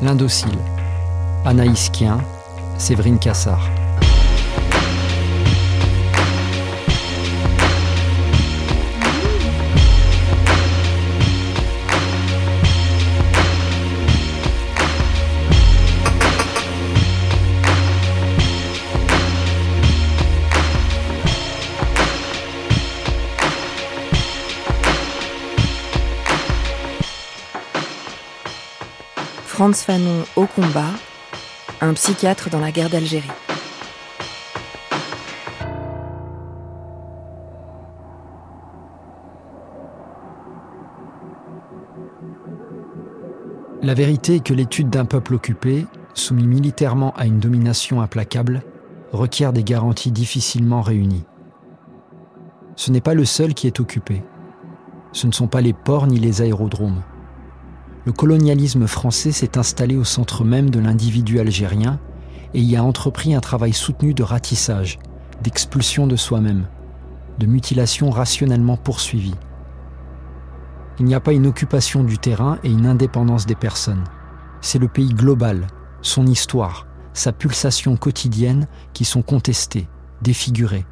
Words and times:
L'Indocile, 0.00 0.58
Anaïs 1.44 1.90
Kien, 1.90 2.18
Séverine 2.78 3.18
Cassard. 3.18 3.77
Franz 29.58 29.82
Fanon 29.82 30.22
au 30.36 30.46
combat, 30.46 30.92
un 31.80 31.92
psychiatre 31.94 32.48
dans 32.48 32.60
la 32.60 32.70
guerre 32.70 32.90
d'Algérie. 32.90 33.26
La 43.82 43.94
vérité 43.94 44.36
est 44.36 44.44
que 44.44 44.54
l'étude 44.54 44.90
d'un 44.90 45.06
peuple 45.06 45.34
occupé, 45.34 45.88
soumis 46.14 46.46
militairement 46.46 47.12
à 47.16 47.26
une 47.26 47.40
domination 47.40 48.00
implacable, 48.00 48.62
requiert 49.10 49.52
des 49.52 49.64
garanties 49.64 50.12
difficilement 50.12 50.82
réunies. 50.82 51.24
Ce 52.76 52.92
n'est 52.92 53.00
pas 53.00 53.14
le 53.14 53.24
seul 53.24 53.54
qui 53.54 53.66
est 53.66 53.80
occupé. 53.80 54.22
Ce 55.10 55.26
ne 55.26 55.32
sont 55.32 55.48
pas 55.48 55.62
les 55.62 55.72
ports 55.72 56.06
ni 56.06 56.20
les 56.20 56.42
aérodromes 56.42 57.02
le 58.08 58.14
colonialisme 58.14 58.86
français 58.86 59.32
s'est 59.32 59.58
installé 59.58 59.94
au 59.94 60.02
centre 60.02 60.42
même 60.42 60.70
de 60.70 60.80
l'individu 60.80 61.40
algérien 61.40 62.00
et 62.54 62.60
y 62.62 62.74
a 62.74 62.82
entrepris 62.82 63.34
un 63.34 63.40
travail 63.40 63.74
soutenu 63.74 64.14
de 64.14 64.22
ratissage, 64.22 64.98
d'expulsion 65.42 66.06
de 66.06 66.16
soi-même, 66.16 66.68
de 67.38 67.44
mutilation 67.44 68.08
rationnellement 68.08 68.78
poursuivie. 68.78 69.34
Il 70.98 71.04
n'y 71.04 71.14
a 71.14 71.20
pas 71.20 71.34
une 71.34 71.46
occupation 71.46 72.02
du 72.02 72.16
terrain 72.16 72.58
et 72.64 72.70
une 72.70 72.86
indépendance 72.86 73.44
des 73.44 73.54
personnes. 73.54 74.04
C'est 74.62 74.78
le 74.78 74.88
pays 74.88 75.12
global, 75.12 75.66
son 76.00 76.26
histoire, 76.26 76.86
sa 77.12 77.32
pulsation 77.32 77.98
quotidienne 77.98 78.68
qui 78.94 79.04
sont 79.04 79.20
contestées, 79.20 79.86
défigurées, 80.22 80.86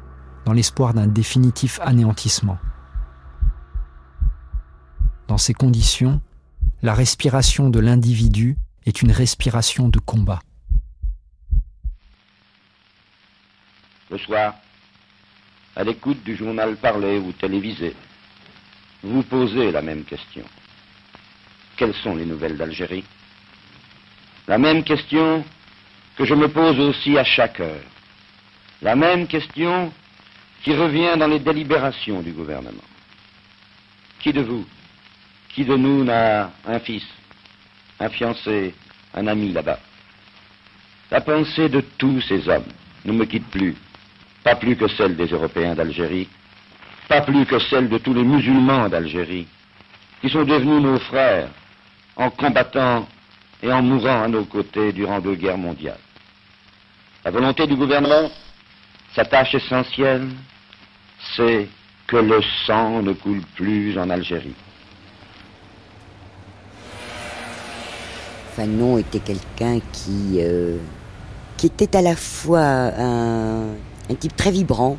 dans 0.45 0.53
l'espoir 0.53 0.93
d'un 0.93 1.07
définitif 1.07 1.79
anéantissement. 1.81 2.59
Dans 5.27 5.39
ces 5.39 5.55
conditions, 5.55 6.21
la 6.87 6.93
respiration 6.93 7.69
de 7.69 7.81
l'individu 7.81 8.55
est 8.85 9.01
une 9.01 9.11
respiration 9.11 9.89
de 9.89 9.99
combat. 9.99 10.39
Le 14.09 14.17
soir, 14.17 14.53
à 15.75 15.83
l'écoute 15.83 16.23
du 16.23 16.37
journal 16.37 16.77
parlé 16.77 17.17
ou 17.17 17.33
télévisé, 17.33 17.93
vous 19.03 19.21
posez 19.23 19.69
la 19.69 19.81
même 19.81 20.05
question. 20.05 20.45
Quelles 21.75 21.93
sont 21.95 22.15
les 22.15 22.25
nouvelles 22.25 22.55
d'Algérie? 22.55 23.03
La 24.47 24.57
même 24.57 24.85
question 24.85 25.43
que 26.15 26.23
je 26.23 26.35
me 26.35 26.47
pose 26.47 26.79
aussi 26.79 27.17
à 27.17 27.25
chaque 27.25 27.59
heure. 27.59 27.83
La 28.81 28.95
même 28.95 29.27
question 29.27 29.91
qui 30.63 30.73
revient 30.73 31.19
dans 31.19 31.27
les 31.27 31.39
délibérations 31.39 32.21
du 32.21 32.31
gouvernement. 32.31 32.89
Qui 34.21 34.31
de 34.31 34.41
vous 34.41 34.65
qui 35.57 35.65
de 35.65 35.75
nous 35.75 36.03
n'a 36.03 36.51
un 36.67 36.77
fils, 36.77 37.03
un 37.99 38.09
fiancé, 38.09 38.75
un 39.15 39.25
ami 39.25 39.51
là-bas? 39.51 39.79
La 41.09 41.19
pensée 41.19 41.67
de 41.67 41.81
tous 41.97 42.21
ces 42.21 42.47
hommes 42.47 42.71
ne 43.05 43.11
me 43.11 43.25
quitte 43.25 43.47
plus, 43.47 43.75
pas 44.43 44.55
plus 44.55 44.75
que 44.75 44.87
celle 44.87 45.15
des 45.15 45.25
Européens 45.25 45.73
d'Algérie, 45.73 46.29
pas 47.07 47.21
plus 47.21 47.43
que 47.47 47.57
celle 47.57 47.89
de 47.89 47.97
tous 47.97 48.13
les 48.13 48.23
musulmans 48.23 48.87
d'Algérie, 48.87 49.47
qui 50.21 50.29
sont 50.29 50.43
devenus 50.43 50.79
nos 50.79 50.99
frères 50.99 51.49
en 52.15 52.29
combattant 52.29 53.07
et 53.63 53.73
en 53.73 53.81
mourant 53.81 54.25
à 54.25 54.27
nos 54.27 54.45
côtés 54.45 54.91
durant 54.91 55.19
deux 55.19 55.33
guerres 55.33 55.57
mondiales. 55.57 55.97
La 57.25 57.31
volonté 57.31 57.65
du 57.65 57.75
gouvernement, 57.75 58.29
sa 59.15 59.25
tâche 59.25 59.55
essentielle, 59.55 60.29
c'est 61.35 61.67
que 62.05 62.17
le 62.17 62.43
sang 62.67 63.01
ne 63.01 63.13
coule 63.13 63.41
plus 63.55 63.97
en 63.97 64.11
Algérie. 64.11 64.53
Fanon 68.57 68.97
était 68.97 69.19
quelqu'un 69.19 69.79
qui, 69.93 70.39
euh, 70.39 70.77
qui 71.57 71.67
était 71.67 71.95
à 71.95 72.01
la 72.01 72.15
fois 72.15 72.59
un, 72.59 73.75
type 74.19 74.35
très 74.35 74.49
vibrant, 74.49 74.97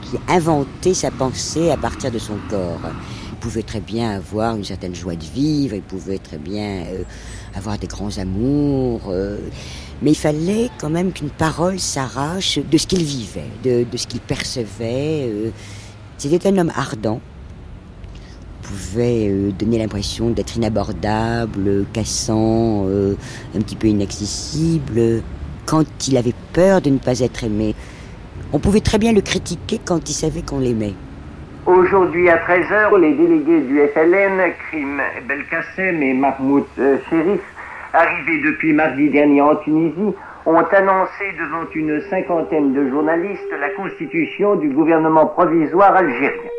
qui 0.00 0.16
inventait 0.26 0.94
sa 0.94 1.10
pensée 1.10 1.70
à 1.70 1.76
partir 1.76 2.10
de 2.10 2.18
son 2.18 2.38
corps. 2.48 2.80
Il 3.30 3.36
pouvait 3.40 3.62
très 3.62 3.80
bien 3.80 4.12
avoir 4.12 4.56
une 4.56 4.64
certaine 4.64 4.94
joie 4.94 5.16
de 5.16 5.24
vivre, 5.24 5.74
il 5.74 5.82
pouvait 5.82 6.16
très 6.16 6.38
bien 6.38 6.84
euh, 6.86 7.02
avoir 7.54 7.76
des 7.76 7.88
grands 7.88 8.16
amours, 8.16 9.02
euh, 9.10 9.36
mais 10.00 10.12
il 10.12 10.16
fallait 10.16 10.70
quand 10.78 10.88
même 10.88 11.12
qu'une 11.12 11.28
parole 11.28 11.78
s'arrache 11.78 12.58
de 12.58 12.78
ce 12.78 12.86
qu'il 12.86 13.04
vivait, 13.04 13.50
de, 13.64 13.84
de, 13.84 13.96
ce 13.98 14.06
qu'il 14.06 14.20
percevait. 14.20 15.52
C'était 16.16 16.48
un 16.48 16.56
homme 16.56 16.72
ardent, 16.74 17.20
pouvait 18.68 19.28
euh, 19.28 19.50
donner 19.50 19.78
l'impression 19.78 20.30
d'être 20.30 20.56
inabordable, 20.56 21.86
cassant, 21.92 22.84
euh, 22.86 23.14
un 23.56 23.60
petit 23.60 23.76
peu 23.76 23.86
inaccessible, 23.86 25.22
quand 25.66 26.08
il 26.08 26.16
avait 26.16 26.34
peur 26.52 26.80
de 26.80 26.90
ne 26.90 26.98
pas 26.98 27.20
être 27.20 27.44
aimé. 27.44 27.74
On 28.52 28.58
pouvait 28.58 28.80
très 28.80 28.98
bien 28.98 29.12
le 29.12 29.20
critiquer 29.20 29.80
quand 29.84 30.08
il 30.08 30.12
savait 30.12 30.42
qu'on 30.42 30.60
l'aimait. 30.60 30.94
Aujourd'hui 31.66 32.28
à 32.28 32.36
13h, 32.36 32.98
les 33.00 33.14
délégués 33.14 33.60
du 33.62 33.80
FLN, 33.94 34.52
Krim 34.68 35.00
Belkacem 35.26 36.02
et 36.02 36.14
Mahmoud 36.14 36.64
euh, 36.78 36.96
Sherif, 37.08 37.40
arrivés 37.92 38.42
depuis 38.44 38.72
mardi 38.72 39.08
dernier 39.10 39.40
en 39.40 39.56
Tunisie, 39.56 40.14
ont 40.46 40.56
annoncé 40.56 41.24
devant 41.38 41.66
une 41.74 42.00
cinquantaine 42.08 42.72
de 42.72 42.88
journalistes 42.88 43.52
la 43.60 43.70
constitution 43.70 44.56
du 44.56 44.70
gouvernement 44.70 45.26
provisoire 45.26 45.94
algérien. 45.96 46.50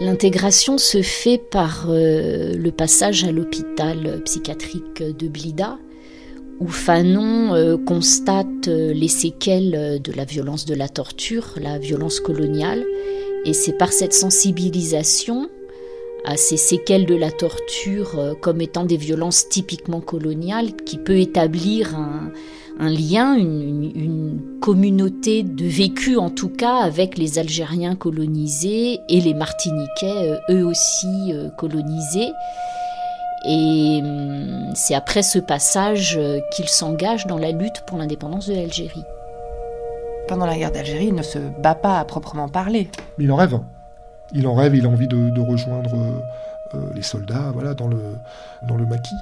L'intégration 0.00 0.78
se 0.78 1.02
fait 1.02 1.38
par 1.38 1.86
euh, 1.88 2.54
le 2.54 2.70
passage 2.70 3.24
à 3.24 3.32
l'hôpital 3.32 4.22
psychiatrique 4.24 5.02
de 5.02 5.26
Blida, 5.26 5.76
où 6.60 6.68
Fanon 6.68 7.54
euh, 7.54 7.76
constate 7.76 8.68
euh, 8.68 8.92
les 8.92 9.08
séquelles 9.08 10.00
de 10.00 10.12
la 10.12 10.24
violence 10.24 10.66
de 10.66 10.74
la 10.74 10.88
torture, 10.88 11.54
la 11.60 11.78
violence 11.78 12.20
coloniale, 12.20 12.84
et 13.44 13.52
c'est 13.52 13.76
par 13.76 13.92
cette 13.92 14.12
sensibilisation 14.12 15.50
à 16.24 16.36
ces 16.36 16.56
séquelles 16.56 17.06
de 17.06 17.14
la 17.14 17.30
torture 17.30 18.36
comme 18.40 18.60
étant 18.60 18.84
des 18.84 18.96
violences 18.96 19.48
typiquement 19.48 20.00
coloniales 20.00 20.74
qui 20.84 20.98
peut 20.98 21.18
établir 21.18 21.94
un, 21.94 22.32
un 22.78 22.88
lien, 22.88 23.36
une, 23.36 24.40
communauté 24.60 25.44
de 25.44 25.64
vécu 25.64 26.18
en 26.18 26.28
tout 26.28 26.50
cas 26.50 26.78
avec 26.78 27.16
les 27.16 27.38
Algériens 27.38 27.94
colonisés 27.94 29.00
et 29.08 29.20
les 29.20 29.32
Martiniquais 29.32 30.30
euh, 30.30 30.38
eux 30.50 30.66
aussi 30.66 31.32
euh, 31.32 31.48
colonisés. 31.56 32.32
Et 33.46 34.00
hum, 34.02 34.72
c'est 34.74 34.94
après 34.94 35.22
ce 35.22 35.38
passage 35.38 36.16
euh, 36.18 36.40
qu'il 36.52 36.68
s'engage 36.68 37.26
dans 37.26 37.38
la 37.38 37.52
lutte 37.52 37.82
pour 37.86 37.96
l'indépendance 37.96 38.48
de 38.48 38.54
l'Algérie. 38.54 39.04
Pendant 40.26 40.44
la 40.44 40.58
guerre 40.58 40.72
d'Algérie, 40.72 41.06
il 41.06 41.14
ne 41.14 41.22
se 41.22 41.38
bat 41.38 41.76
pas 41.76 41.98
à 41.98 42.04
proprement 42.04 42.48
parler. 42.48 42.90
Mais 43.16 43.24
il 43.24 43.32
en 43.32 43.36
rêve. 43.36 43.58
Il 44.34 44.46
en 44.46 44.54
rêve, 44.54 44.74
il 44.74 44.84
a 44.84 44.88
envie 44.88 45.08
de, 45.08 45.40
rejoindre 45.40 46.22
les 46.94 47.00
soldats 47.00 47.50
voilà, 47.54 47.72
dans, 47.72 47.88
le, 47.88 47.98
dans 48.68 48.76
le 48.76 48.84
maquis. 48.84 49.14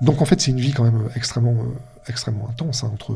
Donc 0.00 0.22
en 0.22 0.24
fait, 0.24 0.40
c'est 0.40 0.52
une 0.52 0.60
vie 0.60 0.72
quand 0.72 0.84
même 0.84 1.10
extrêmement 1.14 1.54
extrêmement 2.10 2.48
intense 2.48 2.84
hein, 2.84 2.90
entre 2.92 3.14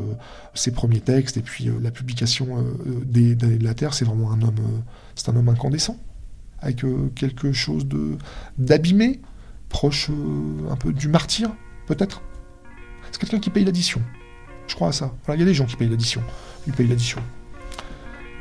ses 0.54 0.72
premiers 0.72 1.00
textes 1.00 1.36
et 1.36 1.42
puis 1.42 1.68
euh, 1.68 1.78
la 1.80 1.90
publication 1.90 2.58
euh, 2.58 3.02
des, 3.04 3.34
de 3.34 3.62
la 3.62 3.74
Terre. 3.74 3.94
C'est 3.94 4.04
vraiment 4.04 4.32
un 4.32 4.42
homme, 4.42 4.58
euh, 4.58 4.78
c'est 5.14 5.28
un 5.28 5.36
homme 5.36 5.48
incandescent, 5.48 5.96
avec 6.60 6.84
quelque 7.14 7.52
chose 7.52 7.86
de 7.86 8.16
d'abîmé, 8.58 9.20
proche 9.68 10.10
un 10.70 10.76
peu 10.76 10.92
du 10.92 11.08
martyr, 11.08 11.50
peut-être. 11.86 12.22
C'est 13.10 13.20
quelqu'un 13.20 13.40
qui 13.40 13.50
paye 13.50 13.64
l'addition. 13.64 14.00
Je 14.68 14.74
crois 14.76 14.88
à 14.88 14.92
ça. 14.92 15.12
il 15.28 15.40
y 15.40 15.42
a 15.42 15.44
des 15.44 15.54
gens 15.54 15.66
qui 15.66 15.76
payent 15.76 15.88
l'addition. 15.88 16.22
Il 16.66 16.72
paye 16.72 16.86
l'addition. 16.86 17.20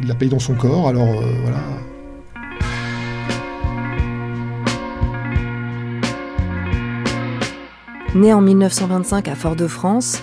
Il 0.01 0.07
la 0.07 0.15
paye 0.15 0.29
dans 0.29 0.39
son 0.39 0.53
corps, 0.53 0.87
alors 0.87 1.21
voilà. 1.41 1.59
Né 8.13 8.33
en 8.33 8.41
1925 8.41 9.29
à 9.29 9.35
Fort-de-France, 9.35 10.21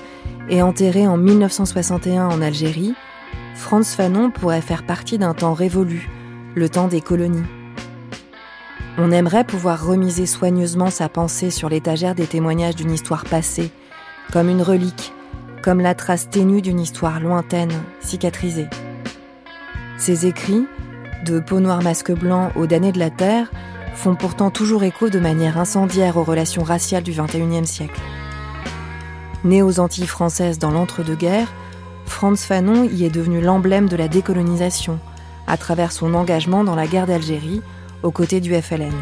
et 0.48 0.62
enterré 0.62 1.06
en 1.06 1.16
1961 1.16 2.28
en 2.28 2.40
Algérie, 2.42 2.94
Franz 3.54 3.94
Fanon 3.94 4.30
pourrait 4.30 4.60
faire 4.60 4.84
partie 4.84 5.18
d'un 5.18 5.34
temps 5.34 5.54
révolu, 5.54 6.08
le 6.54 6.68
temps 6.68 6.88
des 6.88 7.00
colonies. 7.00 7.46
On 8.96 9.10
aimerait 9.10 9.44
pouvoir 9.44 9.86
remiser 9.86 10.26
soigneusement 10.26 10.90
sa 10.90 11.08
pensée 11.08 11.50
sur 11.50 11.68
l'étagère 11.68 12.14
des 12.14 12.26
témoignages 12.26 12.76
d'une 12.76 12.92
histoire 12.92 13.24
passée, 13.24 13.70
comme 14.32 14.48
une 14.48 14.62
relique, 14.62 15.12
comme 15.62 15.80
la 15.80 15.94
trace 15.94 16.30
ténue 16.30 16.62
d'une 16.62 16.80
histoire 16.80 17.20
lointaine, 17.20 17.72
cicatrisée. 18.00 18.68
Ses 19.98 20.26
écrits, 20.26 20.66
de 21.24 21.40
Peau 21.40 21.60
noire 21.60 21.82
masque 21.82 22.12
blanc 22.12 22.50
aux 22.56 22.66
damnés 22.66 22.92
de 22.92 22.98
la 22.98 23.10
Terre, 23.10 23.50
font 23.94 24.14
pourtant 24.14 24.50
toujours 24.50 24.84
écho 24.84 25.08
de 25.08 25.18
manière 25.18 25.58
incendiaire 25.58 26.16
aux 26.16 26.24
relations 26.24 26.62
raciales 26.62 27.02
du 27.02 27.12
XXIe 27.12 27.66
siècle. 27.66 28.00
Né 29.44 29.62
aux 29.62 29.78
Antilles 29.78 30.06
françaises 30.06 30.58
dans 30.58 30.70
l'entre-deux-guerres, 30.70 31.52
Franz 32.06 32.44
Fanon 32.44 32.84
y 32.84 33.04
est 33.04 33.10
devenu 33.10 33.40
l'emblème 33.40 33.88
de 33.88 33.96
la 33.96 34.08
décolonisation, 34.08 34.98
à 35.46 35.56
travers 35.56 35.92
son 35.92 36.14
engagement 36.14 36.64
dans 36.64 36.74
la 36.74 36.86
guerre 36.86 37.06
d'Algérie 37.06 37.62
aux 38.02 38.10
côtés 38.10 38.40
du 38.40 38.54
FLN. 38.54 38.92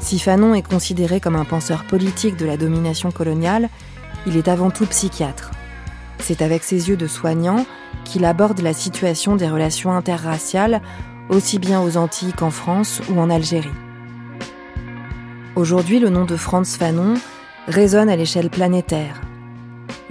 Si 0.00 0.18
Fanon 0.18 0.54
est 0.54 0.66
considéré 0.66 1.20
comme 1.20 1.36
un 1.36 1.44
penseur 1.44 1.84
politique 1.84 2.36
de 2.36 2.44
la 2.44 2.56
domination 2.56 3.10
coloniale, 3.10 3.68
il 4.26 4.36
est 4.36 4.48
avant 4.48 4.70
tout 4.70 4.86
psychiatre. 4.86 5.50
C'est 6.18 6.42
avec 6.42 6.64
ses 6.64 6.88
yeux 6.88 6.96
de 6.96 7.06
soignant 7.06 7.64
qu'il 8.04 8.24
aborde 8.24 8.60
la 8.60 8.72
situation 8.72 9.36
des 9.36 9.48
relations 9.48 9.92
interraciales, 9.92 10.82
aussi 11.28 11.58
bien 11.58 11.80
aux 11.80 11.96
Antilles 11.96 12.32
qu'en 12.32 12.50
France 12.50 13.00
ou 13.08 13.20
en 13.20 13.30
Algérie. 13.30 13.68
Aujourd'hui, 15.56 16.00
le 16.00 16.08
nom 16.08 16.24
de 16.24 16.36
Franz 16.36 16.76
Fanon 16.76 17.14
résonne 17.66 18.08
à 18.08 18.16
l'échelle 18.16 18.50
planétaire. 18.50 19.20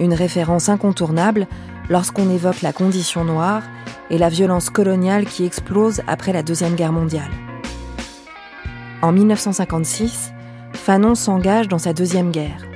Une 0.00 0.14
référence 0.14 0.68
incontournable 0.68 1.46
lorsqu'on 1.88 2.30
évoque 2.30 2.62
la 2.62 2.72
condition 2.72 3.24
noire 3.24 3.62
et 4.10 4.18
la 4.18 4.28
violence 4.28 4.70
coloniale 4.70 5.24
qui 5.24 5.44
explose 5.44 6.02
après 6.06 6.32
la 6.32 6.42
Deuxième 6.42 6.74
Guerre 6.74 6.92
mondiale. 6.92 7.30
En 9.02 9.12
1956, 9.12 10.32
Fanon 10.72 11.14
s'engage 11.14 11.68
dans 11.68 11.78
sa 11.78 11.92
Deuxième 11.92 12.30
Guerre. 12.30 12.66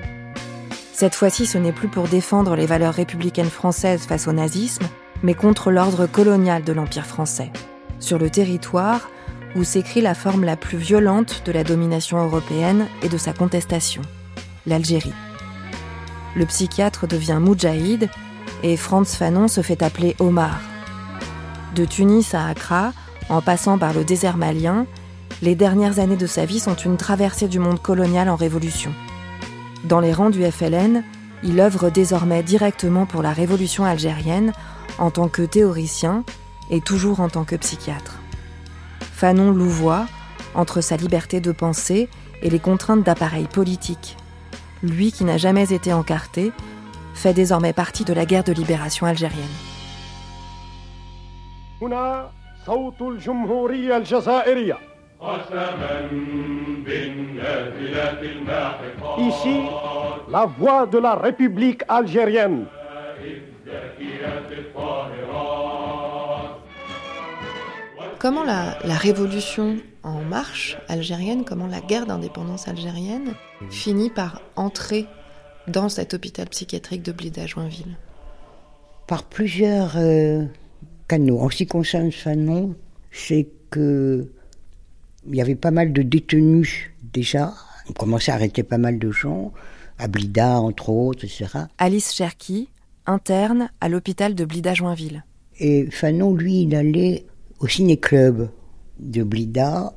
Cette 0.92 1.14
fois-ci, 1.14 1.46
ce 1.46 1.58
n'est 1.58 1.72
plus 1.72 1.88
pour 1.88 2.08
défendre 2.08 2.56
les 2.56 2.66
valeurs 2.66 2.94
républicaines 2.94 3.50
françaises 3.50 4.06
face 4.06 4.26
au 4.28 4.32
nazisme, 4.32 4.86
mais 5.22 5.34
contre 5.34 5.70
l'ordre 5.70 6.06
colonial 6.06 6.64
de 6.64 6.72
l'Empire 6.72 7.06
français, 7.06 7.50
sur 7.98 8.18
le 8.18 8.30
territoire 8.30 9.08
où 9.56 9.64
s'écrit 9.64 10.00
la 10.00 10.14
forme 10.14 10.44
la 10.44 10.56
plus 10.56 10.78
violente 10.78 11.42
de 11.44 11.52
la 11.52 11.64
domination 11.64 12.22
européenne 12.22 12.86
et 13.02 13.08
de 13.08 13.16
sa 13.16 13.32
contestation, 13.32 14.02
l'Algérie. 14.68 15.12
Le 16.36 16.46
psychiatre 16.46 17.06
devient 17.06 17.38
Moudjahid 17.40 18.08
et 18.62 18.76
Franz 18.76 19.16
Fanon 19.16 19.48
se 19.48 19.60
fait 19.60 19.82
appeler 19.82 20.14
Omar. 20.18 20.60
De 21.74 21.84
Tunis 21.84 22.34
à 22.34 22.46
Accra, 22.46 22.92
en 23.28 23.40
passant 23.42 23.78
par 23.78 23.92
le 23.92 24.04
désert 24.04 24.36
malien, 24.36 24.86
les 25.42 25.54
dernières 25.54 25.98
années 25.98 26.16
de 26.16 26.26
sa 26.26 26.44
vie 26.44 26.60
sont 26.60 26.74
une 26.74 26.96
traversée 26.96 27.48
du 27.48 27.58
monde 27.58 27.80
colonial 27.80 28.28
en 28.28 28.36
révolution. 28.36 28.92
Dans 29.84 30.00
les 30.00 30.12
rangs 30.12 30.30
du 30.30 30.44
FLN, 30.44 31.04
il 31.44 31.60
œuvre 31.60 31.90
désormais 31.90 32.42
directement 32.42 33.06
pour 33.06 33.22
la 33.22 33.32
révolution 33.32 33.84
algérienne 33.84 34.52
en 34.98 35.10
tant 35.10 35.28
que 35.28 35.42
théoricien 35.42 36.24
et 36.70 36.80
toujours 36.80 37.20
en 37.20 37.28
tant 37.28 37.44
que 37.44 37.56
psychiatre. 37.56 38.18
Fanon 39.00 39.52
louvoie 39.52 40.06
entre 40.54 40.80
sa 40.80 40.96
liberté 40.96 41.40
de 41.40 41.52
penser 41.52 42.08
et 42.42 42.50
les 42.50 42.58
contraintes 42.58 43.04
d'appareil 43.04 43.46
politique. 43.46 44.16
Lui 44.82 45.10
qui 45.10 45.24
n'a 45.24 45.38
jamais 45.38 45.72
été 45.72 45.92
encarté, 45.92 46.52
fait 47.14 47.34
désormais 47.34 47.72
partie 47.72 48.04
de 48.04 48.12
la 48.12 48.24
guerre 48.24 48.44
de 48.44 48.52
libération 48.52 49.06
algérienne. 49.06 49.44
Ici, 59.18 59.60
la 60.30 60.46
voix 60.46 60.86
de 60.86 60.98
la 60.98 61.14
République 61.16 61.82
algérienne. 61.88 62.66
Comment 68.18 68.42
la, 68.42 68.72
révolution 68.96 69.76
en 70.02 70.22
marche 70.22 70.76
algérienne, 70.88 71.44
comment 71.44 71.68
la 71.68 71.80
guerre 71.80 72.04
d'indépendance 72.04 72.66
algérienne 72.66 73.34
finit 73.70 74.10
par 74.10 74.42
entrer 74.56 75.06
dans 75.68 75.88
cet 75.88 76.14
hôpital 76.14 76.48
psychiatrique 76.48 77.04
de 77.04 77.12
Blida-Joinville? 77.12 77.96
Par 79.06 79.22
plusieurs 79.22 79.96
euh, 79.96 80.44
canaux. 81.06 81.38
En 81.38 81.48
ce 81.48 81.58
qui 81.58 81.66
concerne 81.66 82.10
Fanon, 82.10 82.74
c'est 83.12 83.48
que 83.70 84.28
il 85.28 85.36
y 85.36 85.40
avait 85.40 85.54
pas 85.54 85.70
mal 85.70 85.92
de 85.92 86.02
détenus 86.02 86.90
déjà. 87.12 87.54
On 87.88 87.92
commençait 87.92 88.32
à 88.32 88.34
arrêter 88.34 88.64
pas 88.64 88.78
mal 88.78 88.98
de 88.98 89.12
gens, 89.12 89.52
à 89.96 90.08
Blida 90.08 90.60
entre 90.60 90.88
autres, 90.88 91.24
etc. 91.24 91.46
Alice 91.78 92.12
Cherki, 92.12 92.68
interne 93.06 93.70
à 93.80 93.88
l'hôpital 93.88 94.34
de 94.34 94.44
Blida-Joinville. 94.44 95.22
Et 95.60 95.88
Fanon, 95.90 96.34
lui, 96.34 96.62
il 96.62 96.74
allait 96.74 97.26
au 97.60 97.68
ciné-club 97.68 98.50
de 98.98 99.22
Blida 99.22 99.92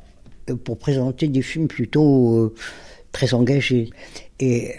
euh, 0.50 0.56
pour 0.56 0.78
présenter 0.78 1.28
des 1.28 1.42
films 1.42 1.68
plutôt 1.68 2.36
euh, 2.38 2.56
très 3.12 3.34
engagés. 3.34 3.90
Et 4.40 4.72
euh, 4.72 4.74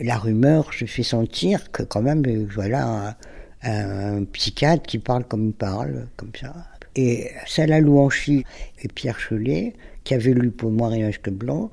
la 0.00 0.18
rumeur 0.18 0.72
se 0.72 0.84
fait 0.86 1.02
sentir 1.02 1.70
que 1.70 1.82
quand 1.82 2.02
même, 2.02 2.22
voilà, 2.54 3.16
un, 3.62 4.24
psychiatre 4.24 4.82
qui 4.82 4.98
parle 4.98 5.24
comme 5.24 5.48
il 5.48 5.52
parle, 5.52 6.08
comme 6.16 6.32
ça. 6.38 6.52
Et 6.96 7.30
Salah 7.46 7.80
Louanchi 7.80 8.44
et 8.82 8.88
Pierre 8.88 9.18
Cholet, 9.18 9.74
qui 10.04 10.14
avaient 10.14 10.34
lu 10.34 10.50
Pour 10.50 10.70
Noir 10.70 10.92
et 10.94 11.02
Masque 11.02 11.30
Blanc, 11.30 11.70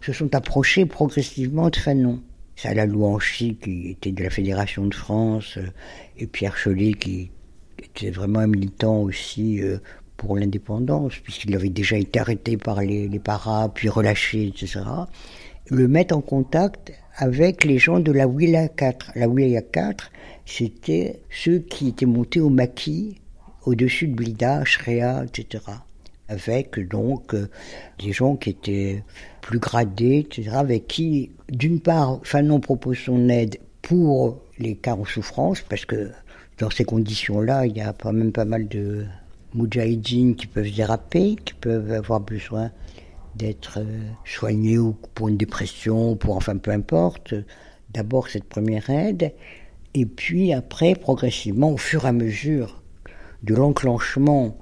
se 0.00 0.12
sont 0.12 0.34
approchés 0.34 0.84
progressivement 0.86 1.70
de 1.70 1.76
Fanon. 1.76 2.20
Salah 2.56 2.86
Louanchi, 2.86 3.56
qui 3.56 3.90
était 3.90 4.12
de 4.12 4.22
la 4.22 4.30
Fédération 4.30 4.86
de 4.86 4.94
France, 4.94 5.58
et 6.18 6.26
Pierre 6.26 6.56
Cholet, 6.62 6.92
qui 6.94 7.30
était 7.82 8.10
vraiment 8.10 8.40
un 8.40 8.46
militant 8.46 9.00
aussi 9.00 9.62
euh, 9.62 9.78
pour 10.16 10.36
l'indépendance, 10.36 11.14
puisqu'il 11.22 11.54
avait 11.54 11.68
déjà 11.68 11.96
été 11.96 12.18
arrêté 12.18 12.56
par 12.56 12.80
les, 12.80 13.08
les 13.08 13.18
paras, 13.18 13.68
puis 13.68 13.88
relâché, 13.88 14.48
etc., 14.48 14.80
le 15.70 15.86
mettre 15.86 16.16
en 16.16 16.20
contact 16.20 16.92
avec 17.16 17.64
les 17.64 17.78
gens 17.78 18.00
de 18.00 18.12
la 18.12 18.26
Wilaya 18.26 18.68
4. 18.68 19.12
La 19.16 19.28
Wilaya 19.28 19.62
4, 19.62 20.10
c'était 20.46 21.20
ceux 21.30 21.58
qui 21.58 21.88
étaient 21.88 22.06
montés 22.06 22.40
au 22.40 22.48
maquis, 22.48 23.20
au-dessus 23.64 24.08
de 24.08 24.14
Blida, 24.14 24.64
Shrea, 24.64 25.24
etc. 25.24 25.64
Avec 26.28 26.78
donc 26.88 27.34
euh, 27.34 27.48
des 27.98 28.12
gens 28.12 28.36
qui 28.36 28.50
étaient 28.50 29.02
plus 29.40 29.58
gradés, 29.58 30.26
etc., 30.30 30.50
avec 30.54 30.86
qui, 30.86 31.32
d'une 31.48 31.80
part, 31.80 32.20
Fanon 32.22 32.60
propose 32.60 32.98
son 32.98 33.28
aide 33.28 33.58
pour 33.82 34.40
les 34.58 34.76
cas 34.76 34.94
en 34.94 35.04
souffrance, 35.04 35.60
parce 35.62 35.84
que 35.84 36.10
dans 36.58 36.70
ces 36.70 36.84
conditions-là, 36.84 37.66
il 37.66 37.76
y 37.76 37.80
a 37.80 37.92
quand 37.92 38.12
même 38.12 38.32
pas 38.32 38.44
mal 38.44 38.68
de 38.68 39.06
moudjahidines 39.54 40.36
qui 40.36 40.46
peuvent 40.46 40.70
déraper, 40.74 41.36
qui 41.44 41.54
peuvent 41.54 41.92
avoir 41.92 42.20
besoin 42.20 42.70
d'être 43.36 43.78
euh, 43.78 44.00
soignés 44.24 44.78
ou 44.78 44.96
pour 45.14 45.28
une 45.28 45.36
dépression, 45.36 46.16
pour 46.16 46.36
enfin 46.36 46.56
peu 46.56 46.70
importe. 46.70 47.34
D'abord 47.90 48.28
cette 48.28 48.44
première 48.44 48.90
aide, 48.90 49.32
et 49.94 50.04
puis 50.04 50.52
après, 50.52 50.94
progressivement, 50.94 51.72
au 51.72 51.76
fur 51.78 52.04
et 52.04 52.08
à 52.08 52.12
mesure 52.12 52.82
de 53.42 53.54
l'enclenchement 53.54 54.56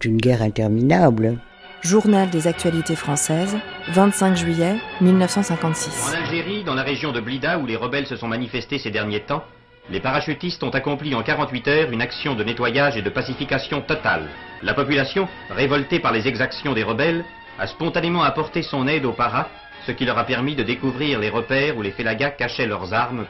d'une 0.00 0.16
guerre 0.16 0.42
interminable. 0.42 1.38
Journal 1.82 2.30
des 2.30 2.46
actualités 2.46 2.94
françaises, 2.94 3.56
25 3.92 4.36
juillet 4.36 4.76
1956. 5.00 6.10
En 6.10 6.24
Algérie, 6.24 6.64
dans 6.64 6.74
la 6.74 6.82
région 6.82 7.12
de 7.12 7.20
Blida 7.20 7.58
où 7.58 7.66
les 7.66 7.76
rebelles 7.76 8.06
se 8.06 8.16
sont 8.16 8.28
manifestés 8.28 8.78
ces 8.78 8.90
derniers 8.90 9.24
temps, 9.24 9.42
les 9.88 10.00
parachutistes 10.00 10.62
ont 10.62 10.70
accompli 10.70 11.14
en 11.14 11.22
48 11.22 11.68
heures 11.68 11.90
une 11.90 12.02
action 12.02 12.34
de 12.34 12.44
nettoyage 12.44 12.96
et 12.96 13.02
de 13.02 13.10
pacification 13.10 13.80
totale. 13.80 14.28
La 14.62 14.74
population, 14.74 15.28
révoltée 15.48 16.00
par 16.00 16.12
les 16.12 16.28
exactions 16.28 16.74
des 16.74 16.84
rebelles, 16.84 17.24
a 17.58 17.66
spontanément 17.66 18.22
apporté 18.22 18.62
son 18.62 18.86
aide 18.86 19.04
aux 19.04 19.12
paras, 19.12 19.48
ce 19.86 19.92
qui 19.92 20.04
leur 20.04 20.18
a 20.18 20.24
permis 20.24 20.54
de 20.54 20.62
découvrir 20.62 21.18
les 21.18 21.30
repères 21.30 21.76
où 21.76 21.82
les 21.82 21.90
félagas 21.90 22.30
cachaient 22.30 22.66
leurs 22.66 22.92
armes. 22.92 23.26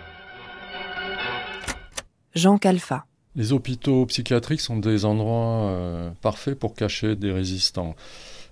Jean 2.35 2.59
Calfa. 2.59 3.04
Les 3.37 3.52
hôpitaux 3.52 4.07
psychiatriques 4.07 4.61
sont 4.61 4.76
des 4.76 5.04
endroits 5.04 5.71
euh, 5.71 6.11
parfaits 6.21 6.59
pour 6.59 6.75
cacher 6.75 7.14
des 7.14 7.30
résistants. 7.30 7.95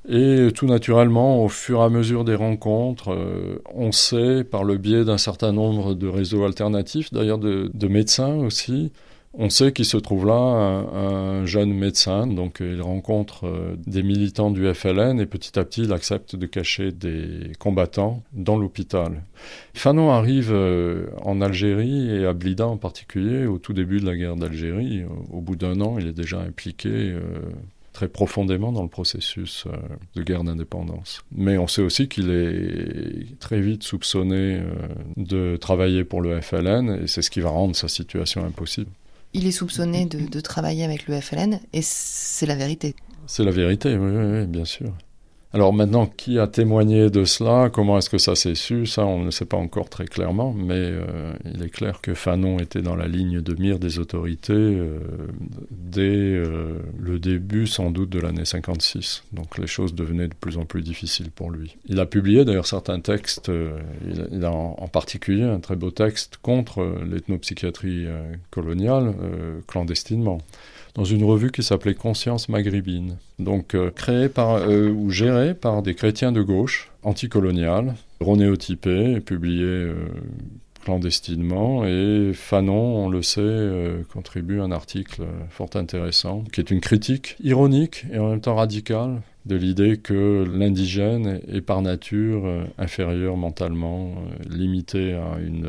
Et 0.08 0.48
tout 0.54 0.66
naturellement, 0.66 1.44
au 1.44 1.48
fur 1.48 1.80
et 1.80 1.84
à 1.84 1.90
mesure 1.90 2.24
des 2.24 2.34
rencontres, 2.34 3.12
euh, 3.12 3.62
on 3.74 3.92
sait, 3.92 4.42
par 4.42 4.64
le 4.64 4.78
biais 4.78 5.04
d'un 5.04 5.18
certain 5.18 5.52
nombre 5.52 5.94
de 5.94 6.08
réseaux 6.08 6.44
alternatifs, 6.44 7.12
d'ailleurs 7.12 7.36
de, 7.36 7.88
médecins 7.88 8.34
aussi, 8.36 8.90
on 9.34 9.50
sait 9.50 9.72
qu'il 9.72 9.84
se 9.84 9.98
trouve 9.98 10.26
là 10.26 10.34
un, 10.34 11.44
jeune 11.44 11.74
médecin, 11.74 12.26
donc 12.26 12.60
il 12.60 12.80
rencontre 12.80 13.46
euh, 13.46 13.76
des 13.86 14.02
militants 14.02 14.50
du 14.50 14.72
FLN 14.72 15.20
et 15.20 15.26
petit 15.26 15.58
à 15.58 15.64
petit 15.64 15.82
il 15.82 15.92
accepte 15.92 16.36
de 16.36 16.46
cacher 16.46 16.90
des 16.90 17.52
combattants 17.58 18.22
dans 18.32 18.56
l'hôpital. 18.56 19.22
Fanon 19.74 20.10
arrive 20.10 20.50
euh, 20.52 21.08
en 21.22 21.42
Algérie 21.42 22.10
et 22.10 22.24
à 22.24 22.32
Blida 22.32 22.66
en 22.66 22.78
particulier 22.78 23.44
au 23.44 23.58
tout 23.58 23.74
début 23.74 24.00
de 24.00 24.06
la 24.06 24.16
guerre 24.16 24.36
d'Algérie. 24.36 25.02
Au 25.30 25.42
bout 25.42 25.56
d'un 25.56 25.82
an, 25.82 25.98
il 25.98 26.06
est 26.06 26.12
déjà 26.16 26.40
impliqué 26.40 27.14
très 27.98 28.06
profondément 28.06 28.70
dans 28.70 28.84
le 28.84 28.88
processus 28.88 29.64
euh, 29.66 29.76
de 30.14 30.22
guerre 30.22 30.44
d'indépendance. 30.44 31.20
Mais 31.32 31.58
on 31.58 31.66
sait 31.66 31.82
aussi 31.82 32.06
qu'il 32.06 32.30
est 32.30 33.36
très 33.40 33.60
vite 33.60 33.82
soupçonné 33.82 34.60
euh, 34.60 34.62
de 35.16 35.56
travailler 35.56 36.04
pour 36.04 36.20
le 36.20 36.40
FLN 36.40 37.00
et 37.02 37.08
c'est 37.08 37.22
ce 37.22 37.30
qui 37.30 37.40
va 37.40 37.50
rendre 37.50 37.74
sa 37.74 37.88
situation 37.88 38.44
impossible. 38.44 38.90
Il 39.32 39.48
est 39.48 39.50
soupçonné 39.50 40.06
de, 40.06 40.40
travailler 40.40 40.84
avec 40.84 41.08
le 41.08 41.20
FLN 41.20 41.58
et 41.72 41.80
c'est 41.82 42.46
la 42.46 42.54
vérité. 42.54 42.94
C'est 43.26 43.42
la 43.42 43.50
vérité, 43.50 43.96
oui, 43.96 44.12
oui 44.12 44.46
bien 44.46 44.64
sûr. 44.64 44.92
Alors 45.54 45.72
maintenant, 45.72 46.04
qui 46.04 46.38
a 46.38 46.46
témoigné 46.46 47.08
de 47.08 47.24
cela? 47.24 47.70
Comment 47.70 47.96
est-ce 47.96 48.10
que 48.10 48.18
ça 48.18 48.36
s'est 48.36 48.54
su? 48.54 48.84
Ça, 48.84 49.06
on 49.06 49.24
ne 49.24 49.30
sait 49.30 49.46
pas 49.46 49.56
encore 49.56 49.88
très 49.88 50.04
clairement, 50.04 50.52
mais 50.52 50.74
euh, 50.74 51.32
il 51.46 51.62
est 51.62 51.70
clair 51.70 52.02
que 52.02 52.12
Fanon 52.12 52.58
était 52.58 52.82
dans 52.82 52.94
la 52.94 53.08
ligne 53.08 53.40
de 53.40 53.54
mire 53.54 53.78
des 53.78 53.98
autorités 53.98 54.52
euh, 54.52 54.98
dès 55.70 56.02
euh, 56.02 56.80
le 56.98 57.18
début, 57.18 57.66
sans 57.66 57.90
doute, 57.90 58.10
de 58.10 58.20
l'année 58.20 58.44
56. 58.44 59.24
Donc 59.32 59.56
les 59.56 59.66
choses 59.66 59.94
devenaient 59.94 60.28
de 60.28 60.34
plus 60.34 60.58
en 60.58 60.66
plus 60.66 60.82
difficiles 60.82 61.30
pour 61.30 61.50
lui. 61.50 61.78
Il 61.86 61.98
a 61.98 62.04
publié 62.04 62.44
d'ailleurs 62.44 62.66
certains 62.66 63.00
textes, 63.00 63.50
il, 64.06 64.44
a 64.44 64.52
en, 64.52 64.76
en, 64.78 64.88
particulier 64.88 65.44
un 65.44 65.60
très 65.60 65.76
beau 65.76 65.90
texte 65.90 66.36
contre 66.42 66.84
l'ethnopsychiatrie 67.06 68.06
coloniale, 68.50 69.14
clandestinement 69.66 70.42
dans 70.94 71.04
une 71.04 71.24
revue 71.24 71.50
qui 71.50 71.62
s'appelait 71.62 71.94
Conscience 71.94 72.48
maghrébine, 72.48 73.16
donc 73.38 73.74
euh, 73.74 73.90
créée 73.90 74.28
par, 74.28 74.54
euh, 74.56 74.90
ou 74.90 75.10
gérée 75.10 75.54
par 75.54 75.82
des 75.82 75.94
chrétiens 75.94 76.32
de 76.32 76.42
gauche, 76.42 76.90
anticoloniales, 77.02 77.94
renéotypés 78.20 79.20
publiée 79.20 79.64
euh, 79.64 79.94
clandestinement. 80.84 81.84
Et 81.86 82.32
Fanon, 82.34 83.04
on 83.04 83.08
le 83.08 83.22
sait, 83.22 83.68
contribue 84.12 84.60
un 84.60 84.72
article 84.72 85.22
fort 85.50 85.70
intéressant, 85.74 86.44
qui 86.52 86.60
est 86.60 86.70
une 86.70 86.80
critique 86.80 87.36
ironique 87.42 88.06
et 88.12 88.18
en 88.18 88.30
même 88.30 88.40
temps 88.40 88.54
radicale 88.54 89.20
de 89.44 89.56
l'idée 89.56 89.98
que 89.98 90.46
l'indigène 90.50 91.40
est 91.48 91.60
par 91.60 91.82
nature 91.82 92.44
inférieur 92.78 93.36
mentalement, 93.36 94.14
limité 94.48 95.14
à 95.14 95.38
une 95.40 95.68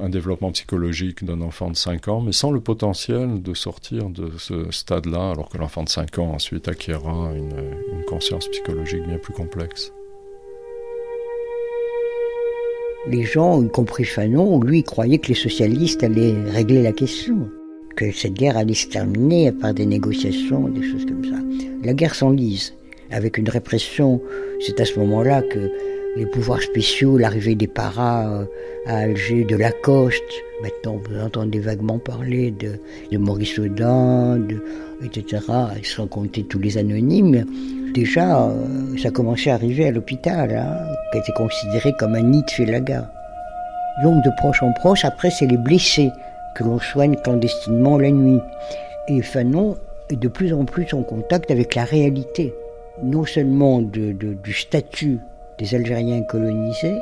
un 0.00 0.08
développement 0.08 0.52
psychologique 0.52 1.24
d'un 1.24 1.40
enfant 1.40 1.70
de 1.70 1.76
5 1.76 2.08
ans, 2.08 2.20
mais 2.20 2.32
sans 2.32 2.50
le 2.50 2.60
potentiel 2.60 3.42
de 3.42 3.54
sortir 3.54 4.10
de 4.10 4.30
ce 4.38 4.70
stade-là, 4.70 5.30
alors 5.30 5.48
que 5.48 5.58
l'enfant 5.58 5.84
de 5.84 5.88
5 5.88 6.18
ans 6.18 6.32
ensuite 6.32 6.68
acquérera 6.68 7.32
une, 7.34 7.54
une 7.92 8.04
conscience 8.04 8.48
psychologique 8.48 9.06
bien 9.06 9.18
plus 9.18 9.34
complexe. 9.34 9.92
Les 13.06 13.22
gens, 13.22 13.62
y 13.62 13.68
compris 13.68 14.04
Fanon, 14.04 14.60
lui, 14.60 14.82
croyaient 14.82 15.18
que 15.18 15.28
les 15.28 15.34
socialistes 15.34 16.02
allaient 16.02 16.34
régler 16.50 16.82
la 16.82 16.92
question, 16.92 17.48
que 17.96 18.12
cette 18.12 18.34
guerre 18.34 18.56
allait 18.56 18.74
se 18.74 18.86
terminer 18.86 19.50
par 19.52 19.72
des 19.72 19.86
négociations, 19.86 20.68
des 20.68 20.82
choses 20.82 21.06
comme 21.06 21.24
ça. 21.24 21.38
La 21.84 21.94
guerre 21.94 22.14
s'enlise, 22.14 22.74
avec 23.10 23.38
une 23.38 23.48
répression. 23.48 24.20
C'est 24.60 24.80
à 24.80 24.84
ce 24.84 24.98
moment-là 24.98 25.42
que 25.42 25.70
les 26.16 26.26
pouvoirs 26.26 26.62
spéciaux, 26.62 27.18
l'arrivée 27.18 27.54
des 27.54 27.66
paras 27.66 28.28
euh, 28.28 28.44
à 28.86 28.98
Alger, 28.98 29.44
de 29.44 29.56
Lacoste. 29.56 30.22
Maintenant, 30.62 30.96
vous 31.08 31.20
entendez 31.20 31.60
vaguement 31.60 31.98
parler 31.98 32.50
de, 32.50 32.78
Maurice 33.16 33.58
Audin, 33.58 34.40
etc. 35.04 35.42
Sans 35.82 36.06
compter 36.06 36.44
tous 36.44 36.58
les 36.58 36.78
anonymes. 36.78 37.44
Déjà, 37.94 38.48
euh, 38.48 38.96
ça 39.00 39.10
commençait 39.10 39.50
à 39.50 39.54
arriver 39.54 39.86
à 39.86 39.90
l'hôpital, 39.90 40.54
hein, 40.54 40.94
qui 41.12 41.18
était 41.18 41.32
considéré 41.32 41.92
comme 41.98 42.14
un 42.14 42.22
nid 42.22 42.42
de 42.42 42.50
Félaga. 42.50 43.10
Donc, 44.02 44.24
de 44.24 44.30
proche 44.36 44.62
en 44.62 44.72
proche, 44.72 45.04
après, 45.04 45.30
c'est 45.30 45.46
les 45.46 45.56
blessés 45.56 46.10
que 46.54 46.64
l'on 46.64 46.78
soigne 46.78 47.16
clandestinement 47.16 47.98
la 47.98 48.10
nuit. 48.10 48.40
Et 49.08 49.22
Fanon 49.22 49.76
est 50.10 50.16
de 50.16 50.28
plus 50.28 50.52
en 50.52 50.64
plus 50.64 50.92
en 50.94 51.02
contact 51.02 51.50
avec 51.50 51.74
la 51.74 51.84
réalité, 51.84 52.52
non 53.02 53.24
seulement 53.24 53.80
du 53.80 54.52
statut 54.52 55.18
des 55.58 55.74
Algériens 55.74 56.22
colonisés 56.22 56.98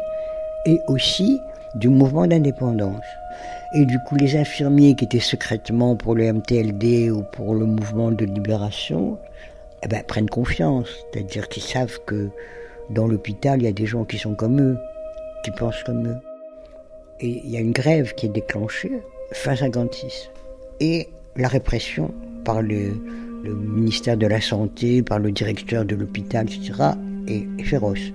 et 0.66 0.80
aussi 0.86 1.40
du 1.75 1.88
mouvement 1.88 2.26
d'indépendance. 2.26 3.04
Et 3.75 3.84
du 3.84 3.98
coup, 4.00 4.16
les 4.16 4.36
infirmiers 4.36 4.94
qui 4.94 5.04
étaient 5.04 5.20
secrètement 5.20 5.96
pour 5.96 6.14
le 6.14 6.32
MTLD 6.32 7.10
ou 7.10 7.22
pour 7.22 7.54
le 7.54 7.66
mouvement 7.66 8.10
de 8.10 8.25
libération, 8.25 9.18
eh 9.82 9.88
ben, 9.88 10.02
prennent 10.04 10.30
confiance. 10.30 10.88
C'est-à-dire 11.12 11.48
qu'ils 11.48 11.62
savent 11.62 11.98
que 12.06 12.30
dans 12.90 13.06
l'hôpital, 13.06 13.60
il 13.60 13.64
y 13.64 13.68
a 13.68 13.72
des 13.72 13.86
gens 13.86 14.04
qui 14.04 14.18
sont 14.18 14.34
comme 14.34 14.60
eux, 14.60 14.78
qui 15.44 15.50
pensent 15.50 15.82
comme 15.84 16.06
eux. 16.06 16.16
Et 17.20 17.42
il 17.44 17.50
y 17.50 17.56
a 17.56 17.60
une 17.60 17.72
grève 17.72 18.14
qui 18.14 18.26
est 18.26 18.30
déclenchée 18.30 18.92
fin 19.32 19.56
56. 19.56 20.30
Et 20.80 21.08
la 21.36 21.48
répression 21.48 22.14
par 22.44 22.62
le, 22.62 22.94
le 23.42 23.54
ministère 23.54 24.16
de 24.16 24.26
la 24.26 24.40
Santé, 24.40 25.02
par 25.02 25.18
le 25.18 25.32
directeur 25.32 25.84
de 25.84 25.96
l'hôpital, 25.96 26.46
etc., 26.46 26.92
est 27.26 27.62
féroce. 27.64 28.12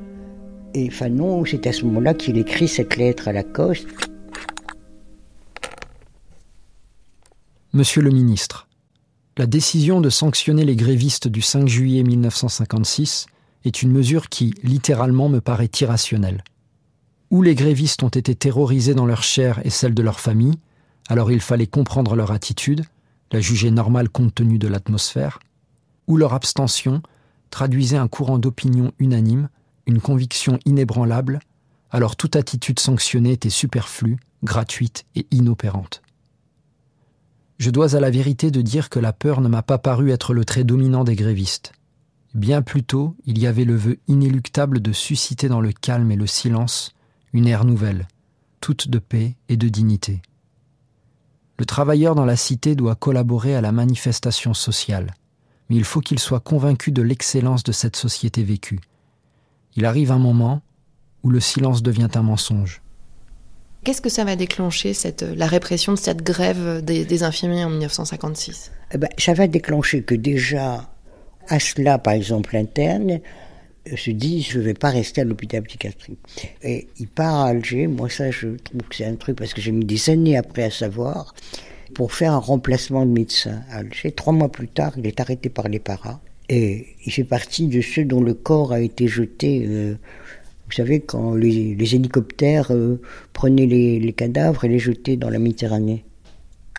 Et 0.73 0.89
Fanon, 0.89 1.43
c'est 1.45 1.67
à 1.67 1.73
ce 1.73 1.83
moment-là 1.85 2.13
qu'il 2.13 2.37
écrit 2.37 2.67
cette 2.67 2.95
lettre 2.95 3.27
à 3.27 3.33
Lacoste. 3.33 3.87
Monsieur 7.73 8.01
le 8.01 8.09
ministre, 8.09 8.67
la 9.37 9.45
décision 9.45 9.99
de 9.99 10.09
sanctionner 10.09 10.63
les 10.63 10.75
grévistes 10.77 11.27
du 11.27 11.41
5 11.41 11.67
juillet 11.67 12.03
1956 12.03 13.25
est 13.65 13.81
une 13.81 13.91
mesure 13.91 14.29
qui, 14.29 14.53
littéralement, 14.63 15.27
me 15.27 15.41
paraît 15.41 15.69
irrationnelle. 15.79 16.43
Ou 17.31 17.41
les 17.41 17.55
grévistes 17.55 18.03
ont 18.03 18.09
été 18.09 18.33
terrorisés 18.35 18.93
dans 18.93 19.05
leur 19.05 19.23
chair 19.23 19.59
et 19.65 19.69
celle 19.69 19.93
de 19.93 20.01
leur 20.01 20.19
famille, 20.19 20.57
alors 21.09 21.31
il 21.31 21.41
fallait 21.41 21.67
comprendre 21.67 22.15
leur 22.15 22.31
attitude, 22.31 22.85
la 23.31 23.41
juger 23.41 23.71
normale 23.71 24.09
compte 24.09 24.35
tenu 24.35 24.57
de 24.57 24.67
l'atmosphère, 24.67 25.39
ou 26.07 26.17
leur 26.17 26.33
abstention 26.33 27.01
traduisait 27.49 27.97
un 27.97 28.07
courant 28.07 28.37
d'opinion 28.37 28.91
unanime 28.99 29.49
une 29.85 30.01
conviction 30.01 30.59
inébranlable, 30.65 31.39
alors 31.91 32.15
toute 32.15 32.35
attitude 32.35 32.79
sanctionnée 32.79 33.33
était 33.33 33.49
superflue, 33.49 34.17
gratuite 34.43 35.05
et 35.15 35.27
inopérante. 35.31 36.01
Je 37.59 37.69
dois 37.69 37.95
à 37.95 37.99
la 37.99 38.09
vérité 38.09 38.49
de 38.49 38.61
dire 38.61 38.89
que 38.89 38.99
la 38.99 39.13
peur 39.13 39.39
ne 39.41 39.47
m'a 39.47 39.61
pas 39.61 39.77
paru 39.77 40.11
être 40.11 40.33
le 40.33 40.45
trait 40.45 40.63
dominant 40.63 41.03
des 41.03 41.15
grévistes. 41.15 41.73
Bien 42.33 42.61
plutôt, 42.61 43.15
il 43.25 43.37
y 43.37 43.45
avait 43.45 43.65
le 43.65 43.75
vœu 43.75 43.99
inéluctable 44.07 44.81
de 44.81 44.93
susciter 44.93 45.47
dans 45.49 45.61
le 45.61 45.71
calme 45.71 46.11
et 46.11 46.15
le 46.15 46.27
silence 46.27 46.95
une 47.33 47.47
ère 47.47 47.65
nouvelle, 47.65 48.07
toute 48.61 48.87
de 48.87 48.99
paix 48.99 49.35
et 49.47 49.57
de 49.57 49.69
dignité. 49.69 50.21
Le 51.59 51.65
travailleur 51.65 52.15
dans 52.15 52.25
la 52.25 52.35
cité 52.35 52.75
doit 52.75 52.95
collaborer 52.95 53.55
à 53.55 53.61
la 53.61 53.71
manifestation 53.71 54.53
sociale, 54.53 55.13
mais 55.69 55.75
il 55.75 55.83
faut 55.83 56.01
qu'il 56.01 56.19
soit 56.19 56.39
convaincu 56.39 56.91
de 56.91 57.03
l'excellence 57.03 57.63
de 57.63 57.71
cette 57.71 57.95
société 57.95 58.43
vécue, 58.43 58.79
il 59.75 59.85
arrive 59.85 60.11
un 60.11 60.19
moment 60.19 60.61
où 61.23 61.29
le 61.29 61.39
silence 61.39 61.83
devient 61.83 62.09
un 62.15 62.23
mensonge. 62.23 62.81
Qu'est-ce 63.83 64.01
que 64.01 64.09
ça 64.09 64.23
va 64.23 64.35
déclencher, 64.35 64.93
cette, 64.93 65.23
la 65.23 65.47
répression 65.47 65.93
de 65.93 65.97
cette 65.97 66.21
grève 66.21 66.83
des, 66.83 67.23
infirmiers 67.23 67.65
en 67.65 67.69
1956 67.69 68.71
eh 68.93 68.97
ben, 68.97 69.09
Ça 69.17 69.33
va 69.33 69.47
déclencher 69.47 70.03
que 70.03 70.13
déjà, 70.13 70.87
à 71.47 71.59
cela, 71.59 71.97
par 71.97 72.13
exemple, 72.13 72.53
l'interne 72.53 73.21
euh, 73.91 73.97
se 73.97 74.11
dit 74.11 74.43
je 74.43 74.59
ne 74.59 74.63
vais 74.63 74.75
pas 74.75 74.91
rester 74.91 75.21
à 75.21 75.23
l'hôpital 75.23 75.63
psychiatrique. 75.63 76.19
Et 76.61 76.89
il 76.99 77.07
part 77.07 77.35
à 77.37 77.47
Alger, 77.47 77.87
moi 77.87 78.09
ça 78.09 78.29
je 78.29 78.49
trouve 78.49 78.83
que 78.83 78.95
c'est 78.95 79.05
un 79.05 79.15
truc 79.15 79.37
parce 79.37 79.55
que 79.55 79.61
j'ai 79.61 79.71
mis 79.71 79.85
des 79.85 80.11
années 80.11 80.37
après 80.37 80.63
à 80.63 80.69
savoir, 80.69 81.33
pour 81.95 82.13
faire 82.13 82.33
un 82.33 82.37
remplacement 82.37 83.03
de 83.07 83.11
médecin 83.11 83.63
à 83.71 83.77
Alger. 83.77 84.11
Trois 84.11 84.33
mois 84.33 84.51
plus 84.51 84.67
tard, 84.67 84.93
il 84.97 85.07
est 85.07 85.19
arrêté 85.19 85.49
par 85.49 85.67
les 85.67 85.79
paras. 85.79 86.19
Et 86.51 86.85
il 87.05 87.13
fait 87.13 87.23
partie 87.23 87.67
de 87.67 87.79
ceux 87.79 88.03
dont 88.03 88.21
le 88.21 88.33
corps 88.33 88.73
a 88.73 88.81
été 88.81 89.07
jeté. 89.07 89.63
Euh, 89.65 89.95
vous 90.65 90.73
savez, 90.73 90.99
quand 90.99 91.33
les, 91.33 91.95
hélicoptères 91.95 92.71
euh, 92.71 93.01
prenaient 93.31 93.65
les, 93.65 94.11
cadavres 94.11 94.65
et 94.65 94.67
les 94.67 94.77
jetaient 94.77 95.15
dans 95.15 95.29
la 95.29 95.39
Méditerranée. 95.39 96.03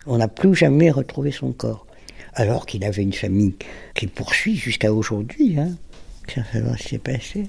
On 0.07 0.19
n'a 0.19 0.29
plus 0.29 0.55
jamais 0.55 0.91
retrouvé 0.91 1.31
son 1.31 1.53
corps. 1.53 1.87
Alors 2.35 2.67
qu'il 2.67 2.85
avait 2.85 3.03
une 3.03 3.15
famille 3.15 3.55
qui 3.95 4.09
poursuit 4.09 4.57
jusqu'à 4.57 4.93
aujourd'hui. 4.93 5.59
Hein. 5.59 5.71
Ça 6.29 6.43
ce 6.53 6.83
qui 6.83 6.89
s'est 6.91 6.99
passé. 6.99 7.47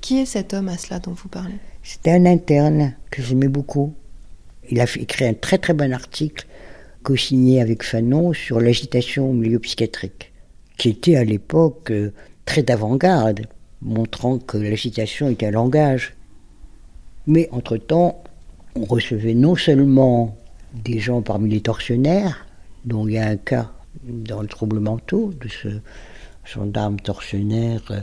Qui 0.00 0.20
est 0.20 0.26
cet 0.26 0.54
homme 0.54 0.68
à 0.68 0.78
cela 0.78 0.98
dont 0.98 1.12
vous 1.12 1.28
parlez? 1.28 1.56
C'était 1.82 2.12
un 2.12 2.24
interne 2.24 2.94
que 3.10 3.20
j'aimais 3.20 3.48
beaucoup. 3.48 3.92
Il 4.70 4.80
a 4.80 4.86
écrit 4.96 5.26
un 5.26 5.34
très 5.34 5.58
très 5.58 5.74
bon 5.74 5.92
article 5.92 6.46
co-signé 7.02 7.60
avec 7.60 7.82
Fanon 7.82 8.32
sur 8.32 8.60
l'agitation 8.60 9.28
au 9.28 9.34
milieu 9.34 9.58
psychiatrique 9.58 10.32
qui 10.78 10.90
était 10.90 11.16
à 11.16 11.24
l'époque 11.24 11.90
euh, 11.90 12.12
très 12.44 12.62
d'avant-garde, 12.62 13.46
montrant 13.82 14.38
que 14.38 14.56
l'agitation 14.56 15.28
était 15.28 15.46
un 15.46 15.50
langage. 15.50 16.14
Mais 17.26 17.48
entre-temps, 17.52 18.22
on 18.74 18.84
recevait 18.84 19.34
non 19.34 19.56
seulement 19.56 20.36
des 20.72 21.00
gens 21.00 21.20
parmi 21.20 21.50
les 21.50 21.60
tortionnaires, 21.60 22.46
dont 22.84 23.06
il 23.06 23.14
y 23.14 23.18
a 23.18 23.26
un 23.26 23.36
cas 23.36 23.72
dans 24.04 24.40
le 24.40 24.48
trouble 24.48 24.78
mentaux 24.78 25.32
de 25.38 25.48
ce 25.48 25.68
gendarme 26.44 26.98
tortionnaire 27.00 27.82
euh, 27.90 28.00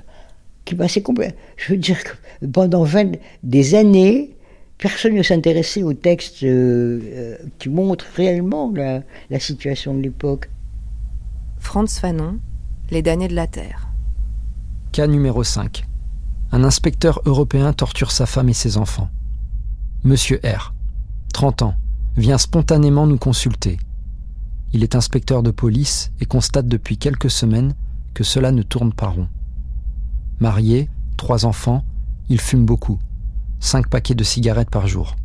qui 0.66 0.76
passait 0.76 1.02
complètement. 1.02 1.40
Je 1.56 1.74
veux 1.74 1.80
dire 1.80 2.04
que 2.04 2.46
pendant 2.46 2.84
20, 2.84 3.16
des 3.44 3.76
années, 3.76 4.36
personne 4.78 5.14
ne 5.14 5.24
s'intéressait 5.24 5.84
aux 5.84 5.94
textes 5.94 6.44
euh, 6.44 7.38
qui 7.58 7.70
montrent 7.70 8.06
réellement 8.16 8.72
la, 8.76 9.02
la 9.30 9.40
situation 9.40 9.94
de 9.94 10.02
l'époque. 10.02 10.50
Franz 11.60 12.00
Fanon, 12.00 12.40
les 12.92 13.02
damnés 13.02 13.28
de 13.28 13.36
la 13.36 13.48
Terre. 13.48 13.88
Cas 14.92 15.08
numéro 15.08 15.44
5. 15.44 15.88
Un 16.52 16.64
inspecteur 16.64 17.22
européen 17.26 17.74
torture 17.74 18.12
sa 18.12 18.26
femme 18.26 18.50
et 18.50 18.54
ses 18.54 18.78
enfants. 18.78 19.10
Monsieur 20.04 20.40
R, 20.44 20.74
30 21.34 21.64
ans, 21.64 21.76
vient 22.16 22.38
spontanément 22.38 23.08
nous 23.08 23.18
consulter. 23.18 23.78
Il 24.72 24.84
est 24.84 24.96
inspecteur 24.96 25.42
de 25.42 25.52
police 25.52 26.12
et 26.20 26.26
constate 26.26 26.68
depuis 26.68 26.98
quelques 26.98 27.32
semaines 27.32 27.76
que 28.14 28.24
cela 28.24 28.52
ne 28.52 28.62
tourne 28.62 28.94
pas 28.94 29.08
rond. 29.08 29.28
Marié, 30.40 30.90
trois 31.18 31.46
enfants, 31.46 31.84
il 32.30 32.40
fume 32.40 32.66
beaucoup, 32.66 33.00
cinq 33.60 33.90
paquets 33.90 34.16
de 34.16 34.24
cigarettes 34.24 34.70
par 34.70 34.88
jour. 34.88 35.16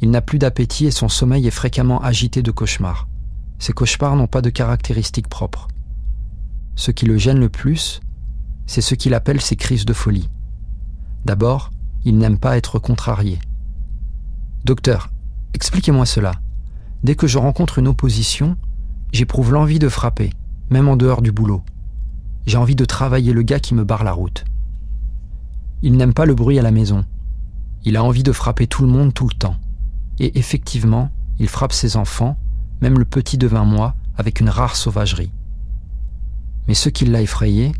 Il 0.00 0.10
n'a 0.10 0.22
plus 0.22 0.38
d'appétit 0.38 0.86
et 0.86 0.90
son 0.90 1.08
sommeil 1.08 1.46
est 1.46 1.50
fréquemment 1.50 2.02
agité 2.02 2.42
de 2.42 2.50
cauchemars. 2.50 3.06
Ces 3.58 3.72
cauchemars 3.72 4.16
n'ont 4.16 4.26
pas 4.26 4.42
de 4.42 4.50
caractéristiques 4.50 5.28
propres. 5.28 5.68
Ce 6.76 6.90
qui 6.90 7.06
le 7.06 7.16
gêne 7.16 7.38
le 7.38 7.48
plus, 7.48 8.00
c'est 8.66 8.80
ce 8.80 8.94
qu'il 8.94 9.14
appelle 9.14 9.40
ses 9.40 9.56
crises 9.56 9.84
de 9.84 9.92
folie. 9.92 10.28
D'abord, 11.24 11.70
il 12.04 12.18
n'aime 12.18 12.38
pas 12.38 12.56
être 12.56 12.78
contrarié. 12.78 13.38
Docteur, 14.64 15.10
expliquez-moi 15.54 16.06
cela. 16.06 16.32
Dès 17.02 17.14
que 17.14 17.26
je 17.26 17.38
rencontre 17.38 17.78
une 17.78 17.88
opposition, 17.88 18.56
j'éprouve 19.12 19.52
l'envie 19.52 19.78
de 19.78 19.88
frapper, 19.88 20.30
même 20.70 20.88
en 20.88 20.96
dehors 20.96 21.22
du 21.22 21.32
boulot. 21.32 21.62
J'ai 22.46 22.58
envie 22.58 22.76
de 22.76 22.84
travailler 22.84 23.32
le 23.32 23.42
gars 23.42 23.60
qui 23.60 23.74
me 23.74 23.84
barre 23.84 24.04
la 24.04 24.12
route. 24.12 24.44
Il 25.82 25.96
n'aime 25.96 26.14
pas 26.14 26.26
le 26.26 26.34
bruit 26.34 26.58
à 26.58 26.62
la 26.62 26.70
maison. 26.70 27.04
Il 27.84 27.96
a 27.96 28.04
envie 28.04 28.22
de 28.22 28.32
frapper 28.32 28.66
tout 28.66 28.82
le 28.82 28.88
monde 28.88 29.14
tout 29.14 29.28
le 29.28 29.34
temps. 29.34 29.56
Et 30.18 30.38
effectivement, 30.38 31.10
il 31.38 31.48
frappe 31.48 31.72
ses 31.72 31.96
enfants, 31.96 32.38
même 32.80 32.98
le 32.98 33.04
petit 33.04 33.38
de 33.38 33.46
20 33.46 33.64
mois, 33.64 33.94
avec 34.16 34.40
une 34.40 34.48
rare 34.48 34.76
sauvagerie. 34.76 35.30
Mais 36.68 36.74
ce 36.74 36.88
qui 36.88 37.04
l'a 37.04 37.22
effrayé, 37.22 37.72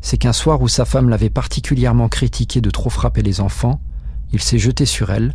c'est 0.00 0.18
qu'un 0.18 0.32
soir 0.32 0.60
où 0.60 0.68
sa 0.68 0.84
femme 0.84 1.08
l'avait 1.08 1.30
particulièrement 1.30 2.08
critiqué 2.08 2.60
de 2.60 2.70
trop 2.70 2.90
frapper 2.90 3.22
les 3.22 3.40
enfants, 3.40 3.80
il 4.32 4.40
s'est 4.40 4.58
jeté 4.58 4.86
sur 4.86 5.10
elle, 5.10 5.32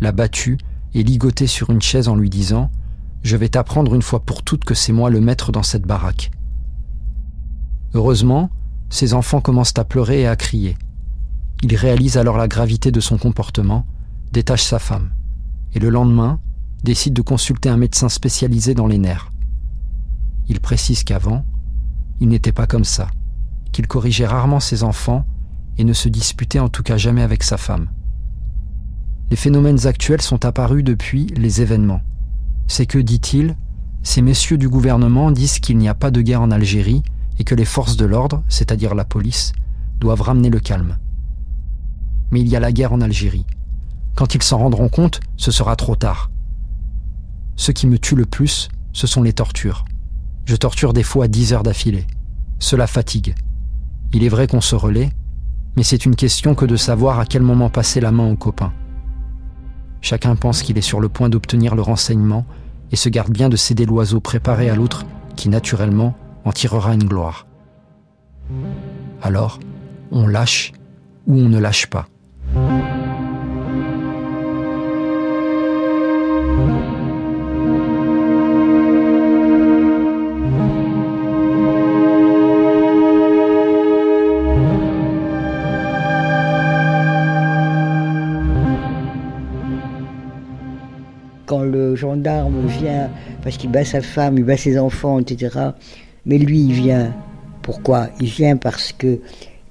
l'a 0.00 0.12
battue 0.12 0.58
et 0.94 1.02
ligoté 1.02 1.46
sur 1.46 1.70
une 1.70 1.82
chaise 1.82 2.08
en 2.08 2.16
lui 2.16 2.30
disant 2.30 2.70
Je 3.22 3.36
vais 3.36 3.48
t'apprendre 3.48 3.94
une 3.94 4.02
fois 4.02 4.20
pour 4.20 4.42
toutes 4.42 4.64
que 4.64 4.74
c'est 4.74 4.92
moi 4.92 5.10
le 5.10 5.20
maître 5.20 5.52
dans 5.52 5.62
cette 5.62 5.86
baraque. 5.86 6.30
Heureusement, 7.94 8.50
ses 8.88 9.14
enfants 9.14 9.40
commencent 9.40 9.78
à 9.78 9.84
pleurer 9.84 10.22
et 10.22 10.26
à 10.26 10.36
crier. 10.36 10.76
Il 11.62 11.74
réalise 11.74 12.18
alors 12.18 12.36
la 12.36 12.48
gravité 12.48 12.90
de 12.90 13.00
son 13.00 13.18
comportement, 13.18 13.86
détache 14.32 14.62
sa 14.62 14.78
femme, 14.78 15.10
et 15.74 15.78
le 15.78 15.88
lendemain, 15.88 16.38
décide 16.84 17.14
de 17.14 17.22
consulter 17.22 17.68
un 17.68 17.76
médecin 17.76 18.08
spécialisé 18.08 18.74
dans 18.74 18.86
les 18.86 18.98
nerfs. 18.98 19.32
Il 20.48 20.60
précise 20.60 21.02
qu'avant, 21.02 21.44
il 22.20 22.28
n'était 22.28 22.52
pas 22.52 22.66
comme 22.66 22.84
ça, 22.84 23.08
qu'il 23.72 23.86
corrigeait 23.86 24.26
rarement 24.26 24.60
ses 24.60 24.82
enfants 24.82 25.24
et 25.78 25.84
ne 25.84 25.92
se 25.92 26.08
disputait 26.08 26.58
en 26.58 26.68
tout 26.68 26.82
cas 26.82 26.96
jamais 26.96 27.22
avec 27.22 27.42
sa 27.42 27.56
femme. 27.56 27.88
Les 29.30 29.36
phénomènes 29.36 29.86
actuels 29.86 30.22
sont 30.22 30.44
apparus 30.44 30.84
depuis 30.84 31.26
les 31.36 31.60
événements. 31.60 32.00
C'est 32.68 32.86
que, 32.86 32.98
dit-il, 32.98 33.56
ces 34.02 34.22
messieurs 34.22 34.56
du 34.56 34.68
gouvernement 34.68 35.30
disent 35.32 35.58
qu'il 35.58 35.78
n'y 35.78 35.88
a 35.88 35.94
pas 35.94 36.12
de 36.12 36.22
guerre 36.22 36.42
en 36.42 36.52
Algérie 36.52 37.02
et 37.38 37.44
que 37.44 37.54
les 37.54 37.64
forces 37.64 37.96
de 37.96 38.04
l'ordre, 38.04 38.44
c'est-à-dire 38.48 38.94
la 38.94 39.04
police, 39.04 39.52
doivent 39.98 40.22
ramener 40.22 40.48
le 40.48 40.60
calme. 40.60 40.98
Mais 42.30 42.40
il 42.40 42.48
y 42.48 42.56
a 42.56 42.60
la 42.60 42.72
guerre 42.72 42.92
en 42.92 43.00
Algérie. 43.00 43.46
Quand 44.14 44.34
ils 44.34 44.42
s'en 44.42 44.58
rendront 44.58 44.88
compte, 44.88 45.20
ce 45.36 45.50
sera 45.50 45.76
trop 45.76 45.96
tard. 45.96 46.30
Ce 47.56 47.72
qui 47.72 47.86
me 47.86 47.98
tue 47.98 48.14
le 48.14 48.26
plus, 48.26 48.68
ce 48.92 49.06
sont 49.06 49.22
les 49.22 49.32
tortures. 49.32 49.84
Je 50.46 50.54
torture 50.54 50.92
des 50.92 51.02
fois 51.02 51.26
10 51.26 51.52
heures 51.52 51.62
d'affilée. 51.64 52.06
Cela 52.60 52.86
fatigue. 52.86 53.34
Il 54.12 54.22
est 54.22 54.28
vrai 54.28 54.46
qu'on 54.46 54.60
se 54.60 54.76
relaie, 54.76 55.10
mais 55.76 55.82
c'est 55.82 56.06
une 56.06 56.14
question 56.14 56.54
que 56.54 56.64
de 56.64 56.76
savoir 56.76 57.18
à 57.18 57.26
quel 57.26 57.42
moment 57.42 57.68
passer 57.68 58.00
la 58.00 58.12
main 58.12 58.30
au 58.30 58.36
copain. 58.36 58.72
Chacun 60.00 60.36
pense 60.36 60.62
qu'il 60.62 60.78
est 60.78 60.82
sur 60.82 61.00
le 61.00 61.08
point 61.08 61.28
d'obtenir 61.28 61.74
le 61.74 61.82
renseignement 61.82 62.46
et 62.92 62.96
se 62.96 63.08
garde 63.08 63.32
bien 63.32 63.48
de 63.48 63.56
céder 63.56 63.86
l'oiseau 63.86 64.20
préparé 64.20 64.70
à 64.70 64.76
l'autre 64.76 65.04
qui, 65.34 65.48
naturellement, 65.48 66.14
en 66.44 66.52
tirera 66.52 66.94
une 66.94 67.04
gloire. 67.04 67.48
Alors, 69.22 69.58
on 70.12 70.28
lâche 70.28 70.72
ou 71.26 71.34
on 71.34 71.48
ne 71.48 71.58
lâche 71.58 71.88
pas. 71.88 72.06
Vient 92.66 93.10
parce 93.42 93.56
qu'il 93.56 93.70
bat 93.70 93.84
sa 93.84 94.00
femme, 94.00 94.38
il 94.38 94.44
bat 94.44 94.56
ses 94.56 94.78
enfants, 94.78 95.18
etc. 95.20 95.58
Mais 96.24 96.38
lui, 96.38 96.60
il 96.60 96.72
vient. 96.72 97.14
Pourquoi? 97.62 98.08
Il 98.20 98.26
vient 98.26 98.56
parce 98.56 98.92
que 98.92 99.20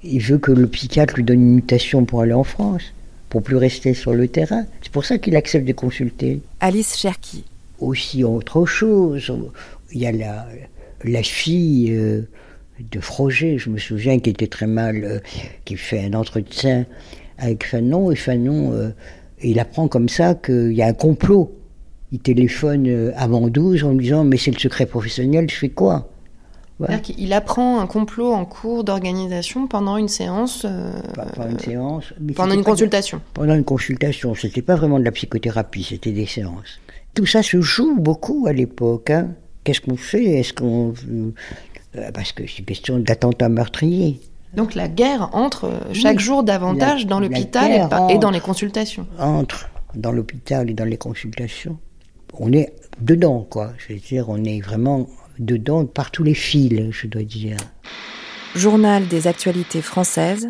il 0.03 0.21
veut 0.21 0.37
que 0.37 0.51
le 0.51 0.67
psychiatre 0.67 1.15
lui 1.15 1.23
donne 1.23 1.41
une 1.41 1.55
mutation 1.55 2.05
pour 2.05 2.21
aller 2.21 2.33
en 2.33 2.43
France, 2.43 2.93
pour 3.29 3.41
plus 3.41 3.55
rester 3.55 3.93
sur 3.93 4.13
le 4.13 4.27
terrain. 4.27 4.65
C'est 4.81 4.91
pour 4.91 5.05
ça 5.05 5.17
qu'il 5.17 5.35
accepte 5.35 5.67
de 5.67 5.73
consulter. 5.73 6.41
Alice 6.59 6.95
Cherki. 6.95 7.43
Aussi 7.79 8.23
autre 8.23 8.65
chose, 8.65 9.33
il 9.91 10.01
y 10.01 10.05
a 10.05 10.11
la, 10.11 10.47
la 11.03 11.23
fille 11.23 11.91
euh, 11.91 12.21
de 12.79 12.99
Froger, 12.99 13.57
je 13.57 13.69
me 13.69 13.77
souviens, 13.77 14.19
qui 14.19 14.29
était 14.29 14.47
très 14.47 14.67
mal, 14.67 15.03
euh, 15.03 15.19
qui 15.65 15.75
fait 15.75 16.05
un 16.05 16.13
entretien 16.13 16.85
avec 17.37 17.65
Fanon, 17.65 18.11
et 18.11 18.15
Fanon, 18.15 18.71
euh, 18.73 18.89
il 19.41 19.59
apprend 19.59 19.87
comme 19.87 20.07
ça 20.07 20.35
qu'il 20.35 20.73
y 20.73 20.81
a 20.81 20.87
un 20.87 20.93
complot. 20.93 21.53
Il 22.11 22.19
téléphone 22.19 23.11
avant 23.15 23.47
12 23.47 23.83
en 23.83 23.91
lui 23.91 24.05
disant 24.05 24.23
Mais 24.23 24.37
c'est 24.37 24.51
le 24.51 24.59
secret 24.59 24.85
professionnel, 24.85 25.49
je 25.49 25.55
fais 25.55 25.69
quoi? 25.69 26.07
Il 27.17 27.31
apprend 27.33 27.79
un 27.79 27.87
complot 27.87 28.33
en 28.33 28.45
cours 28.45 28.83
d'organisation 28.83 29.67
pendant 29.67 29.95
une 29.95 30.09
séance. 30.09 30.65
Euh, 30.65 30.91
pendant 31.15 31.49
une 31.49 31.59
séance. 31.59 32.13
pendant 32.35 32.53
une 32.53 32.63
consultation. 32.63 33.17
De, 33.17 33.23
pendant 33.33 33.55
une 33.55 33.63
consultation. 33.63 34.35
C'était 34.35 34.61
pas 34.61 34.75
vraiment 34.75 34.99
de 34.99 35.05
la 35.05 35.11
psychothérapie, 35.11 35.83
c'était 35.83 36.11
des 36.11 36.25
séances. 36.25 36.79
Tout 37.13 37.25
ça 37.25 37.43
se 37.43 37.61
joue 37.61 37.97
beaucoup 37.97 38.45
à 38.47 38.53
l'époque. 38.53 39.09
Hein. 39.09 39.29
Qu'est-ce 39.63 39.79
qu'on 39.79 39.95
fait? 39.95 40.39
Est-ce 40.39 40.53
qu'on. 40.53 40.93
Euh, 41.09 42.11
parce 42.13 42.33
que 42.33 42.43
c'est 42.45 42.63
question 42.63 42.99
d'attentat 42.99 43.47
meurtrier. 43.47 44.19
Donc 44.53 44.75
la 44.75 44.89
guerre 44.89 45.29
entre 45.33 45.71
chaque 45.93 46.17
oui. 46.17 46.23
jour 46.23 46.43
davantage 46.43 47.03
la, 47.03 47.09
dans 47.09 47.19
l'hôpital 47.21 47.71
et, 47.71 48.13
et, 48.13 48.17
dans 48.17 48.31
les 48.31 48.41
consultations. 48.41 49.07
Entre 49.17 49.69
dans 49.95 50.11
l'hôpital 50.11 50.69
et 50.69 50.73
dans 50.73 50.85
les 50.85 50.97
consultations. 50.97 51.77
On 52.39 52.51
est 52.51 52.73
dedans, 52.99 53.45
quoi. 53.49 53.69
Je 53.77 53.93
veux 53.93 53.99
dire, 53.99 54.25
on 54.29 54.43
est 54.43 54.59
vraiment 54.59 55.07
dedans 55.39 55.85
par 55.85 56.11
tous 56.11 56.23
les 56.23 56.33
fils, 56.33 56.91
je 56.91 57.07
dois 57.07 57.23
dire. 57.23 57.57
Journal 58.55 59.07
des 59.07 59.27
actualités 59.27 59.81
françaises, 59.81 60.49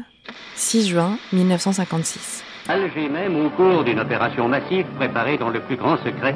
6 0.56 0.89
juin 0.89 1.17
1956. 1.34 2.43
Alger 2.67 3.10
même, 3.10 3.36
au 3.36 3.50
cours 3.50 3.84
d'une 3.84 4.00
opération 4.00 4.48
massive 4.48 4.86
préparée 4.98 5.38
dans 5.38 5.50
le 5.50 5.60
plus 5.60 5.76
grand 5.76 5.98
secret, 5.98 6.36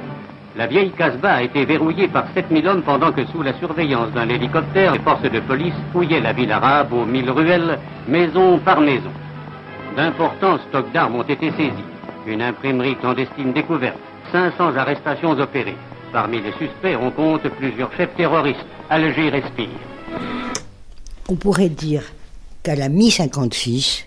la 0.56 0.68
vieille 0.68 0.92
Casbah 0.92 1.36
a 1.36 1.42
été 1.44 1.66
verrouillée 1.66 2.08
par 2.08 2.26
7000 2.36 2.68
hommes 2.68 2.84
pendant 2.84 3.12
que 3.12 3.26
sous 3.28 3.42
la 3.42 3.58
surveillance 3.58 4.12
d'un 4.14 4.30
hélicoptère, 4.30 4.94
les 4.94 5.00
forces 5.00 5.22
de 5.24 5.40
police 5.40 5.74
fouillaient 5.92 6.22
la 6.22 6.34
ville 6.34 6.52
arabe 6.52 6.94
aux 6.94 7.06
mille 7.06 7.32
ruelles, 7.32 7.80
maison 8.08 8.60
par 8.60 8.82
maison. 8.82 9.12
D'importants 9.96 10.60
stocks 10.70 10.92
d'armes 10.92 11.16
ont 11.16 11.24
été 11.24 11.50
saisis, 11.52 11.72
une 12.28 12.42
imprimerie 12.42 12.96
clandestine 12.98 13.54
découverte, 13.54 13.98
500 14.32 14.76
arrestations 14.76 15.32
opérées. 15.32 15.78
Parmi 16.12 16.42
les 16.42 16.52
suspects, 16.54 16.96
on 16.96 17.12
compte 17.12 17.48
plusieurs 17.58 17.92
chefs 17.94 18.16
terroristes. 18.16 18.66
Alger 18.90 19.30
respire. 19.30 19.70
On 21.28 21.36
pourrait 21.36 21.70
dire 21.70 22.04
qu'à 22.64 22.76
la 22.76 22.90
mi-56, 22.90 24.06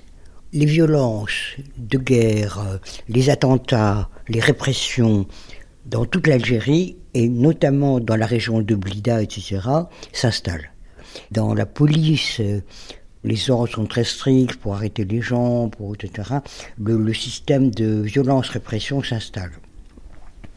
les 0.53 0.67
violences 0.67 1.57
de 1.79 1.99
guerre, 1.99 2.81
les 3.09 3.31
attentats, 3.31 4.09
les 4.29 4.41
répressions 4.41 5.27
dans 5.87 6.05
toute 6.05 6.27
l'Algérie, 6.27 6.97
et 7.15 7.29
notamment 7.29 8.01
dans 8.01 8.17
la 8.17 8.27
région 8.27 8.61
de 8.61 8.75
Blida, 8.75 9.23
etc., 9.23 9.61
s'installent. 10.13 10.73
Dans 11.31 11.55
la 11.55 11.67
police, 11.67 12.41
les 13.25 13.51
ordres 13.51 13.73
sont 13.73 13.87
très 13.87 14.05
stricts 14.05 14.57
pour 14.57 14.75
arrêter 14.75 15.05
les 15.05 15.21
gens, 15.21 15.69
pour, 15.69 15.95
etc. 15.95 16.39
Le, 16.79 16.97
le 16.97 17.15
système 17.15 17.71
de 17.71 18.03
violence-répression 18.03 19.03
s'installe 19.03 19.53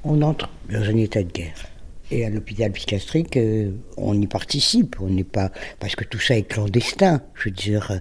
on 0.06 0.22
entre 0.22 0.50
dans 0.72 0.84
un 0.84 0.98
état 0.98 1.24
de 1.24 1.32
guerre. 1.32 1.68
Et 2.12 2.24
à 2.26 2.30
l'hôpital 2.30 2.72
psychiatrique, 2.72 3.36
euh, 3.36 3.72
on 3.98 4.20
y 4.20 4.28
participe. 4.28 4.98
On 5.02 5.10
n'est 5.10 5.24
pas 5.24 5.52
parce 5.80 5.96
que 5.96 6.04
tout 6.04 6.20
ça 6.20 6.38
est 6.38 6.44
clandestin. 6.44 7.22
Je 7.34 7.50
veux 7.50 7.56
dire, 7.56 7.92
euh, 7.92 7.98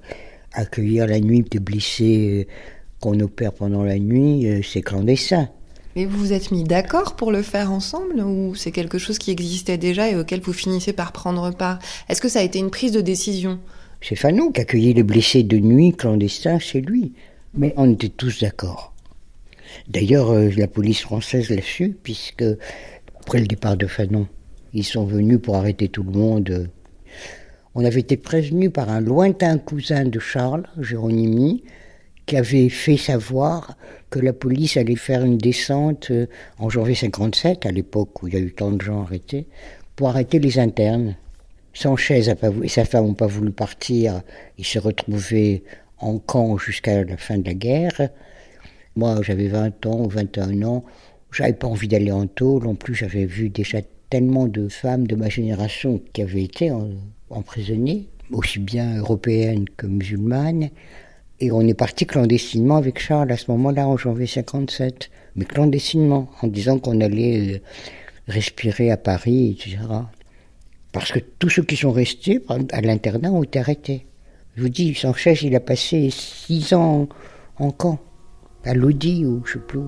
accueillir 0.53 1.07
la 1.07 1.21
nuit 1.21 1.43
des 1.43 1.59
blessés 1.59 2.47
euh, 2.47 2.53
qu'on 3.01 3.19
opère 3.21 3.53
pendant 3.53 3.83
la 3.83 3.99
nuit, 3.99 4.47
c'est 4.63 4.83
clandestin. 4.83 5.49
Mais 5.97 6.07
vous 6.07 6.19
vous 6.19 6.33
êtes 6.33 6.51
mis 6.51 6.65
d'accord 6.65 7.17
pour 7.17 7.33
le 7.33 7.43
faire 7.43 7.71
ensemble 7.71 8.21
ou 8.21 8.55
c'est 8.55 8.73
quelque 8.73 8.99
chose 8.99 9.19
qui 9.19 9.31
existait 9.31 9.79
déjà 9.79 10.11
et 10.11 10.17
auquel 10.17 10.41
vous 10.41 10.53
finissez 10.53 10.93
par 10.93 11.13
prendre 11.13 11.51
part? 11.51 11.79
Est-ce 12.09 12.21
que 12.21 12.29
ça 12.29 12.41
a 12.41 12.43
été 12.43 12.59
une 12.59 12.71
prise 12.71 12.93
de 12.93 13.01
décision? 13.01 13.59
C'est 14.01 14.17
Fanon 14.17 14.53
qui 14.53 14.61
accueillait 14.61 14.95
les 14.95 15.03
blessés 15.03 15.43
de 15.43 15.59
nuit 15.59 15.93
clandestins 15.93 16.59
chez 16.59 16.81
lui. 16.81 17.13
Mais 17.53 17.75
on 17.77 17.93
était 17.93 18.09
tous 18.09 18.41
d'accord. 18.41 18.94
D'ailleurs, 19.89 20.31
euh, 20.31 20.51
la 20.57 20.69
police 20.69 21.01
française 21.01 21.51
l'a 21.51 21.63
su, 21.63 21.97
puisque 22.03 22.45
après 23.21 23.41
le 23.41 23.47
départ 23.47 23.77
de 23.77 23.87
Fanon, 23.87 24.27
ils 24.73 24.85
sont 24.85 25.05
venus 25.05 25.39
pour 25.41 25.57
arrêter 25.57 25.89
tout 25.89 26.03
le 26.03 26.13
monde. 26.13 26.69
On 27.75 27.85
avait 27.85 28.01
été 28.01 28.17
prévenus 28.17 28.71
par 28.73 28.89
un 28.89 29.01
lointain 29.01 29.59
cousin 29.59 30.05
de 30.05 30.19
Charles, 30.19 30.65
Géronimi, 30.79 31.65
qui 32.27 32.37
avait 32.37 32.69
fait 32.69 32.97
savoir 32.97 33.77
que 34.11 34.19
la 34.19 34.33
police 34.33 34.77
allait 34.77 34.97
faire 34.97 35.25
une 35.25 35.39
descente 35.39 36.11
euh, 36.11 36.27
en 36.59 36.71
janvier 36.71 36.95
57, 36.95 37.67
à 37.67 37.73
l'époque 37.73 38.23
où 38.23 38.29
il 38.29 38.35
y 38.35 38.37
a 38.37 38.41
eu 38.41 38.53
tant 38.53 38.71
de 38.71 38.81
gens 38.81 39.03
arrêtés, 39.03 39.47
pour 39.97 40.09
arrêter 40.09 40.39
les 40.39 40.59
internes. 40.59 41.17
Sanchez 41.73 42.29
et 42.63 42.69
sa 42.69 42.85
femme 42.85 43.07
n'ont 43.07 43.15
pas 43.15 43.27
voulu 43.27 43.51
partir. 43.51 44.23
Ils 44.59 44.65
se 44.65 44.79
retrouvaient 44.79 45.65
en 45.99 46.19
camp 46.19 46.57
jusqu'à 46.57 47.03
la 47.05 47.17
fin 47.17 47.39
de 47.39 47.47
la 47.47 47.55
guerre. 47.55 48.11
Moi, 48.97 49.21
j'avais 49.23 49.49
20 49.49 49.87
ans 49.87 50.01
ou 50.01 50.09
21 50.09 50.63
ans. 50.63 50.85
J'avais 51.33 51.53
pas 51.53 51.67
envie 51.67 51.89
d'aller 51.89 52.13
en 52.13 52.27
tôle. 52.27 52.67
En 52.67 52.75
plus, 52.75 52.95
j'avais 52.95 53.25
vu 53.25 53.49
déjà 53.49 53.81
tellement 54.09 54.47
de 54.47 54.69
femmes 54.69 55.07
de 55.07 55.17
ma 55.17 55.29
génération 55.29 56.01
qui 56.13 56.23
avaient 56.23 56.45
été 56.45 56.71
emprisonnées, 57.31 58.09
aussi 58.31 58.61
bien 58.61 58.97
européennes 58.99 59.65
que 59.77 59.87
musulmanes. 59.87 60.71
Et 61.41 61.51
on 61.51 61.63
est 61.63 61.75
parti 61.75 62.07
clandestinement 62.07 62.77
avec 62.77 63.01
Charles 63.01 63.33
à 63.33 63.37
ce 63.37 63.51
moment-là, 63.51 63.89
en 63.89 63.97
janvier 63.97 64.27
57. 64.27 65.11
Mais 65.35 65.45
clandestinement, 65.45 66.31
en 66.43 66.47
disant 66.47 66.79
qu'on 66.79 67.01
allait 67.01 67.55
euh, 67.55 67.59
respirer 68.29 68.91
à 68.93 68.97
Paris, 68.97 69.59
etc. 69.59 69.79
Parce 70.93 71.11
que 71.11 71.19
tous 71.19 71.49
ceux 71.49 71.65
qui 71.65 71.75
sont 71.75 71.91
restés 71.91 72.41
à 72.71 72.81
l'internat 72.81 73.33
ont 73.33 73.43
été 73.43 73.59
arrêtés. 73.59 74.07
Je 74.57 74.63
vous 74.63 74.69
dis, 74.69 74.95
Sanchez, 74.95 75.37
il 75.43 75.57
a 75.57 75.61
passé 75.61 76.09
six 76.11 76.73
ans 76.73 77.09
en 77.59 77.71
camp, 77.73 77.99
à 78.65 78.75
Lodi 78.75 79.27
ou 79.27 79.43
je 79.45 79.55
sais 79.55 79.59
plus. 79.59 79.81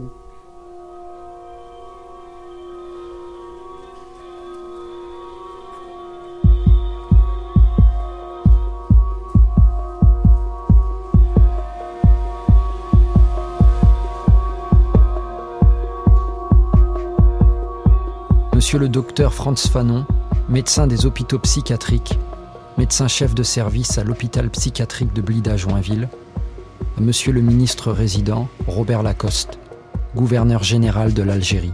Monsieur 18.54 18.78
le 18.78 18.88
docteur 18.88 19.32
Franz 19.32 19.68
Fanon, 19.68 20.06
médecin 20.48 20.86
des 20.86 21.06
hôpitaux 21.06 21.38
psychiatriques, 21.38 22.18
médecin-chef 22.78 23.34
de 23.34 23.42
service 23.42 23.96
à 23.98 24.04
l'hôpital 24.04 24.50
psychiatrique 24.50 25.12
de 25.12 25.22
Blida-Joinville, 25.22 26.08
à 26.96 27.00
Monsieur 27.00 27.32
le 27.32 27.40
ministre 27.40 27.92
résident 27.92 28.48
Robert 28.66 29.02
Lacoste, 29.02 29.58
gouverneur 30.14 30.62
général 30.62 31.12
de 31.12 31.22
l'Algérie. 31.22 31.72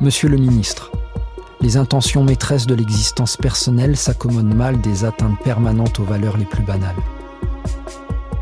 Monsieur 0.00 0.28
le 0.28 0.38
ministre, 0.38 0.92
les 1.60 1.76
intentions 1.76 2.24
maîtresses 2.24 2.66
de 2.66 2.74
l'existence 2.74 3.36
personnelle 3.36 3.96
s'accommodent 3.96 4.54
mal 4.54 4.80
des 4.80 5.04
atteintes 5.04 5.38
permanentes 5.44 6.00
aux 6.00 6.04
valeurs 6.04 6.38
les 6.38 6.46
plus 6.46 6.62
banales. 6.62 6.96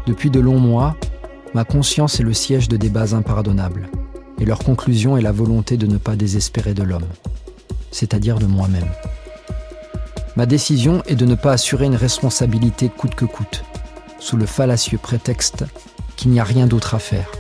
Depuis 0.07 0.31
de 0.31 0.41
longs 0.41 0.61
mois, 0.61 0.97
ma 1.55 1.65
conscience 1.65 2.21
est 2.21 2.25
le 2.25 2.33
siège 2.33 2.69
de 2.69 2.77
débats 2.77 3.15
impardonnables 3.15 3.89
et 4.41 4.45
leur 4.45 4.61
conclusion 4.61 5.17
est 5.17 5.23
la 5.23 5.33
volonté 5.33 5.77
de 5.77 5.87
ne 5.87 5.99
pas 5.99 6.17
désespérer 6.17 6.75
de 6.75 6.83
l'homme, 6.83 7.09
c'est-à-dire 7.91 8.39
de 8.39 8.47
moi-même. 8.47 8.89
Ma 10.37 10.47
décision 10.47 11.03
est 11.07 11.17
de 11.17 11.27
ne 11.27 11.35
pas 11.35 11.53
assurer 11.53 11.87
une 11.87 11.97
responsabilité 11.97 12.89
coûte 12.89 13.17
que 13.17 13.25
coûte, 13.25 13.65
sous 14.19 14.37
le 14.37 14.47
fallacieux 14.47 14.99
prétexte 14.99 15.65
qu'il 16.17 16.31
n'y 16.31 16.41
a 16.41 16.45
rien 16.45 16.67
d'autre 16.67 16.95
à 16.95 16.99
faire. 16.99 17.31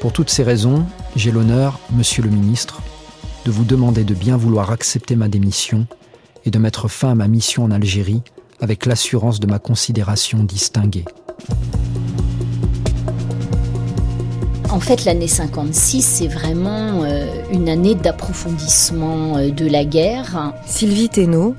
Pour 0.00 0.12
toutes 0.12 0.30
ces 0.30 0.42
raisons, 0.42 0.84
j'ai 1.16 1.30
l'honneur, 1.30 1.80
Monsieur 1.92 2.22
le 2.22 2.30
ministre, 2.30 2.82
de 3.44 3.50
vous 3.50 3.64
demander 3.64 4.04
de 4.04 4.14
bien 4.14 4.36
vouloir 4.36 4.70
accepter 4.70 5.16
ma 5.16 5.28
démission 5.28 5.86
et 6.44 6.50
de 6.50 6.58
mettre 6.58 6.88
fin 6.88 7.10
à 7.10 7.14
ma 7.14 7.28
mission 7.28 7.64
en 7.64 7.70
Algérie 7.70 8.22
avec 8.60 8.86
l'assurance 8.86 9.40
de 9.40 9.46
ma 9.46 9.58
considération 9.58 10.44
distinguée. 10.44 11.04
En 14.70 14.80
fait, 14.80 15.04
l'année 15.04 15.28
56, 15.28 16.02
c'est 16.02 16.28
vraiment 16.28 17.02
euh, 17.02 17.26
une 17.50 17.68
année 17.68 17.94
d'approfondissement 17.94 19.38
euh, 19.38 19.50
de 19.50 19.66
la 19.66 19.84
guerre. 19.84 20.52
Sylvie 20.66 21.08
Thénault, 21.08 21.54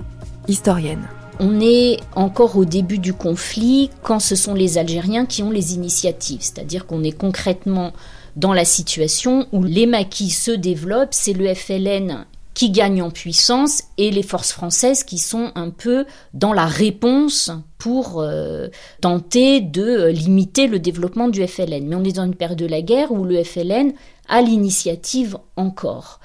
historienne. 0.48 1.08
On 1.42 1.62
est 1.62 2.00
encore 2.16 2.58
au 2.58 2.66
début 2.66 3.00
du 3.00 3.14
conflit 3.14 3.90
quand 4.04 4.20
ce 4.20 4.36
sont 4.36 4.54
les 4.54 4.78
Algériens 4.78 5.26
qui 5.26 5.42
ont 5.42 5.52
les 5.52 5.74
initiatives, 5.74 6.42
c'est-à-dire 6.42 6.86
qu'on 6.86 7.02
est 7.04 7.18
concrètement 7.18 7.94
dans 8.36 8.52
la 8.52 8.66
situation 8.66 9.48
où 9.54 9.64
les 9.64 9.86
maquis 9.86 10.32
se 10.32 10.52
développent, 10.52 11.14
c'est 11.14 11.34
le 11.34 11.54
FLN 11.54 12.26
qui 12.54 12.72
gagne 12.72 13.02
en 13.02 13.10
puissance 13.10 13.84
et 13.98 14.12
les 14.12 14.22
forces 14.22 14.52
françaises 14.52 15.06
qui 15.06 15.18
sont 15.18 15.54
un 15.56 15.70
peu 15.70 16.06
dans 16.34 16.52
la 16.52 16.66
réponse 16.66 17.52
pour 17.78 18.20
euh, 18.20 18.68
tenter 19.00 19.62
de 19.62 20.08
limiter 20.08 20.68
le 20.68 20.78
développement 20.78 21.30
du 21.30 21.48
FLN. 21.48 21.88
Mais 21.88 21.96
on 21.96 22.04
est 22.04 22.18
dans 22.18 22.26
une 22.26 22.36
période 22.36 22.60
de 22.60 22.66
la 22.66 22.82
guerre 22.82 23.14
où 23.14 23.24
le 23.24 23.42
FLN 23.46 23.94
a 24.28 24.42
l'initiative 24.42 25.38
encore. 25.56 26.20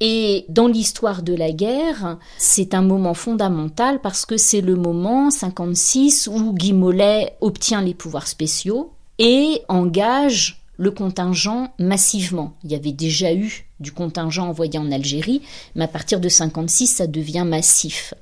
Et 0.00 0.44
dans 0.48 0.68
l'histoire 0.68 1.22
de 1.22 1.34
la 1.34 1.50
guerre, 1.50 2.18
c'est 2.38 2.74
un 2.74 2.82
moment 2.82 3.14
fondamental 3.14 4.00
parce 4.00 4.26
que 4.26 4.36
c'est 4.36 4.60
le 4.60 4.76
moment 4.76 5.30
56 5.30 6.28
où 6.32 6.52
Guy 6.52 6.72
Mollet 6.72 7.36
obtient 7.40 7.82
les 7.82 7.94
pouvoirs 7.94 8.28
spéciaux 8.28 8.92
et 9.18 9.62
engage 9.68 10.62
le 10.76 10.92
contingent 10.92 11.72
massivement. 11.80 12.54
Il 12.62 12.70
y 12.70 12.76
avait 12.76 12.92
déjà 12.92 13.34
eu 13.34 13.66
du 13.80 13.90
contingent 13.90 14.48
envoyé 14.48 14.78
en 14.78 14.92
Algérie, 14.92 15.42
mais 15.74 15.84
à 15.84 15.88
partir 15.88 16.20
de 16.20 16.28
56, 16.28 16.86
ça 16.86 17.06
devient 17.08 17.44
massif. 17.44 18.14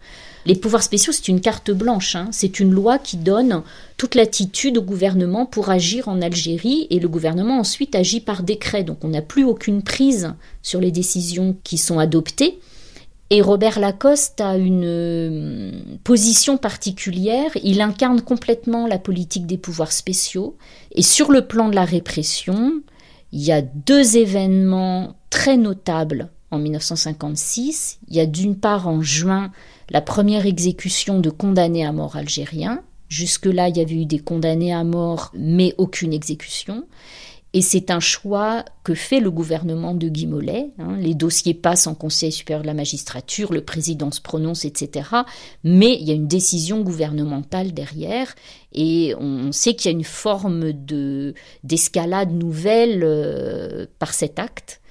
Les 0.47 0.55
pouvoirs 0.55 0.85
spéciaux, 0.85 1.13
c'est 1.13 1.27
une 1.27 1.41
carte 1.41 1.73
blanche, 1.73 2.15
hein. 2.15 2.29
c'est 2.31 2.61
une 2.61 2.71
loi 2.71 2.99
qui 2.99 3.17
donne 3.17 3.65
toute 3.97 4.15
l'attitude 4.15 4.79
au 4.79 4.83
gouvernement 4.83 5.45
pour 5.45 5.71
agir 5.71 6.07
en 6.07 6.23
Algérie, 6.23 6.87
et 6.91 7.01
le 7.01 7.09
gouvernement 7.09 7.59
ensuite 7.59 7.97
agit 7.97 8.21
par 8.21 8.45
décret, 8.45 8.85
donc 8.85 8.99
on 9.03 9.09
n'a 9.09 9.23
plus 9.23 9.43
aucune 9.43 9.83
prise 9.83 10.35
sur 10.63 10.81
les 10.81 10.93
décisions 10.93 11.57
qui 11.65 11.79
sont 11.79 11.99
adoptées. 11.99 12.61
Et 13.31 13.43
Robert 13.43 13.81
Lacoste 13.81 14.41
a 14.41 14.57
une 14.57 14.85
euh, 14.85 15.73
position 16.05 16.59
particulière, 16.59 17.51
il 17.65 17.81
incarne 17.81 18.21
complètement 18.21 18.87
la 18.87 19.01
politique 19.01 19.47
des 19.47 19.59
pouvoirs 19.59 19.91
spéciaux, 19.91 20.57
et 20.93 21.03
sur 21.03 21.33
le 21.33 21.49
plan 21.49 21.69
de 21.69 21.75
la 21.75 21.85
répression, 21.85 22.83
il 23.33 23.43
y 23.43 23.51
a 23.51 23.63
deux 23.63 24.17
événements 24.17 25.17
très 25.29 25.57
notables 25.57 26.31
en 26.51 26.59
1956. 26.59 27.99
Il 28.09 28.17
y 28.17 28.21
a 28.21 28.27
d'une 28.27 28.57
part 28.57 28.89
en 28.89 29.03
juin 29.03 29.51
la 29.91 30.01
première 30.01 30.47
exécution 30.47 31.21
de 31.21 31.31
condamnés 31.31 31.85
à 31.85 31.93
mort 31.93 32.17
algériens. 32.17 32.83
Jusque-là, 33.09 33.69
il 33.69 33.77
y 33.77 33.81
avait 33.81 33.95
eu 33.95 34.07
des 34.07 34.19
condamnés 34.19 34.73
à 34.73 34.83
mort, 34.83 35.31
mais 35.35 35.75
aucune 35.79 36.13
exécution. 36.13 36.85
Et 37.57 37.63
c'est 37.63 37.91
un 37.91 38.01
choix 38.01 38.67
que 38.85 38.95
fait 38.95 39.19
le 39.19 39.31
gouvernement 39.31 39.95
de 39.95 40.09
Guy 40.09 40.27
Mollet. 40.27 40.73
Hein. 40.79 40.99
Les 40.99 41.15
dossiers 41.15 41.55
passent 41.55 41.87
en 41.87 41.95
Conseil 41.95 42.31
supérieur 42.31 42.61
de 42.61 42.67
la 42.67 42.75
magistrature, 42.75 43.51
le 43.53 43.65
président 43.65 44.11
se 44.11 44.21
prononce, 44.21 44.67
etc. 44.67 45.09
Mais 45.65 45.95
il 45.95 46.07
y 46.07 46.11
a 46.11 46.15
une 46.15 46.29
décision 46.29 46.83
gouvernementale 46.83 47.73
derrière. 47.73 48.35
Et 48.75 49.15
on 49.19 49.53
sait 49.53 49.75
qu'il 49.75 49.91
y 49.91 49.95
a 49.95 49.97
une 49.97 50.05
forme 50.05 50.73
de, 50.73 51.33
d'escalade 51.65 52.33
nouvelle 52.33 53.03
euh, 53.03 53.87
par 53.99 54.13
cet 54.13 54.39
acte. 54.39 54.83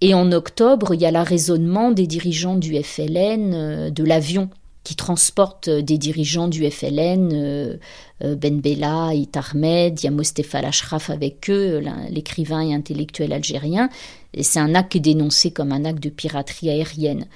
Et 0.00 0.14
en 0.14 0.30
octobre, 0.32 0.94
il 0.94 1.00
y 1.00 1.06
a 1.06 1.10
l'arraisonnement 1.10 1.90
des 1.90 2.06
dirigeants 2.06 2.56
du 2.56 2.80
FLN 2.80 3.52
euh, 3.54 3.90
de 3.90 4.04
l'avion 4.04 4.48
qui 4.88 4.96
transporte 4.96 5.68
des 5.68 5.98
dirigeants 5.98 6.48
du 6.48 6.64
FLN, 6.70 7.30
euh, 7.34 7.76
euh, 8.24 8.36
Ben 8.36 8.58
Bella, 8.58 9.12
It 9.12 9.36
Ahmed, 9.36 10.00
il 10.00 10.04
y 10.04 10.06
a 10.06 10.10
Mostefa 10.10 10.62
avec 11.08 11.50
eux, 11.50 11.82
l'écrivain 12.08 12.62
et 12.62 12.72
intellectuel 12.72 13.34
algérien. 13.34 13.90
Et 14.32 14.42
c'est 14.42 14.60
un 14.60 14.74
acte 14.74 14.96
dénoncé 14.96 15.50
comme 15.50 15.72
un 15.72 15.84
acte 15.84 16.02
de 16.02 16.08
piraterie 16.08 16.70
aérienne. 16.70 17.26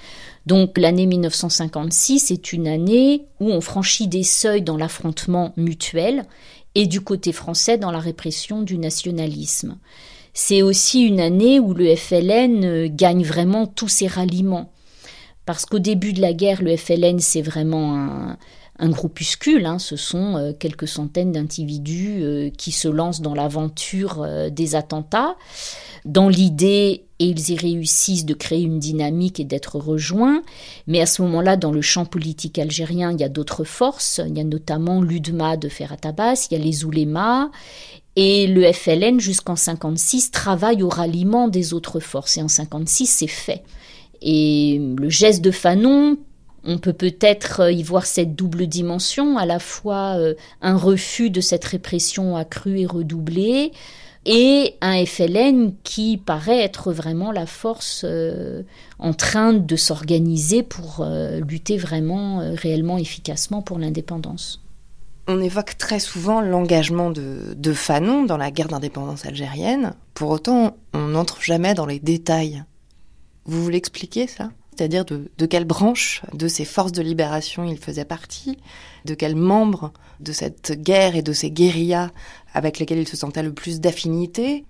Donc 0.47 0.79
l'année 0.79 1.05
1956 1.05 2.31
est 2.31 2.55
une 2.55 2.69
année 2.69 3.27
où 3.39 3.51
on 3.51 3.61
franchit 3.61 4.09
des 4.09 4.23
seuils 4.23 4.63
dans 4.63 4.79
l'affrontement 4.79 5.53
mutuel 5.59 6.25
et 6.75 6.87
du 6.87 7.03
côté 7.03 7.33
français 7.33 7.77
dans 7.77 7.91
la 7.91 8.01
répression 8.01 8.63
du 8.63 8.79
nationalisme. 8.79 9.77
C'est 10.35 10.63
aussi 10.63 11.03
une 11.03 11.21
année 11.21 11.61
où 11.61 11.75
le 11.75 11.95
FLN 11.95 12.65
euh, 12.65 12.89
gagne 12.91 13.23
vraiment 13.23 13.67
tous 13.67 13.89
ses 13.89 14.07
ralliements. 14.07 14.73
Parce 15.45 15.67
qu'au 15.67 15.79
début 15.79 16.13
de 16.13 16.21
la 16.21 16.33
guerre, 16.33 16.63
le 16.63 16.77
FLN, 16.77 17.19
c'est 17.19 17.43
vraiment 17.43 18.37
un 18.79 18.89
groupuscule, 18.89 19.67
hein, 19.67 19.79
ce 19.79 19.97
sont 19.97 20.37
euh, 20.37 20.53
quelques 20.59 20.89
centaines 20.89 21.33
d'individus 21.33 22.23
euh, 22.23 22.51
qui 22.51 22.73
se 22.73 22.89
lancent 22.89 23.21
dans 23.21 23.35
l'aventure 23.35 24.27
des 24.51 24.75
attentats, 24.75 25.37
dans 26.05 26.29
l'idée, 26.29 27.05
et 27.19 27.27
ils 27.27 27.51
y 27.51 27.57
réussissent, 27.57 28.25
de 28.25 28.35
créer 28.35 28.63
une 28.63 28.81
dynamique 28.81 29.39
et 29.39 29.45
d'être 29.45 29.79
rejoints. 29.79 30.43
Mais 30.89 31.01
à 31.01 31.07
ce 31.07 31.23
moment-là, 31.23 31.57
dans 31.57 31.71
le 31.71 31.81
champ 31.81 32.05
politique 32.05 32.59
algérien, 32.59 33.13
il 33.13 33.21
y 33.21 33.25
a 33.25 33.29
d'autres 33.29 33.63
forces. 33.63 34.21
Il 34.27 34.37
y 34.37 34.41
a 34.41 34.45
notamment 34.45 35.01
l'UDMA 35.01 35.57
de 35.57 35.69
Ferhat 35.69 35.99
Abbas, 36.03 36.49
il 36.51 36.59
y 36.59 36.61
a 36.61 36.65
les 36.65 36.85
oulémas, 36.85 37.51
et 38.17 38.47
le 38.47 38.71
FLN, 38.73 39.21
jusqu'en 39.21 39.57
56, 39.57 40.31
travaille 40.31 40.83
au 40.83 40.89
ralliement 40.89 41.49
des 41.49 41.73
autres 41.73 42.01
forces. 42.01 42.37
Et 42.37 42.43
en 42.43 42.49
56, 42.49 43.07
c'est 43.07 43.27
fait. 43.27 43.63
Et 44.21 44.81
le 44.99 45.09
geste 45.09 45.43
de 45.43 45.51
Fanon 45.51 46.19
on 46.65 46.79
peut 46.79 46.93
peut-être 46.93 47.61
euh, 47.61 47.73
y 47.73 47.83
voir 47.83 48.07
cette 48.07 48.35
double 48.35 48.67
dimension, 48.67 49.37
à 49.39 49.47
la 49.47 49.59
fois 49.59 50.17
euh, 50.17 50.35
un 50.61 50.77
refus 50.77 51.31
de 51.31 51.41
cette 51.41 51.65
répression 51.65 52.37
accrue 52.37 52.81
et 52.81 52.87
redoublée, 52.87 53.73
et 54.25 54.77
un 54.81 55.05
FLN 55.05 55.73
qui 55.83 56.17
paraît 56.17 56.61
être 56.61 56.93
vraiment 56.93 57.33
la 57.33 57.47
force 57.47 58.03
euh, 58.05 58.63
en 59.01 59.15
train 59.15 59.53
de 59.53 59.77
s'organiser 59.77 60.63
pour 60.63 61.05
lutter 61.45 61.77
vraiment, 61.77 62.39
réellement, 62.55 62.99
efficacement 62.99 63.63
pour 63.63 63.81
l'indépendance. 63.81 64.63
On 65.29 65.41
évoque 65.41 65.79
très 65.79 66.01
souvent 66.01 66.41
l'engagement 66.41 67.11
de, 67.11 67.55
de 67.57 67.73
Fanon 67.73 68.25
dans 68.25 68.37
la 68.37 68.51
guerre 68.51 68.69
d'indépendance 68.69 69.25
algérienne. 69.25 69.95
Pour 70.15 70.31
autant, 70.31 70.77
on 70.93 71.09
n'entre 71.09 71.41
jamais 71.43 71.75
dans 71.75 71.87
les 71.87 72.01
détails. 72.01 72.65
Vous 73.45 73.63
voulez 73.63 73.79
expliquer 73.79 74.27
ça? 74.27 74.51
C'est-à-dire 74.77 75.05
de, 75.05 75.47
quelle 75.47 75.65
branche 75.65 76.23
de 76.33 76.49
ces 76.49 76.65
forces 76.65 76.93
de 76.93 77.03
libération 77.03 77.65
il 77.65 77.79
faisait 77.79 78.07
partie, 78.07 78.57
de 79.05 79.15
quel 79.15 79.37
membre 79.37 79.93
de 80.21 80.33
cette 80.33 80.73
guerre 80.73 81.15
et 81.15 81.23
de 81.23 81.33
ces 81.33 81.51
guérillas 81.51 82.11
avec 82.55 82.79
lesquels 82.79 82.99
il 82.99 83.09
se 83.09 83.17
sentait 83.17 83.43
le 83.43 83.53
plus 83.53 83.81
d'affinité? 83.81 84.65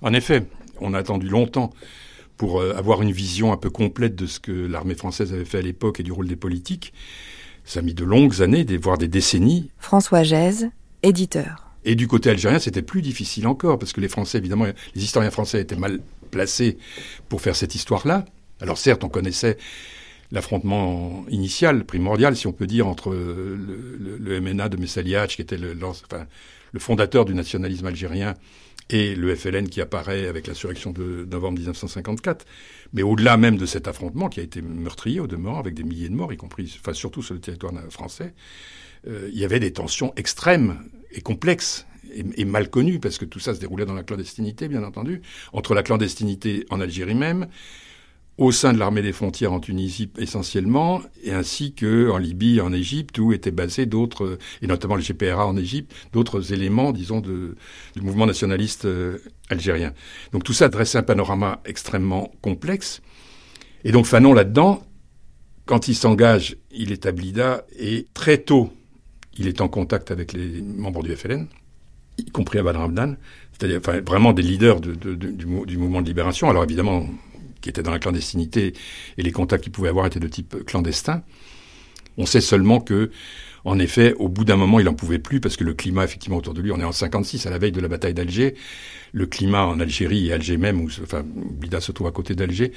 En 0.00 0.14
effet, 0.14 0.46
on 0.80 0.94
a 0.94 0.98
attendu 0.98 1.28
longtemps 1.28 1.70
pour 2.36 2.60
euh, 2.60 2.74
avoir 2.76 3.02
une 3.02 3.12
vision 3.12 3.52
un 3.52 3.56
peu 3.56 3.68
complète 3.68 4.14
de 4.14 4.26
ce 4.26 4.40
que 4.40 4.52
l'armée 4.52 4.94
française 4.94 5.32
avait 5.32 5.44
fait 5.44 5.58
à 5.58 5.62
l'époque 5.62 6.00
et 6.00 6.02
du 6.02 6.12
rôle 6.12 6.28
des 6.28 6.36
politiques. 6.36 6.94
Ça 7.68 7.80
a 7.80 7.82
mis 7.82 7.92
de 7.92 8.02
longues 8.02 8.40
années, 8.40 8.64
voire 8.80 8.96
des 8.96 9.08
décennies. 9.08 9.68
François 9.78 10.22
Gèze, 10.22 10.70
éditeur. 11.02 11.70
Et 11.84 11.96
du 11.96 12.08
côté 12.08 12.30
algérien, 12.30 12.58
c'était 12.58 12.80
plus 12.80 13.02
difficile 13.02 13.46
encore, 13.46 13.78
parce 13.78 13.92
que 13.92 14.00
les 14.00 14.08
Français, 14.08 14.38
évidemment, 14.38 14.64
les 14.94 15.04
historiens 15.04 15.30
français 15.30 15.60
étaient 15.60 15.76
mal 15.76 16.00
placés 16.30 16.78
pour 17.28 17.42
faire 17.42 17.54
cette 17.54 17.74
histoire-là. 17.74 18.24
Alors 18.62 18.78
certes, 18.78 19.04
on 19.04 19.10
connaissait 19.10 19.58
l'affrontement 20.32 21.26
initial, 21.28 21.84
primordial, 21.84 22.36
si 22.36 22.46
on 22.46 22.52
peut 22.52 22.66
dire, 22.66 22.86
entre 22.86 23.10
le, 23.10 24.40
MNA 24.40 24.70
de 24.70 24.78
Messaliach, 24.78 25.36
qui 25.36 25.42
était 25.42 25.58
le, 25.58 25.74
le 25.74 26.80
fondateur 26.80 27.26
du 27.26 27.34
nationalisme 27.34 27.84
algérien, 27.84 28.34
et 28.88 29.14
le 29.14 29.34
FLN 29.34 29.68
qui 29.68 29.82
apparaît 29.82 30.26
avec 30.26 30.46
l'insurrection 30.46 30.90
de 30.92 31.26
novembre 31.30 31.58
1954. 31.58 32.46
Mais 32.92 33.02
au-delà 33.02 33.36
même 33.36 33.56
de 33.56 33.66
cet 33.66 33.88
affrontement, 33.88 34.28
qui 34.28 34.40
a 34.40 34.42
été 34.42 34.62
meurtrier 34.62 35.20
au 35.20 35.26
demeurant, 35.26 35.58
avec 35.58 35.74
des 35.74 35.84
milliers 35.84 36.08
de 36.08 36.14
morts, 36.14 36.32
y 36.32 36.36
compris, 36.36 36.74
enfin 36.80 36.92
surtout 36.92 37.22
sur 37.22 37.34
le 37.34 37.40
territoire 37.40 37.72
français, 37.90 38.34
euh, 39.06 39.28
il 39.32 39.38
y 39.38 39.44
avait 39.44 39.60
des 39.60 39.72
tensions 39.72 40.12
extrêmes 40.16 40.88
et 41.10 41.20
complexes 41.20 41.86
et, 42.12 42.24
et, 42.36 42.44
mal 42.44 42.70
connues, 42.70 42.98
parce 42.98 43.18
que 43.18 43.24
tout 43.24 43.40
ça 43.40 43.54
se 43.54 43.60
déroulait 43.60 43.84
dans 43.84 43.94
la 43.94 44.02
clandestinité, 44.02 44.68
bien 44.68 44.82
entendu, 44.82 45.20
entre 45.52 45.74
la 45.74 45.82
clandestinité 45.82 46.64
en 46.70 46.80
Algérie 46.80 47.14
même 47.14 47.48
au 48.38 48.52
sein 48.52 48.72
de 48.72 48.78
l'armée 48.78 49.02
des 49.02 49.12
frontières 49.12 49.52
en 49.52 49.58
Tunisie 49.58 50.10
essentiellement, 50.16 51.02
et 51.24 51.32
ainsi 51.32 51.74
que 51.74 52.08
en 52.08 52.18
Libye, 52.18 52.60
en 52.60 52.72
Égypte, 52.72 53.18
où 53.18 53.32
étaient 53.32 53.50
basés 53.50 53.84
d'autres, 53.84 54.38
et 54.62 54.68
notamment 54.68 54.94
le 54.94 55.02
GPRA 55.02 55.44
en 55.44 55.56
Égypte, 55.56 55.92
d'autres 56.12 56.52
éléments, 56.52 56.92
disons, 56.92 57.20
de, 57.20 57.56
du 57.96 58.00
mouvement 58.02 58.26
nationaliste 58.26 58.84
euh, 58.84 59.18
algérien. 59.50 59.92
Donc 60.30 60.44
tout 60.44 60.52
ça 60.52 60.68
dressait 60.68 60.98
un 60.98 61.02
panorama 61.02 61.60
extrêmement 61.64 62.30
complexe. 62.40 63.02
Et 63.82 63.90
donc 63.90 64.06
Fanon 64.06 64.32
là-dedans, 64.32 64.84
quand 65.66 65.88
il 65.88 65.96
s'engage, 65.96 66.56
il 66.70 66.92
est 66.92 67.06
à 67.06 67.12
Blida, 67.12 67.66
et 67.76 68.06
très 68.14 68.38
tôt, 68.38 68.72
il 69.36 69.48
est 69.48 69.60
en 69.60 69.68
contact 69.68 70.12
avec 70.12 70.32
les 70.32 70.62
membres 70.62 71.02
du 71.02 71.14
FLN, 71.14 71.48
y 72.18 72.30
compris 72.30 72.60
Abad 72.60 72.76
Ramdan, 72.76 73.16
c'est-à-dire 73.52 73.80
enfin, 73.80 74.00
vraiment 74.00 74.32
des 74.32 74.42
leaders 74.42 74.80
du, 74.80 74.96
du 74.96 75.76
mouvement 75.76 76.02
de 76.02 76.06
libération. 76.06 76.48
Alors 76.48 76.62
évidemment, 76.62 77.06
était 77.68 77.82
dans 77.82 77.90
la 77.90 77.98
clandestinité 77.98 78.72
et 79.16 79.22
les 79.22 79.32
contacts 79.32 79.64
qu'il 79.64 79.72
pouvait 79.72 79.88
avoir 79.88 80.06
étaient 80.06 80.20
de 80.20 80.28
type 80.28 80.64
clandestin. 80.64 81.22
On 82.16 82.26
sait 82.26 82.40
seulement 82.40 82.80
que, 82.80 83.10
en 83.64 83.78
effet, 83.78 84.14
au 84.14 84.28
bout 84.28 84.44
d'un 84.44 84.56
moment, 84.56 84.80
il 84.80 84.86
n'en 84.86 84.94
pouvait 84.94 85.18
plus 85.18 85.40
parce 85.40 85.56
que 85.56 85.64
le 85.64 85.74
climat, 85.74 86.04
effectivement, 86.04 86.38
autour 86.38 86.54
de 86.54 86.60
lui, 86.60 86.72
on 86.72 86.80
est 86.80 86.84
en 86.84 86.92
56, 86.92 87.46
à 87.46 87.50
la 87.50 87.58
veille 87.58 87.72
de 87.72 87.80
la 87.80 87.88
bataille 87.88 88.14
d'Alger, 88.14 88.54
le 89.12 89.26
climat 89.26 89.64
en 89.64 89.78
Algérie 89.78 90.26
et 90.26 90.32
Alger 90.32 90.56
même, 90.56 90.80
où, 90.80 90.88
enfin, 91.02 91.22
Blida 91.24 91.80
se 91.80 91.92
trouve 91.92 92.08
à 92.08 92.10
côté 92.10 92.34
d'Alger, 92.34 92.72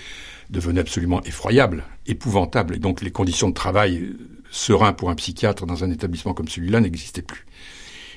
devenait 0.50 0.82
absolument 0.82 1.24
effroyable, 1.24 1.86
épouvantable. 2.06 2.76
Et 2.76 2.80
donc, 2.80 3.02
les 3.02 3.12
conditions 3.12 3.50
de 3.50 3.54
travail 3.54 4.14
serein 4.52 4.94
pour 4.94 5.10
un 5.10 5.16
psychiatre 5.16 5.66
dans 5.66 5.84
un 5.84 5.92
établissement 5.92 6.34
comme 6.34 6.48
celui-là 6.48 6.82
n'existaient 6.82 7.22
plus. 7.22 7.46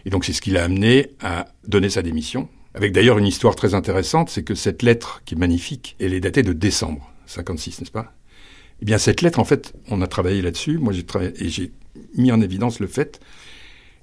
Et 0.05 0.11
donc, 0.11 0.25
c'est 0.25 0.33
ce 0.33 0.43
qui 0.43 0.51
l'a 0.51 0.65
amené 0.65 1.13
à 1.21 1.47
donner 1.67 1.89
sa 1.89 2.03
démission, 2.03 2.49
avec 2.75 2.93
d'ailleurs 2.93 3.19
une 3.19 3.27
histoire 3.27 3.55
très 3.55 3.75
intéressante, 3.75 4.31
c'est 4.31 4.43
que 4.43 4.55
cette 4.55 4.83
lettre, 4.83 5.23
qui 5.25 5.35
est 5.35 5.39
magnifique, 5.39 5.97
elle 6.01 6.13
est 6.13 6.21
datée 6.21 6.43
de 6.43 6.53
décembre 6.53 7.13
56, 7.27 7.81
n'est-ce 7.81 7.93
pas? 7.93 8.13
Eh 8.83 8.85
bien, 8.85 8.99
cette 8.99 9.23
lettre, 9.23 9.39
en 9.39 9.45
fait, 9.45 9.73
on 9.89 10.03
a 10.03 10.09
travaillé 10.09 10.43
là-dessus. 10.43 10.79
Moi, 10.79 10.93
j'ai 10.93 11.05
travaillé 11.05 11.33
et 11.43 11.49
j'ai 11.49 11.73
mis 12.17 12.33
en 12.33 12.41
évidence 12.41 12.81
le 12.81 12.89
fait 12.89 13.21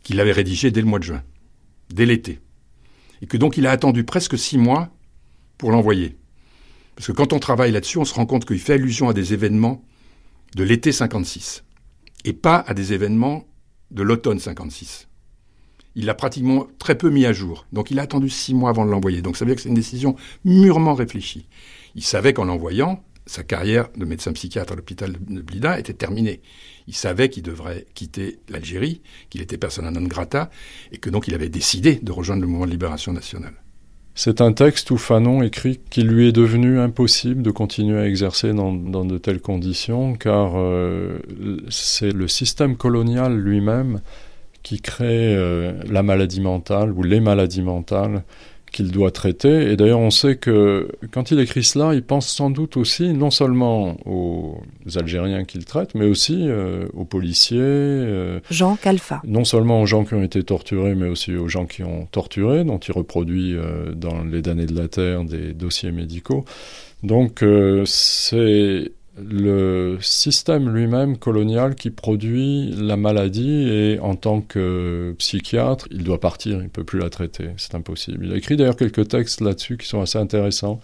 qu'il 0.03 0.15
l'avait 0.15 0.31
rédigée 0.31 0.71
dès 0.71 0.81
le 0.81 0.87
mois 0.87 0.99
de 0.99 1.03
juin, 1.03 1.23
dès 1.93 2.05
l'été, 2.05 2.39
et 3.21 3.27
que 3.27 3.37
donc 3.37 3.57
il 3.57 3.67
a 3.67 3.71
attendu 3.71 4.03
presque 4.03 4.37
six 4.37 4.57
mois 4.57 4.89
pour 5.57 5.71
l'envoyer. 5.71 6.17
Parce 6.95 7.07
que 7.07 7.11
quand 7.11 7.33
on 7.33 7.39
travaille 7.39 7.71
là-dessus, 7.71 7.97
on 7.97 8.05
se 8.05 8.13
rend 8.13 8.25
compte 8.25 8.45
qu'il 8.45 8.59
fait 8.59 8.73
allusion 8.73 9.09
à 9.09 9.13
des 9.13 9.33
événements 9.33 9.83
de 10.55 10.63
l'été 10.63 10.91
56 10.91 11.63
et 12.25 12.33
pas 12.33 12.57
à 12.57 12.73
des 12.73 12.93
événements 12.93 13.45
de 13.91 14.01
l'automne 14.01 14.39
56 14.39 15.07
il 15.95 16.05
l'a 16.05 16.13
pratiquement 16.13 16.67
très 16.79 16.97
peu 16.97 17.09
mis 17.09 17.25
à 17.25 17.33
jour. 17.33 17.65
Donc 17.73 17.91
il 17.91 17.99
a 17.99 18.03
attendu 18.03 18.29
six 18.29 18.53
mois 18.53 18.69
avant 18.69 18.85
de 18.85 18.91
l'envoyer. 18.91 19.21
Donc 19.21 19.37
ça 19.37 19.45
veut 19.45 19.49
dire 19.49 19.55
que 19.55 19.61
c'est 19.61 19.69
une 19.69 19.75
décision 19.75 20.15
mûrement 20.45 20.93
réfléchie. 20.93 21.47
Il 21.95 22.03
savait 22.03 22.33
qu'en 22.33 22.45
l'envoyant, 22.45 23.03
sa 23.25 23.43
carrière 23.43 23.89
de 23.95 24.05
médecin 24.05 24.33
psychiatre 24.33 24.73
à 24.73 24.75
l'hôpital 24.75 25.13
de 25.13 25.41
Blida 25.41 25.79
était 25.79 25.93
terminée. 25.93 26.41
Il 26.87 26.95
savait 26.95 27.29
qu'il 27.29 27.43
devrait 27.43 27.85
quitter 27.93 28.39
l'Algérie, 28.49 29.01
qu'il 29.29 29.41
était 29.41 29.57
persona 29.57 29.91
non 29.91 30.01
grata, 30.01 30.49
et 30.91 30.97
que 30.97 31.09
donc 31.09 31.27
il 31.27 31.35
avait 31.35 31.49
décidé 31.49 31.95
de 31.95 32.11
rejoindre 32.11 32.41
le 32.41 32.47
mouvement 32.47 32.65
de 32.65 32.71
libération 32.71 33.13
nationale. 33.13 33.53
C'est 34.13 34.41
un 34.41 34.51
texte 34.51 34.91
où 34.91 34.97
Fanon 34.97 35.41
écrit 35.41 35.79
qu'il 35.89 36.07
lui 36.07 36.27
est 36.27 36.33
devenu 36.33 36.79
impossible 36.79 37.41
de 37.41 37.51
continuer 37.51 37.97
à 37.97 38.07
exercer 38.07 38.51
dans, 38.51 38.73
de 38.73 39.17
telles 39.17 39.39
conditions, 39.39 40.15
car 40.15 40.53
euh, 40.55 41.19
c'est 41.69 42.11
le 42.11 42.27
système 42.27 42.75
colonial 42.75 43.37
lui-même 43.37 44.01
qui 44.63 44.81
crée 44.81 45.35
euh, 45.35 45.73
la 45.89 46.03
maladie 46.03 46.41
mentale 46.41 46.91
ou 46.91 47.03
les 47.03 47.19
maladies 47.19 47.61
mentales 47.61 48.23
qu'il 48.71 48.89
doit 48.89 49.11
traiter. 49.11 49.69
Et 49.69 49.75
d'ailleurs, 49.75 49.99
on 49.99 50.11
sait 50.11 50.37
que 50.37 50.87
quand 51.11 51.31
il 51.31 51.39
écrit 51.41 51.63
cela, 51.63 51.93
il 51.93 52.03
pense 52.03 52.29
sans 52.29 52.49
doute 52.49 52.77
aussi 52.77 53.11
non 53.11 53.29
seulement 53.29 53.97
aux 54.05 54.61
Algériens 54.95 55.43
qu'il 55.43 55.65
traite, 55.65 55.93
mais 55.93 56.05
aussi 56.05 56.47
euh, 56.47 56.87
aux 56.93 57.03
policiers. 57.03 57.59
Euh, 57.59 58.39
Jean 58.49 58.77
Calfa. 58.77 59.21
Non 59.25 59.43
seulement 59.43 59.81
aux 59.81 59.85
gens 59.85 60.05
qui 60.05 60.13
ont 60.13 60.23
été 60.23 60.41
torturés, 60.43 60.95
mais 60.95 61.09
aussi 61.09 61.35
aux 61.35 61.49
gens 61.49 61.65
qui 61.65 61.83
ont 61.83 62.07
torturé, 62.11 62.63
dont 62.63 62.77
il 62.77 62.93
reproduit 62.93 63.57
dans 63.93 64.23
Les 64.23 64.41
damnés 64.41 64.67
de 64.67 64.79
la 64.79 64.87
Terre 64.87 65.25
des 65.25 65.53
dossiers 65.53 65.91
médicaux. 65.91 66.45
Donc, 67.03 67.43
c'est 67.85 68.91
le 69.29 69.97
système 70.01 70.73
lui-même 70.73 71.17
colonial 71.17 71.75
qui 71.75 71.89
produit 71.89 72.73
la 72.77 72.97
maladie 72.97 73.69
et 73.69 73.99
en 73.99 74.15
tant 74.15 74.41
que 74.41 75.15
psychiatre, 75.17 75.87
il 75.91 76.03
doit 76.03 76.19
partir, 76.19 76.57
il 76.57 76.63
ne 76.63 76.69
peut 76.69 76.83
plus 76.83 76.99
la 76.99 77.09
traiter, 77.09 77.49
c'est 77.57 77.75
impossible. 77.75 78.25
Il 78.25 78.33
a 78.33 78.37
écrit 78.37 78.57
d'ailleurs 78.57 78.75
quelques 78.75 79.07
textes 79.07 79.41
là-dessus 79.41 79.77
qui 79.77 79.87
sont 79.87 80.01
assez 80.01 80.17
intéressants 80.17 80.79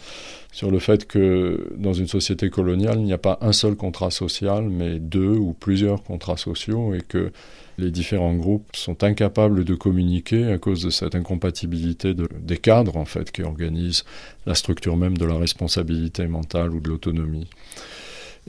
sur 0.52 0.71
le 0.71 0.80
fait 0.80 1.06
que 1.06 1.67
dans 1.78 1.93
une 1.93 2.08
société 2.08 2.50
coloniale, 2.50 2.97
il 2.97 3.06
n'y 3.06 3.13
a 3.13 3.17
pas 3.17 3.38
un 3.41 3.54
seul 3.54 3.76
contrat 3.76 4.12
social, 4.12 4.63
mais 4.69 5.00
deux 5.00 5.36
ou 5.36 5.54
plusieurs 5.54 6.04
contrats 6.04 6.38
sociaux 6.38 6.93
et 6.93 7.02
que 7.02 7.32
les 7.78 7.91
différents 7.91 8.34
groupes 8.34 8.76
sont 8.76 9.04
incapables 9.04 9.63
de 9.63 9.76
communiquer 9.76 10.52
à 10.52 10.58
cause 10.58 10.82
de 10.82 10.89
cette 10.89 11.13
incompatibilité 11.13 12.15
des 12.15 12.58
cadres 12.58 12.97
en 12.97 13.06
fait 13.06 13.32
qui 13.32 13.43
organisent 13.43 14.04
la 14.45 14.56
structure 14.56 14.97
même 14.97 15.17
de 15.17 15.26
la 15.26 15.38
responsabilité 15.38 16.26
mentale 16.28 16.73
ou 16.73 16.80
de 16.80 16.89
l'autonomie. 16.89 17.47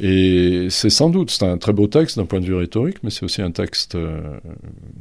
Et 0.01 0.69
c'est 0.71 0.91
sans 0.91 1.11
doute, 1.11 1.31
c'est 1.31 1.45
un 1.45 1.59
très 1.59 1.73
beau 1.73 1.89
texte 1.89 2.19
d'un 2.19 2.25
point 2.25 2.39
de 2.39 2.47
vue 2.47 2.55
rhétorique, 2.55 2.99
mais 3.03 3.11
c'est 3.11 3.25
aussi 3.25 3.43
un 3.43 3.51
texte 3.51 3.97
euh, 3.97 4.39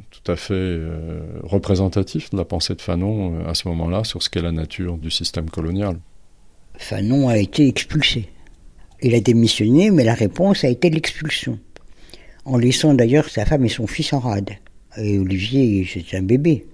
tout 0.10 0.32
à 0.32 0.36
fait 0.36 0.54
euh, 0.56 1.22
représentatif 1.44 2.32
de 2.32 2.38
la 2.38 2.46
pensée 2.46 2.74
de 2.74 2.82
Fanon 2.82 3.36
euh, 3.36 3.48
à 3.48 3.54
ce 3.54 3.68
moment-là 3.68 4.04
sur 4.04 4.24
ce 4.24 4.30
qu'est 4.32 4.42
la 4.42 4.52
nature 4.52 4.98
du 4.98 5.12
système 5.12 5.52
colonial. 5.52 6.00
Fanon 6.78 7.30
a 7.30 7.38
été 7.38 7.68
expulsé. 7.68 8.28
Il 9.04 9.14
a 9.14 9.20
démissionné, 9.20 9.92
mais 9.92 10.04
la 10.04 10.16
réponse 10.16 10.64
a 10.64 10.70
été 10.70 10.90
l'expulsion. 10.90 11.60
en 12.46 12.58
laissant 12.58 12.96
d'ailleurs 12.96 13.30
sa 13.30 13.46
femme 13.46 13.66
et 13.66 13.70
son 13.70 13.86
fils 13.86 14.14
en 14.14 14.20
rade. 14.20 14.52
Et 14.98 15.20
Olivier, 15.20 15.88
c'est 15.88 16.18
un 16.18 16.24
bébé. 16.24 16.66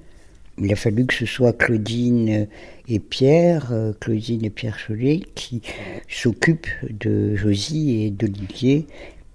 Il 0.60 0.72
a 0.72 0.76
fallu 0.76 1.06
que 1.06 1.14
ce 1.14 1.26
soit 1.26 1.54
Claudine 1.54 2.48
et 2.88 3.00
Pierre, 3.00 3.70
euh, 3.72 3.94
Claudine 4.00 4.46
et 4.46 4.50
Pierre 4.52 4.78
Chollet, 4.78 5.22
qui 5.34 5.62
s'occupent 6.08 6.68
de 6.90 7.36
Josie 7.36 8.04
et 8.04 8.12
d'Olivier 8.12 8.86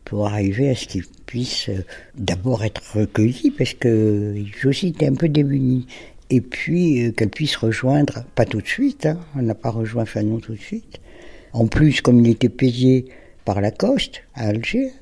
pour 0.05 0.27
arriver 0.27 0.71
à 0.71 0.77
ce 0.77 0.87
qu'ils 0.87 1.05
puissent 1.27 1.71
euh, 1.71 1.85
d'abord 2.17 2.65
être 2.65 2.83
recueillis, 2.95 3.51
parce 3.51 3.75
que 3.75 4.35
Josie 4.61 4.89
était 4.89 5.09
un 5.09 5.15
peu 5.15 5.29
démunie. 5.29 5.87
Et 6.31 6.41
puis 6.41 7.07
euh, 7.07 7.13
qu'elle 7.13 7.31
puisse 7.31 7.57
rejoindre, 7.57 8.25
pas 8.35 8.45
tout 8.45 8.61
de 8.61 8.67
suite, 8.67 9.07
hein, 9.07 9.19
on 9.35 9.43
n'a 9.43 9.55
pas 9.55 9.71
rejoint 9.71 10.05
Fanon 10.05 10.39
tout 10.39 10.53
de 10.53 10.61
suite. 10.61 11.01
En 11.53 11.67
plus, 11.67 12.01
comme 12.01 12.21
il 12.21 12.31
était 12.31 12.49
payé 12.49 13.07
par 13.45 13.61
Lacoste 13.61 14.23
à 14.35 14.49
Alger, 14.49 14.93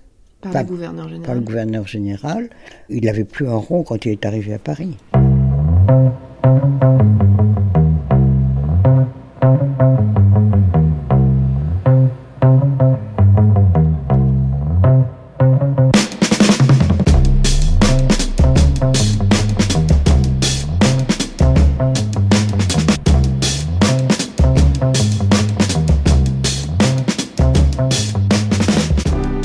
par, 0.40 0.52
le 0.54 0.64
gouverneur 0.64 1.10
par 1.24 1.34
le 1.34 1.40
gouverneur 1.40 1.86
général, 1.86 2.48
il 2.88 3.04
n'avait 3.04 3.24
plus 3.24 3.48
un 3.48 3.56
rond 3.56 3.82
quand 3.82 4.04
il 4.06 4.12
est 4.12 4.24
arrivé 4.24 4.54
à 4.54 4.58
Paris. 4.58 4.96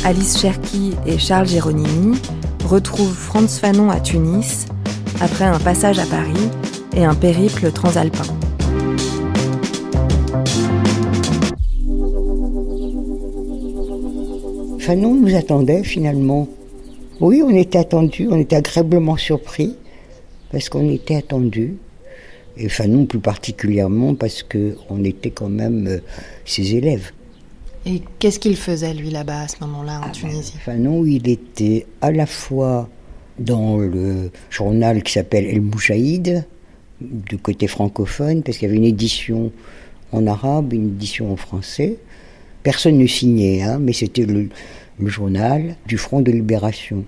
Alice 0.04 0.40
Cherki 0.40 0.94
et 1.06 1.18
Charles 1.18 1.48
Géronimi 1.48 2.18
retrouvent 2.66 3.14
Franz 3.14 3.60
Fanon 3.60 3.90
à 3.90 4.00
Tunis 4.00 4.66
après 5.22 5.46
un 5.46 5.60
passage 5.60 6.00
à 6.00 6.06
Paris 6.06 6.50
et 6.96 7.06
un 7.06 7.14
périple 7.14 7.72
transalpin. 7.72 8.24
Fanon 14.80 15.14
nous 15.14 15.36
attendait 15.36 15.84
finalement. 15.84 16.48
Oui, 17.20 17.44
on 17.46 17.52
était 17.52 17.78
attendus, 17.78 18.28
on 18.32 18.40
était 18.40 18.56
agréablement 18.56 19.16
surpris 19.16 19.76
parce 20.52 20.70
qu'on 20.70 20.90
était 20.90 21.18
attendus. 21.18 21.76
Et 22.58 22.68
Fanon 22.68 23.06
plus 23.06 23.20
particulièrement 23.20 24.16
parce 24.16 24.44
qu'on 24.44 25.04
était 25.04 25.30
quand 25.30 25.50
même 25.50 25.88
euh, 25.88 26.00
ses 26.46 26.76
élèves. 26.76 27.12
Et 27.86 28.02
qu'est-ce 28.20 28.40
qu'il 28.40 28.58
faisait 28.58 28.94
lui 28.94 29.12
là-bas 29.12 29.42
à 29.42 29.48
ce 29.48 29.56
moment-là 29.62 30.00
en 30.00 30.04
Ah 30.04 30.06
ben, 30.08 30.12
Tunisie? 30.12 30.58
Fanon, 30.66 31.06
il 31.06 31.30
était 31.30 31.86
à 32.02 32.12
la 32.12 32.26
fois 32.26 32.90
dans 33.42 33.78
le 33.78 34.32
journal 34.50 35.04
qui 35.04 35.14
s'appelle 35.14 35.46
El 35.46 35.62
Mouchaïd, 35.62 36.46
du 37.02 37.38
côté 37.38 37.68
francophone, 37.68 38.44
parce 38.44 38.58
qu'il 38.58 38.68
y 38.68 38.70
avait 38.70 38.78
une 38.78 38.86
édition 38.86 39.52
en 40.12 40.28
arabe, 40.28 40.74
une 40.74 40.90
édition 40.90 41.32
en 41.32 41.36
français. 41.36 41.98
Personne 42.64 42.98
ne 42.98 43.08
signait, 43.08 43.64
hein, 43.64 43.80
mais 43.80 43.94
c'était 43.94 44.26
le, 44.26 44.50
journal 45.06 45.76
du 45.88 45.98
Front 45.98 46.22
de 46.22 46.32
Libération. 46.32 47.06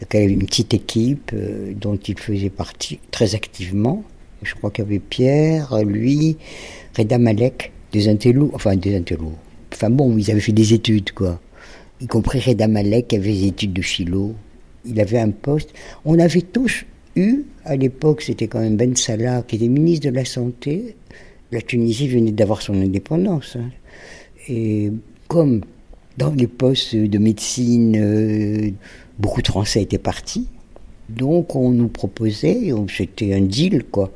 Il 0.00 0.06
y 0.14 0.16
avait 0.16 0.32
une 0.32 0.46
petite 0.46 0.72
équipe 0.72 1.32
euh, 1.34 1.74
dont 1.76 1.96
il 1.96 2.18
faisait 2.18 2.48
partie 2.48 2.98
très 3.10 3.34
activement. 3.34 4.02
Je 4.42 4.54
crois 4.54 4.70
qu'il 4.70 4.84
y 4.84 4.86
avait 4.86 5.00
Pierre, 5.00 5.76
lui, 5.84 6.38
Reda 6.96 7.18
Malek, 7.18 7.72
des 7.92 8.08
intellos, 8.08 8.50
enfin 8.54 8.74
des 8.74 8.96
intellos. 8.96 9.34
Enfin 9.70 9.90
bon, 9.90 10.16
ils 10.16 10.30
avaient 10.30 10.40
fait 10.40 10.52
des 10.52 10.72
études, 10.72 11.12
quoi. 11.12 11.38
Y 12.00 12.06
compris 12.06 12.40
Reda 12.40 12.68
Malek 12.68 13.08
qui 13.08 13.16
avait 13.16 13.32
des 13.32 13.46
études 13.48 13.74
de 13.74 13.82
philo. 13.82 14.34
Il 14.84 15.00
avait 15.00 15.18
un 15.18 15.30
poste. 15.30 15.70
On 16.04 16.18
avait 16.18 16.42
tous 16.42 16.84
eu, 17.16 17.42
à 17.64 17.76
l'époque, 17.76 18.22
c'était 18.22 18.46
quand 18.46 18.60
même 18.60 18.76
Ben 18.76 18.96
Salah, 18.96 19.42
qui 19.42 19.56
était 19.56 19.68
ministre 19.68 20.08
de 20.08 20.14
la 20.14 20.24
Santé. 20.24 20.96
La 21.52 21.60
Tunisie 21.60 22.08
venait 22.08 22.32
d'avoir 22.32 22.62
son 22.62 22.74
indépendance. 22.74 23.56
hein. 23.56 23.70
Et 24.48 24.90
comme 25.28 25.62
dans 26.16 26.32
les 26.32 26.46
postes 26.46 26.94
de 26.94 27.18
médecine, 27.18 27.96
euh, 27.96 28.70
beaucoup 29.18 29.42
de 29.42 29.48
Français 29.48 29.82
étaient 29.82 29.98
partis, 29.98 30.46
donc 31.08 31.56
on 31.56 31.70
nous 31.70 31.88
proposait, 31.88 32.72
c'était 32.88 33.34
un 33.34 33.40
deal, 33.40 33.84
quoi, 33.84 34.12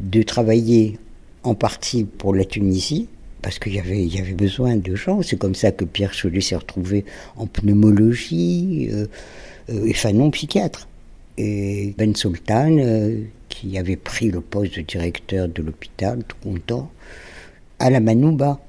de 0.00 0.22
travailler 0.22 0.98
en 1.42 1.54
partie 1.54 2.04
pour 2.04 2.34
la 2.34 2.44
Tunisie, 2.44 3.08
parce 3.42 3.58
qu'il 3.58 3.74
y 3.74 3.78
avait, 3.78 4.02
il 4.02 4.14
y 4.14 4.20
avait 4.20 4.32
besoin 4.32 4.76
de 4.76 4.94
gens. 4.94 5.22
C'est 5.22 5.38
comme 5.38 5.54
ça 5.54 5.70
que 5.70 5.84
Pierre 5.84 6.12
Chollet 6.14 6.40
s'est 6.40 6.56
retrouvé 6.56 7.04
en 7.36 7.46
pneumologie, 7.46 8.88
euh, 8.92 9.06
euh, 9.70 9.86
et 9.86 9.92
Fanon 9.92 10.30
psychiatre. 10.30 10.88
Et 11.36 11.94
Ben 11.98 12.14
Sultan, 12.14 12.76
euh, 12.78 13.22
qui 13.48 13.76
avait 13.78 13.96
pris 13.96 14.30
le 14.30 14.40
poste 14.40 14.76
de 14.76 14.82
directeur 14.82 15.48
de 15.48 15.62
l'hôpital, 15.62 16.22
tout 16.26 16.36
content, 16.42 16.90
à 17.78 17.90
la 17.90 18.00
Manouba. 18.00 18.60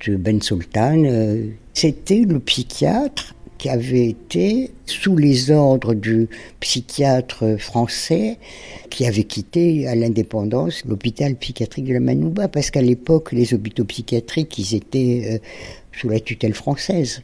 Ce 0.00 0.12
Ben 0.12 0.40
Sultan, 0.40 1.02
euh, 1.04 1.48
c'était 1.74 2.22
le 2.22 2.38
psychiatre 2.40 3.34
qui 3.58 3.68
avait 3.68 4.08
été 4.08 4.72
sous 4.86 5.16
les 5.16 5.52
ordres 5.52 5.94
du 5.94 6.28
psychiatre 6.58 7.56
français 7.60 8.38
qui 8.90 9.06
avait 9.06 9.22
quitté 9.22 9.86
à 9.86 9.94
l'indépendance 9.94 10.84
l'hôpital 10.84 11.36
psychiatrique 11.36 11.84
de 11.84 11.92
la 11.92 12.00
Manouba, 12.00 12.48
parce 12.48 12.72
qu'à 12.72 12.82
l'époque, 12.82 13.30
les 13.30 13.54
hôpitaux 13.54 13.84
psychiatriques, 13.84 14.58
ils 14.58 14.74
étaient 14.74 15.22
euh, 15.34 15.38
sous 15.92 16.08
la 16.08 16.18
tutelle 16.18 16.54
française. 16.54 17.22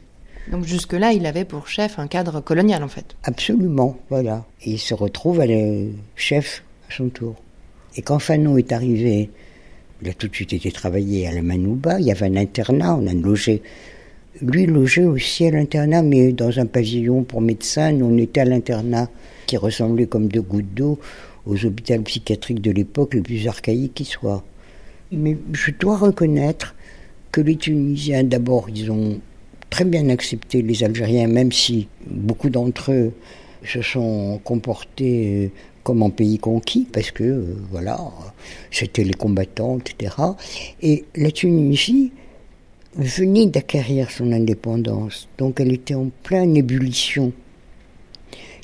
Donc 0.51 0.65
jusque-là, 0.65 1.13
il 1.13 1.25
avait 1.25 1.45
pour 1.45 1.67
chef 1.67 1.99
un 1.99 2.07
cadre 2.07 2.41
colonial 2.41 2.83
en 2.83 2.87
fait. 2.87 3.15
Absolument, 3.23 3.97
voilà. 4.09 4.45
Et 4.63 4.71
il 4.71 4.79
se 4.79 4.93
retrouve 4.93 5.39
à 5.41 5.45
le 5.45 5.91
chef 6.15 6.63
à 6.89 6.95
son 6.95 7.09
tour. 7.09 7.35
Et 7.95 8.01
quand 8.01 8.19
Fanon 8.19 8.57
est 8.57 8.71
arrivé, 8.71 9.29
il 10.01 10.09
a 10.09 10.13
tout 10.13 10.27
de 10.27 10.35
suite 10.35 10.53
été 10.53 10.71
travaillé 10.71 11.27
à 11.27 11.31
la 11.31 11.41
Manouba, 11.41 11.99
il 11.99 12.07
y 12.07 12.11
avait 12.11 12.25
un 12.25 12.35
internat, 12.35 12.95
on 12.95 13.07
a 13.07 13.13
logé. 13.13 13.61
Lui 14.41 14.65
logeait 14.65 15.05
aussi 15.05 15.45
à 15.45 15.51
l'internat, 15.51 16.01
mais 16.01 16.31
dans 16.31 16.59
un 16.59 16.65
pavillon 16.65 17.23
pour 17.23 17.41
médecins, 17.41 17.93
on 18.01 18.17
était 18.17 18.41
à 18.41 18.45
l'internat 18.45 19.09
qui 19.47 19.57
ressemblait 19.57 20.07
comme 20.07 20.27
deux 20.29 20.41
gouttes 20.41 20.73
d'eau 20.73 20.99
aux 21.45 21.65
hôpitaux 21.65 22.01
psychiatriques 22.03 22.61
de 22.61 22.71
l'époque 22.71 23.15
les 23.15 23.21
plus 23.21 23.47
archaïques 23.47 23.95
qui 23.95 24.05
soient. 24.05 24.43
Mais 25.11 25.37
je 25.51 25.71
dois 25.71 25.97
reconnaître 25.97 26.75
que 27.31 27.41
les 27.41 27.55
Tunisiens, 27.55 28.23
d'abord, 28.23 28.69
ils 28.69 28.91
ont 28.91 29.19
très 29.69 29.85
bien 29.85 30.09
accepté 30.09 30.61
les 30.61 30.83
Algériens, 30.83 31.27
même 31.27 31.51
si 31.51 31.87
beaucoup 32.07 32.49
d'entre 32.49 32.91
eux 32.91 33.13
se 33.65 33.81
sont 33.81 34.39
comportés 34.43 35.45
euh, 35.45 35.49
comme 35.83 36.03
en 36.03 36.09
pays 36.09 36.37
conquis, 36.37 36.87
parce 36.91 37.11
que, 37.11 37.23
euh, 37.23 37.55
voilà, 37.71 37.99
c'était 38.71 39.03
les 39.03 39.13
combattants, 39.13 39.79
etc. 39.79 40.15
Et 40.81 41.05
la 41.15 41.31
Tunisie 41.31 42.11
venait 42.95 43.45
d'acquérir 43.45 44.11
son 44.11 44.31
indépendance, 44.31 45.27
donc 45.37 45.59
elle 45.59 45.73
était 45.73 45.95
en 45.95 46.09
pleine 46.23 46.57
ébullition. 46.57 47.31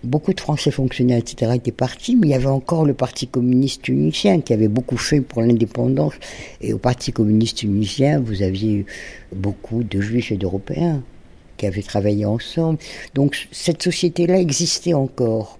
Beaucoup 0.05 0.33
de 0.33 0.39
Français 0.39 0.69
fonctionnaires, 0.71 1.17
etc., 1.17 1.51
étaient 1.55 1.71
partis, 1.71 2.15
mais 2.15 2.27
il 2.27 2.31
y 2.31 2.35
avait 2.35 2.45
encore 2.45 2.85
le 2.85 2.93
Parti 2.93 3.27
communiste 3.27 3.81
tunisien 3.81 4.39
qui 4.39 4.53
avait 4.53 4.67
beaucoup 4.67 4.97
fait 4.97 5.19
pour 5.19 5.41
l'indépendance. 5.41 6.13
Et 6.61 6.73
au 6.73 6.77
Parti 6.77 7.11
communiste 7.11 7.57
tunisien, 7.57 8.19
vous 8.19 8.43
aviez 8.43 8.85
beaucoup 9.35 9.83
de 9.83 9.99
Juifs 9.99 10.31
et 10.31 10.37
d'Européens 10.37 11.01
qui 11.57 11.65
avaient 11.65 11.81
travaillé 11.81 12.23
ensemble. 12.25 12.77
Donc 13.15 13.47
cette 13.51 13.81
société-là 13.81 14.39
existait 14.39 14.93
encore. 14.93 15.57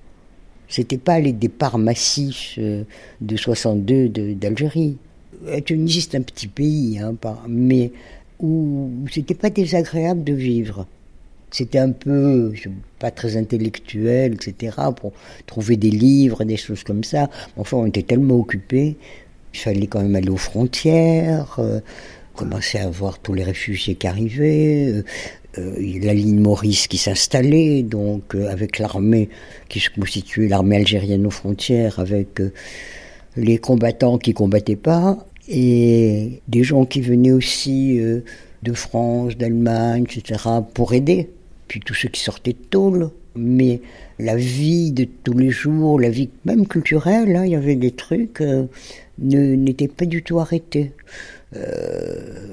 C'était 0.68 0.98
pas 0.98 1.20
les 1.20 1.32
départs 1.34 1.78
massifs 1.78 2.56
euh, 2.60 2.84
de 3.22 3.36
62 3.38 4.10
de- 4.10 4.34
d'Algérie. 4.34 4.98
La 5.46 5.62
Tunisie, 5.62 6.02
c'est 6.02 6.18
un 6.18 6.22
petit 6.22 6.48
pays, 6.48 7.00
hein, 7.00 7.16
mais 7.48 7.92
où 8.40 8.90
c'était 9.12 9.34
pas 9.36 9.50
désagréable 9.50 10.24
de 10.24 10.34
vivre. 10.34 10.86
C'était 11.56 11.80
un 11.80 11.92
peu, 11.92 12.52
pas 13.00 13.12
très 13.12 13.38
intellectuel, 13.38 14.34
etc., 14.34 14.76
pour 14.94 15.14
trouver 15.46 15.78
des 15.78 15.90
livres, 15.90 16.44
des 16.44 16.58
choses 16.58 16.84
comme 16.84 17.06
ça. 17.06 17.30
Enfin, 17.56 17.78
on 17.78 17.86
était 17.86 18.04
tellement 18.04 18.36
occupés, 18.36 18.98
il 19.54 19.60
fallait 19.62 19.88
quand 19.88 20.02
même 20.02 20.18
aller 20.18 20.28
aux 20.28 20.36
frontières, 20.36 21.56
euh, 21.60 21.80
commencer 22.36 22.78
à 22.78 22.90
voir 22.90 23.20
tous 23.20 23.34
les 23.34 23.46
réfugiés 23.46 23.96
qui 23.96 24.06
arrivaient, 24.06 24.88
euh, 24.92 25.04
euh, 25.58 26.00
la 26.04 26.14
ligne 26.14 26.42
Maurice 26.42 26.88
qui 26.90 26.98
s'installait, 26.98 27.84
donc 27.84 28.36
avec 28.36 28.78
l'armée 28.78 29.30
qui 29.70 29.80
se 29.80 29.90
constituait, 29.90 30.50
l'armée 30.50 30.76
algérienne 30.76 31.26
aux 31.26 31.38
frontières, 31.42 32.00
avec 32.00 32.42
les 33.38 33.60
combattants 33.60 34.18
qui 34.18 34.34
combattaient 34.34 34.76
pas, 34.76 35.26
et 35.48 36.42
des 36.50 36.66
gens 36.66 36.84
qui 36.84 37.00
venaient 37.00 37.32
aussi 37.32 37.98
de 38.62 38.74
France, 38.74 39.38
d'Allemagne, 39.38 40.04
etc., 40.04 40.50
pour 40.74 40.94
aider. 40.94 41.30
Puis 41.76 41.82
tous 41.84 41.94
ceux 41.94 42.08
qui 42.08 42.22
sortaient 42.22 42.54
de 42.54 42.68
tôle. 42.70 43.10
Mais 43.36 43.82
la 44.18 44.38
vie 44.38 44.94
de 44.94 45.04
tous 45.04 45.38
les 45.38 45.50
jours, 45.50 46.00
la 46.00 46.10
vie 46.10 46.30
même 46.46 46.66
culturelle, 46.68 47.36
hein, 47.36 47.44
il 47.44 47.52
y 47.52 47.56
avait 47.58 47.76
des 47.76 47.92
trucs, 47.92 48.40
euh, 48.40 48.64
ne- 49.20 49.56
n'étaient 49.56 49.90
pas 49.90 50.06
du 50.06 50.24
tout 50.24 50.40
arrêtés. 50.40 50.94
Euh, 51.54 52.48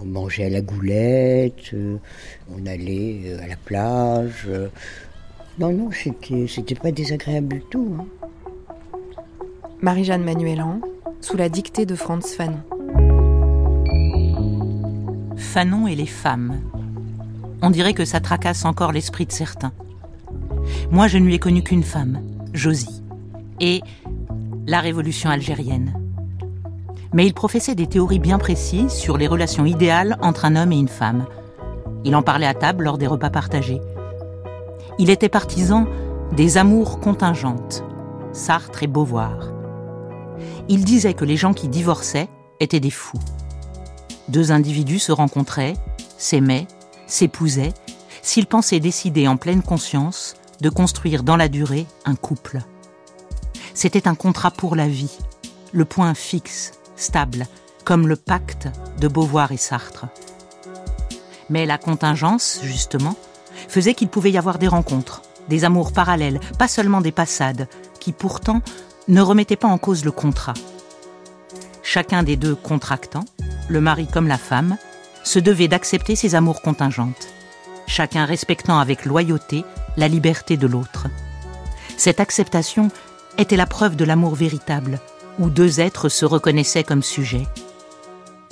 on 0.00 0.04
mangeait 0.04 0.44
à 0.44 0.50
la 0.50 0.60
goulette, 0.60 1.72
euh, 1.74 1.96
on 2.56 2.64
allait 2.64 3.22
euh, 3.26 3.42
à 3.42 3.48
la 3.48 3.56
plage. 3.56 4.44
euh, 4.46 4.68
Non, 5.58 5.72
non, 5.72 5.90
c'était 5.90 6.76
pas 6.76 6.92
désagréable 6.92 7.48
du 7.56 7.62
tout. 7.68 7.96
Hein. 7.98 8.06
Marie-Jeanne 9.80 10.22
Manuelan, 10.22 10.80
sous 11.20 11.36
la 11.36 11.48
dictée 11.48 11.86
de 11.86 11.96
Franz 11.96 12.28
Fanon. 12.36 12.60
Fanon 15.36 15.88
et 15.88 15.96
les 15.96 16.06
femmes. 16.06 16.60
On 17.66 17.70
dirait 17.70 17.94
que 17.94 18.04
ça 18.04 18.20
tracasse 18.20 18.66
encore 18.66 18.92
l'esprit 18.92 19.24
de 19.24 19.32
certains. 19.32 19.72
Moi, 20.90 21.08
je 21.08 21.16
ne 21.16 21.24
lui 21.24 21.36
ai 21.36 21.38
connu 21.38 21.62
qu'une 21.62 21.82
femme, 21.82 22.20
Josie, 22.52 23.02
et 23.58 23.80
la 24.66 24.80
révolution 24.80 25.30
algérienne. 25.30 25.94
Mais 27.14 27.24
il 27.24 27.32
professait 27.32 27.74
des 27.74 27.86
théories 27.86 28.18
bien 28.18 28.36
précises 28.36 28.92
sur 28.92 29.16
les 29.16 29.26
relations 29.26 29.64
idéales 29.64 30.18
entre 30.20 30.44
un 30.44 30.56
homme 30.56 30.72
et 30.72 30.78
une 30.78 30.88
femme. 30.88 31.24
Il 32.04 32.14
en 32.14 32.20
parlait 32.20 32.44
à 32.46 32.52
table 32.52 32.84
lors 32.84 32.98
des 32.98 33.06
repas 33.06 33.30
partagés. 33.30 33.80
Il 34.98 35.08
était 35.08 35.30
partisan 35.30 35.86
des 36.36 36.58
amours 36.58 37.00
contingentes, 37.00 37.82
Sartre 38.34 38.82
et 38.82 38.88
Beauvoir. 38.88 39.54
Il 40.68 40.84
disait 40.84 41.14
que 41.14 41.24
les 41.24 41.38
gens 41.38 41.54
qui 41.54 41.68
divorçaient 41.68 42.28
étaient 42.60 42.78
des 42.78 42.90
fous. 42.90 43.20
Deux 44.28 44.52
individus 44.52 44.98
se 44.98 45.12
rencontraient, 45.12 45.74
s'aimaient, 46.18 46.66
s'épousaient, 47.06 47.74
s'ils 48.22 48.46
pensaient 48.46 48.80
décider 48.80 49.28
en 49.28 49.36
pleine 49.36 49.62
conscience 49.62 50.34
de 50.60 50.70
construire 50.70 51.22
dans 51.22 51.36
la 51.36 51.48
durée 51.48 51.86
un 52.04 52.14
couple. 52.14 52.60
C'était 53.74 54.08
un 54.08 54.14
contrat 54.14 54.50
pour 54.50 54.76
la 54.76 54.88
vie, 54.88 55.18
le 55.72 55.84
point 55.84 56.14
fixe, 56.14 56.72
stable, 56.96 57.46
comme 57.84 58.08
le 58.08 58.16
pacte 58.16 58.68
de 59.00 59.08
Beauvoir 59.08 59.52
et 59.52 59.56
Sartre. 59.56 60.06
Mais 61.50 61.66
la 61.66 61.76
contingence, 61.76 62.60
justement, 62.62 63.16
faisait 63.68 63.94
qu'il 63.94 64.08
pouvait 64.08 64.30
y 64.30 64.38
avoir 64.38 64.58
des 64.58 64.68
rencontres, 64.68 65.22
des 65.48 65.64
amours 65.64 65.92
parallèles, 65.92 66.40
pas 66.58 66.68
seulement 66.68 67.00
des 67.00 67.12
passades, 67.12 67.68
qui 68.00 68.12
pourtant 68.12 68.62
ne 69.08 69.20
remettaient 69.20 69.56
pas 69.56 69.68
en 69.68 69.78
cause 69.78 70.04
le 70.04 70.12
contrat. 70.12 70.54
Chacun 71.82 72.22
des 72.22 72.36
deux 72.36 72.54
contractants, 72.54 73.26
le 73.68 73.80
mari 73.80 74.06
comme 74.06 74.28
la 74.28 74.38
femme, 74.38 74.78
se 75.24 75.38
devait 75.38 75.68
d'accepter 75.68 76.14
ces 76.14 76.34
amours 76.34 76.62
contingentes, 76.62 77.28
chacun 77.86 78.24
respectant 78.24 78.78
avec 78.78 79.04
loyauté 79.04 79.64
la 79.96 80.08
liberté 80.08 80.56
de 80.56 80.66
l'autre. 80.66 81.08
Cette 81.96 82.20
acceptation 82.20 82.90
était 83.38 83.56
la 83.56 83.66
preuve 83.66 83.96
de 83.96 84.04
l'amour 84.04 84.34
véritable, 84.34 85.00
où 85.38 85.50
deux 85.50 85.80
êtres 85.80 86.08
se 86.08 86.24
reconnaissaient 86.24 86.84
comme 86.84 87.02
sujets. 87.02 87.46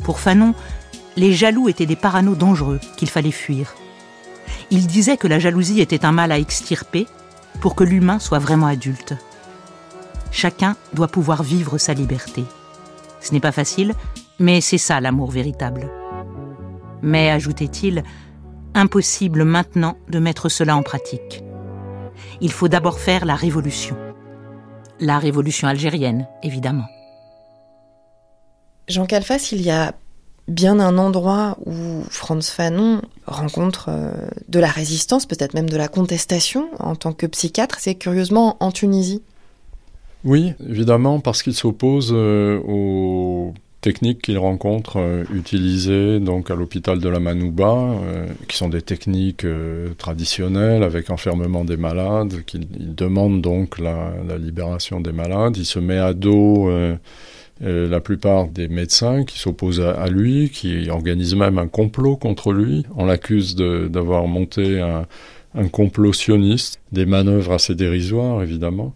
Pour 0.05 0.19
Fanon, 0.19 0.55
les 1.17 1.33
jaloux 1.33 1.69
étaient 1.69 1.87
des 1.87 1.97
paranos 1.97 2.37
dangereux 2.37 2.81
qu'il 2.97 3.11
fallait 3.11 3.31
fuir. 3.31 3.75
Il 4.71 4.87
disait 4.87 5.17
que 5.17 5.29
la 5.29 5.39
jalousie 5.39 5.81
était 5.81 6.05
un 6.05 6.13
mal 6.13 6.33
à 6.33 6.39
extirper 6.39 7.07
pour 7.61 7.75
que 7.75 7.85
l'humain 7.85 8.19
soit 8.19 8.39
vraiment 8.39 8.67
adulte. 8.67 9.15
Chacun 10.31 10.77
doit 10.95 11.09
pouvoir 11.09 11.43
vivre 11.43 11.77
sa 11.77 11.93
liberté. 11.93 12.45
Ce 13.21 13.33
n'est 13.33 13.41
pas 13.41 13.53
facile, 13.53 13.95
mais 14.39 14.61
c'est 14.61 14.79
ça 14.79 15.01
l'amour 15.01 15.31
véritable. 15.31 15.91
Mais, 17.03 17.31
ajoutait-il, 17.31 18.03
impossible 18.75 19.45
maintenant 19.45 19.97
de 20.09 20.19
mettre 20.19 20.49
cela 20.49 20.77
en 20.77 20.83
pratique. 20.83 21.43
Il 22.41 22.53
faut 22.53 22.69
d'abord 22.69 22.99
faire 22.99 23.25
la 23.25 23.35
révolution. 23.35 23.97
La 25.01 25.19
révolution 25.19 25.69
algérienne, 25.69 26.27
évidemment. 26.43 26.87
Jean 28.89 29.07
Calfas, 29.07 29.51
il 29.53 29.63
y 29.63 29.71
a 29.71 29.95
bien 30.49 30.81
un 30.81 30.99
endroit 30.99 31.57
où 31.67 32.03
Franz 32.11 32.51
Fanon 32.51 33.01
rencontre 33.27 33.87
euh, 33.89 34.13
de 34.49 34.59
la 34.59 34.69
résistance, 34.69 35.27
peut-être 35.27 35.55
même 35.55 35.71
de 35.71 35.77
la 35.77 35.89
contestation 35.89 36.69
en 36.79 36.97
tant 36.97 37.13
que 37.13 37.27
psychiatre, 37.27 37.77
c'est 37.79 37.95
curieusement 37.95 38.57
en 38.61 38.73
Tunisie. 38.73 39.23
Oui, 40.25 40.53
évidemment, 40.69 41.21
parce 41.21 41.43
qu'il 41.43 41.55
s'oppose 41.55 42.11
euh, 42.13 42.61
aux 42.61 43.55
techniques 43.83 44.23
qu'il 44.23 44.39
rencontre 44.39 44.99
euh, 44.99 45.25
utilisées 45.35 46.19
donc 46.21 46.51
à 46.51 46.55
l'hôpital 46.55 46.99
de 46.99 47.09
la 47.11 47.21
Manouba, 47.21 48.01
qui 48.49 48.57
sont 48.57 48.71
des 48.71 48.81
techniques 48.81 49.47
traditionnelles 49.99 50.83
avec 50.83 51.11
enfermement 51.11 51.65
des 51.65 51.77
malades. 51.77 52.43
Qu'il, 52.47 52.67
il 52.81 52.95
demande 52.95 53.43
donc 53.43 53.79
la, 53.79 54.15
libération 54.39 55.01
des 55.01 55.13
malades. 55.13 55.59
Il 55.59 55.67
se 55.67 55.79
met 55.79 55.99
à 55.99 56.15
dos 56.15 56.71
euh, 57.63 57.89
la 57.89 58.01
plupart 58.01 58.49
des 58.49 58.67
médecins 58.67 59.25
qui 59.25 59.39
s'opposent 59.39 59.81
à, 59.81 60.09
lui, 60.09 60.51
qui 60.51 60.91
organisent 60.91 61.37
même 61.37 61.59
un 61.59 61.69
complot 61.69 62.17
contre 62.17 62.53
lui. 62.53 62.85
On 62.97 63.05
l'accuse 63.05 63.55
d'avoir 63.55 64.27
monté 64.27 64.81
un, 64.81 65.07
un, 65.55 65.69
complot 65.69 66.13
sioniste, 66.13 66.81
des 66.91 67.07
manœuvres 67.07 67.53
assez 67.53 67.77
dérisoires 67.77 68.43
évidemment. 68.43 68.95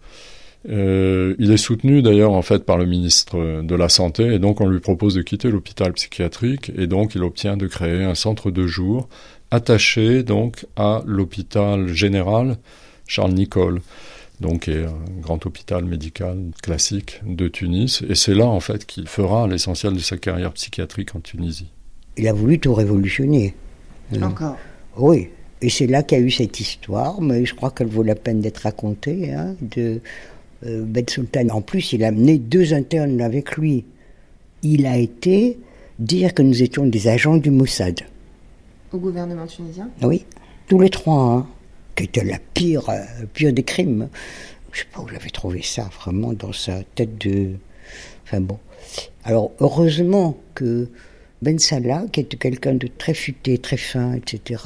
Euh, 0.69 1.35
il 1.39 1.51
est 1.51 1.57
soutenu 1.57 2.01
d'ailleurs 2.01 2.33
en 2.33 2.41
fait 2.41 2.65
par 2.65 2.77
le 2.77 2.85
ministre 2.85 3.61
de 3.61 3.75
la 3.75 3.87
Santé 3.87 4.33
et 4.33 4.39
donc 4.39 4.59
on 4.59 4.67
lui 4.67 4.81
propose 4.81 5.15
de 5.15 5.21
quitter 5.21 5.49
l'hôpital 5.49 5.93
psychiatrique 5.93 6.71
et 6.77 6.87
donc 6.87 7.15
il 7.15 7.23
obtient 7.23 7.55
de 7.55 7.67
créer 7.67 8.03
un 8.03 8.15
centre 8.15 8.51
de 8.51 8.67
jour 8.67 9.07
attaché 9.49 10.23
donc 10.23 10.65
à 10.75 11.03
l'hôpital 11.05 11.87
général 11.87 12.57
Charles 13.07 13.31
Nicolle 13.31 13.79
donc 14.39 14.67
est 14.67 14.85
un 14.85 15.21
grand 15.21 15.43
hôpital 15.45 15.83
médical 15.85 16.37
classique 16.61 17.21
de 17.25 17.47
Tunis. 17.47 18.03
Et 18.07 18.15
c'est 18.15 18.35
là, 18.35 18.45
en 18.45 18.59
fait, 18.59 18.85
qu'il 18.85 19.07
fera 19.07 19.47
l'essentiel 19.47 19.93
de 19.93 19.99
sa 19.99 20.17
carrière 20.17 20.53
psychiatrique 20.53 21.15
en 21.15 21.19
Tunisie. 21.19 21.71
Il 22.17 22.27
a 22.27 22.33
voulu 22.33 22.59
tout 22.59 22.73
révolutionner. 22.73 23.55
Encore 24.21 24.57
Oui. 24.97 25.29
Et 25.61 25.69
c'est 25.69 25.87
là 25.87 26.03
qu'il 26.03 26.19
y 26.19 26.21
a 26.21 26.23
eu 26.23 26.29
cette 26.29 26.59
histoire, 26.59 27.19
mais 27.19 27.45
je 27.45 27.55
crois 27.55 27.71
qu'elle 27.71 27.87
vaut 27.87 28.03
la 28.03 28.13
peine 28.13 28.41
d'être 28.41 28.59
racontée, 28.59 29.33
hein, 29.33 29.55
de 29.59 29.81
euh, 29.81 29.99
Ben 30.63 31.05
Sultan. 31.07 31.49
En 31.49 31.61
plus, 31.61 31.93
il 31.93 32.03
a 32.03 32.07
amené 32.07 32.37
deux 32.37 32.73
internes 32.73 33.21
avec 33.21 33.57
lui. 33.57 33.85
Il 34.63 34.85
a 34.85 34.97
été 34.97 35.59
dire 35.99 36.33
que 36.33 36.41
nous 36.41 36.63
étions 36.63 36.85
des 36.85 37.07
agents 37.07 37.37
du 37.37 37.51
Mossad. 37.51 38.01
Au 38.91 38.97
gouvernement 38.97 39.45
tunisien? 39.45 39.89
Oui, 40.01 40.25
tous 40.67 40.79
les 40.79 40.89
trois. 40.89 41.21
Hein 41.21 41.47
qui 41.97 42.03
était 42.03 42.23
la 42.23 42.37
pire, 42.53 42.89
euh, 42.89 43.25
pire 43.33 43.51
des 43.51 43.63
crimes. 43.63 44.07
Je 44.71 44.81
sais 44.81 44.87
pas 44.93 45.01
où 45.01 45.07
j'avais 45.09 45.29
trouvé 45.29 45.61
ça, 45.63 45.89
vraiment, 45.99 46.31
dans 46.33 46.53
sa 46.53 46.83
tête 46.95 47.17
de... 47.17 47.53
Enfin 48.23 48.39
bon. 48.39 48.59
Alors, 49.23 49.51
heureusement 49.59 50.37
que 50.53 50.89
Ben 51.41 51.57
Salah, 51.57 52.05
qui 52.11 52.19
était 52.19 52.37
quelqu'un 52.37 52.75
de 52.75 52.87
très 52.87 53.13
futé, 53.13 53.57
très 53.57 53.77
fin, 53.77 54.13
etc., 54.13 54.63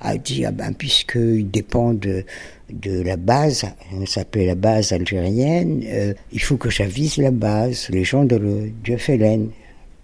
a 0.00 0.18
dit, 0.18 0.44
ah 0.44 0.50
ben, 0.50 0.72
puisqu'il 0.74 1.50
dépend 1.50 1.94
de, 1.94 2.24
de 2.70 3.00
la 3.02 3.16
base, 3.16 3.60
ça 3.60 3.74
s'appelait 4.06 4.46
la 4.46 4.54
base 4.54 4.92
algérienne, 4.92 5.82
euh, 5.86 6.14
il 6.32 6.40
faut 6.40 6.56
que 6.56 6.70
j'avise 6.70 7.16
la 7.16 7.30
base, 7.30 7.88
les 7.90 8.04
gens 8.04 8.24
de 8.24 8.36
le, 8.36 8.98
FLN. 8.98 9.50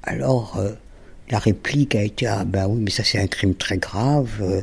Alors, 0.04 0.56
euh, 0.58 0.70
la 1.30 1.38
réplique 1.38 1.94
a 1.94 2.02
été 2.02 2.26
ah 2.26 2.44
ben 2.44 2.66
oui 2.68 2.80
mais 2.82 2.90
ça 2.90 3.04
c'est 3.04 3.18
un 3.18 3.26
crime 3.26 3.54
très 3.54 3.78
grave, 3.78 4.28
euh, 4.42 4.60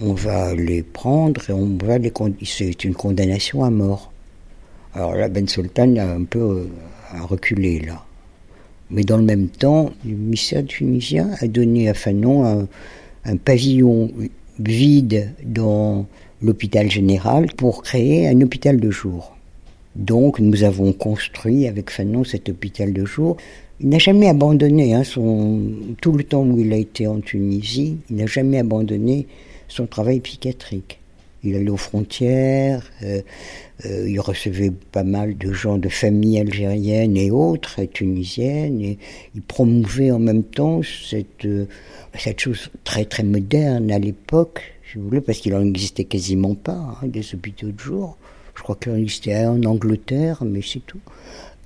on 0.00 0.12
va 0.12 0.54
les 0.54 0.82
prendre 0.82 1.50
et 1.50 1.52
on 1.52 1.76
va 1.82 1.98
les 1.98 2.12
c'est 2.44 2.84
une 2.84 2.94
condamnation 2.94 3.64
à 3.64 3.70
mort. 3.70 4.12
Alors 4.94 5.14
là 5.14 5.28
Ben 5.28 5.48
Sultan 5.48 5.96
a 5.96 6.04
un 6.04 6.24
peu 6.24 6.68
reculé 7.22 7.80
là. 7.80 8.04
Mais 8.90 9.02
dans 9.02 9.16
le 9.16 9.24
même 9.24 9.48
temps, 9.48 9.92
le 10.04 10.14
ministère 10.14 10.64
tunisien 10.66 11.30
a 11.40 11.48
donné 11.48 11.88
à 11.88 11.94
Fanon 11.94 12.68
un 13.24 13.36
pavillon 13.36 14.12
vide 14.60 15.32
dans 15.42 16.06
l'hôpital 16.44 16.90
général 16.90 17.46
pour 17.56 17.82
créer 17.82 18.28
un 18.28 18.40
hôpital 18.40 18.78
de 18.78 18.90
jour. 18.90 19.36
Donc 19.96 20.40
nous 20.40 20.64
avons 20.64 20.92
construit 20.92 21.66
avec 21.66 21.90
Fanon 21.90 22.24
cet 22.24 22.48
hôpital 22.48 22.92
de 22.92 23.04
jour 23.04 23.36
il 23.80 23.88
n'a 23.88 23.98
jamais 23.98 24.28
abandonné, 24.28 24.94
hein, 24.94 25.04
son, 25.04 25.60
tout 26.00 26.12
le 26.12 26.24
temps 26.24 26.42
où 26.42 26.58
il 26.58 26.72
a 26.72 26.76
été 26.76 27.06
en 27.06 27.20
Tunisie, 27.20 27.98
il 28.08 28.16
n'a 28.16 28.26
jamais 28.26 28.58
abandonné 28.58 29.26
son 29.68 29.86
travail 29.86 30.20
psychiatrique. 30.20 31.00
Il 31.42 31.56
allait 31.56 31.70
aux 31.70 31.76
frontières, 31.76 32.90
euh, 33.02 33.20
euh, 33.84 34.08
il 34.08 34.18
recevait 34.20 34.72
pas 34.92 35.02
mal 35.02 35.36
de 35.36 35.52
gens 35.52 35.76
de 35.76 35.88
familles 35.88 36.38
algériennes 36.38 37.16
et 37.16 37.30
autres, 37.30 37.80
et 37.80 37.88
tunisiennes, 37.88 38.80
et 38.80 38.98
il 39.34 39.42
promouvait 39.42 40.10
en 40.10 40.20
même 40.20 40.44
temps 40.44 40.80
cette, 40.82 41.44
euh, 41.44 41.66
cette 42.16 42.40
chose 42.40 42.70
très 42.84 43.04
très 43.04 43.24
moderne 43.24 43.90
à 43.90 43.98
l'époque, 43.98 44.62
parce 45.24 45.38
qu'il 45.38 45.54
en 45.54 45.62
existait 45.62 46.04
quasiment 46.04 46.54
pas, 46.54 46.98
hein, 47.02 47.06
des 47.06 47.34
hôpitaux 47.34 47.72
de 47.72 47.78
jour. 47.78 48.16
Je 48.54 48.62
crois 48.62 48.76
qu'il 48.76 48.92
en 48.92 48.96
existait 48.96 49.34
un 49.34 49.62
en 49.62 49.64
Angleterre, 49.64 50.42
mais 50.44 50.60
c'est 50.62 50.84
tout. 50.86 51.00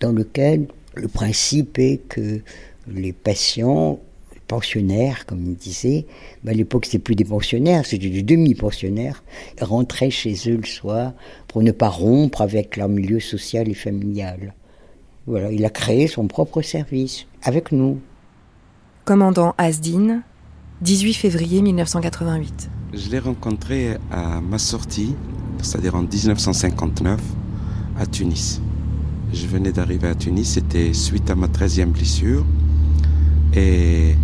Dans 0.00 0.12
lequel 0.12 0.68
le 0.94 1.08
principe 1.08 1.78
est 1.78 1.98
que 2.08 2.40
les 2.86 3.12
patients, 3.12 4.00
les 4.32 4.40
pensionnaires, 4.46 5.26
comme 5.26 5.44
il 5.44 5.54
disait, 5.56 6.06
ben 6.42 6.52
à 6.52 6.54
l'époque 6.54 6.86
c'était 6.86 6.98
plus 6.98 7.14
des 7.14 7.24
pensionnaires, 7.24 7.84
c'était 7.84 8.08
des 8.08 8.22
demi-pensionnaires, 8.22 9.22
rentraient 9.60 10.10
chez 10.10 10.34
eux 10.46 10.56
le 10.56 10.66
soir 10.66 11.12
pour 11.46 11.62
ne 11.62 11.72
pas 11.72 11.88
rompre 11.88 12.40
avec 12.40 12.76
leur 12.76 12.88
milieu 12.88 13.20
social 13.20 13.68
et 13.68 13.74
familial. 13.74 14.54
Voilà, 15.26 15.52
il 15.52 15.64
a 15.66 15.70
créé 15.70 16.06
son 16.06 16.26
propre 16.26 16.62
service 16.62 17.26
avec 17.42 17.70
nous. 17.70 18.00
Commandant 19.04 19.54
Asdin, 19.58 20.22
18 20.80 21.14
février 21.14 21.60
1988. 21.60 22.70
Je 22.92 23.10
l'ai 23.10 23.18
rencontré 23.18 23.98
à 24.10 24.40
ma 24.40 24.58
sortie 24.58 25.14
c'est-à-dire 25.62 25.94
en 25.94 26.02
1959, 26.02 27.20
à 27.98 28.06
Tunis. 28.06 28.60
Je 29.32 29.46
venais 29.46 29.72
d'arriver 29.72 30.08
à 30.08 30.14
Tunis, 30.14 30.44
c'était 30.54 30.92
suite 30.92 31.30
à 31.30 31.34
ma 31.34 31.46
13e 31.48 31.86
blessure. 31.86 32.44
Et 33.54 34.14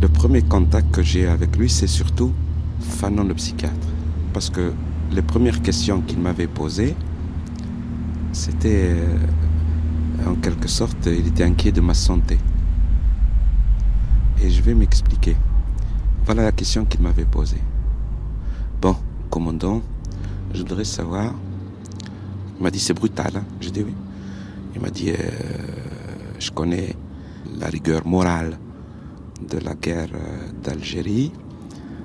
le 0.00 0.08
premier 0.08 0.42
contact 0.42 0.90
que 0.92 1.02
j'ai 1.02 1.26
avec 1.26 1.56
lui, 1.56 1.68
c'est 1.68 1.86
surtout 1.86 2.32
Fanon 2.80 3.24
le 3.24 3.34
psychiatre. 3.34 3.88
Parce 4.32 4.50
que 4.50 4.72
les 5.12 5.22
premières 5.22 5.62
questions 5.62 6.00
qu'il 6.00 6.18
m'avait 6.18 6.46
posées, 6.46 6.94
c'était 8.32 8.92
euh, 8.92 10.30
en 10.30 10.34
quelque 10.36 10.68
sorte, 10.68 11.06
il 11.06 11.26
était 11.26 11.44
inquiet 11.44 11.72
de 11.72 11.80
ma 11.80 11.94
santé. 11.94 12.38
Et 14.42 14.50
je 14.50 14.62
vais 14.62 14.74
m'expliquer. 14.74 15.36
Voilà 16.24 16.44
la 16.44 16.52
question 16.52 16.84
qu'il 16.84 17.00
m'avait 17.00 17.24
posée. 17.24 17.60
Bon, 18.82 18.96
commandant, 19.30 19.80
je 20.52 20.58
voudrais 20.58 20.82
savoir. 20.82 21.32
Il 22.56 22.64
m'a 22.64 22.70
dit 22.72 22.80
c'est 22.80 22.94
brutal. 22.94 23.30
Hein. 23.36 23.44
J'ai 23.60 23.70
dit 23.70 23.84
oui. 23.84 23.94
Il 24.74 24.80
m'a 24.80 24.90
dit 24.90 25.10
euh, 25.10 25.14
je 26.40 26.50
connais 26.50 26.96
la 27.60 27.68
rigueur 27.68 28.04
morale 28.04 28.58
de 29.48 29.58
la 29.58 29.74
guerre 29.74 30.08
euh, 30.12 30.50
d'Algérie. 30.64 31.30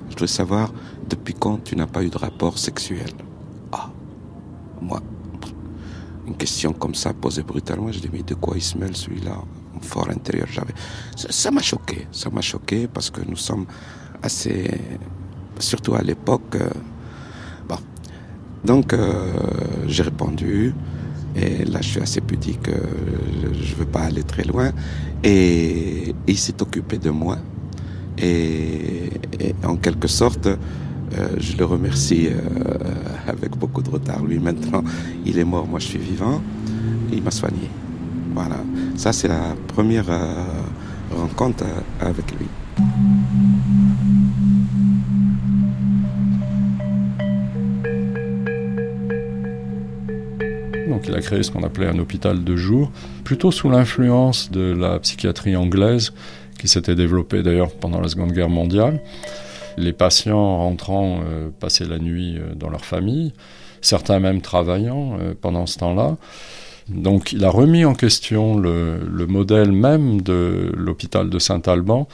Je 0.04 0.10
voudrais 0.10 0.28
savoir 0.28 0.72
depuis 1.10 1.34
quand 1.34 1.64
tu 1.64 1.74
n'as 1.74 1.88
pas 1.88 2.04
eu 2.04 2.10
de 2.10 2.16
rapport 2.16 2.56
sexuel? 2.56 3.10
Ah, 3.72 3.90
moi, 4.80 5.02
une 6.28 6.36
question 6.36 6.72
comme 6.72 6.94
ça 6.94 7.12
posée 7.12 7.42
brutalement, 7.42 7.90
je 7.90 7.98
dis 7.98 8.10
mais 8.12 8.22
de 8.22 8.34
quoi 8.34 8.54
il 8.54 8.62
se 8.62 8.78
mêle 8.78 8.94
celui-là? 8.94 9.42
Fort 9.82 10.10
intérieur 10.10 10.46
j'avais. 10.48 10.74
Ça 11.16 11.50
m'a 11.50 11.60
choqué, 11.60 12.06
ça 12.12 12.30
m'a 12.30 12.40
choqué 12.40 12.86
parce 12.86 13.10
que 13.10 13.20
nous 13.28 13.34
sommes 13.36 13.66
assez, 14.22 14.70
surtout 15.58 15.94
à 15.94 16.02
l'époque. 16.02 16.56
Euh, 16.56 16.68
bon, 17.68 17.76
donc 18.64 18.92
euh, 18.92 19.32
j'ai 19.86 20.02
répondu 20.02 20.74
et 21.36 21.64
là 21.64 21.80
je 21.80 21.88
suis 21.88 22.00
assez 22.00 22.20
pudique, 22.20 22.68
euh, 22.68 22.78
je 23.42 23.72
ne 23.72 23.78
veux 23.78 23.86
pas 23.86 24.02
aller 24.02 24.22
très 24.22 24.44
loin 24.44 24.72
et, 25.22 26.14
il 26.26 26.38
s'est 26.38 26.60
occupé 26.60 26.98
de 26.98 27.10
moi 27.10 27.38
et, 28.18 29.10
en 29.64 29.76
quelque 29.76 30.08
sorte. 30.08 30.48
je 31.38 31.56
le 31.56 31.64
remercie 31.64 32.28
avec 33.26 33.56
beaucoup 33.56 33.82
de 33.82 33.90
retard. 33.90 34.22
Lui, 34.24 34.38
maintenant, 34.38 34.82
il 35.24 35.38
est 35.38 35.44
mort, 35.44 35.66
moi 35.66 35.78
je 35.78 35.86
suis 35.86 35.98
vivant. 35.98 36.42
Il 37.10 37.22
m'a 37.22 37.30
soigné. 37.30 37.70
Voilà, 38.34 38.60
ça 38.96 39.12
c'est 39.12 39.28
la 39.28 39.54
première 39.74 40.10
rencontre 41.10 41.64
avec 42.00 42.26
lui. 42.38 42.46
Donc 51.08 51.16
il 51.16 51.18
a 51.18 51.22
créé 51.22 51.42
ce 51.42 51.50
qu'on 51.50 51.62
appelait 51.62 51.86
un 51.86 51.98
hôpital 51.98 52.44
de 52.44 52.56
jour, 52.56 52.90
plutôt 53.24 53.50
sous 53.50 53.70
l'influence 53.70 54.50
de 54.50 54.72
la 54.72 54.98
psychiatrie 54.98 55.56
anglaise 55.56 56.12
qui 56.58 56.68
s'était 56.68 56.94
développée 56.94 57.42
d'ailleurs 57.42 57.70
pendant 57.70 58.00
la 58.00 58.08
Seconde 58.08 58.32
Guerre 58.32 58.48
mondiale. 58.48 59.00
Les 59.76 59.92
patients 59.92 60.58
rentrant 60.58 61.20
euh, 61.24 61.48
passaient 61.60 61.86
la 61.86 61.98
nuit 61.98 62.36
dans 62.56 62.68
leur 62.68 62.84
famille, 62.84 63.32
certains 63.80 64.18
même 64.18 64.40
travaillant 64.40 65.18
pendant 65.40 65.66
ce 65.66 65.78
temps-là. 65.78 66.16
Donc 66.88 67.32
il 67.32 67.44
a 67.44 67.50
remis 67.50 67.84
en 67.84 67.94
question 67.94 68.58
le, 68.58 69.26
modèle 69.28 69.72
même 69.72 70.22
de 70.22 70.72
l'hôpital 70.74 71.28
de 71.28 71.38
Saint-Alban 71.38 72.08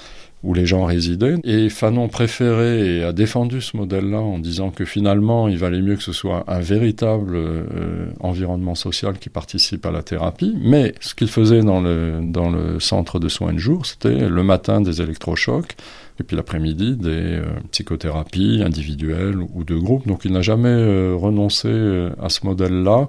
où 0.44 0.54
les 0.54 0.66
gens 0.66 0.84
résidaient. 0.84 1.36
Et 1.42 1.68
Fanon 1.70 2.08
préférait 2.08 2.80
et 2.86 3.02
a 3.02 3.12
défendu 3.12 3.60
ce 3.60 3.76
modèle-là 3.76 4.20
en 4.20 4.38
disant 4.38 4.70
que 4.70 4.84
finalement, 4.84 5.48
il 5.48 5.56
valait 5.56 5.80
mieux 5.80 5.96
que 5.96 6.02
ce 6.02 6.12
soit 6.12 6.44
un 6.46 6.60
véritable 6.60 7.34
euh, 7.34 8.06
environnement 8.20 8.74
social 8.74 9.18
qui 9.18 9.30
participe 9.30 9.86
à 9.86 9.90
la 9.90 10.02
thérapie. 10.02 10.54
Mais 10.62 10.94
ce 11.00 11.14
qu'il 11.14 11.28
faisait 11.28 11.62
dans 11.62 11.80
le, 11.80 12.20
dans 12.22 12.50
le 12.50 12.78
centre 12.78 13.18
de 13.18 13.28
soins 13.28 13.54
de 13.54 13.58
jour, 13.58 13.86
c'était 13.86 14.28
le 14.28 14.42
matin 14.42 14.80
des 14.80 15.00
électrochocs 15.00 15.74
et 16.20 16.22
puis 16.22 16.36
l'après-midi 16.36 16.96
des 16.96 17.08
euh, 17.10 17.44
psychothérapies 17.72 18.62
individuelles 18.64 19.38
ou 19.54 19.64
de 19.64 19.76
groupe. 19.76 20.06
Donc 20.06 20.24
il 20.24 20.32
n'a 20.32 20.42
jamais 20.42 20.68
euh, 20.68 21.14
renoncé 21.16 21.68
à 22.22 22.28
ce 22.28 22.44
modèle-là. 22.44 23.08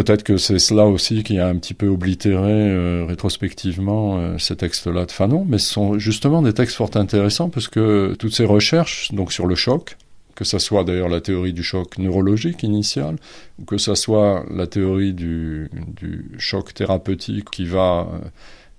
Peut-être 0.00 0.22
que 0.22 0.38
c'est 0.38 0.58
cela 0.58 0.86
aussi 0.86 1.22
qui 1.22 1.38
a 1.38 1.46
un 1.46 1.56
petit 1.56 1.74
peu 1.74 1.86
oblitéré 1.86 2.70
euh, 2.70 3.04
rétrospectivement 3.06 4.16
euh, 4.16 4.38
ces 4.38 4.56
textes-là 4.56 5.04
de 5.04 5.10
Fanon, 5.10 5.44
mais 5.46 5.58
ce 5.58 5.74
sont 5.74 5.98
justement 5.98 6.40
des 6.40 6.54
textes 6.54 6.76
fort 6.76 6.92
intéressants 6.94 7.50
parce 7.50 7.68
que 7.68 8.16
toutes 8.18 8.34
ces 8.34 8.46
recherches 8.46 9.12
donc 9.12 9.30
sur 9.30 9.46
le 9.46 9.54
choc, 9.54 9.98
que 10.36 10.44
ce 10.44 10.58
soit 10.58 10.84
d'ailleurs 10.84 11.10
la 11.10 11.20
théorie 11.20 11.52
du 11.52 11.62
choc 11.62 11.98
neurologique 11.98 12.62
initial, 12.62 13.16
ou 13.58 13.66
que 13.66 13.76
ce 13.76 13.94
soit 13.94 14.46
la 14.50 14.66
théorie 14.66 15.12
du, 15.12 15.70
choc 16.38 16.72
thérapeutique 16.72 17.50
qui 17.50 17.66
va 17.66 18.08
euh, 18.10 18.26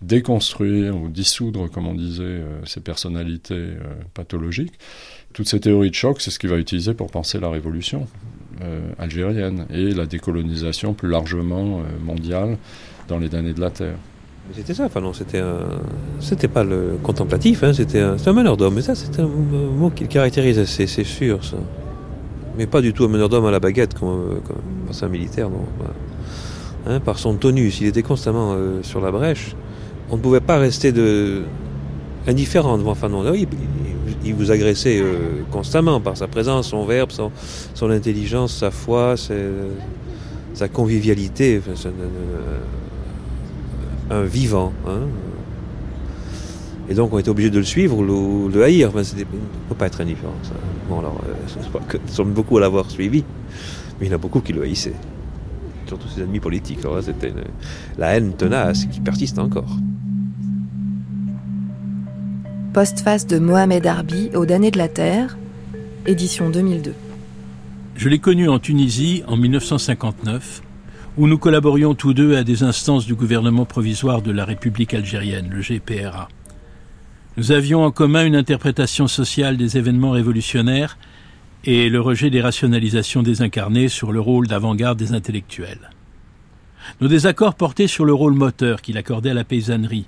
déconstruire 0.01 0.97
ou 0.97 1.07
dissoudre, 1.07 1.69
comme 1.69 1.85
on 1.85 1.93
disait, 1.93 2.41
ces 2.65 2.81
personnalités 2.81 3.73
pathologiques, 4.15 4.73
toutes 5.33 5.47
ces 5.47 5.59
théories 5.59 5.91
de 5.91 5.95
choc, 5.95 6.19
c'est 6.19 6.31
ce 6.31 6.39
qu'il 6.39 6.49
va 6.49 6.57
utiliser 6.57 6.95
pour 6.95 7.11
penser 7.11 7.39
la 7.39 7.51
révolution. 7.51 8.07
Euh, 8.61 8.91
algérienne 8.99 9.65
et 9.73 9.91
la 9.91 10.05
décolonisation 10.05 10.93
plus 10.93 11.09
largement 11.09 11.79
euh, 11.79 11.83
mondiale 12.03 12.57
dans 13.07 13.17
les 13.17 13.29
damnés 13.29 13.53
de 13.53 13.61
la 13.61 13.69
Terre. 13.69 13.95
C'était 14.53 14.73
ça, 14.73 14.85
enfin 14.85 15.01
c'était 15.13 15.41
c'était 16.19 16.49
pas 16.49 16.63
le 16.63 16.97
contemplatif, 17.01 17.63
hein, 17.63 17.73
c'était 17.73 18.01
un, 18.01 18.17
un, 18.23 18.33
meneur 18.33 18.57
d'homme, 18.57 18.75
mais 18.75 18.81
ça 18.81 18.93
c'est 18.93 19.19
un 19.19 19.27
mot 19.27 19.89
qui 19.89 20.03
le 20.03 20.09
caractérise, 20.09 20.63
c'est, 20.65 20.85
sûr 20.87 21.43
ça. 21.43 21.57
Mais 22.57 22.67
pas 22.67 22.81
du 22.81 22.91
tout 22.91 23.05
un 23.05 23.07
meneur 23.07 23.29
d'homme 23.29 23.45
à 23.45 23.51
la 23.51 23.59
baguette 23.59 23.97
comme, 23.97 24.41
comme 24.45 24.57
un 25.01 25.07
militaire, 25.07 25.49
non. 25.49 25.65
Hein, 26.87 26.99
par 26.99 27.19
son 27.19 27.35
tonus, 27.35 27.79
il 27.81 27.87
était 27.87 28.01
constamment 28.01 28.53
euh, 28.53 28.81
sur 28.81 29.01
la 29.01 29.11
brèche. 29.11 29.55
On 30.09 30.17
ne 30.17 30.21
pouvait 30.21 30.39
pas 30.39 30.57
rester 30.57 30.91
de 30.91 31.43
indifférent 32.27 32.77
devant 32.77 32.95
il, 33.35 33.47
il 34.23 34.35
vous 34.35 34.51
agressait 34.51 34.99
euh, 34.99 35.43
constamment 35.51 35.99
par 35.99 36.17
sa 36.17 36.27
présence, 36.27 36.69
son 36.69 36.85
verbe, 36.85 37.11
son, 37.11 37.89
intelligence, 37.89 38.55
sa 38.55 38.71
foi, 38.71 39.15
sa 40.53 40.67
convivialité. 40.67 41.59
Enfin, 41.59 41.89
un, 44.09 44.23
vivant. 44.23 44.73
Hein. 44.87 45.07
Et 46.89 46.93
donc 46.93 47.13
on 47.13 47.19
était 47.19 47.29
obligé 47.29 47.49
de 47.49 47.59
le 47.59 47.63
suivre 47.63 47.97
ou 47.97 48.49
de 48.49 48.55
le 48.55 48.63
haïr. 48.63 48.89
Enfin, 48.89 49.01
ne 49.17 49.23
peut 49.23 49.75
pas 49.77 49.87
être 49.87 50.01
indifférent. 50.01 50.33
Bon, 50.89 50.99
alors, 50.99 51.21
euh, 51.27 51.79
que, 51.87 51.97
nous 51.97 52.13
sommes 52.13 52.33
beaucoup 52.33 52.57
à 52.57 52.61
l'avoir 52.61 52.89
suivi, 52.91 53.23
mais 53.99 54.07
il 54.07 54.09
y 54.09 54.11
en 54.11 54.15
a 54.15 54.19
beaucoup 54.19 54.41
qui 54.41 54.53
le 54.53 54.63
haïssaient. 54.63 54.95
Surtout 55.87 56.07
ses 56.09 56.21
ennemis 56.21 56.39
politiques. 56.39 56.79
c'était 57.01 57.33
la 57.97 58.15
haine 58.15 58.33
tenace 58.33 58.85
qui 58.85 58.99
persiste 58.99 59.39
encore. 59.39 59.77
Postface 62.73 63.27
de 63.27 63.37
Mohamed 63.37 63.85
Arbi 63.85 64.29
aux 64.33 64.45
damnés 64.45 64.71
de 64.71 64.77
la 64.77 64.87
Terre, 64.87 65.37
édition 66.07 66.49
2002. 66.49 66.93
Je 67.97 68.07
l'ai 68.07 68.19
connu 68.19 68.47
en 68.47 68.59
Tunisie 68.59 69.23
en 69.27 69.35
1959, 69.35 70.61
où 71.17 71.27
nous 71.27 71.37
collaborions 71.37 71.95
tous 71.95 72.13
deux 72.13 72.37
à 72.37 72.45
des 72.45 72.63
instances 72.63 73.05
du 73.05 73.13
gouvernement 73.13 73.65
provisoire 73.65 74.21
de 74.21 74.31
la 74.31 74.45
République 74.45 74.93
algérienne, 74.93 75.49
le 75.49 75.59
GPRA. 75.59 76.29
Nous 77.35 77.51
avions 77.51 77.83
en 77.83 77.91
commun 77.91 78.25
une 78.25 78.37
interprétation 78.37 79.09
sociale 79.09 79.57
des 79.57 79.77
événements 79.77 80.11
révolutionnaires 80.11 80.97
et 81.65 81.89
le 81.89 81.99
rejet 81.99 82.29
des 82.29 82.41
rationalisations 82.41 83.21
désincarnées 83.21 83.89
sur 83.89 84.13
le 84.13 84.21
rôle 84.21 84.47
d'avant-garde 84.47 84.97
des 84.97 85.11
intellectuels. 85.11 85.89
Nos 87.01 87.09
désaccords 87.09 87.55
portaient 87.55 87.87
sur 87.87 88.05
le 88.05 88.13
rôle 88.13 88.33
moteur 88.33 88.81
qu'il 88.81 88.97
accordait 88.97 89.31
à 89.31 89.33
la 89.33 89.43
paysannerie, 89.43 90.05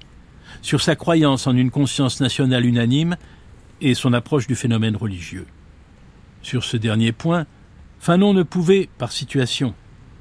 sur 0.64 0.82
sa 0.82 0.95
croyance 0.95 1.45
en 1.45 1.55
une 1.55 1.70
conscience 1.70 2.22
nationale 2.22 2.66
unanime 2.66 3.18
et 3.82 3.93
son 3.93 4.14
approche 4.14 4.47
du 4.47 4.55
phénomène 4.55 4.95
religieux. 4.95 5.45
Sur 6.41 6.64
ce 6.64 6.78
dernier 6.78 7.11
point, 7.11 7.45
Fanon 7.99 8.34
ne 8.34 8.43
pouvait, 8.43 8.89
par 8.97 9.11
situation, 9.11 9.76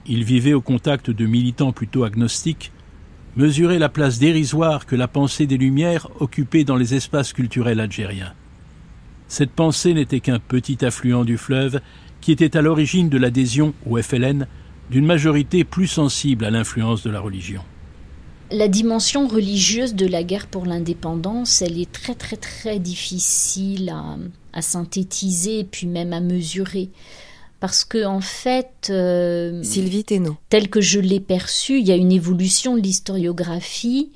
il 0.05 0.24
vivait 0.24 0.53
au 0.53 0.61
contact 0.61 1.11
de 1.11 1.26
militants 1.26 1.72
plutôt 1.72 2.03
agnostiques, 2.05 2.72
mesurer 3.36 3.78
la 3.78 3.88
place 3.88 4.18
dérisoire 4.18 4.84
que 4.84 4.97
la 4.97 5.09
pensée 5.09 5.47
des 5.47 5.57
Lumières 5.57 6.09
occupait 6.20 6.64
dans 6.64 6.76
les 6.76 6.95
espaces 6.95 7.32
culturels 7.32 7.80
algériens. 7.80 8.34
Cette 9.28 9.53
pensée 9.53 9.95
n'était 9.95 10.20
qu'un 10.20 10.40
petit 10.40 10.84
affluent 10.84 11.24
du 11.24 11.38
fleuve 11.38 11.80
qui 12.20 12.32
était 12.32 12.57
à 12.57 12.62
l'origine 12.62 13.09
de 13.09 13.16
l'adhésion 13.16 13.74
au 13.86 13.97
FLN 13.97 14.47
d'une 14.90 15.07
majorité 15.07 15.62
plus 15.62 15.86
sensible 15.86 16.45
à 16.45 16.51
l'influence 16.51 17.05
de 17.05 17.11
la 17.11 17.20
religion 17.20 17.62
la 18.53 18.68
dimension 18.68 19.26
religieuse 19.26 19.94
de 19.94 20.07
la 20.07 20.22
guerre 20.22 20.46
pour 20.46 20.66
l'indépendance, 20.66 21.62
elle 21.62 21.80
est 21.80 21.90
très 21.90 22.14
très 22.14 22.36
très 22.36 22.78
difficile 22.78 23.94
à, 24.53 24.62
synthétiser 24.62 25.61
et 25.61 25.64
puis 25.64 25.86
même 25.86 26.12
à 26.12 26.20
mesurer. 26.20 26.90
Parce 27.61 27.84
que 27.84 28.05
en 28.05 28.20
fait, 28.20 28.88
euh, 28.90 29.62
Sylvie 29.62 30.05
tel 30.48 30.68
que 30.68 30.80
je 30.80 31.00
l'ai 31.00 31.20
perçu, 31.20 31.78
il 31.78 31.86
y 31.86 31.92
a 31.92 31.96
une 31.96 32.12
évolution 32.12 32.76
de 32.76 32.82
l'historiographie 32.82 34.11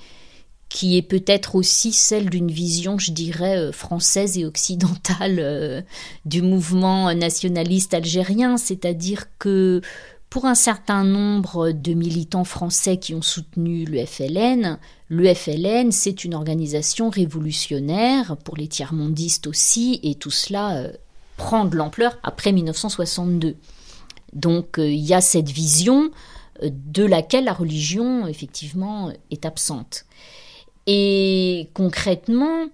qui 0.68 0.96
est 0.96 1.02
peut-être 1.02 1.54
aussi 1.54 1.92
celle 1.92 2.28
d'une 2.28 2.50
vision, 2.50 2.98
je 2.98 3.12
dirais, 3.12 3.56
euh, 3.56 3.72
française 3.72 4.36
et 4.36 4.44
occidentale 4.44 5.36
euh, 5.38 5.80
du 6.24 6.42
mouvement 6.42 7.14
nationaliste 7.14 7.94
algérien, 7.94 8.56
c'est-à-dire 8.56 9.26
que 9.38 9.80
pour 10.30 10.46
un 10.46 10.54
certain 10.54 11.04
nombre 11.04 11.70
de 11.70 11.94
militants 11.94 12.44
français 12.44 12.98
qui 12.98 13.14
ont 13.14 13.22
soutenu 13.22 13.84
le 13.84 14.04
FLN, 14.04 14.78
le 15.08 15.34
FLN, 15.34 15.92
c'est 15.92 16.24
une 16.24 16.34
organisation 16.34 17.10
révolutionnaire, 17.10 18.36
pour 18.38 18.56
les 18.56 18.68
tiers-mondistes 18.68 19.46
aussi, 19.46 20.00
et 20.02 20.16
tout 20.16 20.30
cela 20.30 20.76
euh, 20.76 20.92
prend 21.36 21.64
de 21.64 21.76
l'ampleur 21.76 22.18
après 22.22 22.52
1962. 22.52 23.56
Donc 24.32 24.74
il 24.78 24.96
y 24.96 25.14
a 25.14 25.20
cette 25.20 25.50
vision 25.50 26.10
de 26.62 27.04
laquelle 27.04 27.44
la 27.44 27.52
religion, 27.52 28.26
effectivement, 28.26 29.12
est 29.30 29.46
absente. 29.46 30.04
Et 30.86 31.70
concrètement, 31.74 32.66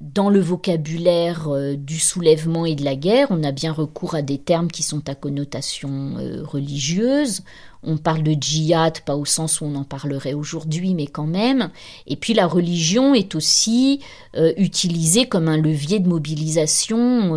dans 0.00 0.30
le 0.30 0.40
vocabulaire 0.40 1.48
euh, 1.48 1.76
du 1.76 1.98
soulèvement 1.98 2.64
et 2.64 2.74
de 2.74 2.84
la 2.84 2.96
guerre, 2.96 3.26
on 3.30 3.44
a 3.44 3.52
bien 3.52 3.70
recours 3.70 4.14
à 4.14 4.22
des 4.22 4.38
termes 4.38 4.70
qui 4.70 4.82
sont 4.82 5.06
à 5.10 5.14
connotation 5.14 6.16
euh, 6.18 6.42
religieuse. 6.42 7.42
On 7.82 7.98
parle 7.98 8.22
de 8.22 8.34
djihad, 8.38 9.00
pas 9.00 9.16
au 9.16 9.26
sens 9.26 9.60
où 9.60 9.66
on 9.66 9.74
en 9.74 9.84
parlerait 9.84 10.32
aujourd'hui, 10.32 10.94
mais 10.94 11.06
quand 11.06 11.26
même. 11.26 11.70
Et 12.06 12.16
puis 12.16 12.32
la 12.32 12.46
religion 12.46 13.14
est 13.14 13.34
aussi 13.34 14.00
euh, 14.36 14.52
utilisée 14.56 15.26
comme 15.26 15.48
un 15.48 15.58
levier 15.58 15.98
de 15.98 16.08
mobilisation 16.08 17.32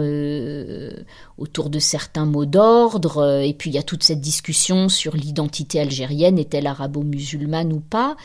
autour 1.37 1.69
de 1.69 1.79
certains 1.79 2.25
mots 2.25 2.45
d'ordre. 2.45 3.41
Et 3.41 3.53
puis 3.53 3.71
il 3.71 3.73
y 3.73 3.79
a 3.79 3.83
toute 3.83 4.03
cette 4.03 4.21
discussion 4.21 4.87
sur 4.89 5.15
l'identité 5.15 5.79
algérienne, 5.79 6.39
est-elle 6.39 6.67
arabo-musulmane 6.67 7.73
ou 7.73 7.79
pas 7.79 8.15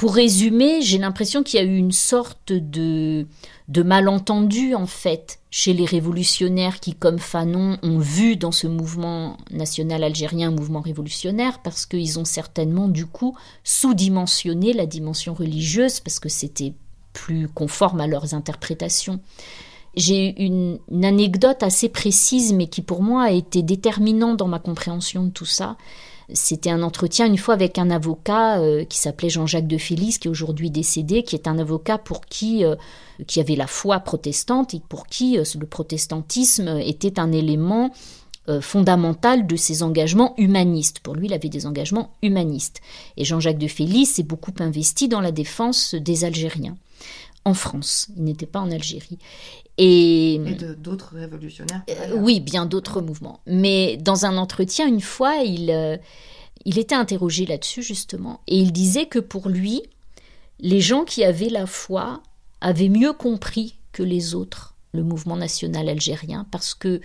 pour 0.00 0.14
résumer, 0.14 0.80
j'ai 0.80 0.96
l'impression 0.96 1.42
qu'il 1.42 1.60
y 1.60 1.62
a 1.62 1.66
eu 1.66 1.76
une 1.76 1.92
sorte 1.92 2.54
de, 2.54 3.26
malentendu 3.68 4.74
en 4.74 4.86
fait 4.86 5.40
chez 5.50 5.74
les 5.74 5.84
révolutionnaires 5.84 6.80
qui, 6.80 6.94
comme 6.94 7.18
Fanon, 7.18 7.76
ont 7.82 7.98
vu 7.98 8.36
dans 8.36 8.50
ce 8.50 8.66
mouvement 8.66 9.36
national 9.50 10.02
algérien 10.02 10.48
un 10.48 10.52
mouvement 10.52 10.80
révolutionnaire 10.80 11.58
parce 11.58 11.84
qu'ils 11.84 12.18
ont 12.18 12.24
certainement 12.24 12.88
du 12.88 13.04
coup 13.04 13.36
sous-dimensionné 13.62 14.72
la 14.72 14.86
dimension 14.86 15.34
religieuse 15.34 16.00
parce 16.00 16.18
que 16.18 16.30
c'était 16.30 16.72
plus 17.12 17.46
conforme 17.46 18.00
à 18.00 18.06
leurs 18.06 18.32
interprétations. 18.32 19.20
J'ai 19.96 20.42
une, 20.42 20.78
une 20.90 21.04
anecdote 21.04 21.62
assez 21.62 21.90
précise 21.90 22.54
mais 22.54 22.68
qui 22.68 22.80
pour 22.80 23.02
moi 23.02 23.24
a 23.24 23.32
été 23.32 23.62
déterminante 23.62 24.38
dans 24.38 24.48
ma 24.48 24.60
compréhension 24.60 25.24
de 25.24 25.30
tout 25.30 25.44
ça. 25.44 25.76
C'était 26.34 26.70
un 26.70 26.82
entretien 26.82 27.26
une 27.26 27.38
fois 27.38 27.54
avec 27.54 27.78
un 27.78 27.90
avocat 27.90 28.60
euh, 28.60 28.84
qui 28.84 28.98
s'appelait 28.98 29.30
Jean-Jacques 29.30 29.66
de 29.66 29.78
Félix, 29.78 30.18
qui 30.18 30.28
est 30.28 30.30
aujourd'hui 30.30 30.70
décédé, 30.70 31.22
qui 31.22 31.34
est 31.34 31.48
un 31.48 31.58
avocat 31.58 31.98
pour 31.98 32.26
qui, 32.26 32.64
euh, 32.64 32.76
qui 33.26 33.40
avait 33.40 33.56
la 33.56 33.66
foi 33.66 34.00
protestante 34.00 34.74
et 34.74 34.80
pour 34.88 35.06
qui 35.06 35.38
euh, 35.38 35.44
le 35.58 35.66
protestantisme 35.66 36.78
était 36.78 37.18
un 37.18 37.32
élément 37.32 37.90
fondamental 38.62 39.46
de 39.46 39.54
ses 39.54 39.84
engagements 39.84 40.34
humanistes. 40.36 40.98
Pour 40.98 41.14
lui, 41.14 41.28
il 41.28 41.32
avait 41.32 41.48
des 41.48 41.66
engagements 41.66 42.10
humanistes. 42.20 42.80
Et 43.16 43.24
Jean-Jacques 43.24 43.58
de 43.58 43.68
Félix 43.68 44.14
s'est 44.14 44.24
beaucoup 44.24 44.54
investi 44.58 45.06
dans 45.06 45.20
la 45.20 45.30
défense 45.30 45.94
des 45.94 46.24
Algériens 46.24 46.74
en 47.44 47.54
France. 47.54 48.08
Il 48.16 48.24
n'était 48.24 48.46
pas 48.46 48.60
en 48.60 48.70
Algérie. 48.70 49.18
Et, 49.78 50.40
d'autres 50.78 51.14
révolutionnaires 51.14 51.82
euh, 51.88 52.16
Oui, 52.16 52.40
bien 52.40 52.66
d'autres 52.66 53.00
mouvements. 53.00 53.40
Mais 53.46 53.96
dans 53.96 54.26
un 54.26 54.36
entretien, 54.36 54.86
une 54.86 55.00
fois, 55.00 55.36
il, 55.36 55.70
euh, 55.70 55.96
il 56.64 56.78
était 56.78 56.94
interrogé 56.94 57.46
là-dessus, 57.46 57.82
justement. 57.82 58.40
Et 58.46 58.58
il 58.58 58.72
disait 58.72 59.06
que 59.06 59.18
pour 59.18 59.48
lui, 59.48 59.82
les 60.58 60.80
gens 60.80 61.04
qui 61.04 61.24
avaient 61.24 61.48
la 61.48 61.66
foi 61.66 62.22
avaient 62.60 62.90
mieux 62.90 63.12
compris 63.12 63.78
que 63.92 64.02
les 64.02 64.34
autres 64.34 64.74
le 64.92 65.02
mouvement 65.02 65.36
national 65.36 65.88
algérien 65.88 66.46
parce 66.50 66.74
que 66.74 67.00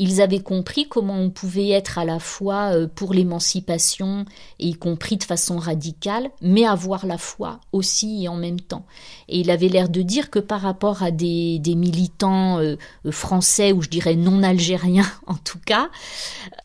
ils 0.00 0.22
avaient 0.22 0.40
compris 0.40 0.88
comment 0.88 1.18
on 1.18 1.28
pouvait 1.28 1.68
être 1.68 1.98
à 1.98 2.06
la 2.06 2.18
fois 2.18 2.74
euh, 2.74 2.88
pour 2.88 3.12
l'émancipation, 3.12 4.24
y 4.58 4.72
compris 4.72 5.18
de 5.18 5.24
façon 5.24 5.58
radicale, 5.58 6.30
mais 6.40 6.64
avoir 6.64 7.04
la 7.04 7.18
foi 7.18 7.60
aussi 7.72 8.24
et 8.24 8.28
en 8.28 8.36
même 8.36 8.62
temps. 8.62 8.86
Et 9.28 9.40
il 9.40 9.50
avait 9.50 9.68
l'air 9.68 9.90
de 9.90 10.00
dire 10.00 10.30
que 10.30 10.38
par 10.38 10.62
rapport 10.62 11.02
à 11.02 11.10
des, 11.10 11.60
militants 11.76 12.58
euh, 12.58 12.76
euh, 13.04 13.12
français, 13.12 13.72
ou 13.72 13.82
je 13.82 13.90
dirais 13.90 14.16
non 14.16 14.42
algériens 14.42 15.12
en 15.26 15.34
tout 15.36 15.60
cas, 15.66 15.90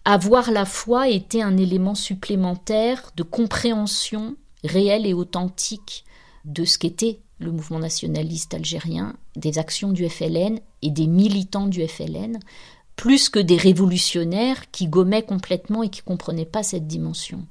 avoir 0.06 0.50
la 0.50 0.64
foi 0.64 1.10
était 1.10 1.42
un 1.42 1.58
élément 1.58 1.96
supplémentaire 1.96 3.12
de 3.18 3.24
compréhension 3.24 4.38
réelle 4.64 5.06
et 5.06 5.14
authentique 5.14 6.06
de 6.46 6.64
ce 6.64 6.78
qu'était 6.78 7.20
le 7.40 7.52
mouvement 7.52 7.80
nationaliste 7.80 8.54
algérien, 8.54 9.18
des 9.36 9.58
actions 9.60 9.92
du 9.92 10.08
FLN 10.08 10.60
et 10.82 10.90
des 10.90 11.08
militants 11.08 11.68
du 11.68 11.86
FLN, 11.86 12.40
plus 12.96 13.30
que 13.30 13.40
des 13.40 13.58
révolutionnaires 13.58 14.72
qui 14.72 14.88
gommaient 14.88 15.24
complètement 15.24 15.84
et 15.84 15.90
qui 15.90 16.02
ne 16.02 16.06
comprenaient 16.06 16.46
pas 16.46 16.64
cette 16.64 16.88
dimension. 16.88 17.46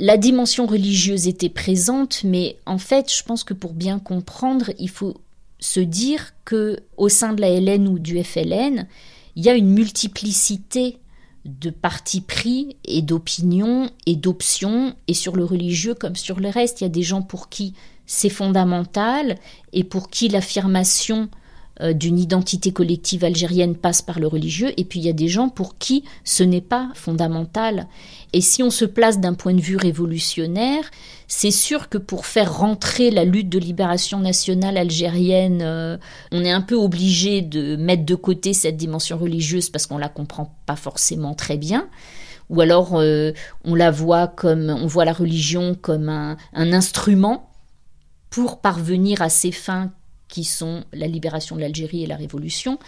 La 0.00 0.16
dimension 0.16 0.66
religieuse 0.66 1.28
était 1.28 1.48
présente, 1.48 2.24
mais 2.24 2.56
en 2.66 2.78
fait, 2.78 3.12
je 3.12 3.22
pense 3.22 3.44
que 3.44 3.54
pour 3.54 3.74
bien 3.74 3.98
comprendre, 3.98 4.70
il 4.78 4.90
faut 4.90 5.14
se 5.60 5.80
dire 5.80 6.32
que 6.44 6.80
au 6.96 7.08
sein 7.08 7.32
de 7.32 7.40
la 7.40 7.60
LN 7.60 7.86
ou 7.88 7.98
du 7.98 8.22
FLN, 8.22 8.88
il 9.36 9.44
y 9.44 9.48
a 9.48 9.54
une 9.54 9.70
multiplicité 9.70 10.98
de 11.44 11.70
partis 11.70 12.22
pris 12.22 12.76
et 12.84 13.02
d'opinions 13.02 13.90
et 14.06 14.16
d'options, 14.16 14.96
et 15.08 15.14
sur 15.14 15.36
le 15.36 15.44
religieux 15.44 15.94
comme 15.94 16.16
sur 16.16 16.40
le 16.40 16.48
reste, 16.48 16.80
il 16.80 16.84
y 16.84 16.86
a 16.86 16.90
des 16.90 17.02
gens 17.02 17.22
pour 17.22 17.48
qui 17.48 17.74
c'est 18.06 18.30
fondamental 18.30 19.38
et 19.72 19.84
pour 19.84 20.10
qui 20.10 20.28
l'affirmation 20.28 21.28
d'une 21.80 22.18
identité 22.18 22.72
collective 22.72 23.24
algérienne 23.24 23.74
passe 23.74 24.00
par 24.00 24.20
le 24.20 24.26
religieux, 24.26 24.72
et 24.76 24.84
puis 24.84 25.00
il 25.00 25.06
y 25.06 25.08
a 25.08 25.14
des 25.14 25.28
gens 25.28 25.48
pour 25.48 25.76
qui 25.76 26.04
ce 26.22 26.44
n'est 26.44 26.60
pas 26.60 26.90
fondamental. 26.94 27.88
Et 28.32 28.40
si 28.40 28.62
on 28.62 28.70
se 28.70 28.84
place 28.84 29.20
d'un 29.20 29.34
point 29.34 29.54
de 29.54 29.60
vue 29.60 29.76
révolutionnaire, 29.76 30.90
c'est 31.28 31.50
sûr 31.50 31.88
que 31.88 31.98
pour 31.98 32.26
faire 32.26 32.58
rentrer 32.58 33.10
la 33.10 33.24
lutte 33.24 33.48
de 33.48 33.58
libération 33.58 34.18
nationale 34.18 34.76
algérienne, 34.76 35.62
euh, 35.62 35.96
on 36.32 36.44
est 36.44 36.50
un 36.50 36.60
peu 36.60 36.74
obligé 36.74 37.42
de 37.42 37.76
mettre 37.76 38.04
de 38.04 38.14
côté 38.14 38.52
cette 38.52 38.76
dimension 38.76 39.18
religieuse 39.18 39.70
parce 39.70 39.86
qu'on 39.86 39.98
la 39.98 40.08
comprend 40.08 40.56
pas 40.66 40.76
forcément 40.76 41.34
très 41.34 41.56
bien 41.56 41.88
ou 42.50 42.60
alors 42.60 42.96
euh, 42.96 43.32
on 43.64 43.74
la 43.74 43.90
voit 43.90 44.28
comme 44.28 44.68
on 44.68 44.86
voit 44.86 45.04
la 45.04 45.12
religion 45.12 45.74
comme 45.80 46.08
un 46.08 46.72
instrument 46.72 47.50
pour 48.28 48.60
parvenir 48.60 49.22
à 49.22 49.28
ses 49.28 49.52
fins 49.52 49.92
qui 50.28 50.44
sont 50.44 50.84
la 50.92 51.06
libération 51.06 51.56
de 51.56 51.60
l'Algérie 51.60 52.04
et 52.04 52.06
la 52.06 52.16
Révolution. 52.16 52.78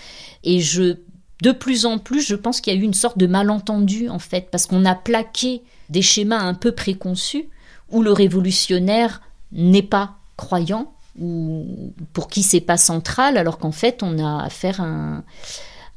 Et 0.45 0.61
je, 0.61 0.97
de 1.43 1.53
plus 1.53 1.87
en 1.87 1.99
plus, 1.99 2.26
je 2.26 2.34
pense 2.34 2.61
qu'il 2.61 2.72
y 2.72 2.76
a 2.76 2.80
eu 2.80 2.84
une 2.84 2.95
sorte 2.95 3.18
de 3.18 3.26
malentendu, 3.26 4.09
en 4.09 4.18
fait, 4.18 4.49
parce 4.51 4.66
qu'on 4.66 4.84
a 4.84 4.95
plaqué 4.95 5.62
des 5.91 6.03
schémas 6.03 6.41
un 6.41 6.55
peu 6.55 6.72
préconçus 6.72 7.49
où 7.91 8.03
le 8.03 8.12
révolutionnaire 8.12 9.22
n'est 9.53 9.82
pas 9.82 10.16
croyant, 10.37 10.93
ou 11.18 11.93
pour 12.12 12.28
qui 12.28 12.43
c'est 12.43 12.61
pas 12.61 12.76
central, 12.76 13.37
alors 13.37 13.59
qu'en 13.59 13.72
fait, 13.72 14.03
on 14.03 14.18
a 14.18 14.43
affaire 14.43 14.80
à 14.80 14.84
un, 14.84 15.18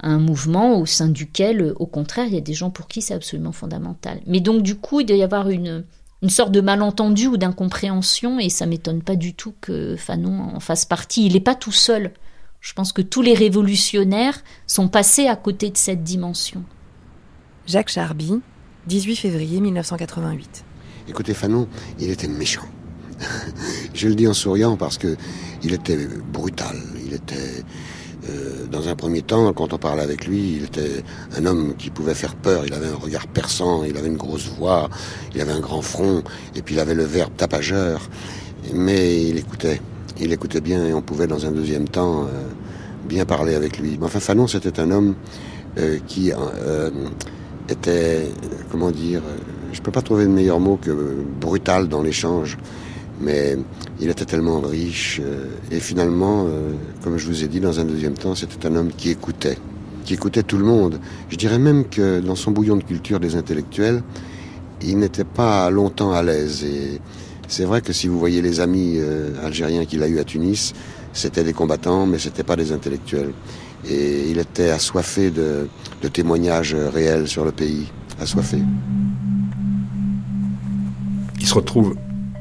à 0.02 0.10
un 0.10 0.20
mouvement 0.20 0.80
au 0.80 0.86
sein 0.86 1.10
duquel, 1.10 1.74
au 1.78 1.86
contraire, 1.88 2.28
il 2.28 2.36
y 2.36 2.38
a 2.38 2.42
des 2.42 2.54
gens 2.54 2.70
pour 2.70 2.88
qui 2.88 3.02
c'est 3.02 3.14
absolument 3.14 3.52
fondamental. 3.52 4.22
Mais 4.28 4.40
donc, 4.40 4.62
du 4.62 4.76
coup, 4.76 5.02
il 5.02 5.06
doit 5.06 5.18
y 5.18 5.24
avoir 5.24 5.50
une, 5.50 5.84
une 6.22 6.30
sorte 6.30 6.52
de 6.52 6.62
malentendu 6.62 7.28
ou 7.28 7.38
d'incompréhension, 7.38 8.40
et 8.40 8.50
ça 8.50 8.66
m'étonne 8.66 9.02
pas 9.02 9.16
du 9.16 9.34
tout 9.34 9.54
que 9.62 9.96
Fanon 9.96 10.56
en 10.56 10.60
fasse 10.60 10.86
partie. 10.86 11.26
Il 11.26 11.34
n'est 11.34 11.40
pas 11.40 11.56
tout 11.56 11.72
seul. 11.72 12.12
Je 12.60 12.74
pense 12.74 12.92
que 12.92 13.02
tous 13.02 13.22
les 13.22 13.34
révolutionnaires 13.34 14.44
sont 14.68 14.90
passés 14.90 15.28
à 15.28 15.36
côté 15.36 15.70
de 15.70 15.78
cette 15.78 16.04
dimension. 16.04 16.64
Jacques 17.68 17.90
Charby, 17.90 18.42
18 18.88 19.16
février 19.16 19.62
1988. 19.62 20.66
Écoutez, 21.08 21.34
Fanon, 21.34 21.68
il 22.00 22.10
était 22.10 22.28
méchant. 22.28 22.66
Je 23.94 24.08
le 24.08 24.16
dis 24.16 24.28
en 24.28 24.34
souriant 24.34 24.76
parce 24.76 24.98
que 24.98 25.16
il 25.64 25.74
était 25.74 26.08
brutal, 26.32 26.78
il 27.06 27.14
était 27.14 27.64
euh, 28.30 28.66
dans 28.72 28.88
un 28.88 28.96
premier 28.96 29.22
temps, 29.22 29.52
quand 29.54 29.74
on 29.74 29.78
parlait 29.78 30.04
avec 30.04 30.26
lui, 30.28 30.58
il 30.58 30.66
était 30.66 31.04
un 31.38 31.46
homme 31.46 31.76
qui 31.78 31.90
pouvait 31.90 32.14
faire 32.14 32.36
peur. 32.36 32.64
Il 32.66 32.74
avait 32.74 32.88
un 32.88 32.96
regard 32.96 33.28
perçant, 33.28 33.84
il 33.84 33.98
avait 33.98 34.08
une 34.08 34.18
grosse 34.18 34.48
voix, 34.48 34.90
il 35.34 35.42
avait 35.42 35.52
un 35.52 35.60
grand 35.60 35.82
front, 35.82 36.24
et 36.56 36.62
puis 36.62 36.76
il 36.76 36.80
avait 36.80 36.94
le 36.94 37.04
verbe 37.04 37.36
tapageur. 37.36 38.10
Mais 38.74 39.24
il 39.24 39.38
écoutait, 39.38 39.82
il 40.20 40.32
écoutait 40.32 40.62
bien, 40.62 40.86
et 40.86 40.94
on 40.94 41.02
pouvait 41.02 41.28
dans 41.28 41.46
un 41.46 41.52
deuxième 41.52 41.88
temps 41.88 42.24
euh, 42.24 42.28
bien 43.08 43.26
parler 43.26 43.56
avec 43.56 43.80
lui. 43.80 43.98
Enfin, 44.02 44.20
Fanon, 44.20 44.48
c'était 44.48 44.80
un 44.80 44.92
homme 44.92 45.16
euh, 45.78 46.00
qui 46.08 46.32
était, 47.70 48.32
comment 48.72 48.92
dire, 48.92 49.22
je 49.72 49.82
peux 49.82 49.92
pas 49.92 50.02
trouver 50.02 50.26
de 50.26 50.32
meilleur 50.32 50.60
mot 50.60 50.78
que 50.82 50.92
brutal 51.40 51.88
dans 51.88 52.02
l'échange 52.02 52.58
mais 53.20 53.58
il 54.00 54.10
était 54.10 54.26
tellement 54.26 54.62
riche. 54.62 55.20
Euh, 55.24 55.48
et 55.72 55.80
finalement, 55.80 56.46
euh, 56.48 56.74
comme 57.04 57.18
je 57.18 57.26
vous 57.28 57.44
ai 57.44 57.48
dit 57.48 57.60
dans 57.60 57.80
un 57.80 57.86
deuxième 57.86 58.14
temps, 58.14 58.36
c'était 58.36 58.68
un 58.68 58.76
homme 58.76 58.92
qui 58.96 59.10
écoutait, 59.10 59.58
qui 60.06 60.14
écoutait 60.14 60.44
tout 60.44 60.58
le 60.58 60.66
monde. 60.66 61.00
Je 61.30 61.36
dirais 61.36 61.60
même 61.60 61.86
que 61.86 62.20
dans 62.20 62.36
son 62.36 62.52
bouillon 62.52 62.78
de 62.78 62.84
culture 62.84 63.20
des 63.20 63.36
intellectuels, 63.36 64.02
il 64.82 64.98
n'était 64.98 65.26
pas 65.26 65.70
longtemps 65.70 66.14
à 66.14 66.24
l'aise. 66.24 66.64
Et 66.64 67.02
C'est 67.48 67.66
vrai 67.66 67.82
que 67.82 67.94
si 67.94 68.08
vous 68.08 68.18
voyez 68.18 68.42
les 68.42 68.60
amis 68.60 68.96
euh, 68.98 69.46
algériens 69.46 69.86
qu'il 69.86 70.02
a 70.04 70.08
eus 70.08 70.20
à 70.20 70.24
Tunis, 70.24 70.74
c'était 71.12 71.44
des 71.44 71.54
combattants, 71.54 72.06
mais 72.06 72.20
c'était 72.20 72.44
pas 72.44 72.56
des 72.56 72.72
intellectuels. 72.72 73.32
Et 73.90 74.30
il 74.30 74.40
était 74.40 74.70
assoiffé 74.70 75.32
de, 75.32 75.68
de 76.02 76.08
témoignages 76.08 76.76
réels 76.76 77.28
sur 77.28 77.46
le 77.46 77.52
pays, 77.52 77.88
assoiffé. 78.22 78.58
Il 81.40 81.48
se 81.48 81.54
retrouve 81.54 81.96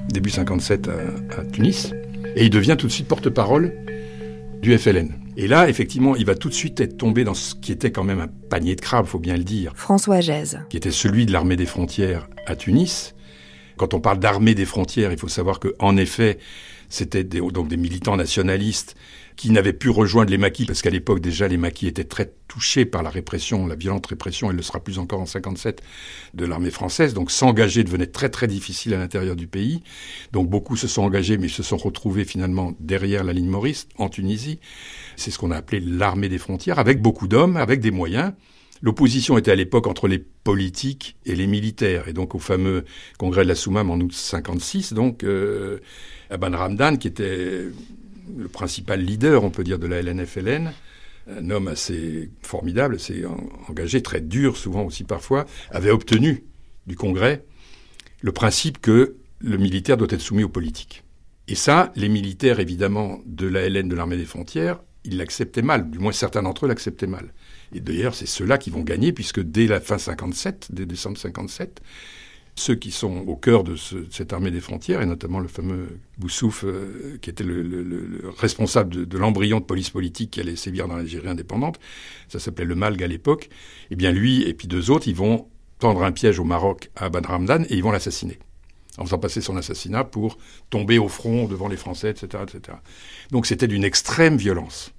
début 0.08 0.30
57 0.30 0.88
à, 0.88 1.40
à 1.40 1.44
Tunis 1.44 1.92
et 2.36 2.44
il 2.44 2.50
devient 2.50 2.76
tout 2.78 2.86
de 2.86 2.92
suite 2.92 3.08
porte-parole 3.08 3.74
du 4.62 4.76
FLN. 4.76 5.12
Et 5.36 5.46
là, 5.46 5.68
effectivement, 5.68 6.16
il 6.16 6.24
va 6.24 6.34
tout 6.34 6.48
de 6.48 6.54
suite 6.54 6.80
être 6.80 6.96
tombé 6.96 7.22
dans 7.22 7.34
ce 7.34 7.54
qui 7.54 7.70
était 7.70 7.92
quand 7.92 8.02
même 8.02 8.20
un 8.20 8.26
panier 8.26 8.74
de 8.74 8.80
crabes, 8.80 9.06
faut 9.06 9.20
bien 9.20 9.36
le 9.36 9.44
dire. 9.44 9.72
François 9.76 10.20
Gèze. 10.20 10.60
Qui 10.68 10.76
était 10.76 10.90
celui 10.90 11.26
de 11.26 11.32
l'armée 11.32 11.56
des 11.56 11.66
frontières 11.66 12.28
à 12.46 12.56
Tunis. 12.56 13.14
Quand 13.76 13.94
on 13.94 14.00
parle 14.00 14.18
d'armée 14.18 14.56
des 14.56 14.64
frontières, 14.64 15.12
il 15.12 15.18
faut 15.18 15.28
savoir 15.28 15.60
que, 15.60 15.74
en 15.78 15.96
effet, 15.96 16.38
c'était 16.88 17.22
des, 17.22 17.40
donc 17.40 17.68
des 17.68 17.76
militants 17.76 18.16
nationalistes 18.16 18.96
qui 19.38 19.52
n'avaient 19.52 19.72
pu 19.72 19.88
rejoindre 19.88 20.32
les 20.32 20.36
maquis, 20.36 20.66
parce 20.66 20.82
qu'à 20.82 20.90
l'époque 20.90 21.20
déjà 21.20 21.46
les 21.46 21.56
maquis 21.56 21.86
étaient 21.86 22.02
très 22.02 22.34
touchés 22.48 22.84
par 22.84 23.04
la 23.04 23.08
répression, 23.08 23.68
la 23.68 23.76
violente 23.76 24.08
répression, 24.08 24.50
elle 24.50 24.56
le 24.56 24.62
sera 24.62 24.80
plus 24.80 24.98
encore 24.98 25.20
en 25.20 25.26
57 25.26 25.80
de 26.34 26.44
l'armée 26.44 26.72
française. 26.72 27.14
Donc 27.14 27.30
s'engager 27.30 27.84
devenait 27.84 28.08
très 28.08 28.30
très 28.30 28.48
difficile 28.48 28.94
à 28.94 28.98
l'intérieur 28.98 29.36
du 29.36 29.46
pays. 29.46 29.84
Donc 30.32 30.50
beaucoup 30.50 30.74
se 30.74 30.88
sont 30.88 31.02
engagés, 31.02 31.38
mais 31.38 31.46
se 31.46 31.62
sont 31.62 31.76
retrouvés 31.76 32.24
finalement 32.24 32.72
derrière 32.80 33.22
la 33.22 33.32
ligne 33.32 33.48
Maurice, 33.48 33.86
en 33.96 34.08
Tunisie. 34.08 34.58
C'est 35.14 35.30
ce 35.30 35.38
qu'on 35.38 35.52
a 35.52 35.56
appelé 35.56 35.78
l'armée 35.78 36.28
des 36.28 36.38
frontières, 36.38 36.80
avec 36.80 37.00
beaucoup 37.00 37.28
d'hommes, 37.28 37.56
avec 37.56 37.78
des 37.78 37.92
moyens. 37.92 38.32
L'opposition 38.82 39.38
était 39.38 39.52
à 39.52 39.56
l'époque 39.56 39.86
entre 39.86 40.08
les 40.08 40.18
politiques 40.18 41.16
et 41.24 41.36
les 41.36 41.46
militaires. 41.46 42.08
Et 42.08 42.12
donc 42.12 42.34
au 42.34 42.40
fameux 42.40 42.84
congrès 43.18 43.44
de 43.44 43.48
la 43.48 43.54
Soumam 43.54 43.88
en 43.88 44.00
août 44.00 44.12
56, 44.12 44.94
donc 44.94 45.22
euh, 45.22 45.78
Aban 46.28 46.56
Ramdan, 46.56 46.96
qui 46.96 47.06
était 47.06 47.68
le 48.36 48.48
principal 48.48 49.00
leader, 49.00 49.44
on 49.44 49.50
peut 49.50 49.64
dire, 49.64 49.78
de 49.78 49.86
la 49.86 50.02
LNFLN, 50.02 50.72
un 51.30 51.50
homme 51.50 51.68
assez 51.68 52.30
formidable, 52.42 52.96
assez 52.96 53.24
engagé, 53.68 54.02
très 54.02 54.20
dur 54.20 54.56
souvent 54.56 54.84
aussi 54.84 55.04
parfois, 55.04 55.46
avait 55.70 55.90
obtenu 55.90 56.44
du 56.86 56.96
Congrès 56.96 57.44
le 58.20 58.32
principe 58.32 58.80
que 58.80 59.16
le 59.40 59.56
militaire 59.56 59.96
doit 59.96 60.08
être 60.10 60.20
soumis 60.20 60.42
aux 60.42 60.48
politiques. 60.48 61.04
Et 61.46 61.54
ça, 61.54 61.92
les 61.96 62.08
militaires, 62.08 62.60
évidemment, 62.60 63.20
de 63.24 63.46
la 63.46 63.68
LN, 63.68 63.88
de 63.88 63.94
l'armée 63.94 64.16
des 64.16 64.24
frontières, 64.24 64.80
ils 65.04 65.16
l'acceptaient 65.16 65.62
mal, 65.62 65.90
du 65.90 65.98
moins 65.98 66.12
certains 66.12 66.42
d'entre 66.42 66.66
eux 66.66 66.68
l'acceptaient 66.68 67.06
mal. 67.06 67.32
Et 67.72 67.80
d'ailleurs, 67.80 68.14
c'est 68.14 68.26
ceux-là 68.26 68.58
qui 68.58 68.70
vont 68.70 68.82
gagner, 68.82 69.12
puisque 69.12 69.40
dès 69.40 69.66
la 69.66 69.80
fin 69.80 69.98
57, 69.98 70.68
dès 70.70 70.86
décembre 70.86 71.16
57, 71.16 71.80
ceux 72.58 72.74
qui 72.74 72.90
sont 72.90 73.24
au 73.26 73.36
cœur 73.36 73.64
de, 73.64 73.76
ce, 73.76 73.96
de, 73.96 74.06
cette 74.10 74.32
armée 74.32 74.50
des 74.50 74.60
frontières, 74.60 75.00
et 75.00 75.06
notamment 75.06 75.40
le 75.40 75.48
fameux 75.48 75.98
Boussouf, 76.18 76.64
euh, 76.64 77.18
qui 77.22 77.30
était 77.30 77.44
le, 77.44 77.62
le, 77.62 77.82
le 77.82 78.28
responsable 78.36 79.06
de, 79.06 79.18
l'embryon 79.18 79.60
de 79.60 79.64
police 79.64 79.90
politique 79.90 80.32
qui 80.32 80.40
allait 80.40 80.56
sévir 80.56 80.88
dans 80.88 80.96
l'Algérie 80.96 81.28
indépendante, 81.28 81.78
ça 82.28 82.38
s'appelait 82.38 82.64
le 82.64 82.74
Malg 82.74 83.02
à 83.02 83.06
l'époque, 83.06 83.48
eh 83.90 83.96
bien 83.96 84.12
lui 84.12 84.42
et 84.42 84.54
puis 84.54 84.68
deux 84.68 84.90
autres, 84.90 85.08
ils 85.08 85.14
vont 85.14 85.48
tendre 85.78 86.02
un 86.02 86.12
piège 86.12 86.38
au 86.38 86.44
Maroc 86.44 86.90
à 86.96 87.08
Ban 87.08 87.22
Ramdan 87.26 87.64
et 87.68 87.76
ils 87.76 87.82
vont 87.82 87.92
l'assassiner 87.92 88.38
en 88.98 89.04
faisant 89.04 89.18
passer 89.18 89.40
son 89.40 89.56
assassinat 89.56 90.04
pour 90.04 90.38
tomber 90.70 90.98
au 90.98 91.08
front 91.08 91.46
devant 91.46 91.68
les 91.68 91.76
Français, 91.76 92.10
etc. 92.10 92.42
etc. 92.42 92.78
Donc 93.30 93.46
c'était 93.46 93.68
d'une 93.68 93.84
extrême 93.84 94.36
violence. 94.36 94.92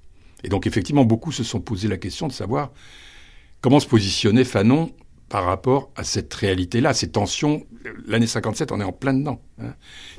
Et 0.43 0.49
donc 0.49 0.67
effectivement, 0.67 1.03
beaucoup 1.03 1.31
se 1.31 1.43
sont 1.43 1.59
posé 1.59 1.87
la 1.87 1.97
question 1.97 2.27
de 2.27 2.31
savoir 2.31 2.71
comment 3.61 3.79
se 3.79 3.87
positionner 3.87 4.45
Fanon 4.45 4.91
par 5.29 5.45
rapport 5.45 5.91
à 5.95 6.03
cette 6.03 6.33
réalité-là, 6.33 6.93
ces 6.93 7.09
tensions. 7.09 7.65
L'année 8.07 8.27
57, 8.27 8.71
on 8.71 8.81
est 8.81 8.83
en 8.83 8.91
plein 8.91 9.13
dedans. 9.13 9.41
Hein. 9.61 9.73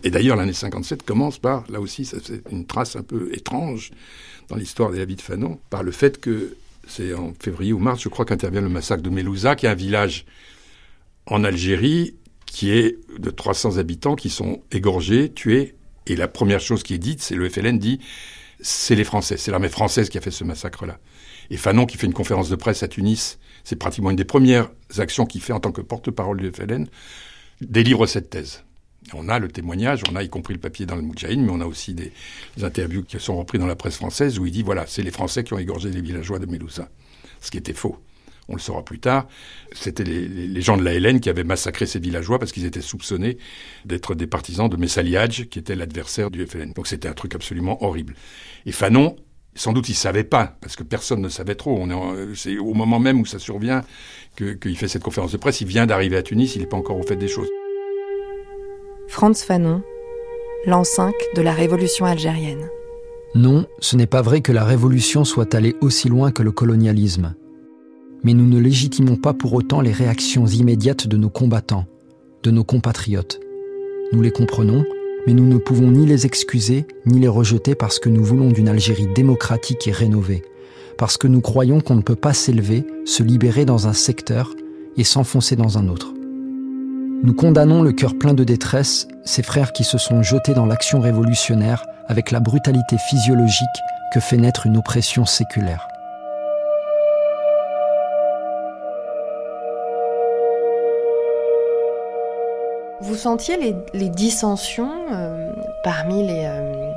Et 0.04 0.11
d'ailleurs, 0.11 0.36
l'année 0.36 0.52
57 0.52 1.02
commence 1.02 1.38
par, 1.38 1.64
là 1.70 1.80
aussi, 1.80 2.04
c'est 2.04 2.42
une 2.50 2.66
trace 2.66 2.96
un 2.96 3.02
peu 3.02 3.30
étrange 3.34 3.90
dans 4.48 4.56
l'histoire 4.56 4.90
de 4.90 4.96
la 4.96 5.04
vie 5.04 5.16
de 5.16 5.20
Fanon, 5.20 5.58
par 5.68 5.82
le 5.82 5.92
fait 5.92 6.20
que 6.20 6.56
c'est 6.88 7.14
en 7.14 7.32
février 7.38 7.72
ou 7.72 7.78
mars, 7.78 8.00
je 8.02 8.08
crois, 8.08 8.24
qu'intervient 8.24 8.61
le 8.61 8.68
massacre 8.68 9.02
de 9.02 9.11
Melouza, 9.11 9.54
qui 9.56 9.66
est 9.66 9.68
un 9.68 9.74
village 9.74 10.24
en 11.26 11.44
Algérie 11.44 12.14
qui 12.46 12.72
est 12.72 12.98
de 13.18 13.30
300 13.30 13.78
habitants 13.78 14.16
qui 14.16 14.28
sont 14.28 14.62
égorgés, 14.72 15.32
tués. 15.32 15.76
Et 16.06 16.16
la 16.16 16.26
première 16.26 16.61
chose 16.61 16.82
qui 16.82 16.94
est 16.94 16.98
dite, 16.98 17.22
c'est 17.22 17.36
le 17.36 17.48
FLN 17.48 17.78
dit, 17.78 18.00
c'est 18.61 18.96
les 18.96 19.04
Français, 19.04 19.36
c'est 19.36 19.52
l'armée 19.52 19.68
française 19.68 20.08
qui 20.08 20.18
a 20.18 20.20
fait 20.20 20.32
ce 20.32 20.42
massacre-là. 20.42 20.98
Et 21.50 21.56
Fanon, 21.56 21.86
qui 21.86 21.96
fait 21.96 22.06
une 22.06 22.12
conférence 22.12 22.48
de 22.48 22.56
presse 22.56 22.82
à 22.82 22.88
Tunis, 22.88 23.38
c'est 23.64 23.76
pratiquement 23.76 24.11
une 24.11 24.16
des 24.16 24.24
premières 24.24 24.70
actions 24.98 25.26
qu'il 25.26 25.40
fait 25.40 25.52
en 25.52 25.61
tant 25.61 25.72
que 25.72 25.80
porte-parole 25.80 26.38
du 26.38 26.50
FLN, 26.50 26.86
délivre 27.61 28.06
cette 28.06 28.30
thèse. 28.30 28.64
On 29.14 29.28
a 29.28 29.38
le 29.38 29.48
témoignage, 29.48 30.02
on 30.11 30.16
a 30.16 30.22
y 30.22 30.28
compris 30.28 30.54
le 30.54 30.61
papier 30.61 30.86
dans 30.86 30.96
le 30.96 31.02
Moudjahid, 31.02 31.40
mais 31.40 31.50
on 31.50 31.61
a 31.61 31.66
aussi 31.66 31.94
des, 31.94 32.12
interviews 32.62 33.02
qui 33.02 33.18
sont 33.18 33.36
reprises 33.36 33.61
dans 33.61 33.66
la 33.66 33.76
presse 33.76 33.96
française 33.96 34.38
où 34.38 34.46
il 34.46 34.52
dit 34.52 34.62
voilà, 34.62 34.86
c'est 34.86 35.02
les 35.02 35.11
Français 35.11 35.42
qui 35.42 35.54
ont 35.54 35.58
égorgé 35.58 35.90
les 35.90 36.00
villageois 36.00 36.38
de 36.38 36.46
Melouza. 36.46 36.88
Ce 37.40 37.50
qui 37.50 37.56
était 37.56 37.72
faux. 37.72 37.96
On 38.48 38.54
le 38.54 38.61
saura 38.61 38.84
plus 38.84 38.98
tard. 38.98 39.28
C'était 39.72 40.02
les, 40.02 40.61
gens 40.61 40.76
de 40.76 40.82
la 40.82 40.92
Hélène 40.92 41.20
qui 41.20 41.30
avaient 41.30 41.44
massacré 41.44 41.86
ces 41.86 42.00
villageois 42.00 42.38
parce 42.40 42.50
qu'ils 42.50 42.64
étaient 42.64 42.80
soupçonnés 42.80 43.38
d'être 43.84 44.16
des 44.16 44.26
partisans 44.26 44.68
de 44.68 44.76
Messaliadj, 44.76 45.48
qui 45.48 45.61
était 45.61 45.76
l'adversaire 45.76 46.32
du 46.32 46.44
FLN. 46.44 46.72
Donc 46.72 46.88
c'était 46.88 47.08
un 47.08 47.12
truc 47.14 47.36
absolument 47.36 47.82
horrible. 47.84 48.14
Et 48.66 48.72
Fanon 48.72 49.16
sans 49.55 49.72
doute 49.72 49.88
il 49.88 49.94
savait 49.94 50.24
pas, 50.24 50.57
parce 50.61 50.76
que 50.76 50.82
personne 50.82 51.20
ne 51.20 51.28
savait 51.28 51.55
trop. 51.55 51.76
On 51.78 51.90
est, 51.90 52.34
c'est 52.34 52.59
au 52.59 52.74
moment 52.74 52.98
même 52.98 53.20
où 53.20 53.26
ça 53.26 53.38
survient 53.38 53.82
qu'il 54.36 54.59
que 54.59 54.74
fait 54.74 54.88
cette 54.88 55.03
conférence 55.03 55.32
de 55.32 55.36
presse. 55.36 55.61
Il 55.61 55.66
vient 55.66 55.86
d'arriver 55.86 56.16
à 56.16 56.22
Tunis, 56.22 56.55
il 56.55 56.61
n'est 56.61 56.68
pas 56.68 56.76
encore 56.76 56.98
au 56.98 57.03
fait 57.03 57.16
des 57.16 57.28
choses. 57.28 57.48
Franz 59.09 59.44
Fanon, 59.44 59.82
l'an 60.66 60.84
5 60.84 61.12
de 61.34 61.42
la 61.42 61.53
révolution 61.53 62.07
algérienne. 62.07 62.68
Non, 63.34 63.66
ce 63.80 63.96
n'est 63.96 64.07
pas 64.07 64.22
vrai 64.22 64.40
que 64.40 64.53
la 64.53 64.64
révolution 64.64 65.24
soit 65.24 65.55
allée 65.55 65.76
aussi 65.80 66.09
loin 66.09 66.32
que 66.32 66.42
le 66.42 66.53
colonialisme. 66.53 67.34
Mais 68.22 68.34
nous 68.34 68.46
ne 68.46 68.61
légitimons 68.61 69.16
pas 69.16 69.34
pour 69.34 69.55
autant 69.55 69.80
les 69.80 69.92
réactions 69.92 70.46
immédiates 70.46 71.07
de 71.07 71.16
nos 71.16 71.30
combattants, 71.30 71.86
de 72.42 72.51
nos 72.51 72.64
compatriotes. 72.64 73.40
Nous 74.12 74.20
les 74.20 74.32
comprenons, 74.32 74.84
mais 75.26 75.34
nous 75.34 75.46
ne 75.46 75.58
pouvons 75.58 75.90
ni 75.90 76.06
les 76.06 76.26
excuser 76.26 76.86
ni 77.06 77.20
les 77.20 77.28
rejeter 77.28 77.74
parce 77.74 77.98
que 77.98 78.08
nous 78.08 78.24
voulons 78.24 78.48
d'une 78.48 78.68
Algérie 78.68 79.08
démocratique 79.14 79.88
et 79.88 79.92
rénovée, 79.92 80.42
parce 80.98 81.16
que 81.16 81.26
nous 81.26 81.40
croyons 81.40 81.80
qu'on 81.80 81.96
ne 81.96 82.02
peut 82.02 82.16
pas 82.16 82.34
s'élever, 82.34 82.84
se 83.04 83.22
libérer 83.22 83.64
dans 83.64 83.86
un 83.86 83.92
secteur 83.92 84.54
et 84.96 85.04
s'enfoncer 85.04 85.56
dans 85.56 85.78
un 85.78 85.88
autre. 85.88 86.12
Nous 87.22 87.34
condamnons 87.34 87.82
le 87.82 87.92
cœur 87.92 88.18
plein 88.18 88.34
de 88.34 88.44
détresse 88.44 89.06
ces 89.24 89.42
frères 89.42 89.72
qui 89.72 89.84
se 89.84 89.98
sont 89.98 90.22
jetés 90.22 90.54
dans 90.54 90.66
l'action 90.66 91.00
révolutionnaire 91.00 91.84
avec 92.08 92.30
la 92.30 92.40
brutalité 92.40 92.96
physiologique 92.98 93.68
que 94.12 94.20
fait 94.20 94.38
naître 94.38 94.66
une 94.66 94.78
oppression 94.78 95.26
séculaire. 95.26 95.86
Vous 103.11 103.16
sentiez 103.16 103.56
les, 103.92 104.08
dissensions 104.08 104.92
euh, 105.12 105.50
parmi 105.82 106.24
les, 106.24 106.44
euh, 106.44 106.92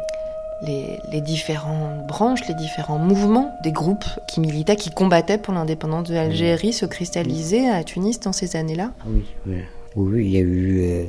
les, 0.62 1.22
différentes 1.22 2.06
branches, 2.06 2.48
les 2.48 2.54
différents 2.54 3.00
mouvements 3.00 3.52
des 3.64 3.72
groupes 3.72 4.06
qui 4.28 4.40
militaient, 4.40 4.76
qui 4.76 4.92
combattaient 4.92 5.40
pour 5.40 5.56
l'indépendance 5.56 6.08
de 6.10 6.14
l'Algérie, 6.14 6.72
se 6.72 6.86
cristalliser 6.86 7.68
à 7.68 7.84
Tunis 7.84 8.20
dans 8.20 8.32
ces 8.32 8.56
années-là? 8.56 8.94
Oui, 9.08 9.56
oui, 9.96 10.26
il 10.26 10.32
y 10.32 10.38
a 10.38 10.42
eu 10.42 10.82
euh, 10.84 11.04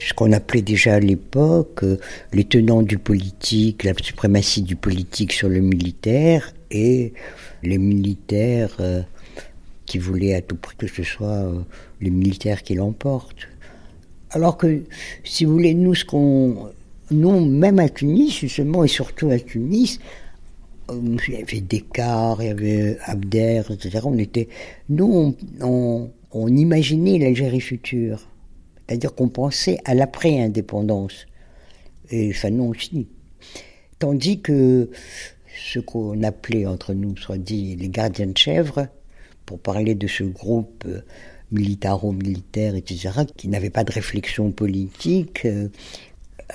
ce 0.00 0.12
qu'on 0.14 0.32
appelait 0.32 0.62
déjà 0.62 0.94
à 0.94 1.00
l'époque 1.00 1.84
les 2.32 2.42
tenants 2.42 2.82
du 2.82 2.98
politique, 2.98 3.84
la 3.84 3.92
suprématie 4.02 4.62
du 4.62 4.74
politique 4.74 5.32
sur 5.32 5.48
le 5.48 5.60
militaire 5.60 6.52
et 6.72 7.14
les 7.62 7.78
militaires 7.78 8.76
qui 9.86 9.98
voulaient 9.98 10.34
à 10.34 10.40
tout 10.40 10.56
prix 10.56 10.76
que 10.76 10.88
ce 10.88 11.04
soit 11.04 11.52
les 12.00 12.10
militaires 12.10 12.64
qui 12.64 12.74
l'emportent. 12.74 13.46
Alors 14.30 14.56
que, 14.56 14.84
si 15.24 15.44
vous 15.44 15.52
voulez, 15.52 15.74
nous, 15.74 15.94
ce 15.94 16.04
qu'on. 16.04 16.70
Nous, 17.10 17.44
même 17.44 17.80
à 17.80 17.88
Tunis, 17.88 18.38
justement, 18.38 18.84
et 18.84 18.88
surtout 18.88 19.30
à 19.30 19.38
Tunis, 19.38 19.98
il 20.92 21.34
y 21.34 21.36
avait 21.36 21.60
Descartes, 21.60 22.38
il 22.40 22.46
y 22.46 22.50
avait 22.50 22.98
Abder, 23.04 23.62
etc. 23.68 24.00
On 24.04 24.18
était. 24.18 24.48
Nous, 24.88 25.34
on, 25.60 26.10
on, 26.32 26.48
imaginait 26.48 27.18
l'Algérie 27.18 27.60
future. 27.60 28.28
C'est-à-dire 28.86 29.14
qu'on 29.14 29.28
pensait 29.28 29.78
à 29.84 29.94
l'après-indépendance. 29.94 31.26
Et 32.10 32.32
Fanon 32.32 32.70
aussi. 32.70 33.06
Tandis 33.98 34.40
que 34.40 34.90
ce 35.56 35.78
qu'on 35.78 36.22
appelait 36.22 36.66
entre 36.66 36.94
nous, 36.94 37.16
soit 37.16 37.38
dit, 37.38 37.76
les 37.76 37.88
gardiens 37.88 38.26
de 38.26 38.36
chèvre, 38.36 38.88
pour 39.46 39.58
parler 39.58 39.94
de 39.94 40.06
ce 40.06 40.24
groupe 40.24 40.86
militaro-militaire, 41.52 42.74
etc., 42.74 43.10
qui 43.36 43.48
n'avaient 43.48 43.70
pas 43.70 43.84
de 43.84 43.92
réflexion 43.92 44.50
politique, 44.50 45.44
euh, 45.44 45.68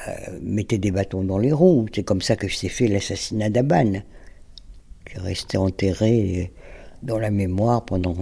euh, 0.08 0.40
mettaient 0.42 0.78
des 0.78 0.92
bâtons 0.92 1.24
dans 1.24 1.38
les 1.38 1.52
roues. 1.52 1.86
C'est 1.94 2.04
comme 2.04 2.22
ça 2.22 2.36
que 2.36 2.48
s'est 2.48 2.70
fait 2.70 2.88
l'assassinat 2.88 3.50
d'Aban, 3.50 4.02
qui 5.06 5.18
est 5.18 5.20
resté 5.20 5.58
enterré 5.58 6.52
dans 7.04 7.20
la 7.20 7.32
mémoire 7.32 7.86
pendant 7.86 8.16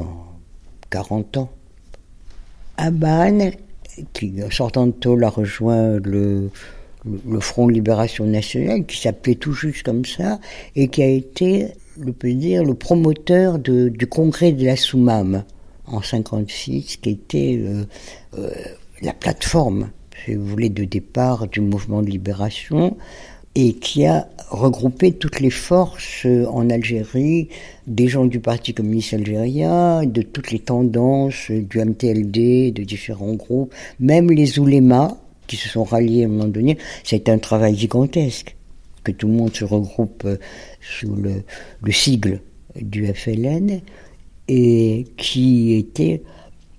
40 0.89 1.38
ans. 1.38 1.49
Aban 2.78 3.51
qui, 4.13 4.34
sortant 4.49 4.88
de 4.88 4.91
Tôle, 4.91 5.24
a 5.24 5.30
rejoint 5.30 5.99
le, 5.99 6.49
Front 7.39 7.67
de 7.67 7.74
Libération 7.74 8.26
Nationale, 8.26 8.86
qui 8.86 8.99
s'appelait 8.99 9.36
tout 9.36 9.53
juste 9.53 9.84
comme 9.84 10.05
ça, 10.05 10.39
et 10.76 10.88
qui 10.88 11.03
a 11.03 11.07
été, 11.07 11.67
je 11.99 12.11
peux 12.11 12.34
dire, 12.34 12.63
le 12.63 12.74
promoteur 12.74 13.59
du 13.59 14.07
congrès 14.07 14.51
de 14.51 14.65
la 14.65 14.76
Soumam 14.76 15.43
en 15.86 16.01
56, 16.01 16.97
qui 16.97 17.09
était 17.09 17.59
euh, 17.59 17.84
euh, 18.38 18.49
la 19.01 19.13
plateforme, 19.13 19.89
si 20.25 20.36
vous 20.36 20.45
voulez, 20.45 20.69
de 20.69 20.84
départ 20.86 21.47
du 21.47 21.61
mouvement 21.61 22.01
de 22.01 22.09
libération, 22.09 22.95
et 23.55 23.73
qui 23.73 24.05
a 24.05 24.27
regroupé 24.49 25.11
toutes 25.11 25.39
les 25.39 25.51
forces 25.51 26.25
en 26.25 26.69
Algérie, 26.69 27.49
des 27.86 28.07
gens 28.07 28.25
du 28.25 28.39
Parti 28.39 28.73
communiste 28.73 29.13
algérien, 29.13 30.05
de 30.05 30.21
toutes 30.23 30.51
les 30.51 30.59
tendances 30.59 31.51
du 31.51 31.79
MTLD, 31.79 32.71
de 32.71 32.84
différents 32.84 33.34
groupes, 33.34 33.73
même 33.99 34.31
les 34.31 34.57
oulémas, 34.57 35.17
qui 35.45 35.57
se 35.57 35.69
sont 35.69 35.84
ralliés 35.84 36.23
à 36.23 36.25
un 36.25 36.29
moment 36.29 36.47
donné, 36.47 36.77
c'est 37.03 37.29
un 37.29 37.38
travail 37.38 37.75
gigantesque, 37.75 38.55
que 39.03 39.11
tout 39.11 39.27
le 39.27 39.34
monde 39.34 39.55
se 39.55 39.65
regroupe 39.65 40.23
euh, 40.25 40.38
sous 40.81 41.13
le 41.13 41.91
sigle 41.91 42.41
du 42.81 43.05
FLN, 43.05 43.81
et 44.48 45.06
qui 45.18 45.76
était 45.76 46.22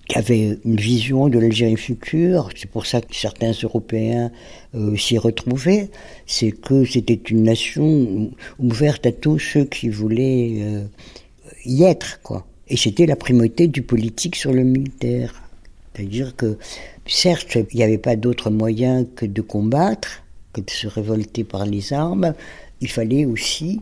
qui 0.09 0.19
avait 0.19 0.59
une 0.65 0.77
vision 0.77 1.29
de 1.29 1.39
l'Algérie 1.39 1.77
future, 1.77 2.51
c'est 2.55 2.71
pour 2.71 2.85
ça 2.85 3.01
que 3.01 3.15
certains 3.15 3.53
Européens 3.62 4.31
euh, 4.75 4.97
s'y 4.97 5.17
retrouvaient, 5.17 5.89
c'est 6.27 6.53
que 6.53 6.85
c'était 6.85 7.15
une 7.15 7.45
nation 7.45 8.31
ouverte 8.59 9.07
à 9.07 9.12
tous 9.12 9.39
ceux 9.39 9.65
qui 9.65 9.89
voulaient 9.89 10.57
euh, 10.59 10.85
y 11.65 11.85
être, 11.85 12.21
quoi. 12.23 12.47
Et 12.69 12.77
c'était 12.77 13.07
la 13.07 13.17
primauté 13.17 13.67
du 13.67 13.83
politique 13.83 14.37
sur 14.37 14.53
le 14.53 14.62
militaire. 14.62 15.43
C'est-à-dire 15.95 16.37
que, 16.37 16.59
certes, 17.07 17.57
il 17.71 17.77
n'y 17.77 17.83
avait 17.83 17.99
pas 17.99 18.17
d'autre 18.17 18.51
moyen 18.51 19.05
que 19.05 19.27
de 19.27 19.41
combattre, 19.41 20.23
que 20.53 20.61
de 20.61 20.71
se 20.71 20.87
révolter 20.87 21.45
par 21.45 21.67
les 21.67 21.93
armes, 21.93 22.35
il 22.81 22.91
fallait 22.91 23.25
aussi 23.25 23.81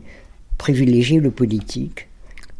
privilégier 0.57 1.19
le 1.19 1.31
politique. 1.31 2.07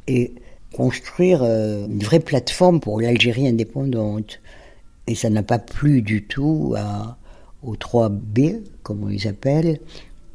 Et 0.07 0.31
construire 0.73 1.41
euh, 1.43 1.85
une 1.87 2.03
vraie 2.03 2.19
plateforme 2.19 2.79
pour 2.79 2.99
l'Algérie 2.99 3.47
indépendante. 3.47 4.41
Et 5.07 5.15
ça 5.15 5.29
n'a 5.29 5.43
pas 5.43 5.59
plu 5.59 6.01
du 6.01 6.23
tout 6.23 6.75
aux 7.61 7.75
trois 7.75 8.09
B, 8.09 8.61
comme 8.83 9.03
on 9.03 9.07
les 9.07 9.27
appelle, 9.27 9.79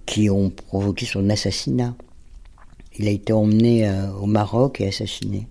qui 0.06 0.30
ont 0.30 0.50
provoqué 0.50 1.06
son 1.06 1.28
assassinat. 1.30 1.94
Il 2.98 3.06
a 3.06 3.10
été 3.10 3.32
emmené 3.32 3.86
euh, 3.86 4.10
au 4.12 4.26
Maroc 4.26 4.80
et 4.80 4.88
assassiné. 4.88 5.46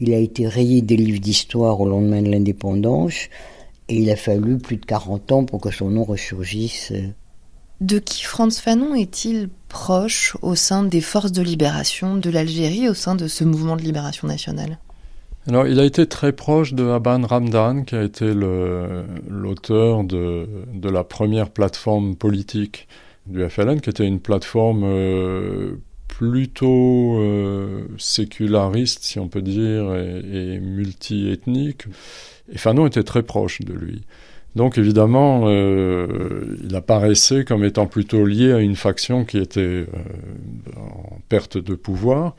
Il 0.00 0.12
a 0.12 0.18
été 0.18 0.48
rayé 0.48 0.82
des 0.82 0.96
livres 0.96 1.20
d'histoire 1.20 1.80
au 1.80 1.88
lendemain 1.88 2.22
de 2.22 2.30
l'indépendance 2.30 3.28
et 3.88 3.96
il 3.96 4.10
a 4.10 4.16
fallu 4.16 4.58
plus 4.58 4.76
de 4.76 4.84
40 4.84 5.32
ans 5.32 5.44
pour 5.44 5.60
que 5.60 5.70
son 5.70 5.90
nom 5.90 6.04
ressurgisse. 6.04 6.92
De 7.80 7.98
qui 7.98 8.24
Franz 8.24 8.60
Fanon 8.60 8.94
est-il 8.94 9.50
proche 9.68 10.36
au 10.40 10.54
sein 10.54 10.82
des 10.82 11.02
forces 11.02 11.32
de 11.32 11.42
libération 11.42 12.16
de 12.16 12.30
l'Algérie, 12.30 12.88
au 12.88 12.94
sein 12.94 13.14
de 13.14 13.28
ce 13.28 13.44
mouvement 13.44 13.76
de 13.76 13.82
libération 13.82 14.26
nationale? 14.26 14.78
Alors, 15.46 15.66
il 15.66 15.78
a 15.78 15.84
été 15.84 16.06
très 16.06 16.32
proche 16.32 16.72
de 16.72 16.88
Aban 16.88 17.24
Ramdan, 17.24 17.84
qui 17.84 17.94
a 17.94 18.02
été 18.02 18.32
l'auteur 19.28 20.04
de, 20.04 20.48
la 20.82 21.04
première 21.04 21.50
plateforme 21.50 22.16
politique 22.16 22.88
du 23.26 23.48
FLN, 23.48 23.80
qui 23.80 23.90
était 23.90 24.06
une 24.06 24.20
plateforme 24.20 24.82
euh, 24.84 25.76
plutôt 26.08 27.18
euh, 27.20 27.86
séculariste, 27.98 29.04
si 29.04 29.20
on 29.20 29.28
peut 29.28 29.42
dire, 29.42 29.94
et, 29.94 30.54
et 30.54 30.60
multiethnique. 30.60 31.84
Et 32.50 32.58
Fanon 32.58 32.86
était 32.86 33.04
très 33.04 33.22
proche 33.22 33.60
de 33.60 33.74
lui. 33.74 34.02
Donc 34.56 34.78
évidemment, 34.78 35.42
euh, 35.44 36.56
il 36.66 36.74
apparaissait 36.74 37.44
comme 37.44 37.62
étant 37.62 37.86
plutôt 37.86 38.24
lié 38.24 38.52
à 38.52 38.60
une 38.60 38.74
faction 38.74 39.26
qui 39.26 39.36
était 39.36 39.60
euh, 39.60 39.86
en 40.78 41.18
perte 41.28 41.58
de 41.58 41.74
pouvoir, 41.74 42.34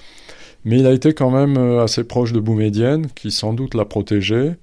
mais 0.66 0.80
il 0.80 0.88
a 0.88 0.94
été 0.94 1.14
quand 1.14 1.30
même 1.30 1.58
euh, 1.58 1.84
assez 1.84 2.04
proche 2.04 2.34
de 2.34 2.40
Boumedienne, 2.40 3.06
qui 3.14 3.30
sans 3.30 3.54
doute 3.54 3.76
l'a 3.76 3.86
protégé. 3.86 4.54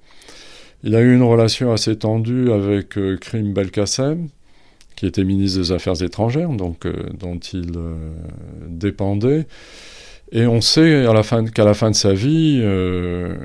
Il 0.83 0.95
a 0.95 1.01
eu 1.01 1.15
une 1.15 1.23
relation 1.23 1.71
assez 1.71 1.97
tendue 1.97 2.51
avec 2.51 2.99
Krim 3.21 3.53
Belkacem, 3.53 4.27
qui 4.97 5.05
était 5.05 5.23
ministre 5.23 5.59
des 5.59 5.71
Affaires 5.71 6.03
étrangères, 6.03 6.49
donc 6.49 6.85
dont 7.17 7.39
il 7.39 7.71
dépendait. 8.67 9.47
Et 10.35 10.47
on 10.47 10.59
sait 10.59 11.05
qu'à 11.53 11.63
la 11.63 11.73
fin 11.73 11.91
de 11.91 11.95
sa 11.95 12.11
vie, 12.11 12.59
euh, 12.61 13.37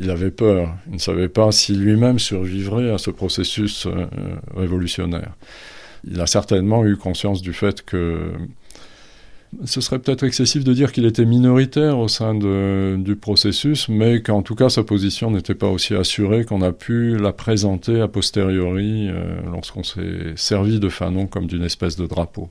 il 0.00 0.10
avait 0.10 0.32
peur. 0.32 0.74
Il 0.88 0.94
ne 0.94 0.98
savait 0.98 1.28
pas 1.28 1.52
si 1.52 1.72
lui-même 1.76 2.18
survivrait 2.18 2.90
à 2.90 2.98
ce 2.98 3.10
processus 3.12 3.86
euh, 3.86 4.06
révolutionnaire. 4.56 5.34
Il 6.04 6.20
a 6.20 6.26
certainement 6.26 6.84
eu 6.84 6.96
conscience 6.96 7.42
du 7.42 7.52
fait 7.52 7.82
que 7.82 8.32
ce 9.66 9.80
serait 9.80 10.00
peut-être 10.00 10.24
excessif 10.24 10.64
de 10.64 10.72
dire 10.72 10.90
qu'il 10.90 11.04
était 11.04 11.24
minoritaire 11.24 11.96
au 11.96 12.08
sein 12.08 12.34
du 12.34 13.14
processus, 13.14 13.88
mais 13.88 14.20
qu'en 14.20 14.42
tout 14.42 14.56
cas 14.56 14.68
sa 14.68 14.82
position 14.82 15.30
n'était 15.30 15.54
pas 15.54 15.68
aussi 15.68 15.94
assurée 15.94 16.44
qu'on 16.44 16.60
a 16.60 16.72
pu 16.72 17.16
la 17.16 17.32
présenter 17.32 18.00
a 18.00 18.08
posteriori 18.08 19.08
euh, 19.08 19.38
lorsqu'on 19.52 19.84
s'est 19.84 20.32
servi 20.34 20.80
de 20.80 20.88
Fanon 20.88 21.28
comme 21.28 21.46
d'une 21.46 21.62
espèce 21.62 21.94
de 21.94 22.04
drapeau. 22.06 22.50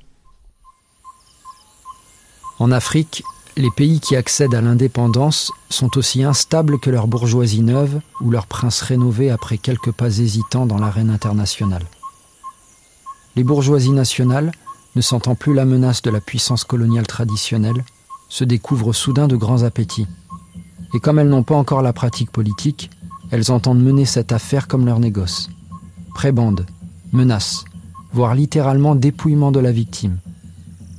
En 2.57 2.71
Afrique, 2.71 3.21
les 3.57 3.71
pays 3.71 3.99
qui 4.01 4.15
accèdent 4.15 4.55
à 4.55 4.61
l'indépendance 4.61 5.51
sont 5.69 5.97
aussi 5.97 6.23
instables 6.23 6.79
que 6.79 6.89
leur 6.89 7.07
bourgeoisie 7.07 7.61
neuve 7.61 8.01
ou 8.19 8.29
leur 8.29 8.47
prince 8.47 8.81
rénové 8.81 9.29
après 9.29 9.57
quelques 9.57 9.91
pas 9.91 10.19
hésitants 10.19 10.65
dans 10.65 10.77
l'arène 10.77 11.09
internationale. 11.09 11.85
Les 13.35 13.43
bourgeoisies 13.43 13.91
nationales, 13.91 14.51
ne 14.95 15.01
sentant 15.01 15.35
plus 15.35 15.53
la 15.53 15.65
menace 15.65 16.01
de 16.01 16.09
la 16.09 16.21
puissance 16.21 16.63
coloniale 16.63 17.07
traditionnelle, 17.07 17.83
se 18.29 18.43
découvrent 18.43 18.93
soudain 18.93 19.27
de 19.27 19.35
grands 19.35 19.63
appétits. 19.63 20.07
Et 20.93 20.99
comme 20.99 21.19
elles 21.19 21.29
n'ont 21.29 21.43
pas 21.43 21.55
encore 21.55 21.81
la 21.81 21.93
pratique 21.93 22.31
politique, 22.31 22.89
elles 23.31 23.51
entendent 23.51 23.83
mener 23.83 24.05
cette 24.05 24.31
affaire 24.31 24.67
comme 24.67 24.85
leur 24.85 24.99
négoce. 24.99 25.49
Prébande, 26.13 26.65
menace, 27.11 27.65
voire 28.13 28.35
littéralement 28.35 28.95
dépouillement 28.95 29.51
de 29.51 29.59
la 29.59 29.71
victime. 29.71 30.17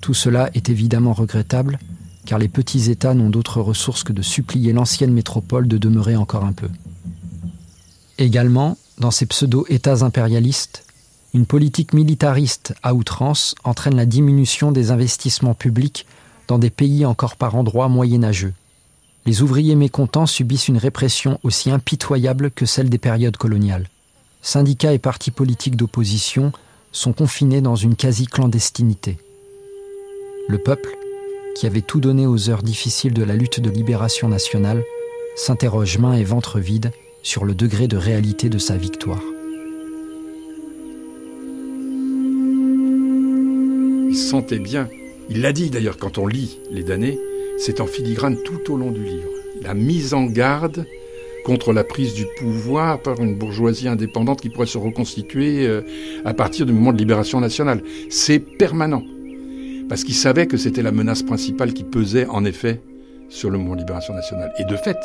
Tout 0.00 0.14
cela 0.14 0.50
est 0.54 0.68
évidemment 0.68 1.12
regrettable, 1.12 1.78
car 2.26 2.38
les 2.38 2.48
petits 2.48 2.90
États 2.90 3.14
n'ont 3.14 3.30
d'autre 3.30 3.62
ressource 3.62 4.02
que 4.02 4.12
de 4.12 4.20
supplier 4.20 4.72
l'ancienne 4.72 5.12
métropole 5.12 5.68
de 5.68 5.78
demeurer 5.78 6.16
encore 6.16 6.44
un 6.44 6.52
peu. 6.52 6.68
Également, 8.18 8.76
dans 8.98 9.10
ces 9.10 9.26
pseudo-États 9.26 10.04
impérialistes, 10.04 10.84
une 11.32 11.46
politique 11.46 11.92
militariste 11.92 12.74
à 12.82 12.94
outrance 12.94 13.54
entraîne 13.62 13.96
la 13.96 14.06
diminution 14.06 14.72
des 14.72 14.90
investissements 14.90 15.54
publics 15.54 16.06
dans 16.48 16.58
des 16.58 16.70
pays 16.70 17.04
encore 17.04 17.36
par 17.36 17.54
endroits 17.54 17.88
moyenâgeux. 17.88 18.54
Les 19.26 19.42
ouvriers 19.42 19.74
mécontents 19.74 20.26
subissent 20.26 20.68
une 20.68 20.78
répression 20.78 21.38
aussi 21.42 21.70
impitoyable 21.70 22.50
que 22.50 22.64
celle 22.64 22.88
des 22.88 22.98
périodes 22.98 23.36
coloniales. 23.36 23.88
Syndicats 24.40 24.92
et 24.92 24.98
partis 24.98 25.32
politiques 25.32 25.76
d'opposition 25.76 26.52
sont 26.92 27.12
confinés 27.12 27.60
dans 27.60 27.76
une 27.76 27.96
quasi-clandestinité. 27.96 29.18
Le 30.48 30.58
peuple, 30.58 30.96
qui 31.56 31.66
avait 31.66 31.80
tout 31.80 32.00
donné 32.00 32.26
aux 32.26 32.50
heures 32.50 32.62
difficiles 32.62 33.14
de 33.14 33.24
la 33.24 33.34
lutte 33.34 33.60
de 33.60 33.70
libération 33.70 34.28
nationale, 34.28 34.84
s'interroge 35.36 35.96
main 35.96 36.12
et 36.12 36.22
ventre 36.22 36.60
vide 36.60 36.92
sur 37.22 37.46
le 37.46 37.54
degré 37.54 37.88
de 37.88 37.96
réalité 37.96 38.50
de 38.50 38.58
sa 38.58 38.76
victoire. 38.76 39.22
Il 44.10 44.16
sentait 44.16 44.58
bien, 44.58 44.90
il 45.30 45.40
l'a 45.40 45.54
dit 45.54 45.70
d'ailleurs 45.70 45.96
quand 45.96 46.18
on 46.18 46.26
lit 46.26 46.58
les 46.70 46.82
damnés, 46.82 47.18
c'est 47.58 47.80
en 47.80 47.86
filigrane 47.86 48.36
tout 48.44 48.74
au 48.74 48.76
long 48.76 48.90
du 48.90 49.02
livre. 49.02 49.30
La 49.62 49.72
mise 49.72 50.12
en 50.12 50.24
garde 50.24 50.84
contre 51.46 51.72
la 51.72 51.84
prise 51.84 52.12
du 52.12 52.26
pouvoir 52.38 53.00
par 53.00 53.18
une 53.20 53.34
bourgeoisie 53.34 53.88
indépendante 53.88 54.42
qui 54.42 54.50
pourrait 54.50 54.66
se 54.66 54.78
reconstituer 54.78 55.66
euh, 55.66 55.80
à 56.26 56.34
partir 56.34 56.66
du 56.66 56.72
moment 56.72 56.92
de 56.92 56.98
libération 56.98 57.40
nationale. 57.40 57.82
C'est 58.10 58.40
permanent 58.40 59.04
parce 59.88 60.04
qu'il 60.04 60.14
savait 60.14 60.46
que 60.46 60.56
c'était 60.56 60.82
la 60.82 60.92
menace 60.92 61.22
principale 61.22 61.72
qui 61.72 61.84
pesait 61.84 62.26
en 62.26 62.44
effet 62.44 62.80
sur 63.28 63.50
le 63.50 63.58
mouvement 63.58 63.74
de 63.74 63.80
libération 63.80 64.14
nationale. 64.14 64.52
Et 64.58 64.64
de 64.64 64.76
fait, 64.76 64.98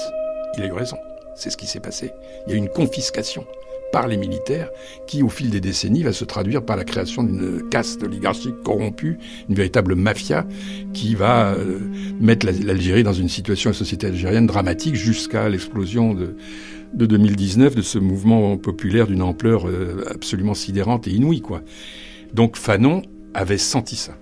il 0.58 0.64
a 0.64 0.68
eu 0.68 0.72
raison. 0.72 0.98
C'est 1.36 1.50
ce 1.50 1.58
qui 1.58 1.68
s'est 1.68 1.80
passé. 1.80 2.12
Il 2.46 2.52
y 2.52 2.54
a 2.54 2.56
eu 2.56 2.60
une 2.60 2.70
confiscation 2.70 3.46
par 3.92 4.08
les 4.08 4.18
militaires 4.18 4.70
qui, 5.06 5.22
au 5.22 5.30
fil 5.30 5.50
des 5.50 5.60
décennies, 5.60 6.04
va 6.04 6.14
se 6.14 6.24
traduire 6.24 6.64
par 6.64 6.78
la 6.78 6.84
création 6.84 7.24
d'une 7.24 7.68
caste 7.70 8.04
oligarchique 8.04 8.56
corrompue, 8.64 9.18
une 9.50 9.56
véritable 9.56 9.96
mafia 9.96 10.46
qui 10.94 11.16
va 11.16 11.54
euh, 11.54 11.80
mettre 12.20 12.46
l'Algérie 12.46 13.04
dans 13.04 13.14
une 13.14 13.30
situation, 13.30 13.72
la 13.72 13.76
société 13.76 14.08
algérienne 14.08 14.48
dramatique 14.48 14.96
jusqu'à 14.96 15.50
l'explosion 15.50 16.14
de, 16.14 16.36
de 16.94 17.06
2019 17.06 17.76
de 17.76 17.82
ce 17.82 18.00
mouvement 18.00 18.58
populaire 18.58 19.08
d'une 19.08 19.22
ampleur 19.22 19.68
euh, 19.68 20.06
absolument 20.10 20.54
sidérante 20.54 21.08
et 21.08 21.12
inouïe. 21.12 21.42
Quoi. 21.42 21.62
Donc 22.34 22.56
Fanon 22.56 23.02
avait 23.34 23.58
senti 23.58 23.96
ça 23.96 24.14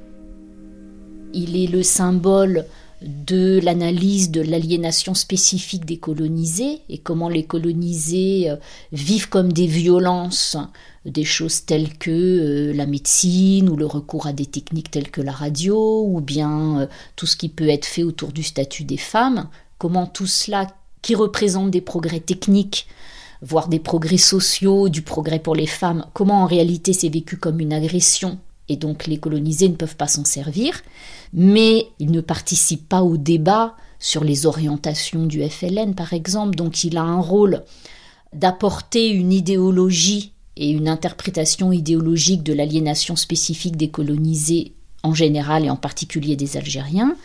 il 1.34 1.62
est 1.62 1.68
le 1.68 1.84
symbole 1.84 2.66
de 3.02 3.60
l'analyse 3.64 4.30
de 4.30 4.42
l'aliénation 4.42 5.14
spécifique 5.14 5.86
des 5.86 5.98
colonisés 5.98 6.82
et 6.90 6.98
comment 6.98 7.30
les 7.30 7.46
colonisés 7.46 8.50
euh, 8.50 8.58
vivent 8.92 9.30
comme 9.30 9.54
des 9.54 9.68
violences 9.68 10.58
des 11.06 11.24
choses 11.24 11.66
telles 11.66 11.98
que 11.98 12.12
euh, 12.12 12.74
la 12.74 12.86
médecine 12.86 13.70
ou 13.70 13.78
le 13.78 13.86
recours 13.86 14.28
à 14.28 14.34
des 14.34 14.46
techniques 14.46 14.92
telles 14.92 15.12
que 15.12 15.22
la 15.22 15.32
radio 15.32 16.04
ou 16.06 16.20
bien 16.20 16.82
euh, 16.82 16.88
tout 17.16 17.26
ce 17.26 17.38
qui 17.38 17.48
peut 17.48 17.70
être 17.70 17.86
fait 17.86 18.04
autour 18.04 18.34
du 18.34 18.44
statut 18.44 18.84
des 18.84 18.98
femmes, 18.98 19.48
comment 19.78 20.06
tout 20.06 20.28
cela 20.28 20.68
qui 21.02 21.16
représente 21.16 21.72
des 21.72 21.82
progrès 21.82 22.20
techniques 22.20 22.88
voire 23.42 23.70
des 23.70 23.80
progrès 23.80 24.18
sociaux, 24.18 24.90
du 24.90 25.02
progrès 25.02 25.40
pour 25.40 25.56
les 25.56 25.68
femmes, 25.68 26.06
comment 26.14 26.44
en 26.44 26.46
réalité 26.46 26.92
c'est 26.92 27.08
vécu 27.08 27.38
comme 27.38 27.62
une 27.62 27.72
agression 27.72 28.40
et 28.70 28.78
donc 28.78 29.07
les 29.07 29.17
colonisés 29.17 29.67
ne 29.67 29.76
peuvent 29.76 29.95
pas 29.95 30.07
s'en 30.07 30.24
servir, 30.24 30.82
mais 31.34 31.88
ils 31.99 32.11
ne 32.11 32.22
participent 32.22 32.88
pas 32.88 33.03
au 33.03 33.17
débat 33.17 33.76
sur 33.99 34.24
les 34.24 34.45
orientations 34.45 35.26
du 35.26 35.43
FLN 35.47 35.95
par 35.95 36.13
exemple, 36.13 36.55
donc 36.55 36.84
il 36.84 36.97
a 36.97 37.03
un 37.03 37.20
rôle 37.20 37.63
d'apporter 38.34 39.09
une 39.09 39.34
idéologie 39.34 40.34
et 40.55 40.70
une 40.70 40.88
interprétation 40.88 41.72
idéologique 41.72 42.43
de 42.43 42.53
l'aliénation 42.53 43.15
spécifique 43.15 43.76
des 43.76 43.89
colonisés 43.89 44.74
en 45.03 45.13
général 45.13 45.65
et 45.65 45.70
en 45.70 45.78
particulier 45.78 46.36
des 46.36 46.57
Algériens. 46.57 47.15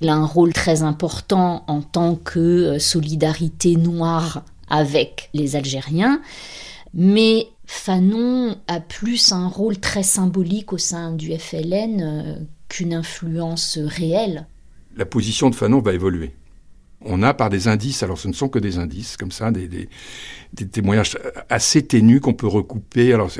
Il 0.00 0.08
a 0.08 0.14
un 0.14 0.26
rôle 0.26 0.52
très 0.52 0.82
important 0.82 1.64
en 1.66 1.82
tant 1.82 2.14
que 2.14 2.38
euh, 2.38 2.78
solidarité 2.78 3.76
noire 3.76 4.44
avec 4.68 5.30
les 5.34 5.56
Algériens, 5.56 6.20
mais 6.94 7.48
Fanon 7.72 8.56
a 8.66 8.80
plus 8.80 9.30
un 9.30 9.46
rôle 9.46 9.78
très 9.78 10.02
symbolique 10.02 10.72
au 10.72 10.76
sein 10.76 11.12
du 11.12 11.32
FLN 11.32 12.02
euh, 12.02 12.34
qu'une 12.68 12.92
influence 12.92 13.78
réelle. 13.78 14.48
La 14.96 15.06
position 15.06 15.50
de 15.50 15.54
Fanon 15.54 15.80
va 15.80 15.92
évoluer. 15.92 16.34
On 17.00 17.22
a 17.22 17.32
par 17.32 17.48
des 17.48 17.68
indices, 17.68 18.02
alors 18.02 18.18
ce 18.18 18.26
ne 18.26 18.32
sont 18.32 18.48
que 18.48 18.58
des 18.58 18.78
indices 18.78 19.16
comme 19.16 19.30
ça, 19.30 19.52
des, 19.52 19.68
des, 19.68 20.68
témoignages 20.68 21.16
assez 21.48 21.86
ténus 21.86 22.20
qu'on 22.20 22.34
peut 22.34 22.48
recouper. 22.48 23.12
Alors 23.12 23.30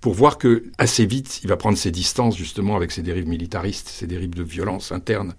pour 0.00 0.14
voir 0.14 0.36
que 0.36 0.64
assez 0.76 1.06
vite, 1.06 1.42
il 1.44 1.48
va 1.48 1.56
prendre 1.56 1.78
ses 1.78 1.92
distances 1.92 2.36
justement 2.36 2.74
avec 2.74 2.90
ses 2.90 3.02
dérives 3.02 3.28
militaristes, 3.28 3.88
ses 3.88 4.08
dérives 4.08 4.34
de 4.34 4.42
violence 4.42 4.90
interne 4.90 5.36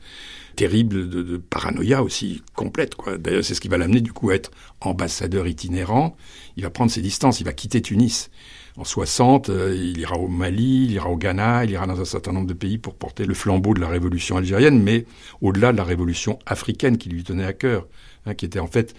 terrible 0.56 1.10
de, 1.10 1.38
paranoïa 1.38 2.04
aussi 2.04 2.44
complète. 2.56 2.96
D'ailleurs, 3.20 3.44
c'est 3.44 3.56
ce 3.56 3.62
qui 3.62 3.68
va 3.68 3.78
l'amener 3.78 4.02
du 4.02 4.14
coup 4.14 4.30
à 4.30 4.36
être 4.36 4.52
ambassadeur 4.82 5.48
itinérant. 5.48 6.16
Il 6.58 6.64
va 6.64 6.70
prendre 6.70 6.92
ses 6.92 7.02
distances, 7.02 7.40
il 7.40 7.46
va 7.46 7.54
quitter 7.54 7.82
Tunis. 7.82 8.30
En 8.76 8.84
60, 8.84 9.50
euh, 9.50 9.76
il 9.76 10.00
ira 10.00 10.18
au 10.18 10.28
Mali, 10.28 10.86
il 10.86 10.92
ira 10.92 11.10
au 11.10 11.16
Ghana, 11.18 11.64
il 11.66 11.72
ira 11.72 11.86
dans 11.86 12.02
un 12.02 12.06
certain 12.06 12.32
nombre 12.32 12.48
de 12.48 12.54
pays 12.54 12.80
pour 12.80 12.96
porter 12.96 13.26
le 13.26 13.36
flambeau 13.36 13.76
de 13.76 13.80
la 13.80 13.88
révolution 13.88 14.38
algérienne, 14.38 14.82
mais 14.82 15.06
au-delà 15.42 15.72
de 15.72 15.78
la 15.78 15.84
révolution 15.84 16.40
africaine 16.48 16.98
qui 16.98 17.10
lui 17.10 17.24
tenait 17.24 17.46
à 17.46 17.54
cœur, 17.54 17.88
hein, 18.26 18.34
qui 18.34 18.46
était 18.46 18.60
en 18.60 18.68
fait 18.68 18.96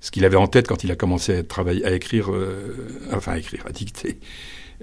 ce 0.00 0.10
qu'il 0.10 0.26
avait 0.26 0.36
en 0.36 0.46
tête 0.46 0.68
quand 0.68 0.84
il 0.84 0.92
a 0.92 0.96
commencé 0.96 1.38
à 1.38 1.42
travailler, 1.42 1.82
à 1.86 1.92
écrire, 1.92 2.30
euh, 2.30 2.76
enfin 3.14 3.32
à 3.32 3.38
écrire, 3.38 3.64
à 3.66 3.72
dicter, 3.72 4.18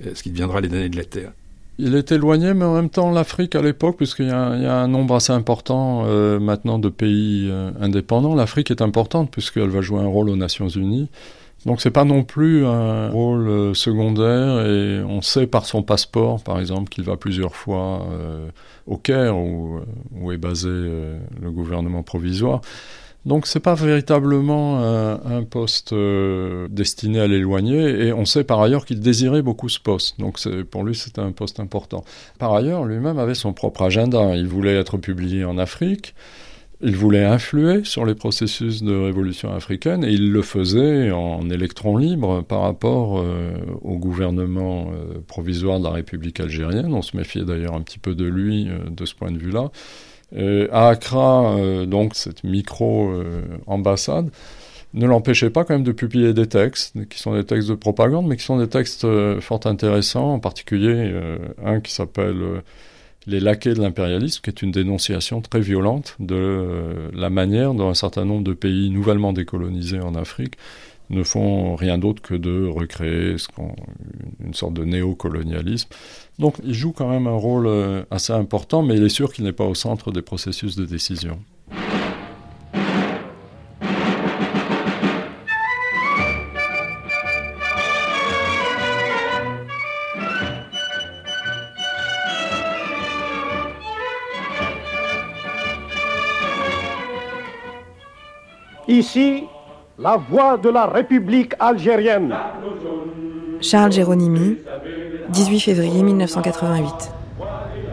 euh, 0.04 0.16
ce 0.16 0.24
qui 0.24 0.32
deviendra 0.32 0.60
les 0.60 0.70
données 0.70 0.90
de 0.90 0.98
la 0.98 1.06
Terre. 1.06 1.34
Il 1.78 1.96
est 1.96 2.12
éloigné, 2.12 2.54
mais 2.54 2.66
en 2.66 2.76
même 2.76 2.90
temps, 2.90 3.12
l'Afrique 3.12 3.56
à 3.56 3.62
l'époque, 3.62 3.98
puisqu'il 3.98 4.28
y, 4.28 4.32
a 4.32 4.76
un 4.76 4.88
nombre 4.88 5.16
assez 5.16 5.34
important 5.34 6.04
euh, 6.06 6.40
maintenant 6.40 6.80
de 6.80 6.90
pays 6.90 7.48
euh, 7.50 7.72
indépendants, 7.80 8.36
l'Afrique 8.36 8.72
est 8.72 8.82
importante 8.82 9.32
puisqu'elle 9.32 9.70
va 9.70 9.82
jouer 9.82 10.02
un 10.02 10.08
rôle 10.08 10.30
aux 10.30 10.36
Nations 10.36 10.68
Unies. 10.68 11.10
Donc 11.66 11.80
c'est 11.80 11.92
pas 11.92 12.06
non 12.06 12.24
plus 12.24 12.66
un 12.66 13.10
rôle 13.10 13.48
euh, 13.48 13.74
secondaire 13.74 14.66
et 14.66 15.02
on 15.04 15.22
sait 15.22 15.48
par 15.48 15.66
son 15.66 15.82
passeport, 15.82 16.44
par 16.44 16.60
exemple, 16.60 16.90
qu'il 16.90 17.04
va 17.04 17.18
plusieurs 17.18 17.56
fois 17.56 18.06
au 18.86 18.98
Caire 18.98 19.38
où 19.38 20.32
est 20.32 20.38
basé 20.38 20.70
le 20.70 21.52
gouvernement 21.52 22.04
provisoire. 22.04 22.62
Donc 23.26 23.46
c'est 23.46 23.60
pas 23.60 23.76
véritablement 23.76 24.80
un, 24.80 25.44
poste 25.44 25.94
euh, 25.94 26.68
destiné 26.72 27.20
à 27.20 27.28
l'éloigner 27.28 28.08
et 28.08 28.14
on 28.14 28.26
sait 28.26 28.44
par 28.44 28.62
ailleurs 28.62 28.86
qu'il 28.86 29.00
désirait 29.00 29.44
beaucoup 29.44 29.70
ce 29.70 29.80
poste. 29.80 30.20
Donc 30.20 30.40
pour 30.72 30.84
lui 30.84 30.96
c'était 30.96 31.22
un 31.22 31.32
poste 31.32 31.60
important. 31.60 32.04
Par 32.40 32.54
ailleurs 32.54 32.86
lui-même 32.86 33.20
avait 33.20 33.36
son 33.36 33.54
propre 33.54 33.84
agenda. 33.84 34.36
Il 34.36 34.48
voulait 34.48 34.76
être 34.76 34.98
publié 34.98 35.46
en 35.46 35.60
Afrique. 35.60 36.16
Il 36.84 36.96
voulait 36.96 37.24
influer 37.24 37.84
sur 37.84 38.08
les 38.08 38.16
processus 38.16 38.82
de 38.82 38.96
révolution 38.96 39.54
africaine 39.54 40.04
et 40.04 40.10
il 40.10 40.32
le 40.32 40.42
faisait 40.42 41.12
en 41.12 41.48
électron 41.48 41.98
libre 41.98 42.42
par 42.42 42.62
rapport 42.62 43.20
euh, 43.20 43.52
au 43.84 43.98
gouvernement 44.00 44.92
euh, 44.92 45.20
provisoire 45.28 45.78
de 45.80 45.84
la 45.84 45.92
République 45.92 46.40
algérienne. 46.40 46.92
On 46.92 47.04
se 47.04 47.16
méfiait 47.16 47.44
d'ailleurs 47.44 47.76
un 47.76 47.82
petit 47.82 48.00
peu 48.00 48.16
de 48.16 48.26
lui 48.26 48.68
de 48.90 49.06
ce 49.06 49.14
point 49.14 49.32
de 49.32 49.38
vue-là. 49.38 49.70
Euh, 50.36 50.68
à 50.72 50.90
Accra, 50.90 51.56
euh, 51.58 51.86
donc 51.86 52.16
cette 52.16 52.44
micro-ambassade, 52.44 54.30
ne 54.94 55.06
l'empêchait 55.06 55.50
pas 55.50 55.64
quand 55.64 55.74
même 55.74 55.84
de 55.84 55.92
publier 55.92 56.34
des 56.34 56.48
textes, 56.48 56.96
qui 57.10 57.20
sont 57.20 57.34
des 57.34 57.46
textes 57.46 57.70
de 57.70 57.76
propagande, 57.76 58.28
mais 58.28 58.36
qui 58.38 58.44
sont 58.44 58.58
des 58.58 58.68
textes 58.68 59.06
euh, 59.06 59.40
fort 59.40 59.62
intéressants, 59.66 60.34
en 60.34 60.40
particulier 60.40 61.14
un 61.64 61.80
qui 61.80 61.94
s'appelle 61.94 62.62
Les 63.28 63.40
laquais 63.40 63.74
de 63.74 63.82
l'impérialisme, 63.82 64.42
qui 64.42 64.50
est 64.50 64.62
une 64.62 64.72
dénonciation 64.72 65.42
très 65.42 65.62
violente 65.62 66.16
de 66.20 67.10
la 67.14 67.30
manière 67.30 67.74
dont 67.74 67.90
un 67.90 67.94
certain 67.94 68.26
nombre 68.26 68.44
de 68.44 68.54
pays 68.54 68.90
nouvellement 68.90 69.32
décolonisés 69.32 70.02
en 70.02 70.16
Afrique 70.16 70.56
ne 71.12 71.24
font 71.24 71.76
rien 71.76 71.98
d'autre 71.98 72.22
que 72.22 72.34
de 72.34 72.68
recréer 72.68 73.36
une 74.44 74.54
sorte 74.54 74.74
de 74.74 74.86
néocolonialisme. 74.86 75.90
Donc 76.40 76.56
il 76.64 76.74
joue 76.74 76.92
quand 76.92 77.10
même 77.10 77.28
un 77.28 77.36
rôle 77.36 77.68
euh, 77.68 78.04
assez 78.10 78.34
important, 78.34 78.82
mais 78.82 78.96
il 78.96 79.04
est 79.04 79.10
sûr 79.10 79.32
qu'il 79.32 79.44
n'est 79.44 79.52
pas 79.52 79.66
au 79.66 79.76
centre 79.76 80.12
des 80.12 80.22
processus 80.22 80.76
de 80.76 80.86
décision. 80.86 81.40
Ici, 98.88 99.46
la 100.02 100.18
voix 100.18 100.58
de 100.58 100.70
la 100.70 100.88
République 100.88 101.54
algérienne. 101.60 102.34
Charles 103.62 103.92
Géronimi, 103.92 104.58
18 105.30 105.60
février 105.60 106.02
1988. 106.02 107.12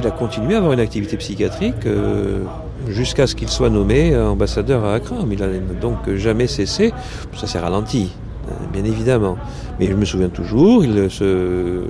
Il 0.01 0.07
a 0.07 0.11
continué 0.11 0.55
à 0.55 0.59
avoir 0.59 0.73
une 0.73 0.81
activité 0.81 1.17
psychiatrique 1.17 1.85
euh, 1.87 2.45
jusqu'à 2.87 3.27
ce 3.27 3.35
qu'il 3.35 3.49
soit 3.49 3.69
nommé 3.69 4.17
ambassadeur 4.17 4.85
à 4.85 4.95
Accra. 4.95 5.17
Mais 5.27 5.35
il 5.35 5.41
n'a 5.41 5.49
donc 5.81 6.11
jamais 6.15 6.47
cessé. 6.47 6.95
Ça 7.35 7.47
s'est 7.47 7.59
ralenti, 7.59 8.13
euh, 8.49 8.53
bien 8.73 8.85
évidemment. 8.85 9.37
Mais 9.79 9.87
je 9.87 9.95
me 9.95 10.05
souviens 10.05 10.29
toujours, 10.29 10.85
il 10.85 11.11
se, 11.11 11.83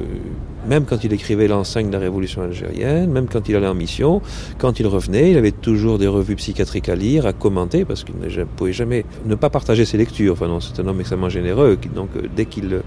même 0.68 0.84
quand 0.84 1.02
il 1.02 1.12
écrivait 1.12 1.48
l'enseigne 1.48 1.88
de 1.88 1.92
la 1.92 1.98
révolution 1.98 2.42
algérienne, 2.42 3.10
même 3.10 3.26
quand 3.26 3.48
il 3.48 3.56
allait 3.56 3.66
en 3.66 3.74
mission, 3.74 4.20
quand 4.58 4.78
il 4.78 4.86
revenait, 4.86 5.30
il 5.30 5.38
avait 5.38 5.52
toujours 5.52 5.98
des 5.98 6.06
revues 6.06 6.36
psychiatriques 6.36 6.88
à 6.88 6.94
lire, 6.94 7.26
à 7.26 7.32
commenter, 7.32 7.84
parce 7.84 8.04
qu'il 8.04 8.14
ne 8.18 8.44
pouvait 8.44 8.72
jamais 8.72 9.04
ne 9.24 9.34
pas 9.34 9.50
partager 9.50 9.84
ses 9.84 9.96
lectures. 9.96 10.34
Enfin 10.34 10.48
non, 10.48 10.60
c'est 10.60 10.78
un 10.80 10.86
homme 10.86 11.00
extrêmement 11.00 11.30
généreux, 11.30 11.78
donc 11.94 12.10
euh, 12.16 12.22
dès 12.36 12.44
qu'il 12.44 12.80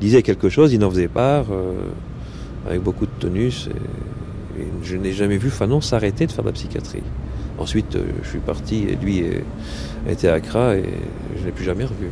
disait 0.00 0.22
quelque 0.22 0.48
chose, 0.48 0.72
il 0.72 0.84
en 0.84 0.90
faisait 0.90 1.08
part, 1.08 1.46
euh, 1.52 1.72
avec 2.66 2.82
beaucoup 2.82 3.06
de 3.06 3.12
tenus. 3.18 3.68
Et, 3.68 3.72
je 4.82 4.96
n'ai 4.96 5.12
jamais 5.12 5.36
vu 5.36 5.50
Fanon 5.50 5.80
s'arrêter 5.80 6.26
de 6.26 6.32
faire 6.32 6.42
de 6.42 6.48
la 6.48 6.52
psychiatrie. 6.52 7.04
Ensuite, 7.58 7.94
euh, 7.94 8.02
je 8.24 8.28
suis 8.28 8.38
parti 8.40 8.86
et 8.88 8.96
lui 8.96 9.22
était 10.08 10.26
à 10.26 10.34
Accra 10.34 10.76
et 10.76 10.82
je 11.36 11.40
ne 11.42 11.46
l'ai 11.46 11.52
plus 11.52 11.64
jamais 11.64 11.84
revu. 11.84 12.08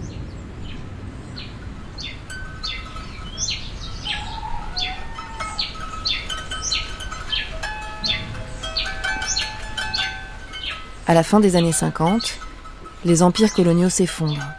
À 11.09 11.15
la 11.15 11.23
fin 11.23 11.39
des 11.39 11.55
années 11.55 11.73
50, 11.73 12.39
les 13.05 13.23
empires 13.23 13.53
coloniaux 13.53 13.89
s'effondrent. 13.89 14.51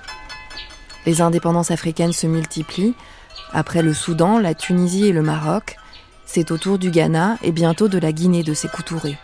Les 1.05 1.21
indépendances 1.21 1.71
africaines 1.71 2.13
se 2.13 2.25
multiplient. 2.25 2.95
Après 3.51 3.81
le 3.81 3.93
Soudan, 3.93 4.39
la 4.39 4.53
Tunisie 4.53 5.07
et 5.07 5.11
le 5.11 5.21
Maroc, 5.21 5.75
c'est 6.25 6.51
au 6.51 6.57
tour 6.57 6.77
du 6.77 6.89
Ghana 6.89 7.37
et 7.43 7.51
bientôt 7.51 7.89
de 7.89 7.97
la 7.97 8.13
Guinée 8.13 8.43
de 8.43 8.53
s'écoutourrer. 8.53 9.17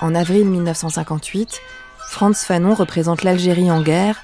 En 0.00 0.14
avril 0.14 0.44
1958, 0.44 1.60
Franz 2.08 2.44
Fanon 2.44 2.74
représente 2.74 3.22
l'Algérie 3.22 3.70
en 3.70 3.82
guerre 3.82 4.16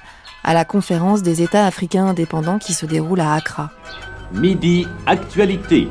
à 0.43 0.53
la 0.53 0.65
conférence 0.65 1.23
des 1.23 1.41
États 1.41 1.65
africains 1.65 2.07
indépendants 2.07 2.59
qui 2.59 2.73
se 2.73 2.85
déroule 2.85 3.21
à 3.21 3.33
Accra. 3.33 3.71
Midi 4.33 4.85
Actualité. 5.05 5.87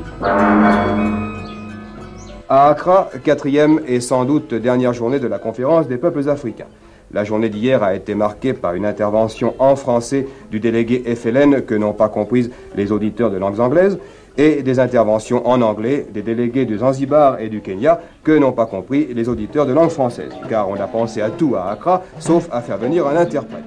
À 2.47 2.69
Accra, 2.69 3.09
quatrième 3.23 3.81
et 3.87 3.99
sans 3.99 4.23
doute 4.23 4.53
dernière 4.53 4.93
journée 4.93 5.19
de 5.19 5.25
la 5.25 5.39
conférence 5.39 5.87
des 5.87 5.97
peuples 5.97 6.29
africains. 6.29 6.67
La 7.11 7.23
journée 7.23 7.49
d'hier 7.49 7.81
a 7.81 7.95
été 7.95 8.13
marquée 8.13 8.53
par 8.53 8.75
une 8.75 8.85
intervention 8.85 9.55
en 9.57 9.75
français 9.75 10.27
du 10.51 10.59
délégué 10.59 11.15
FLN 11.15 11.63
que 11.63 11.73
n'ont 11.73 11.93
pas 11.93 12.07
comprise 12.07 12.51
les 12.75 12.91
auditeurs 12.91 13.31
de 13.31 13.37
langues 13.37 13.59
anglaises 13.59 13.97
et 14.37 14.61
des 14.61 14.79
interventions 14.79 15.47
en 15.47 15.59
anglais 15.63 16.05
des 16.13 16.21
délégués 16.21 16.65
du 16.65 16.77
Zanzibar 16.77 17.39
et 17.39 17.49
du 17.49 17.61
Kenya 17.61 17.99
que 18.23 18.37
n'ont 18.37 18.51
pas 18.51 18.67
compris 18.67 19.07
les 19.11 19.27
auditeurs 19.27 19.65
de 19.65 19.73
langue 19.73 19.89
française. 19.89 20.33
Car 20.47 20.69
on 20.69 20.75
a 20.75 20.87
pensé 20.87 21.21
à 21.21 21.31
tout 21.31 21.55
à 21.55 21.71
Accra, 21.71 22.03
sauf 22.19 22.47
à 22.51 22.61
faire 22.61 22.77
venir 22.77 23.07
un 23.07 23.15
interprète. 23.15 23.63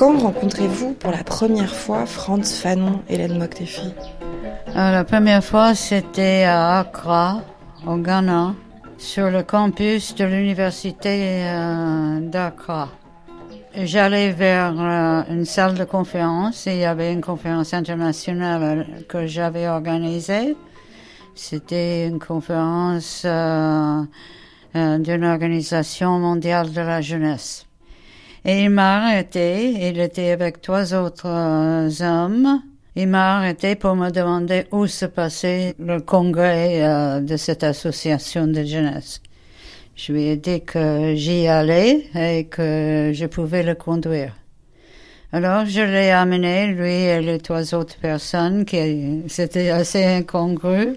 Quand 0.00 0.16
rencontrez-vous 0.18 0.94
pour 0.94 1.10
la 1.10 1.22
première 1.22 1.74
fois 1.74 2.06
Franz 2.06 2.54
Fanon, 2.54 3.02
Hélène 3.10 3.36
Moktefi 3.36 3.92
Euh, 4.68 4.92
La 4.92 5.04
première 5.04 5.44
fois, 5.44 5.74
c'était 5.74 6.44
à 6.44 6.78
Accra, 6.78 7.42
au 7.86 7.98
Ghana, 7.98 8.54
sur 8.96 9.30
le 9.30 9.42
campus 9.42 10.14
de 10.14 10.24
l'université 10.24 11.44
euh, 11.44 12.20
d'Accra. 12.20 12.88
J'allais 13.76 14.30
vers 14.30 14.74
euh, 14.80 15.22
une 15.28 15.44
salle 15.44 15.74
de 15.74 15.84
conférence 15.84 16.66
et 16.66 16.76
il 16.76 16.78
y 16.78 16.86
avait 16.86 17.12
une 17.12 17.20
conférence 17.20 17.74
internationale 17.74 18.86
que 19.06 19.26
j'avais 19.26 19.68
organisée. 19.68 20.56
C'était 21.34 22.08
une 22.08 22.18
conférence 22.18 23.26
d'une 24.74 25.24
organisation 25.24 26.18
mondiale 26.18 26.72
de 26.72 26.80
la 26.80 27.02
jeunesse. 27.02 27.66
Et 28.44 28.62
il 28.64 28.70
m'a 28.70 29.04
arrêté, 29.04 29.88
il 29.88 30.00
était 30.00 30.30
avec 30.30 30.62
trois 30.62 30.94
autres 30.94 31.26
euh, 31.26 31.90
hommes. 32.00 32.62
Il 32.96 33.08
m'a 33.08 33.36
arrêté 33.36 33.74
pour 33.74 33.94
me 33.94 34.10
demander 34.10 34.64
où 34.72 34.86
se 34.86 35.04
passait 35.04 35.74
le 35.78 36.00
congrès 36.00 36.82
euh, 36.82 37.20
de 37.20 37.36
cette 37.36 37.62
association 37.62 38.46
de 38.46 38.64
jeunesse. 38.64 39.20
Je 39.94 40.12
lui 40.12 40.24
ai 40.24 40.36
dit 40.36 40.62
que 40.62 41.14
j'y 41.14 41.46
allais 41.46 42.06
et 42.14 42.44
que 42.44 43.10
je 43.12 43.26
pouvais 43.26 43.62
le 43.62 43.74
conduire. 43.74 44.34
Alors 45.32 45.66
je 45.66 45.82
l'ai 45.82 46.10
amené, 46.10 46.68
lui 46.68 46.90
et 46.92 47.20
les 47.20 47.38
trois 47.38 47.74
autres 47.74 47.98
personnes, 47.98 48.64
qui 48.64 49.22
c'était 49.28 49.68
assez 49.68 50.02
incongru, 50.02 50.94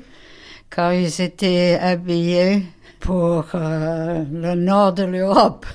car 0.70 0.94
ils 0.94 1.22
étaient 1.22 1.78
habillés 1.80 2.64
pour 3.04 3.44
euh, 3.54 4.24
le 4.32 4.56
nord 4.56 4.94
de 4.94 5.04
l'Europe 5.04 5.66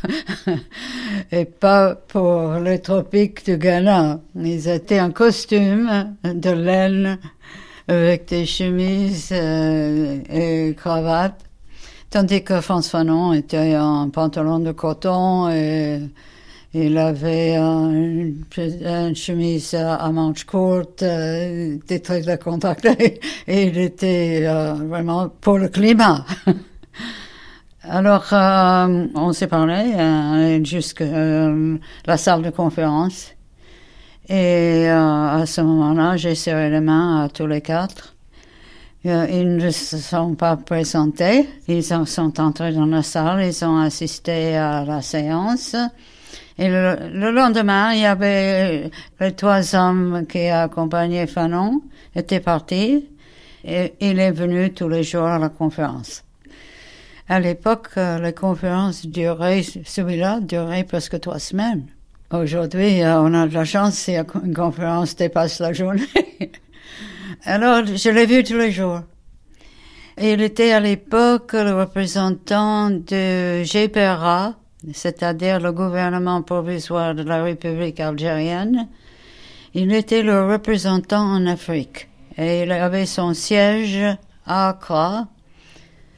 et 1.31 1.45
pas 1.45 1.95
pour 1.95 2.55
les 2.55 2.81
tropiques 2.81 3.45
du 3.45 3.59
Ghana. 3.59 4.20
Ils 4.35 4.66
étaient 4.66 5.01
en 5.01 5.11
costume 5.11 6.16
de 6.24 6.51
laine 6.51 7.18
avec 7.87 8.29
des 8.29 8.47
chemises 8.47 9.29
euh, 9.33 10.20
et 10.31 10.74
cravates, 10.74 11.45
tandis 12.09 12.43
que 12.43 12.62
François 12.62 13.01
Fanon 13.01 13.35
était 13.35 13.76
en 13.76 14.09
pantalon 14.09 14.59
de 14.59 14.72
coton 14.72 15.51
et 15.51 16.01
il 16.72 16.97
avait 16.97 17.57
un- 17.57 17.91
une, 17.91 19.14
chemise 19.14 19.74
à 19.74 20.11
manches 20.12 20.45
courtes, 20.45 21.03
euh, 21.03 21.76
des 21.87 22.01
très 22.01 22.22
décontractés, 22.22 23.20
et 23.47 23.64
il 23.64 23.76
était 23.79 24.45
euh, 24.45 24.72
vraiment 24.72 25.29
pour 25.29 25.59
le 25.59 25.68
climat. 25.68 26.24
Alors, 27.85 28.33
euh, 28.33 29.07
on 29.14 29.33
s'est 29.33 29.47
parlé 29.47 29.95
euh, 29.95 30.64
jusqu'à 30.64 31.05
euh, 31.05 31.79
la 32.07 32.16
salle 32.16 32.43
de 32.43 32.51
conférence. 32.51 33.33
Et 34.29 34.89
euh, 34.89 35.41
à 35.41 35.47
ce 35.47 35.61
moment-là, 35.61 36.16
j'ai 36.16 36.35
serré 36.35 36.70
les 36.70 36.81
mains 36.81 37.24
à 37.24 37.29
tous 37.29 37.47
les 37.47 37.61
quatre. 37.61 38.16
Euh, 39.07 39.26
ils 39.31 39.57
ne 39.57 39.70
se 39.70 39.97
sont 39.97 40.35
pas 40.35 40.57
présentés. 40.57 41.49
Ils 41.68 41.85
sont 41.85 42.41
entrés 42.41 42.72
dans 42.72 42.87
la 42.87 43.03
salle, 43.03 43.45
ils 43.45 43.64
ont 43.64 43.79
assisté 43.79 44.57
à 44.57 44.85
la 44.85 45.01
séance. 45.01 45.76
Et 46.59 46.68
le, 46.68 46.97
le 47.12 47.31
lendemain, 47.31 47.93
il 47.93 48.01
y 48.01 48.07
avait 48.07 48.91
les 49.20 49.33
trois 49.33 49.76
hommes 49.76 50.26
qui 50.29 50.49
accompagnaient 50.49 51.29
Fanon, 51.29 51.81
étaient 52.14 52.41
partis. 52.41 53.07
Et 53.64 53.95
il 54.01 54.18
est 54.18 54.33
venu 54.33 54.74
tous 54.74 54.89
les 54.89 55.05
jours 55.05 55.26
à 55.26 55.39
la 55.39 55.49
conférence. 55.49 56.24
À 57.31 57.41
l'époque, 57.41 57.89
euh, 57.99 58.18
les 58.18 58.33
conférences 58.33 59.05
duraient, 59.05 59.62
celui-là 59.62 60.41
durait 60.41 60.85
presque 60.85 61.20
trois 61.20 61.39
semaines. 61.39 61.87
Aujourd'hui, 62.33 63.03
euh, 63.03 63.20
on 63.20 63.35
a 63.35 63.47
de 63.47 63.53
la 63.53 63.66
chance 63.66 63.95
si 63.95 64.16
une 64.16 64.55
conférence 64.55 65.14
dépasse 65.14 65.61
la 65.61 65.74
journée. 65.74 66.07
Alors, 67.45 67.85
je 67.85 68.09
l'ai 68.09 68.24
vu 68.24 68.43
tous 68.45 68.57
les 68.57 68.72
jours. 68.72 69.01
Il 70.18 70.41
était 70.41 70.72
à 70.72 70.81
l'époque 70.81 71.53
le 71.53 71.74
représentant 71.74 72.89
de 72.91 73.62
GPRA, 73.62 74.55
c'est-à-dire 74.95 75.61
le 75.61 75.72
gouvernement 75.72 76.41
provisoire 76.41 77.14
de 77.14 77.24
la 77.24 77.43
République 77.43 78.01
algérienne. 78.01 78.89
Il 79.74 79.93
était 79.93 80.22
le 80.22 80.51
représentant 80.51 81.22
en 81.22 81.47
Afrique 81.47 82.09
et 82.39 82.62
il 82.62 82.72
avait 82.72 83.07
son 83.07 83.35
siège 83.35 84.16
à 84.47 84.70
Accra. 84.70 85.29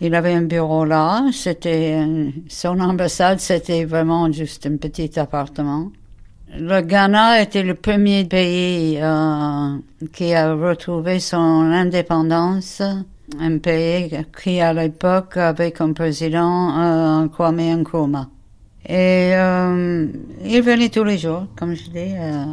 Il 0.00 0.14
avait 0.14 0.32
un 0.32 0.42
bureau 0.42 0.84
là, 0.84 1.26
c'était 1.32 2.02
son 2.48 2.80
ambassade, 2.80 3.38
c'était 3.38 3.84
vraiment 3.84 4.32
juste 4.32 4.66
un 4.66 4.76
petit 4.76 5.18
appartement. 5.18 5.90
Le 6.58 6.80
Ghana 6.80 7.42
était 7.42 7.62
le 7.62 7.74
premier 7.74 8.24
pays 8.24 8.98
euh, 9.00 9.76
qui 10.12 10.34
a 10.34 10.54
retrouvé 10.54 11.20
son 11.20 11.36
indépendance, 11.36 12.82
un 13.38 13.58
pays 13.58 14.10
qui 14.42 14.60
à 14.60 14.72
l'époque 14.72 15.36
avait 15.36 15.70
comme 15.70 15.94
président 15.94 16.76
euh, 16.78 17.28
Kwame 17.28 17.60
Nkrumah. 17.60 18.28
Et 18.88 19.32
euh, 19.34 20.06
il 20.44 20.62
venait 20.62 20.88
tous 20.88 21.04
les 21.04 21.18
jours, 21.18 21.46
comme 21.56 21.74
je 21.74 21.90
dis, 21.90 22.14
euh, 22.16 22.44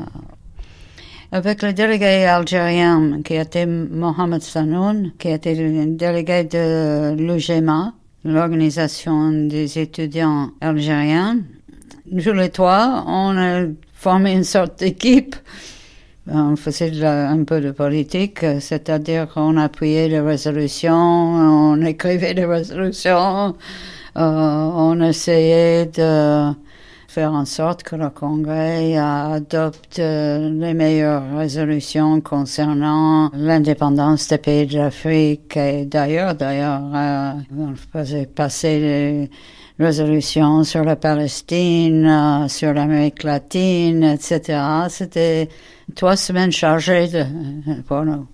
avec 1.32 1.62
le 1.62 1.74
délégué 1.74 2.26
algérien 2.26 3.22
qui 3.24 3.36
était 3.36 3.66
Mohamed 3.66 4.42
Sanoun, 4.42 5.12
qui 5.20 5.30
était 5.30 5.56
le 5.56 5.86
délégué 5.86 6.46
de 6.46 7.16
l'UGMA, 7.18 7.94
l'organisation 8.24 9.32
des 9.32 9.80
étudiants 9.80 10.52
algériens. 10.62 11.40
Tous 12.24 12.34
les 12.34 12.50
trois, 12.50 13.04
on 13.08 13.38
a 13.38 13.66
formé 13.94 14.34
une 14.34 14.46
sorte 14.46 14.80
d'équipe. 14.80 15.36
On 16.30 16.56
faisait 16.58 17.06
un 17.06 17.44
peu 17.44 17.62
de 17.62 17.72
politique, 17.72 18.46
c'est-à-dire 18.60 19.30
qu'on 19.30 19.56
appuyait 19.56 20.10
les 20.10 20.20
résolutions, 20.20 20.94
on 20.94 21.82
écrivait 21.86 22.34
des 22.34 22.44
résolutions, 22.44 23.56
euh, 24.18 24.20
on 24.20 25.02
essayait 25.02 25.86
de 25.86 26.52
faire 27.18 27.34
en 27.34 27.46
sorte 27.46 27.82
que 27.82 27.96
le 27.96 28.12
Congrès 28.12 28.96
adopte 28.96 29.98
euh, 29.98 30.52
les 30.52 30.76
meilleures 30.76 31.36
résolutions 31.36 32.22
concernant 32.22 33.32
l'indépendance 33.34 34.28
des 34.28 34.38
pays 34.38 34.68
de 34.68 34.78
l'Afrique. 34.78 35.58
Et 35.58 35.86
d'ailleurs, 35.86 36.36
d'ailleurs, 36.36 36.84
euh, 36.94 37.32
on 37.58 37.74
faisait 37.92 38.28
passer 38.28 38.80
des 38.80 39.32
résolutions 39.84 40.64
sur 40.64 40.84
la 40.84 40.96
Palestine, 40.96 42.06
euh, 42.06 42.48
sur 42.50 42.72
l'Amérique 42.72 43.24
latine, 43.24 44.04
etc. 44.04 44.60
C'était 44.90 45.50
trois 45.96 46.18
semaines 46.18 46.52
chargées 46.52 47.10
pour 47.88 48.04
nous. 48.04 48.28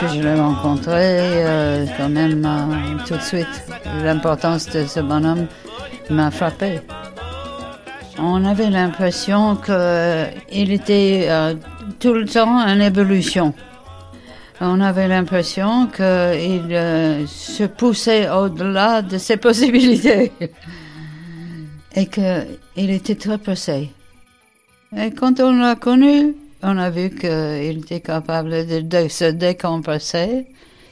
Que 0.00 0.08
je 0.08 0.20
l'ai 0.20 0.34
rencontré, 0.34 0.94
euh, 0.96 1.86
quand 1.96 2.08
même, 2.08 2.44
euh, 2.44 3.04
tout 3.06 3.16
de 3.16 3.20
suite, 3.20 3.64
l'importance 4.02 4.68
de 4.70 4.84
ce 4.86 5.00
bonhomme 5.00 5.46
m'a 6.10 6.30
frappé. 6.30 6.80
On 8.18 8.44
avait 8.44 8.70
l'impression 8.70 9.56
qu'il 9.56 10.72
était 10.72 11.26
euh, 11.28 11.54
tout 11.98 12.12
le 12.12 12.26
temps 12.26 12.58
en 12.60 12.80
évolution. 12.80 13.54
On 14.60 14.80
avait 14.80 15.08
l'impression 15.08 15.86
qu'il 15.86 17.26
se 17.26 17.64
poussait 17.64 18.28
au-delà 18.28 19.02
de 19.02 19.18
ses 19.18 19.36
possibilités 19.48 20.32
et 21.94 22.06
qu'il 22.06 22.90
était 22.90 23.14
très 23.14 23.38
pressé. 23.38 23.90
Et 24.96 25.10
quand 25.10 25.40
on 25.40 25.52
l'a 25.58 25.74
connu, 25.74 26.34
on 26.62 26.76
a 26.78 26.90
vu 26.90 27.10
qu'il 27.10 27.80
était 27.84 28.00
capable 28.00 28.66
de, 28.66 28.80
de 28.80 29.08
se 29.08 29.24
décompresser, 29.26 30.46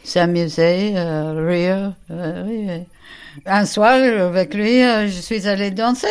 s'amuser, 0.04 0.92
euh, 0.96 1.44
rire. 1.46 1.94
euh, 2.10 2.44
oui. 2.46 2.68
Un 3.44 3.66
soir, 3.66 3.94
avec 3.94 4.54
lui, 4.54 4.82
euh, 4.82 5.06
je 5.08 5.20
suis 5.20 5.46
allée 5.46 5.70
danser 5.70 6.06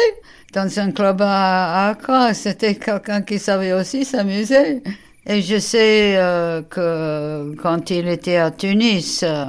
dans 0.54 0.80
un 0.80 0.92
club 0.92 1.22
à 1.22 1.90
Accra. 1.90 2.34
C'était 2.34 2.76
quelqu'un 2.76 3.22
qui 3.22 3.40
savait 3.40 3.74
aussi 3.74 4.06
s'amuser. 4.06 4.84
Et 5.26 5.42
je 5.42 5.58
sais 5.58 6.16
euh, 6.18 6.62
que 6.62 7.56
quand 7.62 7.90
il 7.90 8.08
était 8.08 8.38
à 8.38 8.52
Tunis, 8.52 9.24
euh, 9.24 9.46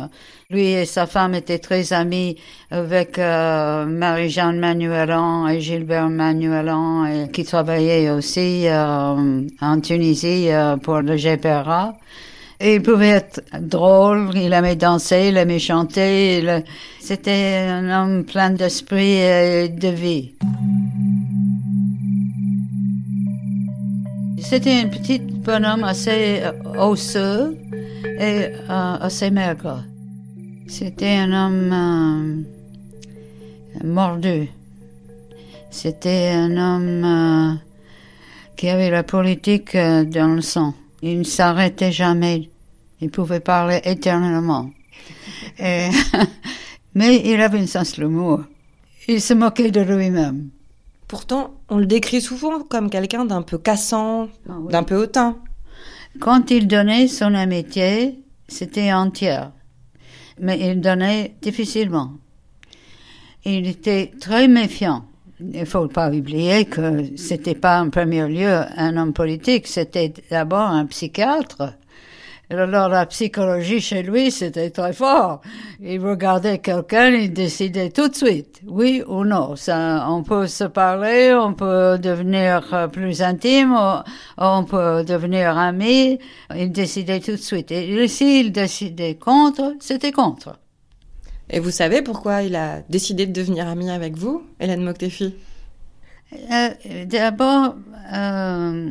lui 0.51 0.67
et 0.73 0.85
sa 0.85 1.07
femme 1.07 1.35
étaient 1.35 1.59
très 1.59 1.93
amis 1.93 2.37
avec 2.71 3.19
euh, 3.19 3.85
Marie-Jeanne 3.85 4.59
Manuelan 4.59 5.49
et 5.49 5.61
Gilbert 5.61 6.09
Manuelan, 6.09 7.07
et 7.07 7.31
qui 7.31 7.45
travaillaient 7.45 8.11
aussi 8.11 8.67
en 8.71 9.81
Tunisie 9.83 10.49
pour 10.83 11.01
le 11.01 11.17
GPRA. 11.17 11.95
Et 12.59 12.77
il 12.77 12.83
pouvait 12.83 13.09
être 13.09 13.43
drôle, 13.61 14.31
il 14.35 14.53
aimait 14.53 14.77
danser, 14.77 15.27
il 15.29 15.37
aimait 15.37 15.59
chanter. 15.59 16.63
C'était 17.01 17.67
un 17.69 17.91
homme 17.91 18.25
plein 18.25 18.51
d'esprit 18.51 19.19
et 19.19 19.69
de 19.69 19.89
vie. 19.89 20.35
C'était 24.49 24.81
un 24.85 24.89
petit 24.89 25.19
bonhomme 25.19 25.83
assez 25.83 26.41
euh, 26.45 26.53
osseux 26.79 27.57
et 28.05 28.47
euh, 28.71 28.97
assez 29.01 29.29
maigre. 29.31 29.83
C'était 30.69 31.17
un 31.17 31.33
homme 31.33 32.45
euh, 33.73 33.85
mordu. 33.85 34.49
C'était 35.71 36.31
un 36.33 36.57
homme 36.57 37.61
qui 38.57 38.69
avait 38.69 38.91
la 38.91 39.03
politique 39.03 39.77
dans 39.77 40.35
le 40.35 40.41
sang. 40.41 40.75
Il 41.03 41.19
ne 41.19 41.25
s'arrêtait 41.25 41.93
jamais. 41.93 42.51
Il 43.01 43.11
pouvait 43.11 43.41
parler 43.41 43.81
éternellement. 43.85 44.71
mais 45.59 47.23
il 47.25 47.41
avait 47.41 47.61
un 47.61 47.67
sens 47.67 47.97
de 47.97 48.03
l'humour. 48.03 48.41
Il 49.09 49.21
se 49.21 49.35
moquait 49.35 49.71
de 49.71 49.81
lui-même. 49.81 50.49
Pourtant, 51.07 51.55
on 51.69 51.79
le 51.79 51.87
décrit 51.87 52.21
souvent 52.21 52.61
comme 52.63 52.91
quelqu'un 52.91 53.25
d'un 53.25 53.43
peu 53.43 53.59
cassant, 53.59 54.29
Ah 54.49 54.59
d'un 54.71 54.83
peu 54.83 54.97
hautain. 54.97 55.37
Quand 56.19 56.51
il 56.51 56.67
donnait 56.67 57.07
son 57.07 57.35
amitié, 57.35 58.19
c'était 58.49 58.93
entière. 58.93 59.53
Mais 60.41 60.59
il 60.61 60.81
donnait 60.81 61.35
difficilement. 61.41 62.13
Il 63.45 63.67
était 63.67 64.13
très 64.21 64.49
méfiant. 64.49 65.05
Il 65.41 65.67
faut 65.67 65.89
pas 65.89 66.11
oublier 66.11 66.65
que 66.65 67.17
c'était 67.17 67.55
pas 67.55 67.83
en 67.83 67.91
premier 67.91 68.27
lieu 68.27 68.63
un 68.77 68.97
homme 68.97 69.13
politique, 69.13 69.67
c'était 69.67 70.13
d'abord 70.31 70.69
un 70.69 70.87
psychiatre. 70.87 71.75
Alors 72.49 72.89
la 72.89 73.07
psychologie 73.07 73.81
chez 73.81 74.05
lui, 74.05 74.31
c'était 74.31 74.71
très 74.71 74.93
fort. 74.93 75.41
Il 75.81 75.99
regardait 76.01 76.59
quelqu'un, 76.59 77.09
il 77.11 77.33
décidait 77.33 77.91
tout 77.91 78.07
de 78.09 78.15
suite, 78.15 78.61
oui 78.65 79.03
ou 79.09 79.25
non. 79.25 79.57
Ça, 79.57 80.07
on 80.09 80.23
peut 80.23 80.47
se 80.47 80.63
parler, 80.63 81.35
on 81.35 81.55
peut 81.55 81.99
devenir 81.99 82.73
euh, 82.73 82.87
plus 82.87 83.21
intime, 83.21 83.75
on, 83.77 84.03
on 84.39 84.63
peut 84.65 85.03
devenir 85.05 85.59
ami. 85.59 86.21
Il 86.55 86.71
décidait 86.71 87.19
tout 87.19 87.33
de 87.33 87.37
suite. 87.37 87.73
Et 87.73 88.07
s'il 88.07 88.53
décidait 88.53 89.17
contre, 89.17 89.75
c'était 89.81 90.13
contre. 90.13 90.57
Et 91.51 91.59
vous 91.59 91.73
savez 91.73 92.01
pourquoi 92.01 92.43
il 92.43 92.55
a 92.55 92.83
décidé 92.89 93.27
de 93.27 93.33
devenir 93.33 93.67
ami 93.67 93.91
avec 93.91 94.17
vous, 94.17 94.45
Hélène 94.61 94.85
Moctefi 94.85 95.35
Euh, 96.33 97.05
D'abord, 97.07 97.75
euh, 98.15 98.91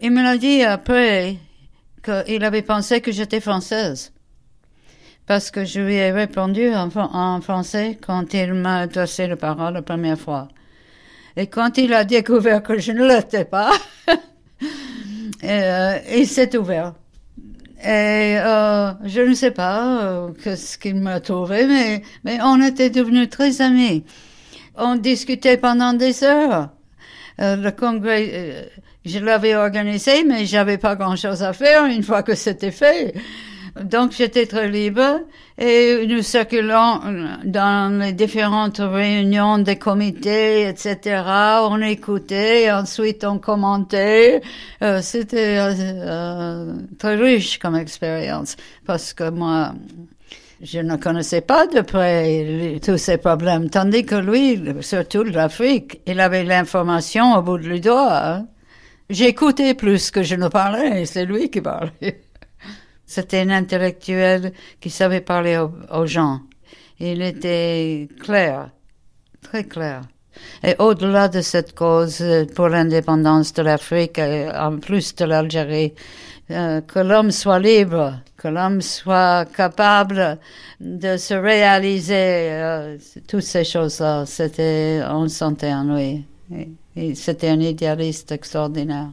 il 0.00 0.10
me 0.12 0.22
l'a 0.22 0.36
dit 0.36 0.62
après 0.62 1.38
qu'il 2.02 2.44
avait 2.44 2.62
pensé 2.62 3.00
que 3.00 3.12
j'étais 3.12 3.40
française. 3.40 4.12
Parce 5.26 5.50
que 5.50 5.64
je 5.64 5.80
lui 5.80 5.94
ai 5.94 6.10
répondu 6.10 6.74
en, 6.74 6.88
fran- 6.90 7.10
en 7.12 7.40
français 7.40 7.98
quand 8.00 8.32
il 8.34 8.54
m'a 8.54 8.78
adressé 8.80 9.26
la 9.26 9.36
parole 9.36 9.74
la 9.74 9.82
première 9.82 10.18
fois. 10.18 10.48
Et 11.36 11.46
quand 11.46 11.78
il 11.78 11.92
a 11.92 12.04
découvert 12.04 12.62
que 12.62 12.78
je 12.78 12.92
ne 12.92 13.06
l'étais 13.06 13.44
pas, 13.44 13.70
euh, 15.44 15.98
il 16.16 16.26
s'est 16.26 16.56
ouvert. 16.56 16.94
Et 17.82 18.36
euh, 18.38 18.92
je 19.04 19.20
ne 19.20 19.34
sais 19.34 19.52
pas 19.52 20.02
euh, 20.02 20.56
ce 20.56 20.78
qu'il 20.78 20.96
m'a 20.96 21.20
trouvé, 21.20 21.66
mais, 21.66 22.02
mais 22.24 22.38
on 22.42 22.60
était 22.60 22.90
devenus 22.90 23.28
très 23.30 23.60
amis. 23.60 24.04
On 24.76 24.96
discutait 24.96 25.56
pendant 25.58 25.92
des 25.92 26.24
heures. 26.24 26.70
Euh, 27.40 27.56
le 27.56 27.70
congrès, 27.70 28.70
je 29.08 29.18
l'avais 29.18 29.54
organisé, 29.54 30.24
mais 30.24 30.46
j'avais 30.46 30.78
pas 30.78 30.96
grand-chose 30.96 31.42
à 31.42 31.52
faire 31.52 31.86
une 31.86 32.02
fois 32.02 32.22
que 32.22 32.34
c'était 32.34 32.70
fait. 32.70 33.14
Donc 33.82 34.12
j'étais 34.12 34.46
très 34.46 34.68
libre 34.68 35.20
et 35.56 36.06
nous 36.06 36.22
circulons 36.22 37.00
dans 37.44 38.00
les 38.00 38.12
différentes 38.12 38.78
réunions 38.78 39.58
des 39.58 39.76
comités, 39.76 40.68
etc. 40.68 41.22
On 41.62 41.80
écoutait, 41.80 42.70
ensuite 42.70 43.24
on 43.24 43.38
commentait. 43.38 44.40
Euh, 44.82 45.00
C'était 45.02 45.58
euh, 45.58 45.74
euh, 45.78 46.74
très 46.98 47.16
riche 47.16 47.58
comme 47.58 47.76
expérience 47.76 48.56
parce 48.86 49.12
que 49.12 49.30
moi, 49.30 49.74
je 50.60 50.80
ne 50.80 50.96
connaissais 50.96 51.40
pas 51.40 51.66
de 51.66 51.80
près 51.82 52.80
tous 52.84 52.98
ces 52.98 53.18
problèmes, 53.18 53.70
tandis 53.70 54.04
que 54.04 54.16
lui, 54.16 54.60
surtout 54.80 55.22
l'Afrique, 55.22 56.00
il 56.06 56.18
avait 56.20 56.42
l'information 56.42 57.34
au 57.36 57.42
bout 57.42 57.58
du 57.58 57.78
doigt. 57.78 58.42
J'écoutais 59.10 59.72
plus 59.72 60.10
que 60.10 60.22
je 60.22 60.34
ne 60.34 60.48
parlais, 60.48 61.06
c'est 61.06 61.24
lui 61.24 61.48
qui 61.50 61.62
parlait. 61.62 62.20
C'était 63.06 63.40
un 63.40 63.48
intellectuel 63.48 64.52
qui 64.80 64.90
savait 64.90 65.22
parler 65.22 65.58
aux, 65.90 66.04
gens. 66.04 66.40
Il 67.00 67.22
était 67.22 68.06
clair, 68.20 68.70
très 69.40 69.64
clair. 69.64 70.02
Et 70.62 70.74
au-delà 70.78 71.28
de 71.28 71.40
cette 71.40 71.74
cause 71.74 72.20
euh, 72.20 72.44
pour 72.54 72.68
l'indépendance 72.68 73.54
de 73.54 73.62
l'Afrique, 73.62 74.18
euh, 74.18 74.52
en 74.52 74.76
plus 74.76 75.14
de 75.14 75.24
l'Algérie, 75.24 75.94
euh, 76.50 76.82
que 76.82 76.98
l'homme 76.98 77.30
soit 77.30 77.58
libre, 77.58 78.20
que 78.36 78.48
l'homme 78.48 78.82
soit 78.82 79.46
capable 79.56 80.38
de 80.80 81.16
se 81.16 81.34
réaliser, 81.34 82.96
toutes 83.26 83.42
ces 83.42 83.64
choses-là, 83.64 84.26
c'était, 84.26 85.00
on 85.08 85.26
sentait 85.28 85.72
en 85.72 85.96
lui. 85.96 86.24
Et- 86.54 86.68
C'était 87.14 87.48
un 87.48 87.60
idéaliste 87.60 88.32
extraordinaire. 88.32 89.10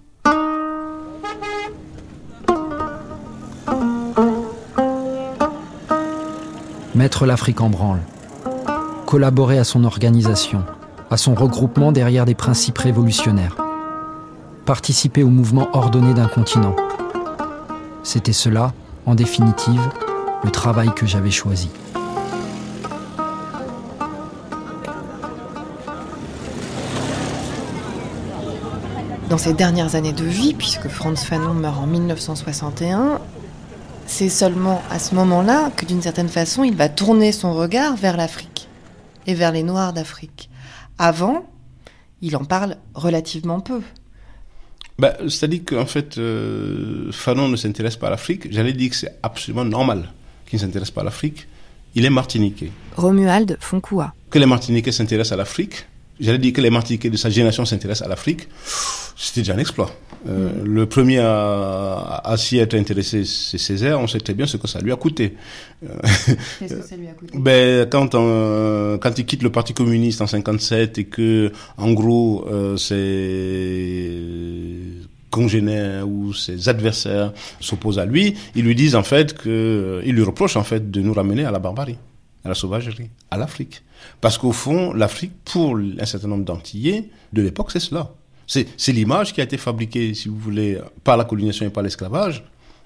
Mettre 6.95 7.26
l'Afrique 7.28 7.62
en 7.62 7.70
branle. 7.70 7.99
Collaborer 9.06 9.60
à 9.60 9.64
son 9.64 9.84
organisation, 9.84 10.64
à 11.12 11.18
son 11.18 11.36
regroupement 11.36 11.91
derrière 11.91 12.26
des 12.26 12.34
principes 12.34 12.80
révolutionnaires. 12.80 13.56
Participer 14.66 15.22
au 15.22 15.30
mouvement 15.30 15.70
ordonné 15.74 16.16
d'un 16.16 16.28
continent. 16.28 16.76
C'était 18.02 18.34
cela, 18.34 18.74
en 19.06 19.14
définitive, 19.14 19.82
le 20.44 20.49
travail 20.49 20.90
que 20.95 21.06
j'avais 21.06 21.32
choisi. 21.32 21.70
Dans 29.30 29.39
ses 29.39 29.53
dernières 29.53 29.95
années 29.95 30.14
de 30.14 30.23
vie, 30.23 30.53
puisque 30.53 30.88
Franz 30.88 31.26
Fanon 31.26 31.56
meurt 31.56 31.77
en 31.80 31.88
1961, 31.88 33.19
c'est 34.06 34.30
seulement 34.30 34.84
à 34.91 34.99
ce 34.99 35.15
moment-là 35.15 35.72
que 35.76 35.85
d'une 35.85 36.02
certaine 36.02 36.30
façon 36.30 36.64
il 36.64 36.76
va 36.76 36.89
tourner 36.89 37.31
son 37.31 37.53
regard 37.53 37.95
vers 37.95 38.18
l'Afrique 38.18 38.68
et 39.26 39.34
vers 39.34 39.52
les 39.52 39.64
Noirs 39.64 39.93
d'Afrique. 39.93 40.49
Avant, 40.99 41.49
il 42.22 42.35
en 42.38 42.45
parle 42.45 42.77
relativement 42.93 43.60
peu. 43.61 43.81
Bah, 44.99 45.15
C'est-à-dire 45.22 45.61
qu'en 45.65 45.88
fait, 45.88 46.19
euh, 46.19 47.11
Fanon 47.11 47.49
ne 47.49 47.56
s'intéresse 47.56 47.97
pas 47.97 48.07
à 48.07 48.11
l'Afrique. 48.11 48.47
J'allais 48.52 48.73
dire 48.73 48.91
que 48.91 48.95
c'est 48.95 49.18
absolument 49.23 49.65
normal 49.65 50.11
qu'il 50.45 50.60
ne 50.60 50.65
s'intéresse 50.65 50.91
pas 50.91 51.02
à 51.02 51.06
l'Afrique. 51.06 51.47
Il 51.95 52.06
est 52.06 52.10
martiniquais. 52.11 52.72
Romuald 52.95 53.57
Foncoua. 53.60 54.14
Que 54.30 54.38
les 54.38 54.45
Martiniquais 54.45 54.91
s'intéressent 54.91 55.34
à 55.34 55.38
l'Afrique, 55.38 55.88
j'allais 56.20 56.38
dire 56.38 56.54
que 56.54 56.62
les 56.62 56.70
Martiniquais 56.70 57.10
de 57.10 57.18
sa 57.18 57.30
génération 57.30 57.66
s'intéressent 57.66 58.06
à 58.06 58.10
l'Afrique, 58.10 58.48
c'était 59.18 59.42
déjà 59.42 59.54
un 59.54 59.58
exploit. 59.60 59.92
Euh, 60.28 60.50
Le 60.64 60.86
premier 60.88 61.20
à, 61.20 62.22
à 62.24 62.38
s'y 62.38 62.58
être 62.58 62.74
intéressé, 62.76 63.24
c'est 63.26 63.58
Césaire. 63.58 64.00
On 64.00 64.08
sait 64.08 64.20
très 64.20 64.34
bien 64.34 64.46
ce 64.46 64.58
que 64.58 64.68
ça 64.68 64.80
lui 64.82 64.92
a 64.92 64.96
coûté. 64.96 65.36
Euh, 65.84 65.88
Qu'est-ce 66.60 66.74
que 66.76 66.88
ça 66.88 66.96
lui 66.98 67.08
a 67.08 67.12
coûté? 67.14 67.38
Ben, 67.38 67.88
quand, 67.90 68.16
on- 68.16 68.98
quand 69.00 69.18
il 69.18 69.26
quitte 69.26 69.44
le 69.44 69.52
Parti 69.52 69.74
communiste 69.74 70.22
en 70.22 70.28
57 70.28 70.98
et 70.98 71.04
que, 71.06 71.52
en 71.78 71.92
gros, 71.94 72.46
euh, 72.50 72.76
ses 72.78 74.12
congénères 75.30 76.08
ou 76.08 76.34
ses 76.34 76.70
adversaires 76.70 77.34
s'opposent 77.60 78.00
à 78.00 78.06
lui, 78.06 78.36
ils 78.56 78.64
lui 78.64 78.76
disent 78.76 78.96
en 78.96 79.04
fait 79.04 79.34
que, 79.38 80.02
ils 80.06 80.14
lui 80.16 80.24
reprochent 80.24 80.56
en 80.58 80.64
fait 80.64 80.90
de 80.92 81.02
nous 81.02 81.14
ramener 81.14 81.46
à 81.46 81.52
la 81.52 81.60
barbarie, 81.60 81.98
à 82.44 82.50
la 82.50 82.56
sauvagerie, 82.56 83.10
à 83.32 83.38
l'Afrique. 83.38 83.82
Parce 84.22 84.38
qu'au 84.38 84.52
fond, 84.52 84.94
l'Afrique, 84.94 85.32
pour 85.45 85.77
un 85.77 86.06
certain 86.06 86.27
nombre 86.27 86.45
d'Antillais 86.45 87.10
de 87.34 87.41
l'époque, 87.41 87.72
c'est 87.72 87.80
cela. 87.80 88.11
C'est 88.48 88.91
l'image 88.91 89.34
qui 89.34 89.41
a 89.41 89.44
été 89.44 89.57
fabriquée, 89.57 90.14
si 90.14 90.30
vous 90.30 90.38
voulez, 90.38 90.80
par 91.03 91.18
la 91.18 91.23
colonisation 91.23 91.65
et 91.65 91.69
par 91.69 91.84
l'esclavage, 91.84 92.44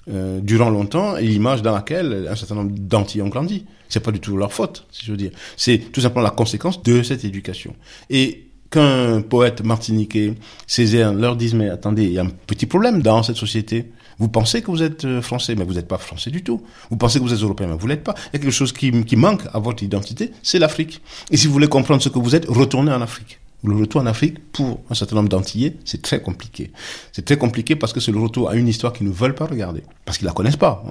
euh, 0.09 0.39
durant 0.41 0.69
longtemps 0.69 1.17
et 1.17 1.25
l'image 1.25 1.61
dans 1.61 1.73
laquelle 1.73 2.27
un 2.29 2.35
certain 2.35 2.55
nombre 2.55 2.71
d'Antillais 2.73 3.23
ont 3.23 3.29
grandi. 3.29 3.65
C'est 3.89 3.99
pas 3.99 4.11
du 4.11 4.19
tout 4.19 4.37
leur 4.37 4.53
faute, 4.53 4.87
si 4.91 5.05
je 5.05 5.11
veux 5.11 5.17
dire. 5.17 5.31
C'est 5.57 5.91
tout 5.91 6.01
simplement 6.01 6.23
la 6.23 6.31
conséquence 6.31 6.81
de 6.81 7.03
cette 7.03 7.25
éducation. 7.25 7.75
Et 8.09 8.45
qu'un 8.69 9.21
poète 9.21 9.63
martiniquais, 9.63 10.35
Césaire, 10.67 11.13
leur 11.13 11.35
dise, 11.35 11.53
mais 11.53 11.69
attendez, 11.69 12.05
il 12.05 12.11
y 12.13 12.19
a 12.19 12.23
un 12.23 12.29
petit 12.29 12.65
problème 12.65 13.01
dans 13.01 13.23
cette 13.23 13.35
société. 13.35 13.91
Vous 14.19 14.27
pensez 14.27 14.61
que 14.61 14.69
vous 14.69 14.83
êtes 14.83 15.05
euh, 15.05 15.21
français, 15.21 15.55
mais 15.55 15.63
vous 15.63 15.73
n'êtes 15.73 15.87
pas 15.87 15.97
français 15.97 16.29
du 16.29 16.43
tout. 16.43 16.61
Vous 16.89 16.97
pensez 16.97 17.19
que 17.19 17.23
vous 17.23 17.33
êtes 17.33 17.41
européen, 17.41 17.67
mais 17.67 17.77
vous 17.77 17.87
l'êtes 17.87 18.03
pas. 18.03 18.15
Il 18.27 18.33
y 18.33 18.35
a 18.35 18.39
quelque 18.39 18.51
chose 18.51 18.73
qui, 18.73 18.91
manque 19.15 19.43
à 19.53 19.59
votre 19.59 19.81
identité, 19.81 20.31
c'est 20.43 20.59
l'Afrique. 20.59 21.01
Et 21.31 21.37
si 21.37 21.47
vous 21.47 21.53
voulez 21.53 21.67
comprendre 21.67 22.01
ce 22.01 22.09
que 22.09 22.19
vous 22.19 22.35
êtes, 22.35 22.45
retournez 22.47 22.91
en 22.91 23.01
Afrique. 23.01 23.39
Le 23.63 23.75
retour 23.75 24.01
en 24.01 24.05
Afrique, 24.05 24.39
pour 24.51 24.81
un 24.89 24.93
certain 24.93 25.15
nombre 25.17 25.29
d'Antillais, 25.29 25.75
c'est 25.83 26.01
très 26.01 26.21
compliqué. 26.21 26.71
C'est 27.11 27.25
très 27.25 27.37
compliqué 27.37 27.75
parce 27.75 27.91
que 27.91 27.99
c'est 27.99 28.11
le 28.11 28.19
retour 28.19 28.49
à 28.49 28.55
une 28.55 28.67
histoire 28.67 28.93
qu'ils 28.93 29.07
ne 29.07 29.11
veulent 29.11 29.35
pas 29.35 29.45
regarder. 29.45 29.83
Parce 30.05 30.17
qu'ils 30.17 30.27
la 30.27 30.33
connaissent 30.33 30.55
pas, 30.55 30.83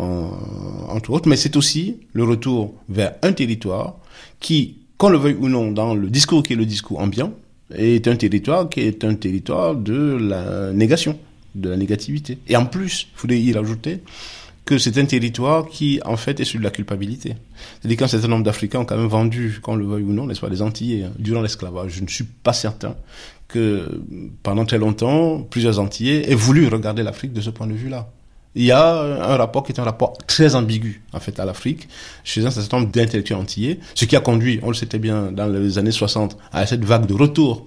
entre 0.90 1.10
autres. 1.10 1.30
Mais 1.30 1.36
c'est 1.36 1.56
aussi 1.56 1.96
le 2.12 2.24
retour 2.24 2.74
vers 2.90 3.14
un 3.22 3.32
territoire 3.32 3.96
qui, 4.38 4.80
qu'on 4.98 5.08
le 5.08 5.16
veuille 5.16 5.36
ou 5.40 5.48
non, 5.48 5.72
dans 5.72 5.94
le 5.94 6.10
discours 6.10 6.42
qui 6.42 6.52
est 6.52 6.56
le 6.56 6.66
discours 6.66 7.00
ambiant, 7.00 7.32
est 7.74 8.06
un 8.06 8.16
territoire 8.16 8.68
qui 8.68 8.80
est 8.80 9.04
un 9.04 9.14
territoire 9.14 9.74
de 9.74 10.18
la 10.20 10.72
négation, 10.72 11.18
de 11.54 11.68
la 11.68 11.76
négativité. 11.76 12.38
Et 12.48 12.56
en 12.56 12.66
plus, 12.66 13.08
il 13.14 13.18
faudrait 13.18 13.40
y 13.40 13.52
rajouter 13.52 14.00
que 14.68 14.76
c'est 14.76 14.98
un 14.98 15.06
territoire 15.06 15.66
qui, 15.66 15.98
en 16.04 16.18
fait, 16.18 16.40
est 16.40 16.44
sur 16.44 16.58
de 16.58 16.64
la 16.64 16.70
culpabilité. 16.70 17.36
C'est-à-dire 17.80 17.96
qu'un 17.96 18.06
certain 18.06 18.28
nombre 18.28 18.44
d'Africains 18.44 18.80
ont 18.80 18.84
quand 18.84 18.98
même 18.98 19.06
vendu, 19.06 19.60
qu'on 19.62 19.76
le 19.76 19.86
veuille 19.86 20.02
ou 20.02 20.12
non, 20.12 20.26
n'est-ce 20.26 20.40
pas, 20.40 20.50
des 20.50 20.60
Antillais, 20.60 21.04
hein, 21.04 21.12
durant 21.18 21.40
l'esclavage. 21.40 21.92
Je 21.92 22.02
ne 22.02 22.08
suis 22.08 22.24
pas 22.24 22.52
certain 22.52 22.94
que, 23.48 24.02
pendant 24.42 24.66
très 24.66 24.76
longtemps, 24.76 25.40
plusieurs 25.40 25.78
Antillais 25.78 26.30
aient 26.30 26.34
voulu 26.34 26.68
regarder 26.68 27.02
l'Afrique 27.02 27.32
de 27.32 27.40
ce 27.40 27.48
point 27.48 27.66
de 27.66 27.72
vue-là. 27.72 28.10
Il 28.54 28.64
y 28.64 28.70
a 28.70 29.00
un 29.00 29.36
rapport 29.36 29.62
qui 29.62 29.72
est 29.72 29.80
un 29.80 29.84
rapport 29.84 30.18
très 30.26 30.54
ambigu, 30.54 31.00
en 31.14 31.20
fait, 31.20 31.40
à 31.40 31.46
l'Afrique, 31.46 31.88
chez 32.22 32.44
un 32.44 32.50
certain 32.50 32.80
nombre 32.80 32.92
d'intellectuels 32.92 33.38
antillais, 33.38 33.78
ce 33.94 34.04
qui 34.04 34.16
a 34.16 34.20
conduit, 34.20 34.60
on 34.62 34.68
le 34.68 34.74
sait 34.74 34.86
très 34.86 34.98
bien, 34.98 35.32
dans 35.32 35.46
les 35.46 35.78
années 35.78 35.92
60, 35.92 36.36
à 36.52 36.66
cette 36.66 36.84
vague 36.84 37.06
de 37.06 37.14
retour 37.14 37.66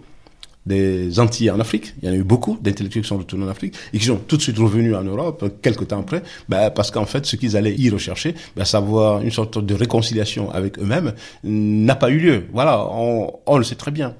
des 0.65 1.19
Antilles 1.19 1.51
en 1.51 1.59
Afrique. 1.59 1.95
Il 2.01 2.07
y 2.07 2.11
en 2.11 2.13
a 2.13 2.17
eu 2.17 2.23
beaucoup 2.23 2.57
d'intellectuels 2.61 3.03
qui 3.03 3.09
sont 3.09 3.17
retournés 3.17 3.45
en 3.45 3.49
Afrique 3.49 3.75
et 3.93 3.99
qui 3.99 4.05
sont 4.05 4.17
tout 4.17 4.37
de 4.37 4.41
suite 4.41 4.57
revenus 4.57 4.95
en 4.95 5.03
Europe 5.03 5.43
quelques 5.61 5.87
temps 5.87 5.99
après, 5.99 6.23
ben, 6.49 6.69
parce 6.69 6.91
qu'en 6.91 7.05
fait, 7.05 7.25
ce 7.25 7.35
qu'ils 7.35 7.57
allaient 7.57 7.75
y 7.75 7.89
rechercher, 7.89 8.35
ben, 8.55 8.65
savoir 8.65 9.21
une 9.21 9.31
sorte 9.31 9.63
de 9.63 9.73
réconciliation 9.73 10.51
avec 10.51 10.77
eux-mêmes, 10.79 11.13
n'a 11.43 11.95
pas 11.95 12.09
eu 12.09 12.19
lieu. 12.19 12.43
Voilà, 12.53 12.85
on, 12.91 13.57
le 13.57 13.63
sait 13.63 13.75
très 13.75 13.91
bien. 13.91 14.15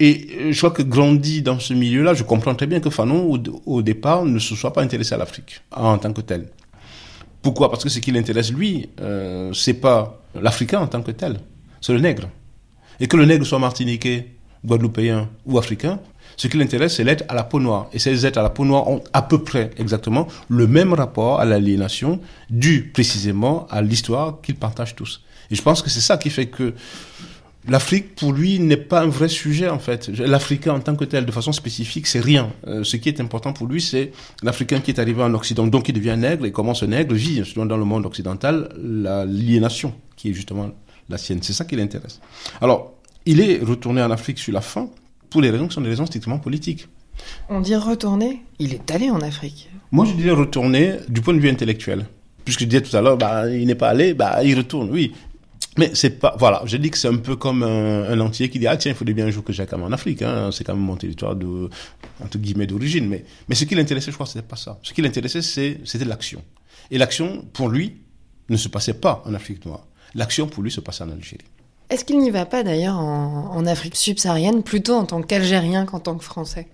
Et 0.00 0.50
je 0.52 0.58
crois 0.58 0.70
que 0.70 0.82
grandi 0.82 1.42
dans 1.42 1.60
ce 1.60 1.74
milieu-là, 1.74 2.14
je 2.14 2.24
comprends 2.24 2.54
très 2.54 2.66
bien 2.66 2.80
que 2.80 2.90
Fanon, 2.90 3.30
au, 3.30 3.38
au 3.66 3.82
départ, 3.82 4.24
ne 4.24 4.38
se 4.38 4.56
soit 4.56 4.72
pas 4.72 4.82
intéressé 4.82 5.14
à 5.14 5.18
l'Afrique 5.18 5.60
en 5.70 5.98
tant 5.98 6.12
que 6.12 6.22
tel. 6.22 6.48
Pourquoi? 7.42 7.70
Parce 7.70 7.82
que 7.82 7.90
ce 7.90 7.98
qui 7.98 8.12
l'intéresse, 8.12 8.52
lui, 8.52 8.88
euh, 9.00 9.52
c'est 9.52 9.74
pas 9.74 10.22
l'Africain 10.40 10.80
en 10.80 10.86
tant 10.86 11.02
que 11.02 11.10
tel, 11.10 11.40
c'est 11.80 11.92
le 11.92 11.98
nègre. 11.98 12.28
Et 13.00 13.08
que 13.08 13.16
le 13.16 13.24
nègre 13.24 13.44
soit 13.44 13.58
martiniquais, 13.58 14.28
guadeloupéens 14.64 15.28
ou 15.46 15.58
africains, 15.58 15.98
ce 16.36 16.48
qui 16.48 16.56
l'intéresse, 16.56 16.96
c'est 16.96 17.04
l'être 17.04 17.24
à 17.28 17.34
la 17.34 17.44
peau 17.44 17.60
noire. 17.60 17.88
Et 17.92 17.98
ces 17.98 18.26
êtres 18.26 18.38
à 18.38 18.42
la 18.42 18.50
peau 18.50 18.64
noire 18.64 18.88
ont 18.88 19.02
à 19.12 19.22
peu 19.22 19.42
près 19.42 19.70
exactement 19.76 20.26
le 20.48 20.66
même 20.66 20.92
rapport 20.92 21.40
à 21.40 21.44
l'aliénation, 21.44 22.20
dû 22.50 22.90
précisément 22.92 23.66
à 23.70 23.82
l'histoire 23.82 24.40
qu'ils 24.40 24.56
partagent 24.56 24.96
tous. 24.96 25.22
Et 25.50 25.54
je 25.54 25.62
pense 25.62 25.82
que 25.82 25.90
c'est 25.90 26.00
ça 26.00 26.16
qui 26.16 26.30
fait 26.30 26.46
que 26.46 26.74
l'Afrique, 27.68 28.16
pour 28.16 28.32
lui, 28.32 28.58
n'est 28.58 28.76
pas 28.76 29.02
un 29.02 29.08
vrai 29.08 29.28
sujet, 29.28 29.68
en 29.68 29.78
fait. 29.78 30.08
L'Africain 30.08 30.74
en 30.74 30.80
tant 30.80 30.96
que 30.96 31.04
tel, 31.04 31.26
de 31.26 31.32
façon 31.32 31.52
spécifique, 31.52 32.06
c'est 32.06 32.20
rien. 32.20 32.50
Euh, 32.66 32.82
ce 32.82 32.96
qui 32.96 33.08
est 33.08 33.20
important 33.20 33.52
pour 33.52 33.66
lui, 33.66 33.80
c'est 33.80 34.12
l'Africain 34.42 34.80
qui 34.80 34.90
est 34.90 34.98
arrivé 34.98 35.22
en 35.22 35.34
Occident, 35.34 35.66
donc 35.66 35.84
qui 35.84 35.92
devient 35.92 36.16
nègre, 36.18 36.46
et 36.46 36.52
comment 36.52 36.74
ce 36.74 36.86
nègre 36.86 37.14
vit, 37.14 37.36
justement, 37.36 37.66
dans 37.66 37.76
le 37.76 37.84
monde 37.84 38.06
occidental, 38.06 38.70
l'aliénation, 38.82 39.94
qui 40.16 40.30
est 40.30 40.34
justement 40.34 40.70
la 41.08 41.18
sienne. 41.18 41.40
C'est 41.42 41.52
ça 41.52 41.64
qui 41.64 41.76
l'intéresse. 41.76 42.20
Alors, 42.60 42.94
il 43.26 43.40
est 43.40 43.58
retourné 43.62 44.02
en 44.02 44.10
Afrique 44.10 44.38
sur 44.38 44.52
la 44.52 44.60
fin 44.60 44.88
pour 45.30 45.40
les 45.40 45.50
raisons 45.50 45.68
qui 45.68 45.74
sont 45.74 45.80
des 45.80 45.88
raisons 45.88 46.06
strictement 46.06 46.38
politiques. 46.38 46.88
On 47.48 47.60
dit 47.60 47.76
retourner, 47.76 48.42
il 48.58 48.74
est 48.74 48.90
allé 48.90 49.10
en 49.10 49.20
Afrique. 49.20 49.70
Moi, 49.90 50.06
je 50.06 50.12
dirais 50.12 50.30
retourner 50.30 50.96
du 51.08 51.20
point 51.20 51.34
de 51.34 51.38
vue 51.38 51.50
intellectuel. 51.50 52.06
Puisque 52.44 52.60
je 52.60 52.64
disais 52.64 52.82
tout 52.82 52.96
à 52.96 53.00
l'heure, 53.00 53.16
bah, 53.16 53.48
il 53.48 53.66
n'est 53.66 53.74
pas 53.74 53.90
allé, 53.90 54.14
bah, 54.14 54.42
il 54.42 54.56
retourne, 54.56 54.90
oui. 54.90 55.12
Mais 55.78 55.90
c'est 55.94 56.18
pas, 56.18 56.34
voilà, 56.38 56.62
je 56.66 56.76
dis 56.76 56.90
que 56.90 56.98
c'est 56.98 57.08
un 57.08 57.16
peu 57.16 57.36
comme 57.36 57.62
un, 57.62 58.04
un, 58.04 58.20
entier 58.20 58.50
qui 58.50 58.58
dit, 58.58 58.66
ah 58.66 58.76
tiens, 58.76 58.92
il 58.92 58.94
faudrait 58.94 59.14
bien 59.14 59.26
un 59.26 59.30
jour 59.30 59.42
que 59.42 59.52
j'aille 59.52 59.66
quand 59.66 59.78
même 59.78 59.86
en 59.86 59.92
Afrique, 59.92 60.20
hein, 60.20 60.50
c'est 60.52 60.64
quand 60.64 60.74
même 60.74 60.84
mon 60.84 60.96
territoire 60.96 61.34
de, 61.34 61.70
entre 62.22 62.38
guillemets, 62.38 62.66
d'origine. 62.66 63.08
Mais, 63.08 63.24
mais 63.48 63.54
ce 63.54 63.64
qui 63.64 63.74
l'intéressait, 63.74 64.10
je 64.10 64.16
crois, 64.16 64.26
c'était 64.26 64.42
pas 64.42 64.56
ça. 64.56 64.78
Ce 64.82 64.92
qui 64.92 65.00
l'intéressait, 65.00 65.40
c'était 65.40 66.04
l'action. 66.04 66.42
Et 66.90 66.98
l'action, 66.98 67.44
pour 67.52 67.68
lui, 67.68 67.96
ne 68.50 68.56
se 68.56 68.68
passait 68.68 68.94
pas 68.94 69.22
en 69.24 69.32
Afrique 69.32 69.64
noire. 69.64 69.86
L'action, 70.14 70.46
pour 70.46 70.62
lui, 70.62 70.70
se 70.70 70.80
passait 70.80 71.04
en 71.04 71.10
Algérie. 71.10 71.44
Est-ce 71.92 72.06
qu'il 72.06 72.20
n'y 72.20 72.30
va 72.30 72.46
pas 72.46 72.62
d'ailleurs 72.62 72.96
en, 72.96 73.54
en, 73.54 73.66
Afrique 73.66 73.96
subsaharienne 73.96 74.62
plutôt 74.62 74.94
en 74.94 75.04
tant 75.04 75.20
qu'Algérien 75.20 75.84
qu'en 75.84 76.00
tant 76.00 76.14
que 76.16 76.24
Français? 76.24 76.66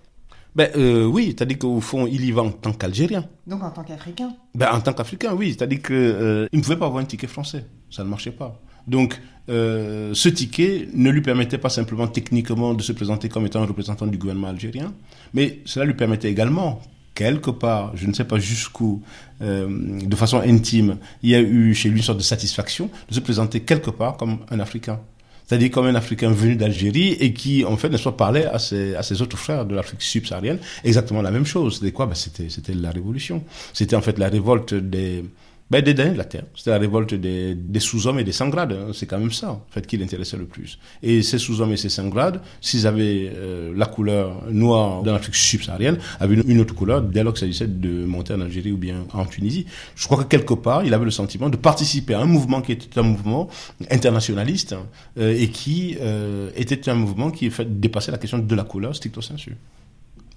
Ben 0.55 0.71
euh, 0.77 1.07
oui, 1.07 1.35
c'est-à-dire 1.37 1.59
qu'au 1.59 1.81
fond, 1.81 2.07
il 2.07 2.25
y 2.25 2.31
va 2.31 2.43
en 2.43 2.53
tant 2.53 2.73
qu'Algérien. 2.73 3.25
Donc 3.49 3.65
en 3.65 3.71
tant 3.71 3.83
qu'Africain? 3.83 4.37
Ben, 4.55 4.71
En 4.73 4.81
tant 4.81 4.93
qu'Africain, 4.93 5.35
oui. 5.35 5.57
C'est-à-dire 5.59 5.83
qu'il 5.83 5.97
euh, 5.97 6.47
ne 6.53 6.61
pouvait 6.61 6.77
pas 6.77 6.87
avoir 6.87 7.03
un 7.03 7.05
ticket 7.05 7.27
français. 7.27 7.67
Ça 7.91 8.05
ne 8.05 8.09
marchait 8.09 8.31
pas. 8.31 8.61
Donc 8.87 9.21
euh, 9.49 10.15
ce 10.15 10.29
ticket 10.29 10.87
ne 10.95 11.11
lui 11.11 11.21
permettait 11.21 11.59
pas 11.59 11.69
simplement 11.69 12.07
techniquement 12.07 12.75
de 12.75 12.83
se 12.83 12.93
présenter 12.93 13.29
comme 13.29 13.45
étant 13.45 13.61
un 13.61 13.67
représentant 13.67 14.07
du 14.07 14.19
gouvernement 14.19 14.49
algérien, 14.49 14.95
mais 15.35 15.59
cela 15.65 15.85
lui 15.85 15.95
permettait 15.95 16.31
également 16.31 16.81
quelque 17.19 17.51
part, 17.51 17.91
je 17.97 18.07
ne 18.07 18.13
sais 18.13 18.23
pas 18.23 18.39
jusqu'où, 18.39 19.03
euh, 19.43 19.67
de 19.69 20.15
façon 20.15 20.39
intime, 20.39 20.99
il 21.25 21.31
y 21.31 21.35
a 21.35 21.41
eu 21.41 21.75
chez 21.75 21.89
lui 21.89 21.97
une 21.97 22.05
sorte 22.05 22.19
de 22.19 22.23
satisfaction 22.23 22.91
de 23.09 23.15
se 23.15 23.19
présenter 23.19 23.59
quelque 23.59 23.91
part 23.91 24.17
comme 24.17 24.39
un 24.51 24.61
Africain. 24.61 25.01
C'est-à-dire 25.45 25.73
comme 25.73 25.87
un 25.87 25.97
Africain 25.97 26.31
venu 26.31 26.55
d'Algérie 26.55 27.17
et 27.19 27.33
qui, 27.33 27.65
en 27.65 27.77
fait, 27.77 27.89
ne 27.89 27.97
soit 27.97 28.17
parlait 28.17 28.47
à 28.47 28.61
ses, 28.61 28.95
à 28.95 29.03
ses 29.03 29.21
autres 29.21 29.37
frères 29.37 29.67
de 29.67 29.75
l'Afrique 29.75 30.01
subsaharienne 30.01 30.61
exactement 30.85 31.21
la 31.21 31.33
même 31.33 31.47
chose. 31.47 31.79
C'était 31.79 31.91
quoi? 31.91 32.07
Ben, 32.07 32.15
c'était 32.15 32.75
la 32.75 32.93
révolution. 32.93 33.43
C'était 33.73 33.97
en 33.97 34.03
fait 34.03 34.17
la 34.17 34.29
révolte 34.29 34.75
des, 34.75 35.25
ben, 35.71 35.83
des 35.83 35.93
derniers 35.93 36.13
de 36.13 36.19
la 36.19 36.25
terre. 36.25 36.45
C'était 36.55 36.71
la 36.71 36.79
révolte 36.79 37.15
des, 37.15 37.55
des 37.55 37.81
sous-hommes 37.81 38.19
et 38.19 38.25
des 38.25 38.33
sans-grades. 38.33 38.73
Hein. 38.73 38.93
C'est 38.95 39.07
quand 39.07 39.19
même 39.19 39.31
ça, 39.31 39.51
en 39.51 39.67
fait, 39.71 39.87
qui 39.87 39.99
l'intéressait 39.99 40.39
le 40.39 40.47
plus. 40.47 40.79
Et 41.03 41.23
ces 41.23 41.39
sous-hommes 41.39 41.73
et 41.73 41.77
ces 41.77 41.91
sans-grades, 41.91 42.41
s'ils 42.61 42.87
avaient 42.87 43.31
euh, 43.35 43.73
la 43.77 43.87
couleur 43.87 44.45
noire 44.51 45.03
dans 45.03 45.13
l'Afrique 45.13 45.35
subsaharienne, 45.35 45.99
avaient 46.21 46.37
une, 46.37 46.61
autre 46.61 46.75
couleur 46.75 47.03
dès 47.03 47.23
lors 47.23 47.35
qu'il 47.35 47.41
s'agissait 47.41 47.67
de 47.67 48.05
monter 48.07 48.33
en 48.33 48.41
Algérie 48.41 48.73
ou 48.73 48.79
bien 48.79 49.05
en 49.13 49.27
Tunisie. 49.27 49.67
Je 49.95 50.07
crois 50.07 50.25
que 50.25 50.29
quelque 50.29 50.55
part, 50.55 50.85
il 50.85 50.95
avait 50.95 51.05
le 51.05 51.11
sentiment 51.11 51.51
de 51.51 51.57
participer 51.57 52.15
à 52.15 52.21
un 52.21 52.27
mouvement 52.27 52.63
qui 52.63 52.73
était 52.73 52.99
un 52.99 53.03
mouvement 53.03 53.49
internationaliste 53.91 54.73
hein, 54.73 54.87
euh, 55.19 55.37
et 55.39 55.49
qui 55.49 55.97
euh, 56.01 56.51
était 56.57 56.89
un 56.89 56.95
mouvement 56.95 57.31
qui 57.31 57.51
fait, 57.51 57.67
la 58.09 58.19
question 58.19 58.39
de 58.39 58.55
la 58.55 58.65
couleur 58.65 58.97
stricto 58.97 59.21
sensu. 59.21 59.55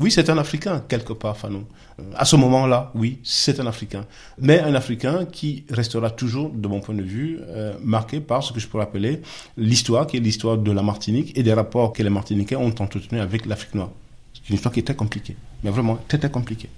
Oui, 0.02 0.10
c'est 0.10 0.32
un 0.32 0.38
Africain, 0.40 0.84
quelque 0.88 1.14
part, 1.14 1.38
Fanon. 1.38 1.64
À 2.16 2.26
ce 2.26 2.36
moment-là, 2.36 2.92
oui, 2.96 3.20
c'est 3.24 3.60
un 3.60 3.68
Africain. 3.68 4.08
Mais 4.40 4.60
un 4.60 4.74
Africain 4.74 5.26
qui 5.26 5.64
restera 5.70 6.10
toujours, 6.10 6.50
de 6.50 6.68
mon 6.68 6.80
point 6.80 6.96
de 6.96 7.04
vue, 7.04 7.40
euh, 7.42 7.74
marqué 7.84 8.20
par 8.20 8.42
ce 8.42 8.52
que 8.52 8.60
je 8.60 8.68
pourrais 8.68 8.86
appeler 8.86 9.22
l'histoire, 9.58 10.08
qui 10.08 10.18
est 10.18 10.20
l'histoire 10.20 10.58
de 10.58 10.72
la 10.72 10.82
Martinique 10.82 11.38
et 11.38 11.44
des 11.44 11.54
rapports 11.54 11.94
que 11.94 12.02
les 12.02 12.10
Martiniquais 12.10 12.56
ont 12.56 12.74
entretenus 12.80 13.22
avec 13.22 13.46
l'Afrique 13.46 13.76
noire. 13.76 13.92
C'est 14.34 14.50
une 14.50 14.56
histoire 14.56 14.74
qui 14.74 14.80
est 14.80 14.84
très 14.84 14.96
compliquée, 14.96 15.36
mais 15.64 15.70
vraiment 15.70 16.00
très, 16.08 16.18
très 16.18 16.32
compliquée. 16.32 16.70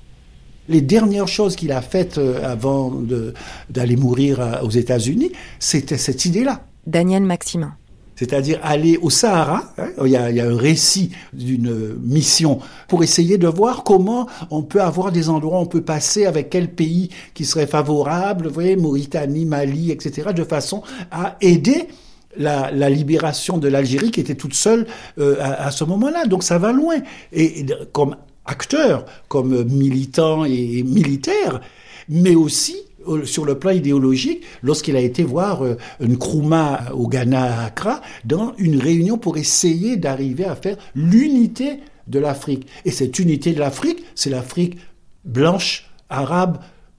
Les 0.67 0.81
dernières 0.81 1.29
choses 1.29 1.55
qu'il 1.55 1.71
a 1.71 1.81
faites 1.81 2.17
avant 2.17 2.91
d'aller 3.69 3.95
mourir 3.95 4.59
aux 4.63 4.69
États-Unis, 4.69 5.31
c'était 5.59 5.97
cette 5.97 6.25
idée-là. 6.25 6.65
Daniel 6.87 7.23
Maximin 7.23 7.73
c'est-à-dire 8.23 8.59
aller 8.63 8.97
au 9.01 9.09
Sahara. 9.09 9.73
Hein, 9.77 9.89
il, 10.03 10.11
y 10.11 10.17
a, 10.17 10.45
un 10.45 10.57
récit 10.57 11.11
d'une 11.33 11.95
mission 12.01 12.59
pour 12.87 13.03
essayer 13.03 13.37
de 13.37 13.47
voir 13.47 13.83
comment 13.83 14.27
on 14.49 14.63
peut 14.63 14.81
avoir 14.81 15.11
des 15.11 15.29
endroits 15.29 15.59
où 15.59 15.61
on 15.61 15.65
peut 15.65 15.81
passer 15.81 16.25
avec 16.25 16.49
quel 16.49 16.69
pays 16.69 17.09
qui 17.33 17.45
serait 17.45 17.67
favorable, 17.67 18.47
vous 18.47 18.53
voyez, 18.53 18.75
Mauritanie, 18.75 19.45
Mali, 19.45 19.91
etc., 19.91 20.29
de 20.33 20.43
façon 20.43 20.83
à 21.11 21.35
aider 21.41 21.87
la, 22.37 22.89
libération 22.89 23.57
de 23.57 23.67
l'Algérie 23.67 24.11
qui 24.11 24.21
était 24.21 24.35
toute 24.35 24.53
seule 24.53 24.87
euh, 25.19 25.35
à, 25.39 25.71
ce 25.71 25.83
moment-là. 25.83 26.25
Donc 26.25 26.43
ça 26.43 26.57
va 26.57 26.71
loin. 26.71 26.95
Et, 27.33 27.65
comme 27.91 28.15
acteur, 28.45 29.05
comme 29.27 29.63
militant 29.65 30.45
et 30.45 30.83
militaire, 30.83 31.61
mais 32.09 32.35
aussi 32.35 32.77
sur 33.25 33.45
le 33.45 33.59
plan 33.59 33.71
idéologique 33.71 34.43
lorsqu'il 34.61 34.95
a 34.95 34.99
été 34.99 35.23
voir 35.23 35.63
euh, 35.63 35.77
Nkrumah 36.01 36.93
au 36.93 37.07
Ghana 37.07 37.61
à 37.61 37.65
Accra 37.65 38.01
dans 38.25 38.53
une 38.57 38.79
réunion 38.79 39.17
pour 39.17 39.37
essayer 39.37 39.97
d'arriver 39.97 40.45
à 40.45 40.55
faire 40.55 40.77
l'unité 40.95 41.79
de 42.07 42.19
l'Afrique. 42.19 42.67
Et 42.85 42.91
cette 42.91 43.19
unité 43.19 43.53
de 43.53 43.59
l'Afrique, 43.59 44.03
c'est 44.15 44.29
l'Afrique 44.29 44.77
blanche, 45.23 45.89
arabe, 46.09 46.57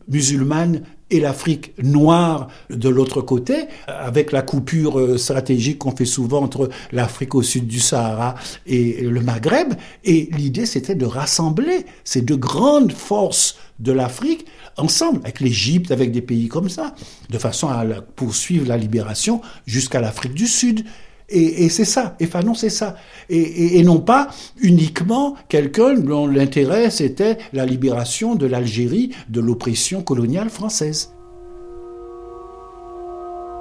musulmane 0.08 0.82
et 1.10 1.20
l'Afrique 1.20 1.74
noire 1.82 2.48
de 2.70 2.88
l'autre 2.88 3.20
côté, 3.20 3.66
avec 3.86 4.32
la 4.32 4.42
coupure 4.42 4.98
euh, 4.98 5.18
stratégique 5.18 5.78
qu'on 5.78 5.94
fait 5.94 6.04
souvent 6.04 6.42
entre 6.42 6.70
l'Afrique 6.92 7.34
au 7.34 7.42
sud 7.42 7.66
du 7.66 7.78
Sahara 7.78 8.34
et 8.66 9.02
le 9.02 9.20
Maghreb. 9.20 9.74
Et 10.04 10.28
l'idée, 10.36 10.66
c'était 10.66 10.94
de 10.94 11.06
rassembler 11.06 11.86
ces 12.04 12.22
deux 12.22 12.36
grandes 12.36 12.92
forces 12.92 13.56
de 13.78 13.92
l'Afrique 13.92 14.46
ensemble, 14.76 15.20
avec 15.24 15.40
l'Égypte, 15.40 15.90
avec 15.90 16.12
des 16.12 16.22
pays 16.22 16.48
comme 16.48 16.68
ça, 16.68 16.94
de 17.30 17.38
façon 17.38 17.68
à 17.68 17.84
poursuivre 18.16 18.66
la 18.68 18.76
libération 18.76 19.40
jusqu'à 19.66 20.00
l'Afrique 20.00 20.34
du 20.34 20.46
Sud. 20.46 20.84
Et, 21.30 21.70
c'est 21.70 21.86
ça. 21.86 22.16
Et 22.20 22.26
Fanon, 22.26 22.54
c'est 22.54 22.68
ça. 22.70 22.96
Et, 23.30 23.78
et, 23.78 23.82
non 23.82 23.98
pas 23.98 24.28
uniquement 24.60 25.34
quelqu'un 25.48 25.94
dont 25.94 26.26
l'intérêt 26.26 26.90
c'était 26.90 27.38
la 27.54 27.64
libération 27.64 28.34
de 28.34 28.46
l'Algérie 28.46 29.10
de 29.30 29.40
l'oppression 29.40 30.02
coloniale 30.02 30.50
française. 30.50 31.14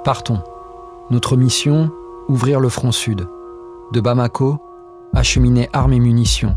Partons. 0.04 0.42
Notre 1.10 1.36
mission, 1.36 1.90
ouvrir 2.28 2.60
le 2.60 2.68
front 2.68 2.92
sud. 2.92 3.26
De 3.92 4.00
Bamako, 4.00 4.58
acheminer 5.14 5.68
armes 5.72 5.94
et 5.94 6.00
munitions, 6.00 6.56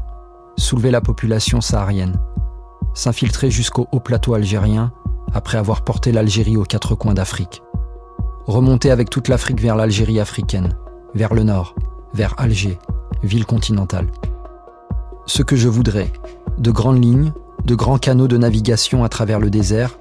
soulever 0.57 0.91
la 0.91 1.01
population 1.01 1.61
saharienne, 1.61 2.19
s'infiltrer 2.98 3.52
jusqu'au 3.52 3.88
haut 3.91 3.99
plateau 3.99 4.34
algérien 4.34 4.91
après 5.32 5.60
avoir 5.60 5.84
porté 5.84 6.11
l'Algérie 6.11 6.57
aux 6.57 6.64
quatre 6.64 6.95
coins 6.95 7.14
d'Afrique, 7.14 7.61
remonter 8.48 8.90
avec 8.90 9.11
toute 9.11 9.28
l'Afrique 9.28 9.61
vers 9.61 9.76
l'Algérie 9.76 10.19
africaine, 10.19 10.76
vers 11.14 11.36
le 11.36 11.44
nord, 11.44 11.76
vers 12.15 12.34
Alger, 12.40 12.80
ville 13.22 13.45
continentale. 13.45 14.07
Ce 15.28 15.44
que 15.44 15.56
je 15.56 15.68
voudrais, 15.68 16.11
de 16.57 16.72
grandes 16.72 17.03
lignes, 17.03 17.34
de 17.65 17.76
grands 17.76 17.99
canaux 17.99 18.28
de 18.28 18.38
navigation 18.38 19.03
à 19.03 19.10
travers 19.10 19.40
le 19.40 19.52
désert, 19.52 19.99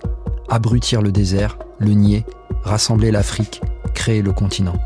abrutir 0.48 1.02
le 1.02 1.12
désert, 1.12 1.59
le 1.78 1.93
nier, 1.93 2.24
rassembler 2.62 3.10
l'Afrique, 3.10 3.60
créer 3.93 4.23
le 4.23 4.32
continent. 4.32 4.81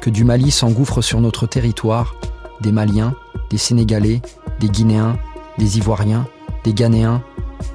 Que 0.00 0.08
du 0.08 0.24
Mali 0.24 0.50
s'engouffre 0.50 1.02
sur 1.02 1.20
notre 1.20 1.46
territoire, 1.46 2.14
des 2.62 2.72
Maliens, 2.72 3.14
des 3.50 3.58
Sénégalais, 3.58 4.22
des 4.60 4.68
Guinéens, 4.70 5.18
des 5.58 5.76
Ivoiriens, 5.76 6.26
des 6.64 6.72
Ghanéens, 6.72 7.22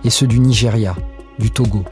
et 0.04 0.10
ceux 0.10 0.28
du 0.28 0.40
Nigeria, 0.40 0.96
du 1.38 1.52
Togo. 1.52 1.86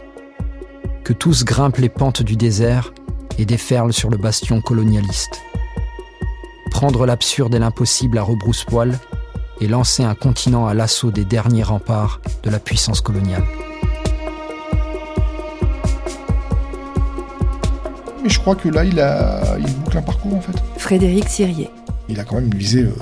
Que 1.03 1.13
tous 1.13 1.45
grimpent 1.45 1.77
les 1.77 1.89
pentes 1.89 2.23
du 2.23 2.35
désert 2.35 2.93
et 3.37 3.45
déferlent 3.45 3.93
sur 3.93 4.09
le 4.09 4.17
bastion 4.17 4.61
colonialiste. 4.61 5.41
Prendre 6.71 7.05
l'absurde 7.05 7.55
et 7.55 7.59
l'impossible 7.59 8.17
à 8.17 8.23
rebrousse-poil 8.23 8.99
et 9.61 9.67
lancer 9.67 10.03
un 10.03 10.15
continent 10.15 10.67
à 10.67 10.73
l'assaut 10.73 11.11
des 11.11 11.25
derniers 11.25 11.63
remparts 11.63 12.19
de 12.43 12.49
la 12.49 12.59
puissance 12.59 13.01
coloniale. 13.01 13.43
Mais 18.23 18.29
je 18.29 18.39
crois 18.39 18.55
que 18.55 18.69
là, 18.69 18.83
il, 18.83 18.99
a, 18.99 19.57
il 19.59 19.73
boucle 19.75 19.97
un 19.97 20.01
parcours 20.01 20.35
en 20.35 20.41
fait. 20.41 20.57
Frédéric 20.77 21.29
Sirier. 21.29 21.69
Il 22.09 22.19
a 22.19 22.23
quand 22.23 22.35
même 22.35 22.49
visé 22.49 22.83
euh, 22.83 22.93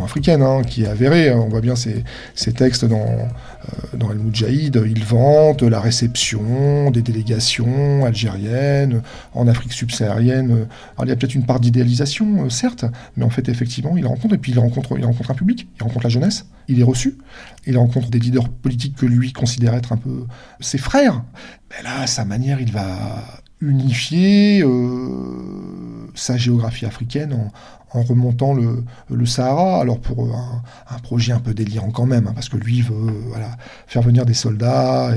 africaine, 0.00 0.42
hein, 0.42 0.62
qui 0.62 0.84
est 0.84 0.88
avérée. 0.88 1.32
On 1.32 1.48
voit 1.48 1.60
bien 1.60 1.74
ces, 1.76 2.04
textes 2.52 2.84
dans, 2.84 2.96
euh, 2.96 3.96
dans 3.96 4.10
El 4.10 4.18
Moudjahid. 4.18 4.82
Il 4.86 5.04
vante 5.04 5.62
la 5.62 5.80
réception 5.80 6.90
des 6.90 7.02
délégations 7.02 8.04
algériennes 8.04 9.02
en 9.34 9.46
Afrique 9.48 9.72
subsaharienne. 9.72 10.66
Alors, 10.96 11.04
il 11.04 11.08
y 11.08 11.12
a 11.12 11.16
peut-être 11.16 11.34
une 11.34 11.44
part 11.44 11.60
d'idéalisation, 11.60 12.44
euh, 12.44 12.48
certes, 12.48 12.84
mais 13.16 13.24
en 13.24 13.30
fait, 13.30 13.48
effectivement, 13.48 13.96
il 13.96 14.06
rencontre, 14.06 14.34
et 14.34 14.38
puis 14.38 14.52
il 14.52 14.58
rencontre, 14.58 14.96
il 14.98 15.04
rencontre 15.04 15.30
un 15.30 15.34
public, 15.34 15.68
il 15.78 15.82
rencontre 15.82 16.04
la 16.04 16.10
jeunesse, 16.10 16.46
il 16.68 16.80
est 16.80 16.84
reçu, 16.84 17.18
il 17.66 17.76
rencontre 17.76 18.08
des 18.08 18.18
leaders 18.18 18.48
politiques 18.48 18.96
que 18.96 19.06
lui 19.06 19.32
considère 19.32 19.74
être 19.74 19.92
un 19.92 19.98
peu 19.98 20.26
ses 20.60 20.78
frères. 20.78 21.22
Mais 21.70 21.82
là, 21.82 22.06
sa 22.06 22.24
manière, 22.24 22.60
il 22.60 22.72
va 22.72 23.42
unifier 23.62 24.62
euh, 24.64 26.08
sa 26.14 26.36
géographie 26.36 26.84
africaine 26.84 27.50
en 27.94 28.02
remontant 28.02 28.54
le, 28.54 29.26
Sahara. 29.26 29.80
Alors 29.80 30.00
pour 30.00 30.34
un, 30.34 30.62
un, 30.90 30.98
projet 30.98 31.32
un 31.32 31.40
peu 31.40 31.54
délirant 31.54 31.90
quand 31.90 32.06
même, 32.06 32.26
hein, 32.26 32.32
parce 32.34 32.48
que 32.48 32.56
lui 32.56 32.82
veut 32.82 33.12
voilà, 33.28 33.56
faire 33.86 34.02
venir 34.02 34.24
des 34.26 34.34
soldats 34.34 35.14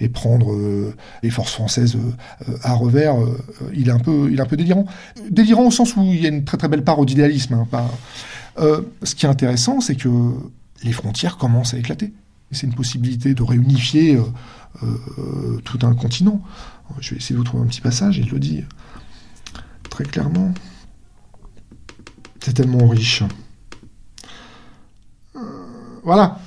et, 0.00 0.08
prendre 0.08 0.52
euh, 0.52 0.94
les 1.22 1.30
forces 1.30 1.52
françaises 1.52 1.96
euh, 1.96 2.56
à 2.62 2.74
revers. 2.74 3.20
Euh, 3.20 3.38
il 3.74 3.88
est 3.88 3.92
un 3.92 3.98
peu, 3.98 4.28
il 4.30 4.38
est 4.38 4.42
un 4.42 4.46
peu 4.46 4.56
délirant. 4.56 4.86
Délirant 5.30 5.66
au 5.66 5.70
sens 5.70 5.96
où 5.96 6.02
il 6.02 6.20
y 6.20 6.26
a 6.26 6.28
une 6.28 6.44
très 6.44 6.56
très 6.56 6.68
belle 6.68 6.84
part 6.84 7.04
d'idéalisme. 7.04 7.64
Hein, 7.72 7.90
ce 9.02 9.14
qui 9.14 9.26
est 9.26 9.28
intéressant, 9.28 9.80
c'est 9.80 9.96
que 9.96 10.08
les 10.82 10.92
frontières 10.92 11.36
commencent 11.36 11.74
à 11.74 11.78
éclater. 11.78 12.12
C'est 12.52 12.66
une 12.66 12.74
possibilité 12.74 13.34
de 13.34 13.42
réunifier 13.42 14.16
tout 15.64 15.78
un 15.82 15.94
continent. 15.94 16.40
Je 17.00 17.10
vais 17.10 17.16
essayer 17.16 17.34
de 17.34 17.38
vous 17.38 17.44
trouver 17.44 17.64
un 17.64 17.66
petit 17.66 17.80
passage, 17.80 18.18
il 18.18 18.30
le 18.30 18.38
dit 18.38 18.62
très 19.90 20.04
clairement. 20.04 20.52
C'est 22.44 22.52
tellement 22.52 22.86
riche. 22.88 23.22
Euh, 25.34 25.40
voilà. 26.02 26.38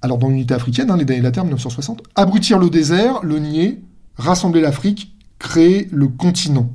Alors 0.00 0.16
dans 0.16 0.28
l'unité 0.28 0.54
africaine, 0.54 0.90
hein, 0.90 0.96
les 0.96 1.04
derniers 1.04 1.30
terme 1.32 1.48
1960, 1.48 2.02
abrutir 2.14 2.58
le 2.58 2.70
désert, 2.70 3.22
le 3.22 3.38
nier, 3.38 3.82
rassembler 4.16 4.62
l'Afrique, 4.62 5.14
créer 5.38 5.88
le 5.92 6.08
continent. 6.08 6.72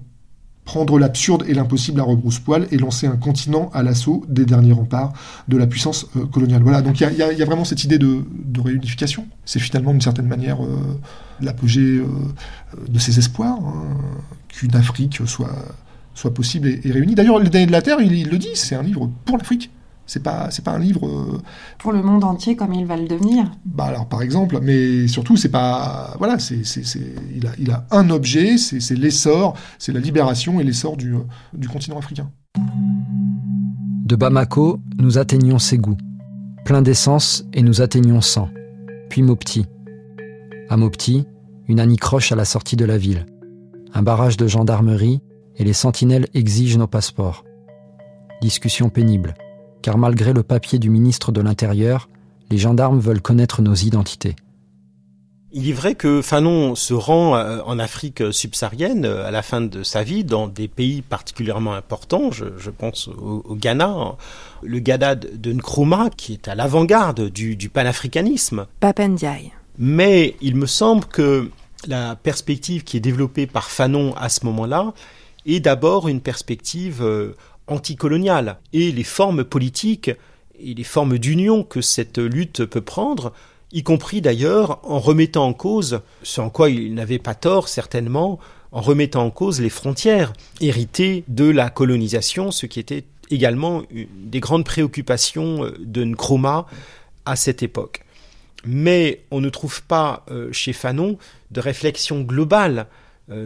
Prendre 0.65 0.99
l'absurde 0.99 1.45
et 1.47 1.55
l'impossible 1.55 1.99
à 1.99 2.03
rebrousse-poil 2.03 2.67
et 2.69 2.77
lancer 2.77 3.07
un 3.07 3.17
continent 3.17 3.71
à 3.73 3.81
l'assaut 3.81 4.23
des 4.29 4.45
derniers 4.45 4.73
remparts 4.73 5.13
de 5.47 5.57
la 5.57 5.65
puissance 5.65 6.05
euh, 6.15 6.27
coloniale. 6.27 6.61
Voilà, 6.61 6.83
donc 6.83 7.01
il 7.01 7.17
y, 7.17 7.23
a 7.23 7.45
vraiment 7.45 7.65
cette 7.65 7.83
idée 7.83 7.97
de, 7.97 8.23
réunification. 8.63 9.25
C'est 9.45 9.59
finalement 9.59 9.93
d'une 9.93 10.01
certaine 10.01 10.27
manière 10.27 10.63
euh, 10.63 10.99
l'apogée 11.41 12.03
de 12.87 12.99
ses 12.99 13.17
espoirs, 13.17 13.57
hein, 13.65 13.97
qu'une 14.47 14.75
Afrique 14.75 15.21
soit 15.25 15.55
soit 16.13 16.33
possible 16.33 16.67
et, 16.67 16.91
réuni. 16.91 17.15
D'ailleurs, 17.15 17.39
Le 17.39 17.49
Dernier 17.49 17.67
de 17.67 17.71
la 17.71 17.81
Terre, 17.81 17.99
il, 18.01 18.29
le 18.29 18.37
dit, 18.37 18.49
c'est 18.55 18.75
un 18.75 18.83
livre 18.83 19.09
pour 19.25 19.37
l'Afrique. 19.37 19.71
C'est 20.07 20.23
pas, 20.23 20.51
c'est 20.51 20.65
pas 20.65 20.71
un 20.71 20.79
livre 20.79 21.07
euh, 21.07 21.41
pour 21.77 21.93
le 21.93 22.01
monde 22.01 22.25
entier 22.25 22.57
comme 22.57 22.73
il 22.73 22.85
va 22.85 22.97
le 22.97 23.07
devenir. 23.07 23.49
Bah 23.63 23.85
alors 23.85 24.07
par 24.07 24.21
exemple, 24.21 24.59
mais 24.61 25.07
surtout 25.07 25.37
c'est 25.37 25.47
pas, 25.47 26.15
voilà, 26.17 26.37
c'est, 26.37 26.65
c'est, 26.65 26.83
il 27.33 27.47
a, 27.47 27.51
il 27.57 27.71
a 27.71 27.85
un 27.91 28.09
objet, 28.09 28.57
c'est, 28.57 28.95
l'essor, 28.95 29.55
c'est 29.79 29.93
la 29.93 30.01
libération 30.01 30.59
et 30.59 30.65
l'essor 30.65 30.97
du, 30.97 31.15
du 31.53 31.69
continent 31.69 31.97
africain. 31.97 32.29
De 34.03 34.15
Bamako, 34.17 34.81
nous 34.97 35.17
atteignons 35.17 35.59
Ségou, 35.59 35.95
plein 36.65 36.81
d'essence 36.81 37.45
et 37.53 37.61
nous 37.61 37.81
atteignons 37.81 38.19
Sang, 38.19 38.49
puis 39.07 39.21
Mopti. 39.21 39.65
À 40.67 40.75
Mopti, 40.75 41.25
une 41.69 41.79
anicroche 41.79 42.33
à 42.33 42.35
la 42.35 42.43
sortie 42.43 42.75
de 42.75 42.83
la 42.83 42.97
ville, 42.97 43.25
un 43.93 44.01
barrage 44.01 44.35
de 44.35 44.47
gendarmerie 44.47 45.21
et 45.61 45.63
les 45.63 45.73
sentinelles 45.73 46.27
exigent 46.33 46.79
nos 46.79 46.87
passeports. 46.87 47.45
Discussion 48.41 48.89
pénible, 48.89 49.35
car 49.83 49.99
malgré 49.99 50.33
le 50.33 50.41
papier 50.41 50.79
du 50.79 50.89
ministre 50.89 51.31
de 51.31 51.39
l'Intérieur, 51.39 52.09
les 52.49 52.57
gendarmes 52.57 52.99
veulent 52.99 53.21
connaître 53.21 53.61
nos 53.61 53.75
identités. 53.75 54.35
Il 55.53 55.69
est 55.69 55.73
vrai 55.73 55.93
que 55.93 56.23
Fanon 56.23 56.73
se 56.73 56.95
rend 56.95 57.35
euh, 57.35 57.59
en 57.65 57.77
Afrique 57.77 58.23
subsaharienne 58.31 59.05
euh, 59.05 59.27
à 59.27 59.29
la 59.29 59.43
fin 59.43 59.61
de 59.61 59.83
sa 59.83 60.01
vie 60.01 60.23
dans 60.23 60.47
des 60.47 60.67
pays 60.67 61.03
particulièrement 61.03 61.73
importants. 61.73 62.31
Je, 62.31 62.69
pense 62.71 63.09
au, 63.09 63.55
Ghana, 63.55 64.15
le 64.63 64.79
Ghana 64.79 65.13
de 65.15 65.53
Nkrumah 65.53 66.09
qui 66.09 66.33
est 66.33 66.47
à 66.47 66.55
l'avant-garde 66.55 67.29
du, 67.29 67.55
du 67.55 67.69
panafricanisme. 67.69 68.65
Papendiaï. 68.79 69.51
Mais 69.77 70.35
il 70.41 70.55
me 70.55 70.65
semble 70.65 71.05
que 71.05 71.51
la 71.85 72.15
perspective 72.15 72.83
qui 72.83 72.97
est 72.97 73.01
développée 73.01 73.45
par 73.45 73.69
Fanon 73.69 74.15
à 74.15 74.29
ce 74.29 74.45
moment-là 74.45 74.93
est 75.45 75.59
d'abord 75.59 76.07
une 76.07 76.21
perspective 76.21 77.01
euh, 77.01 77.35
anticoloniale. 77.67 78.59
Et 78.73 78.91
les 78.91 79.03
formes 79.03 79.43
politiques 79.43 80.11
et 80.59 80.73
les 80.73 80.83
formes 80.83 81.17
d'union 81.17 81.63
que 81.63 81.81
cette 81.81 82.17
lutte 82.17 82.65
peut 82.65 82.81
prendre, 82.81 83.33
y 83.71 83.83
compris 83.83 84.21
d'ailleurs 84.21 84.79
en 84.83 84.99
remettant 84.99 85.45
en 85.47 85.53
cause, 85.53 86.01
ce 86.23 86.41
en 86.41 86.49
quoi 86.49 86.69
il 86.69 86.93
n'avait 86.93 87.19
pas 87.19 87.35
tort 87.35 87.67
certainement, 87.67 88.39
en 88.71 88.81
remettant 88.81 89.25
en 89.25 89.31
cause 89.31 89.59
les 89.59 89.69
frontières 89.69 90.33
héritées 90.59 91.23
de 91.27 91.49
la 91.49 91.69
colonisation, 91.69 92.51
ce 92.51 92.65
qui 92.65 92.79
était 92.79 93.05
également 93.29 93.83
une 93.91 94.07
des 94.25 94.39
grandes 94.39 94.65
préoccupations 94.65 95.65
euh, 95.65 95.75
de 95.79 96.03
Nkrumah 96.03 96.65
à 97.25 97.35
cette 97.35 97.63
époque. 97.63 98.03
Mais 98.65 99.23
on 99.31 99.41
ne 99.41 99.49
trouve 99.49 99.81
pas 99.83 100.23
euh, 100.29 100.51
chez 100.51 100.73
Fanon 100.73 101.17
de 101.49 101.59
réflexion 101.59 102.21
globale 102.21 102.87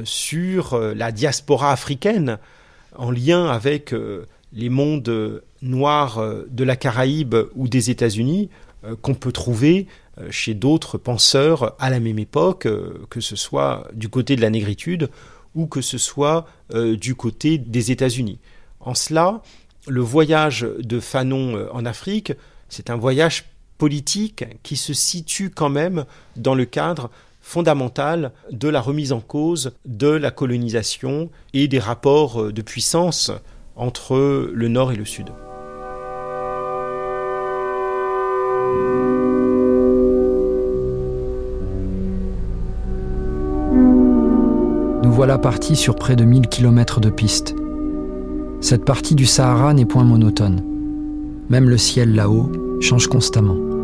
sur 0.03 0.73
euh, 0.73 0.93
la 0.93 1.11
diaspora 1.11 1.72
africaine 1.72 2.38
en 2.95 3.11
lien 3.11 3.47
avec 3.47 3.93
euh, 3.93 4.26
les 4.53 4.69
mondes 4.69 5.41
noirs 5.61 6.23
de 6.49 6.64
la 6.64 6.76
Caraïbe 6.76 7.35
ou 7.56 7.68
des 7.68 7.89
États-Unis 7.89 8.49
qu'on 9.02 9.15
peut 9.15 9.31
trouver 9.31 9.88
chez 10.30 10.53
d'autres 10.53 10.97
penseurs 10.99 11.76
à 11.80 11.89
la 11.89 11.99
même 11.99 12.19
époque, 12.19 12.68
que 13.10 13.19
ce 13.19 13.35
soit 13.35 13.88
du 13.93 14.07
côté 14.07 14.35
de 14.35 14.41
la 14.41 14.52
négritude 14.52 15.10
ou 15.56 15.65
que 15.65 15.81
ce 15.81 15.97
soit 15.97 16.45
du 16.72 17.15
côté 17.15 17.57
des 17.57 17.91
États-Unis. 17.91 18.39
En 18.80 18.93
cela, 18.93 19.41
le 19.88 20.02
voyage 20.02 20.61
de 20.61 20.99
Fanon 20.99 21.68
en 21.73 21.85
Afrique, 21.85 22.31
c'est 22.69 22.91
un 22.91 22.95
voyage 22.95 23.45
politique 23.77 24.45
qui 24.64 24.77
se 24.77 24.93
situe 24.93 25.49
quand 25.49 25.69
même 25.69 26.06
dans 26.35 26.56
le 26.56 26.65
cadre 26.65 27.10
fondamentale 27.45 28.31
de 28.51 28.67
la 28.69 28.81
remise 28.81 29.13
en 29.13 29.19
cause 29.19 29.73
de 29.85 30.07
la 30.07 30.31
colonisation 30.31 31.30
et 31.53 31.67
des 31.67 31.77
rapports 31.77 32.41
euh, 32.41 32.51
de 32.51 32.63
puissance 32.63 33.31
entre 33.76 34.49
le 34.51 34.67
Nord 34.67 34.91
et 34.91 34.95
le 34.95 35.05
Sud. 35.05 35.27
Nous 45.03 45.11
voilà 45.11 45.38
partis 45.38 45.76
sur 45.76 45.95
près 45.95 46.15
de 46.15 46.23
1000 46.23 46.47
km 46.47 46.99
de 46.99 47.11
piste. 47.11 47.53
Cette 48.59 48.85
partie 48.85 49.13
du 49.13 49.27
Sahara 49.27 49.76
n'est 49.76 49.85
point 49.85 50.03
monotone. 50.03 50.63
Même 51.49 51.69
le 51.69 51.77
ciel 51.77 52.15
là-haut 52.15 52.51
change 52.81 53.05
constamment. 53.07 53.74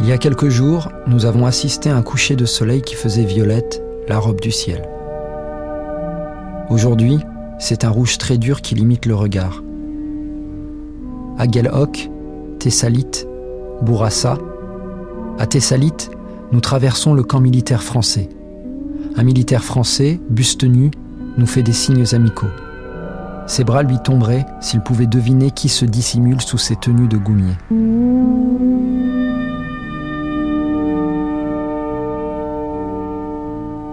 Il 0.00 0.06
y 0.06 0.12
a 0.12 0.18
quelques 0.18 0.50
jours, 0.50 0.90
nous 1.06 1.24
avons 1.24 1.46
assisté 1.46 1.88
à 1.88 1.96
un 1.96 2.02
coucher 2.02 2.36
de 2.36 2.44
soleil 2.44 2.82
qui 2.82 2.94
faisait 2.94 3.24
violette 3.24 3.82
la 4.08 4.18
robe 4.18 4.40
du 4.40 4.50
ciel. 4.50 4.86
Aujourd'hui, 6.68 7.18
c'est 7.58 7.84
un 7.84 7.88
rouge 7.88 8.18
très 8.18 8.36
dur 8.36 8.60
qui 8.60 8.74
limite 8.74 9.06
le 9.06 9.14
regard. 9.14 9.62
À 11.38 11.50
Gelhok, 11.50 12.10
Thessalite, 12.58 13.26
Bourassa, 13.82 14.38
à 15.38 15.46
Thessalite, 15.46 16.10
nous 16.52 16.60
traversons 16.60 17.14
le 17.14 17.22
camp 17.22 17.40
militaire 17.40 17.82
français. 17.82 18.28
Un 19.16 19.22
militaire 19.22 19.64
français, 19.64 20.20
buste 20.28 20.64
nu, 20.64 20.90
nous 21.38 21.46
fait 21.46 21.62
des 21.62 21.72
signes 21.72 22.04
amicaux. 22.12 22.46
Ses 23.46 23.64
bras 23.64 23.82
lui 23.82 23.98
tomberaient 23.98 24.44
s'il 24.60 24.80
pouvait 24.80 25.06
deviner 25.06 25.50
qui 25.50 25.68
se 25.68 25.84
dissimule 25.84 26.42
sous 26.42 26.58
ses 26.58 26.76
tenues 26.76 27.08
de 27.08 27.16
goumier. 27.16 27.54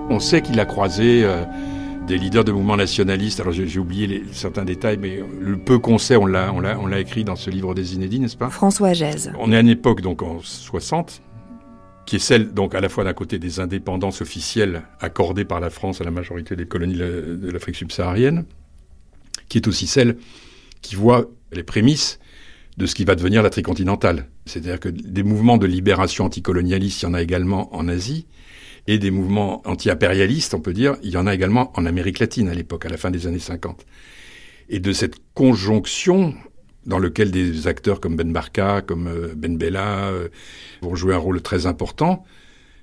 On 0.10 0.20
sait 0.20 0.42
qu'il 0.42 0.60
a 0.60 0.66
croisé 0.66 1.24
euh, 1.24 1.44
des 2.08 2.18
leaders 2.18 2.44
de 2.44 2.52
mouvements 2.52 2.76
nationalistes. 2.78 3.40
Alors 3.40 3.54
j'ai 3.54 3.80
oublié 3.80 4.08
les, 4.08 4.24
certains 4.32 4.66
détails, 4.66 4.98
mais 4.98 5.24
le 5.40 5.58
peu 5.58 5.80
qu'on 5.80 5.98
sait, 5.98 6.18
l'a, 6.28 6.54
on 6.54 6.88
l'a 6.88 7.00
écrit 7.00 7.24
dans 7.24 7.36
ce 7.36 7.50
livre 7.50 7.74
des 7.74 7.96
inédits, 7.96 8.20
n'est-ce 8.20 8.38
pas? 8.38 8.50
François 8.50 8.94
Gèze. 8.94 9.32
On 9.40 9.52
est 9.52 9.58
à 9.58 9.62
une 9.62 9.70
époque, 9.70 10.02
donc 10.02 10.22
en 10.22 10.40
60, 10.42 11.22
qui 12.06 12.18
est 12.18 12.20
celle, 12.20 12.54
donc 12.54 12.76
à 12.76 12.82
la 12.82 12.90
fois 12.90 13.04
d'un 13.04 13.14
côté 13.14 13.40
des 13.40 13.60
indépendances 13.60 14.22
officielles 14.22 14.84
accordées 15.00 15.46
par 15.46 15.60
la 15.60 15.70
France 15.70 16.02
à 16.02 16.04
la 16.04 16.12
majorité 16.12 16.56
des 16.56 16.66
colonies 16.66 16.96
de 16.96 17.50
l'Afrique 17.52 17.76
subsaharienne, 17.76 18.46
qui 19.48 19.58
est 19.58 19.68
aussi 19.68 19.88
celle 19.88 20.18
qui 20.82 20.96
voit 20.96 21.26
les 21.54 21.64
prémices 21.64 22.20
de 22.78 22.86
ce 22.86 22.96
qui 22.96 23.06
va 23.06 23.16
devenir 23.16 23.44
la 23.44 23.50
tricontinentale. 23.50 24.28
C'est-à-dire 24.46 24.80
que 24.80 24.90
des 24.90 25.24
mouvements 25.24 25.58
de 25.58 25.68
libération 25.68 26.26
anticolonialiste, 26.26 27.04
il 27.04 27.06
y 27.06 27.08
en 27.08 27.14
a 27.14 27.22
également 27.22 27.74
en 27.76 27.88
Asie, 27.88 28.26
et 28.88 28.98
des 28.98 29.12
mouvements 29.12 29.62
anti-impérialistes, 29.66 30.54
on 30.54 30.60
peut 30.60 30.74
dire, 30.74 30.96
il 31.04 31.12
y 31.12 31.18
en 31.18 31.28
a 31.28 31.34
également 31.34 31.72
en 31.78 31.86
Amérique 31.86 32.20
latine 32.20 32.50
à 32.50 32.54
l'époque, 32.54 32.86
à 32.86 32.90
la 32.90 32.98
fin 32.98 33.12
des 33.12 33.28
années 33.28 33.40
50. 33.40 33.86
Et 34.70 34.80
de 34.80 34.92
cette 34.92 35.16
conjonction 35.34 36.34
dans 36.86 37.00
lequel 37.00 37.32
des 37.32 37.68
acteurs 37.68 38.02
comme 38.02 38.18
Ben 38.18 38.32
Barka, 38.34 38.82
comme 38.82 39.08
euh, 39.08 39.34
Ben 39.36 39.58
Bella 39.58 40.10
euh, 40.10 40.28
vont 40.82 40.96
jouer 40.96 41.14
un 41.14 41.18
rôle 41.18 41.42
très 41.42 41.66
important, 41.66 42.26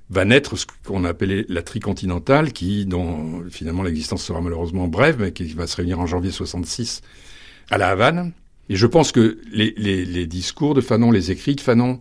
va 0.09 0.25
naître 0.25 0.57
ce 0.57 0.65
qu'on 0.85 1.05
a 1.05 1.11
appelé 1.11 1.45
la 1.49 1.63
tricontinentale, 1.63 2.53
qui, 2.53 2.87
dont 2.87 3.45
finalement 3.51 3.83
l'existence 3.83 4.25
sera 4.25 4.41
malheureusement 4.41 4.89
brève, 4.89 5.19
mais 5.21 5.33
qui 5.33 5.45
va 5.53 5.67
se 5.67 5.77
réunir 5.77 6.01
en 6.01 6.07
janvier 6.07 6.31
66 6.31 7.03
à 7.71 7.77
La 7.77 7.91
Havane. 7.91 8.33
Et 8.71 8.77
je 8.77 8.87
pense 8.87 9.13
que 9.13 9.39
les 9.53 10.27
discours 10.27 10.75
de 10.75 10.81
Fanon, 10.81 11.11
les 11.11 11.31
écrits 11.31 11.57
de 11.57 11.61
Fanon, 11.61 12.01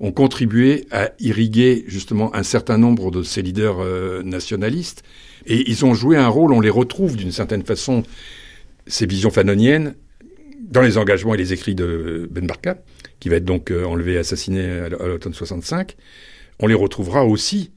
ont 0.00 0.12
contribué 0.12 0.86
à 0.90 1.10
irriguer 1.20 1.84
justement 1.86 2.34
un 2.34 2.42
certain 2.42 2.78
nombre 2.78 3.10
de 3.10 3.22
ces 3.22 3.42
leaders 3.42 3.80
euh, 3.80 4.22
nationalistes. 4.22 5.02
Et 5.46 5.70
ils 5.70 5.84
ont 5.84 5.94
joué 5.94 6.16
un 6.16 6.28
rôle, 6.28 6.52
on 6.52 6.60
les 6.60 6.70
retrouve 6.70 7.16
d'une 7.16 7.32
certaine 7.32 7.62
façon, 7.64 8.02
ces 8.86 9.06
visions 9.06 9.30
fanoniennes, 9.30 9.94
dans 10.60 10.82
les 10.82 10.98
engagements 10.98 11.34
et 11.34 11.38
les 11.38 11.52
écrits 11.52 11.74
de 11.74 12.28
Ben 12.30 12.46
Barka, 12.46 12.78
qui 13.18 13.28
va 13.28 13.36
être 13.36 13.44
donc 13.44 13.70
euh, 13.70 13.84
enlevé 13.84 14.16
assassiné 14.16 14.62
à 14.64 14.88
l'automne 14.88 15.34
65. 15.34 15.96
On 16.60 16.66
les 16.66 16.74
retrouvera 16.74 17.24
aussi 17.24 17.70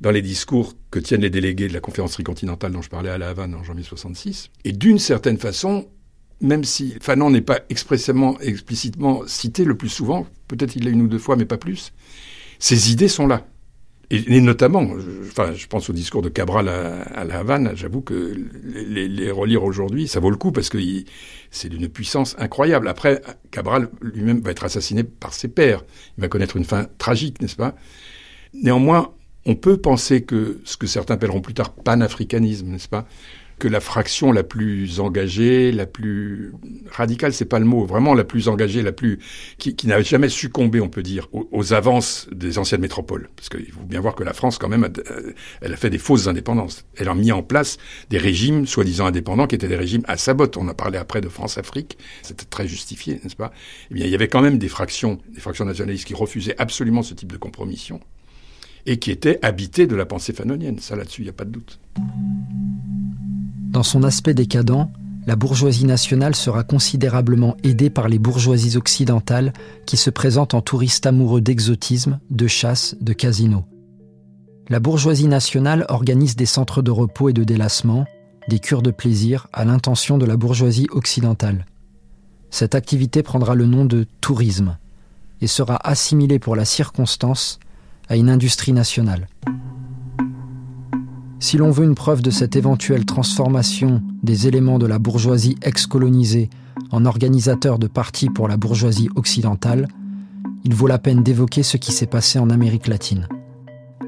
dans 0.00 0.10
les 0.10 0.22
discours 0.22 0.74
que 0.90 0.98
tiennent 0.98 1.22
les 1.22 1.30
délégués 1.30 1.68
de 1.68 1.72
la 1.72 1.80
conférence 1.80 2.12
tricontinentale 2.12 2.72
dont 2.72 2.82
je 2.82 2.90
parlais 2.90 3.10
à 3.10 3.16
La 3.16 3.28
Havane 3.28 3.54
en 3.54 3.62
janvier 3.62 3.84
66. 3.84 4.50
Et 4.64 4.72
d'une 4.72 4.98
certaine 4.98 5.38
façon, 5.38 5.88
même 6.40 6.64
si 6.64 6.94
Fanon 7.00 7.30
n'est 7.30 7.40
pas 7.40 7.60
expressément, 7.70 8.38
explicitement 8.40 9.22
cité 9.26 9.64
le 9.64 9.76
plus 9.76 9.88
souvent, 9.88 10.26
peut-être 10.48 10.76
il 10.76 10.84
l'a 10.84 10.90
une 10.90 11.02
ou 11.02 11.08
deux 11.08 11.18
fois, 11.18 11.36
mais 11.36 11.44
pas 11.44 11.58
plus, 11.58 11.92
ces 12.58 12.92
idées 12.92 13.08
sont 13.08 13.26
là. 13.26 13.46
Et, 14.10 14.40
notamment, 14.40 14.86
je, 14.98 15.28
enfin, 15.28 15.54
je 15.54 15.66
pense 15.66 15.88
au 15.88 15.92
discours 15.92 16.22
de 16.22 16.28
Cabral 16.28 16.68
à, 16.68 17.24
La 17.24 17.38
Havane, 17.38 17.72
j'avoue 17.74 18.02
que 18.02 18.36
les, 18.62 19.08
les, 19.08 19.30
relire 19.30 19.64
aujourd'hui, 19.64 20.06
ça 20.06 20.20
vaut 20.20 20.30
le 20.30 20.36
coup 20.36 20.52
parce 20.52 20.68
que 20.68 20.78
c'est 21.50 21.68
d'une 21.68 21.88
puissance 21.88 22.36
incroyable. 22.38 22.86
Après, 22.86 23.22
Cabral 23.50 23.88
lui-même 24.02 24.40
va 24.40 24.50
être 24.50 24.64
assassiné 24.64 25.04
par 25.04 25.32
ses 25.32 25.48
pairs. 25.48 25.84
Il 26.16 26.20
va 26.20 26.28
connaître 26.28 26.56
une 26.56 26.64
fin 26.64 26.86
tragique, 26.98 27.40
n'est-ce 27.40 27.56
pas? 27.56 27.74
Néanmoins, 28.52 29.14
on 29.46 29.54
peut 29.54 29.78
penser 29.78 30.22
que 30.22 30.60
ce 30.64 30.76
que 30.76 30.86
certains 30.86 31.14
appelleront 31.14 31.40
plus 31.40 31.54
tard 31.54 31.72
panafricanisme, 31.72 32.68
n'est-ce 32.68 32.88
pas? 32.88 33.06
Que 33.58 33.68
la 33.68 33.80
fraction 33.80 34.32
la 34.32 34.42
plus 34.42 35.00
engagée, 35.00 35.72
la 35.72 35.86
plus 35.86 36.52
radicale, 36.90 37.32
c'est 37.32 37.44
pas 37.44 37.58
le 37.58 37.64
mot, 37.64 37.84
vraiment 37.84 38.14
la 38.14 38.24
plus 38.24 38.48
engagée, 38.48 38.82
la 38.82 38.92
plus 38.92 39.18
qui, 39.58 39.76
qui 39.76 39.86
n'a 39.86 40.02
jamais 40.02 40.28
succombé, 40.28 40.80
on 40.80 40.88
peut 40.88 41.02
dire, 41.02 41.28
aux, 41.32 41.72
avances 41.72 42.28
des 42.32 42.58
anciennes 42.58 42.80
métropoles. 42.80 43.28
Parce 43.36 43.48
qu'il 43.48 43.70
faut 43.70 43.80
bien 43.80 44.00
voir 44.00 44.14
que 44.14 44.24
la 44.24 44.32
France, 44.32 44.58
quand 44.58 44.68
même, 44.68 44.88
elle 45.60 45.72
a 45.72 45.76
fait 45.76 45.90
des 45.90 45.98
fausses 45.98 46.26
indépendances. 46.26 46.84
Elle 46.96 47.08
a 47.08 47.14
mis 47.14 47.32
en 47.32 47.42
place 47.42 47.78
des 48.10 48.18
régimes 48.18 48.66
soi-disant 48.66 49.06
indépendants 49.06 49.46
qui 49.46 49.54
étaient 49.54 49.68
des 49.68 49.76
régimes 49.76 50.02
à 50.06 50.16
sabote. 50.16 50.56
On 50.56 50.68
a 50.68 50.74
parlé 50.74 50.98
après 50.98 51.20
de 51.20 51.28
France-Afrique, 51.28 51.98
c'était 52.22 52.44
très 52.44 52.68
justifié, 52.68 53.20
n'est-ce 53.22 53.36
pas? 53.36 53.52
Eh 53.90 53.94
bien, 53.94 54.06
il 54.06 54.10
y 54.10 54.14
avait 54.14 54.28
quand 54.28 54.42
même 54.42 54.58
des 54.58 54.68
fractions, 54.68 55.18
des 55.32 55.40
fractions 55.40 55.64
nationalistes 55.64 56.06
qui 56.06 56.14
refusaient 56.14 56.54
absolument 56.58 57.02
ce 57.02 57.14
type 57.14 57.32
de 57.32 57.36
compromission 57.36 58.00
et 58.86 58.98
qui 58.98 59.10
étaient 59.10 59.38
habitées 59.42 59.86
de 59.86 59.96
la 59.96 60.06
pensée 60.06 60.32
fanonienne. 60.32 60.78
Ça, 60.78 60.96
là-dessus, 60.96 61.22
il 61.22 61.24
n'y 61.24 61.30
a 61.30 61.34
pas 61.34 61.44
de 61.44 61.50
doute. 61.50 61.80
Dans 63.74 63.82
son 63.82 64.04
aspect 64.04 64.34
décadent, 64.34 64.86
la 65.26 65.34
bourgeoisie 65.34 65.84
nationale 65.84 66.36
sera 66.36 66.62
considérablement 66.62 67.56
aidée 67.64 67.90
par 67.90 68.08
les 68.08 68.20
bourgeoisies 68.20 68.76
occidentales 68.76 69.52
qui 69.84 69.96
se 69.96 70.10
présentent 70.10 70.54
en 70.54 70.60
touristes 70.60 71.06
amoureux 71.06 71.40
d'exotisme, 71.40 72.20
de 72.30 72.46
chasse, 72.46 72.94
de 73.00 73.12
casino. 73.12 73.64
La 74.68 74.78
bourgeoisie 74.78 75.26
nationale 75.26 75.86
organise 75.88 76.36
des 76.36 76.46
centres 76.46 76.82
de 76.82 76.92
repos 76.92 77.30
et 77.30 77.32
de 77.32 77.42
délassement, 77.42 78.04
des 78.48 78.60
cures 78.60 78.80
de 78.80 78.92
plaisir 78.92 79.48
à 79.52 79.64
l'intention 79.64 80.18
de 80.18 80.24
la 80.24 80.36
bourgeoisie 80.36 80.86
occidentale. 80.92 81.66
Cette 82.50 82.76
activité 82.76 83.24
prendra 83.24 83.56
le 83.56 83.66
nom 83.66 83.84
de 83.84 84.06
tourisme 84.20 84.78
et 85.40 85.48
sera 85.48 85.80
assimilée 85.82 86.38
pour 86.38 86.54
la 86.54 86.64
circonstance 86.64 87.58
à 88.08 88.14
une 88.14 88.30
industrie 88.30 88.72
nationale. 88.72 89.26
Si 91.44 91.58
l'on 91.58 91.70
veut 91.70 91.84
une 91.84 91.94
preuve 91.94 92.22
de 92.22 92.30
cette 92.30 92.56
éventuelle 92.56 93.04
transformation 93.04 94.00
des 94.22 94.48
éléments 94.48 94.78
de 94.78 94.86
la 94.86 94.98
bourgeoisie 94.98 95.58
ex-colonisée 95.60 96.48
en 96.90 97.04
organisateurs 97.04 97.78
de 97.78 97.86
partis 97.86 98.30
pour 98.30 98.48
la 98.48 98.56
bourgeoisie 98.56 99.10
occidentale, 99.14 99.86
il 100.64 100.72
vaut 100.72 100.86
la 100.86 100.98
peine 100.98 101.22
d'évoquer 101.22 101.62
ce 101.62 101.76
qui 101.76 101.92
s'est 101.92 102.06
passé 102.06 102.38
en 102.38 102.48
Amérique 102.48 102.86
latine. 102.86 103.28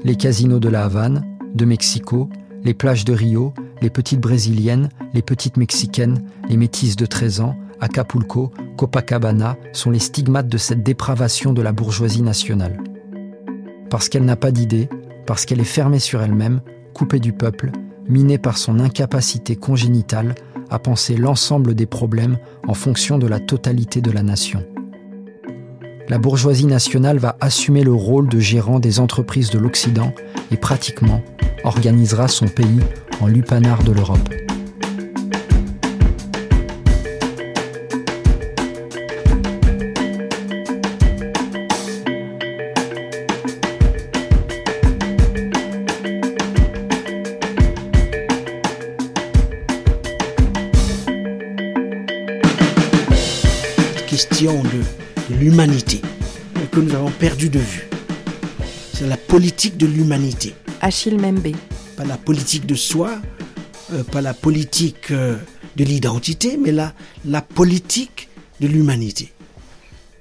Les 0.03 0.15
casinos 0.15 0.57
de 0.59 0.67
la 0.67 0.85
Havane, 0.85 1.23
de 1.53 1.63
Mexico, 1.63 2.27
les 2.63 2.73
plages 2.73 3.05
de 3.05 3.13
Rio, 3.13 3.53
les 3.83 3.91
petites 3.91 4.19
brésiliennes, 4.19 4.89
les 5.13 5.21
petites 5.21 5.57
mexicaines, 5.57 6.23
les 6.49 6.57
métisses 6.57 6.95
de 6.95 7.05
13 7.05 7.41
ans, 7.41 7.55
Acapulco, 7.79 8.51
Copacabana 8.77 9.57
sont 9.73 9.91
les 9.91 9.99
stigmates 9.99 10.49
de 10.49 10.57
cette 10.57 10.81
dépravation 10.81 11.53
de 11.53 11.61
la 11.61 11.71
bourgeoisie 11.71 12.23
nationale. 12.23 12.81
Parce 13.91 14.09
qu'elle 14.09 14.25
n'a 14.25 14.37
pas 14.37 14.49
d'idée, 14.49 14.89
parce 15.27 15.45
qu'elle 15.45 15.61
est 15.61 15.65
fermée 15.65 15.99
sur 15.99 16.23
elle-même, 16.23 16.61
coupé 16.97 17.19
du 17.19 17.31
peuple, 17.31 17.69
miné 18.09 18.39
par 18.39 18.57
son 18.57 18.79
incapacité 18.79 19.55
congénitale 19.55 20.33
à 20.71 20.79
penser 20.79 21.15
l'ensemble 21.15 21.75
des 21.75 21.85
problèmes 21.85 22.39
en 22.67 22.73
fonction 22.73 23.19
de 23.19 23.27
la 23.27 23.39
totalité 23.39 24.01
de 24.01 24.09
la 24.09 24.23
nation. 24.23 24.65
La 26.09 26.17
bourgeoisie 26.17 26.65
nationale 26.65 27.19
va 27.19 27.37
assumer 27.39 27.83
le 27.83 27.93
rôle 27.93 28.27
de 28.29 28.39
gérant 28.39 28.79
des 28.79 28.99
entreprises 28.99 29.51
de 29.51 29.59
l'Occident 29.59 30.11
et 30.49 30.57
pratiquement 30.57 31.21
organisera 31.63 32.27
son 32.27 32.47
pays 32.47 32.79
en 33.21 33.27
lupanar 33.27 33.83
de 33.83 33.91
l'Europe. 33.91 34.46
Perdu 57.17 57.49
de 57.49 57.59
vue. 57.59 57.89
C'est 58.93 59.07
la 59.07 59.17
politique 59.17 59.77
de 59.77 59.87
l'humanité. 59.87 60.53
Achille 60.81 61.17
Membe. 61.17 61.55
Pas 61.95 62.05
la 62.05 62.17
politique 62.17 62.67
de 62.67 62.75
soi, 62.75 63.19
euh, 63.93 64.03
pas 64.03 64.21
la 64.21 64.35
politique 64.35 65.09
euh, 65.11 65.35
de 65.75 65.83
l'identité, 65.83 66.57
mais 66.57 66.71
la, 66.71 66.93
la 67.25 67.41
politique 67.41 68.29
de 68.59 68.67
l'humanité. 68.67 69.33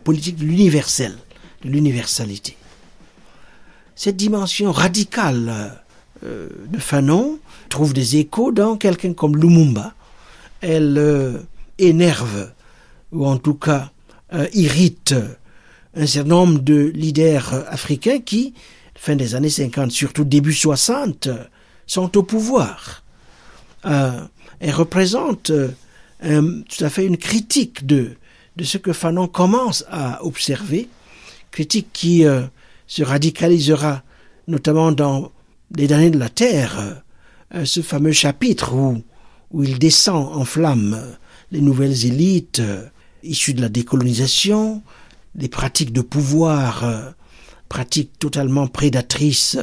Politique 0.05 0.37
de 0.37 0.45
l'universel, 0.45 1.15
de 1.63 1.69
l'universalité. 1.69 2.57
Cette 3.95 4.17
dimension 4.17 4.73
radicale 4.73 5.83
euh, 6.25 6.49
de 6.69 6.79
Fanon 6.79 7.39
trouve 7.69 7.93
des 7.93 8.17
échos 8.17 8.53
dans 8.53 8.77
quelqu'un 8.77 9.13
comme 9.13 9.37
Lumumba. 9.37 9.95
Elle 10.63 11.45
énerve, 11.79 12.51
ou 13.13 13.27
en 13.27 13.37
tout 13.37 13.55
cas 13.55 13.91
irrite, 14.55 15.15
un 15.97 16.07
certain 16.07 16.29
nombre 16.29 16.61
de 16.61 16.93
leaders 16.95 17.55
africains 17.69 18.21
qui, 18.21 18.55
fin 18.95 19.17
des 19.17 19.35
années 19.35 19.51
50, 19.51 19.91
surtout 19.91 20.25
début 20.25 20.55
60, 20.55 21.29
sont 21.87 22.17
au 22.17 22.23
pouvoir. 22.23 23.03
elle 23.85 24.73
représente 24.73 25.51
tout 26.21 26.85
à 26.85 26.91
fait 26.91 27.07
une 27.07 27.17
critique 27.17 27.87
de, 27.87 28.17
ce 28.63 28.79
que 28.79 28.93
Fanon 28.93 29.27
commence 29.29 29.85
à 29.91 30.25
observer, 30.25 30.89
critique 31.51 31.89
qui 31.93 32.25
se 32.87 33.03
radicalisera 33.03 34.03
notamment 34.49 34.93
dans 34.93 35.33
Les 35.77 35.89
derniers 35.89 36.11
de 36.11 36.19
la 36.19 36.29
Terre, 36.29 37.03
euh, 37.55 37.65
ce 37.65 37.81
fameux 37.81 38.13
chapitre 38.13 38.73
où, 38.75 39.03
où 39.51 39.65
il 39.65 39.79
descend 39.79 40.37
en 40.37 40.45
flammes 40.45 41.17
les 41.51 41.61
nouvelles 41.61 42.07
élites 42.07 42.61
euh, 42.61 42.85
issues 43.23 43.55
de 43.55 43.61
la 43.61 43.69
décolonisation, 43.69 44.83
les 45.37 45.49
pratiques 45.49 45.93
de 45.93 46.01
pouvoir, 46.01 46.85
euh, 46.85 47.11
pratiques 47.69 48.19
totalement 48.19 48.67
prédatrices, 48.67 49.59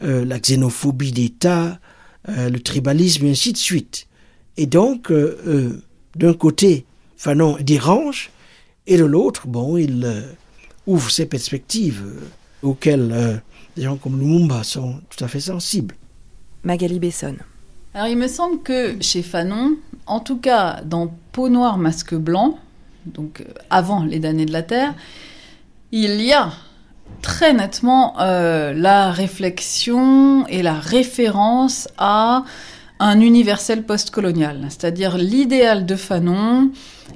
la 0.00 0.40
xénophobie 0.40 1.12
d'État, 1.12 1.78
le 2.26 2.58
tribalisme 2.58 3.26
et 3.26 3.30
ainsi 3.30 3.52
de 3.52 3.56
suite. 3.56 4.08
Et 4.56 4.66
donc, 4.66 5.12
d'un 6.16 6.34
côté, 6.34 6.86
Fanon 7.16 7.56
dérange, 7.60 8.30
et 8.88 8.96
de 8.96 9.04
l'autre, 9.04 9.46
bon, 9.46 9.76
il 9.76 10.24
ouvre 10.88 11.08
ses 11.08 11.26
perspectives 11.26 12.02
auxquelles 12.62 13.40
des 13.76 13.82
gens 13.82 13.96
comme 13.96 14.18
Lumumba 14.18 14.64
sont 14.64 15.00
tout 15.08 15.24
à 15.24 15.28
fait 15.28 15.40
sensibles. 15.40 15.94
Magali 16.64 16.98
Besson. 16.98 17.36
Alors 17.94 18.08
il 18.08 18.16
me 18.16 18.28
semble 18.28 18.62
que 18.62 18.96
chez 19.00 19.22
Fanon, 19.22 19.76
en 20.06 20.20
tout 20.20 20.38
cas 20.38 20.82
dans 20.82 21.12
Peau 21.32 21.48
noire, 21.48 21.76
masque 21.78 22.14
blanc, 22.14 22.58
donc 23.06 23.40
euh, 23.40 23.52
avant 23.70 24.02
les 24.04 24.18
damnés 24.18 24.46
de 24.46 24.52
la 24.52 24.62
Terre, 24.62 24.94
il 25.90 26.20
y 26.22 26.32
a 26.32 26.52
très 27.20 27.52
nettement 27.52 28.20
euh, 28.20 28.72
la 28.72 29.10
réflexion 29.10 30.46
et 30.46 30.62
la 30.62 30.74
référence 30.74 31.88
à 31.98 32.44
un 32.98 33.20
universel 33.20 33.82
postcolonial, 33.82 34.66
c'est-à-dire 34.68 35.18
l'idéal 35.18 35.86
de 35.86 35.96
Fanon, 35.96 36.70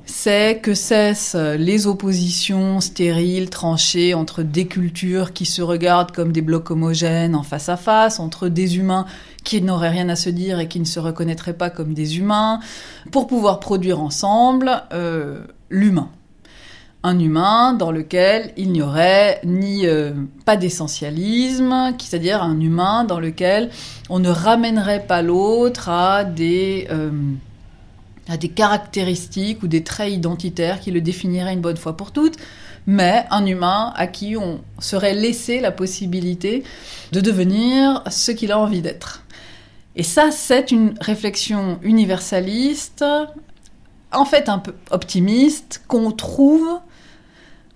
c'est 0.04 0.58
que 0.58 0.74
cessent 0.74 1.36
les 1.36 1.86
oppositions 1.86 2.80
stériles, 2.80 3.50
tranchées 3.50 4.12
entre 4.12 4.42
des 4.42 4.66
cultures 4.66 5.32
qui 5.32 5.46
se 5.46 5.62
regardent 5.62 6.10
comme 6.10 6.32
des 6.32 6.42
blocs 6.42 6.72
homogènes 6.72 7.36
en 7.36 7.44
face 7.44 7.68
à 7.68 7.76
face, 7.76 8.18
entre 8.18 8.48
des 8.48 8.78
humains 8.78 9.06
qui 9.44 9.62
n'auraient 9.62 9.90
rien 9.90 10.08
à 10.08 10.16
se 10.16 10.28
dire 10.28 10.58
et 10.58 10.66
qui 10.66 10.80
ne 10.80 10.84
se 10.84 10.98
reconnaîtraient 10.98 11.56
pas 11.56 11.70
comme 11.70 11.94
des 11.94 12.18
humains, 12.18 12.58
pour 13.12 13.28
pouvoir 13.28 13.60
produire 13.60 14.00
ensemble 14.00 14.82
euh, 14.92 15.38
l'humain 15.70 16.10
un 17.06 17.20
humain 17.20 17.72
dans 17.72 17.92
lequel 17.92 18.52
il 18.56 18.72
n'y 18.72 18.82
aurait 18.82 19.40
ni 19.44 19.86
euh, 19.86 20.12
pas 20.44 20.56
d'essentialisme, 20.56 21.94
c'est-à-dire 21.98 22.42
un 22.42 22.58
humain 22.58 23.04
dans 23.04 23.20
lequel 23.20 23.70
on 24.10 24.18
ne 24.18 24.28
ramènerait 24.28 25.06
pas 25.06 25.22
l'autre 25.22 25.88
à 25.88 26.24
des 26.24 26.88
euh, 26.90 27.12
à 28.28 28.36
des 28.36 28.48
caractéristiques 28.48 29.62
ou 29.62 29.68
des 29.68 29.84
traits 29.84 30.12
identitaires 30.12 30.80
qui 30.80 30.90
le 30.90 31.00
définiraient 31.00 31.52
une 31.52 31.60
bonne 31.60 31.76
fois 31.76 31.96
pour 31.96 32.10
toutes, 32.10 32.38
mais 32.88 33.24
un 33.30 33.46
humain 33.46 33.92
à 33.94 34.08
qui 34.08 34.36
on 34.36 34.60
serait 34.80 35.14
laissé 35.14 35.60
la 35.60 35.70
possibilité 35.70 36.64
de 37.12 37.20
devenir 37.20 38.02
ce 38.10 38.32
qu'il 38.32 38.50
a 38.50 38.58
envie 38.58 38.82
d'être. 38.82 39.22
Et 39.94 40.02
ça, 40.02 40.32
c'est 40.32 40.72
une 40.72 40.94
réflexion 41.00 41.78
universaliste, 41.82 43.04
en 44.16 44.24
fait 44.24 44.48
un 44.48 44.58
peu 44.58 44.74
optimiste, 44.90 45.82
qu'on 45.88 46.10
trouve 46.10 46.80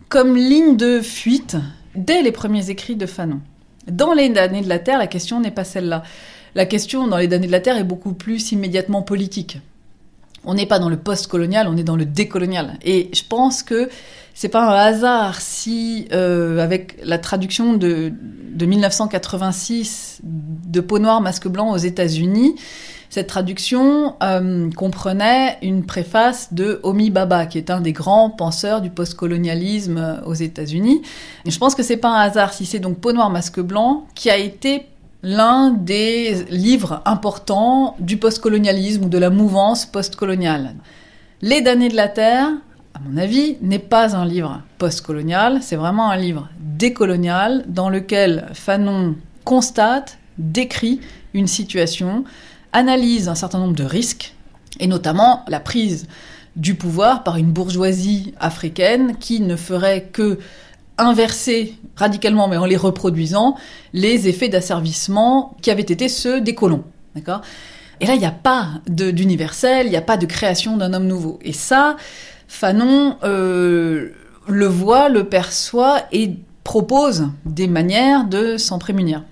comme 0.09 0.37
ligne 0.37 0.77
de 0.77 1.01
fuite 1.01 1.57
dès 1.95 2.23
les 2.23 2.33
premiers 2.33 2.71
écrits 2.71 2.97
de 2.97 3.07
Fanon. 3.07 3.41
Dans 3.87 4.13
les 4.13 4.29
damnés 4.29 4.63
de 4.63 4.69
la 4.69 4.79
Terre, 4.79 4.99
la 4.99 5.07
question 5.07 5.41
n'est 5.41 5.51
pas 5.51 5.65
celle-là. 5.65 6.03
La 6.55 6.67
question 6.67 7.07
dans 7.07 7.17
les 7.17 7.29
damnés 7.29 7.47
de 7.47 7.53
la 7.53 7.61
Terre 7.61 7.77
est 7.77 7.85
beaucoup 7.85 8.13
plus 8.13 8.53
immédiatement 8.53 9.03
politique. 9.03 9.59
On 10.45 10.55
n'est 10.55 10.67
pas 10.67 10.79
dans 10.79 10.89
le 10.89 10.97
post-colonial, 10.97 11.69
on 11.69 11.77
est 11.77 11.85
dans 11.85 11.97
le 11.97 12.07
décolonial. 12.07 12.79
Et 12.83 13.11
je 13.13 13.23
pense 13.29 13.63
que 13.63 13.91
c'est 14.35 14.49
pas 14.49 14.63
un 14.63 14.75
hasard 14.75 15.41
si, 15.41 16.09
euh, 16.13 16.59
avec 16.59 16.97
la 17.05 17.19
traduction 17.19 17.75
de, 17.75 18.13
de 18.53 18.67
1986 18.67 20.21
de 20.23 20.81
Peau 20.81 20.99
noire, 20.99 21.21
masque 21.21 21.47
blanc 21.49 21.71
aux 21.73 21.77
États-Unis, 21.77 22.55
cette 23.11 23.27
traduction 23.27 24.15
euh, 24.23 24.71
comprenait 24.71 25.59
une 25.63 25.85
préface 25.85 26.55
de 26.55 26.79
Homi 26.85 27.11
Baba, 27.11 27.47
qui 27.47 27.59
est 27.59 27.69
un 27.69 27.81
des 27.81 27.93
grands 27.93 28.31
penseurs 28.31 28.81
du 28.81 28.89
postcolonialisme 28.89 29.99
euh, 29.99 30.21
aux 30.25 30.35
États-Unis. 30.35 31.03
je 31.45 31.59
pense 31.59 31.75
que 31.75 31.83
c'est 31.83 31.97
pas 31.97 32.09
un 32.09 32.21
hasard 32.21 32.53
si 32.53 32.65
c'est 32.65 32.79
donc 32.79 33.01
Peau 33.01 33.13
noire, 33.13 33.29
masque 33.29 33.61
blanc 33.61 34.07
qui 34.15 34.31
a 34.31 34.37
été 34.37 34.87
l'un 35.25 35.71
des 35.71 36.45
livres 36.51 37.03
importants 37.05 37.97
du 37.99 38.17
postcolonialisme 38.17 39.05
ou 39.05 39.09
de 39.09 39.19
la 39.19 39.29
mouvance 39.29 39.87
postcoloniale. 39.87 40.77
Les 41.43 41.63
damnés 41.63 41.89
de 41.89 41.97
la 41.97 42.09
Terre, 42.09 42.49
à 42.95 43.01
mon 43.01 43.17
avis, 43.17 43.57
n'est 43.61 43.81
pas 43.81 44.15
un 44.15 44.25
livre 44.25 44.63
postcolonial, 44.79 45.59
c'est 45.63 45.77
vraiment 45.77 46.11
un 46.11 46.17
livre 46.17 46.49
décolonial 46.61 47.65
dans 47.67 47.89
lequel 47.89 48.47
Fanon 48.55 49.17
constate, 49.45 50.19
décrit 50.39 51.01
une 51.35 51.47
situation 51.47 52.25
analyse 52.73 53.29
un 53.29 53.35
certain 53.35 53.59
nombre 53.59 53.75
de 53.75 53.85
risques, 53.85 54.35
et 54.79 54.87
notamment 54.87 55.45
la 55.49 55.61
prise 55.61 56.07
du 56.57 56.75
pouvoir 56.75 57.23
par 57.23 57.37
une 57.37 57.53
bourgeoisie 57.53 58.35
africaine 58.39 59.17
qui 59.19 59.41
ne 59.41 59.57
ferait 59.57 60.09
que 60.13 60.39
inverser 60.99 61.75
radicalement, 61.97 62.49
mais 62.49 62.57
en 62.57 62.67
les 62.67 62.77
reproduisant, 62.77 63.57
les 63.93 64.29
effets 64.29 64.49
d'asservissement 64.49 65.57
qui 65.63 65.71
avaient 65.71 65.83
été 65.83 66.09
ceux 66.09 66.41
des 66.41 66.55
colons. 66.55 66.85
D'accord? 67.15 67.41
Et 68.01 68.07
là, 68.07 68.15
il 68.15 68.19
n'y 68.19 68.27
a 68.27 68.31
pas 68.31 68.69
d'universel, 68.87 69.87
il 69.87 69.91
n'y 69.91 69.97
a 69.97 70.03
pas 70.03 70.17
de 70.17 70.27
création 70.27 70.77
d'un 70.77 70.93
homme 70.95 71.07
nouveau. 71.07 71.39
Et 71.43 71.53
ça, 71.53 71.97
Fanon 72.49 73.17
euh, 73.25 74.11
le 74.49 74.67
voit, 74.67 75.09
le 75.09 75.25
perçoit 75.25 76.03
et 76.13 76.35
propose 76.65 77.29
des 77.45 77.67
manières 77.67 78.25
de 78.25 78.57
s'en 78.57 78.79
prémunir. 78.79 79.25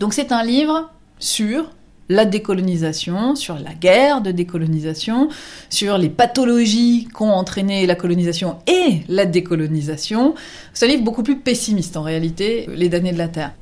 Donc 0.00 0.14
c'est 0.14 0.32
un 0.32 0.42
livre 0.42 0.90
sur 1.18 1.70
la 2.08 2.24
décolonisation, 2.24 3.34
sur 3.34 3.58
la 3.58 3.74
guerre 3.74 4.22
de 4.22 4.30
décolonisation, 4.30 5.28
sur 5.68 5.98
les 5.98 6.08
pathologies 6.08 7.08
qu'ont 7.12 7.30
entraîné 7.30 7.86
la 7.86 7.94
colonisation 7.94 8.56
et 8.66 9.02
la 9.08 9.26
décolonisation. 9.26 10.34
C'est 10.72 10.86
un 10.86 10.88
livre 10.88 11.04
beaucoup 11.04 11.22
plus 11.22 11.38
pessimiste 11.38 11.96
en 11.96 12.02
réalité, 12.02 12.66
Les 12.74 12.88
damnés 12.88 13.12
de 13.12 13.18
la 13.18 13.28
Terre. 13.28 13.54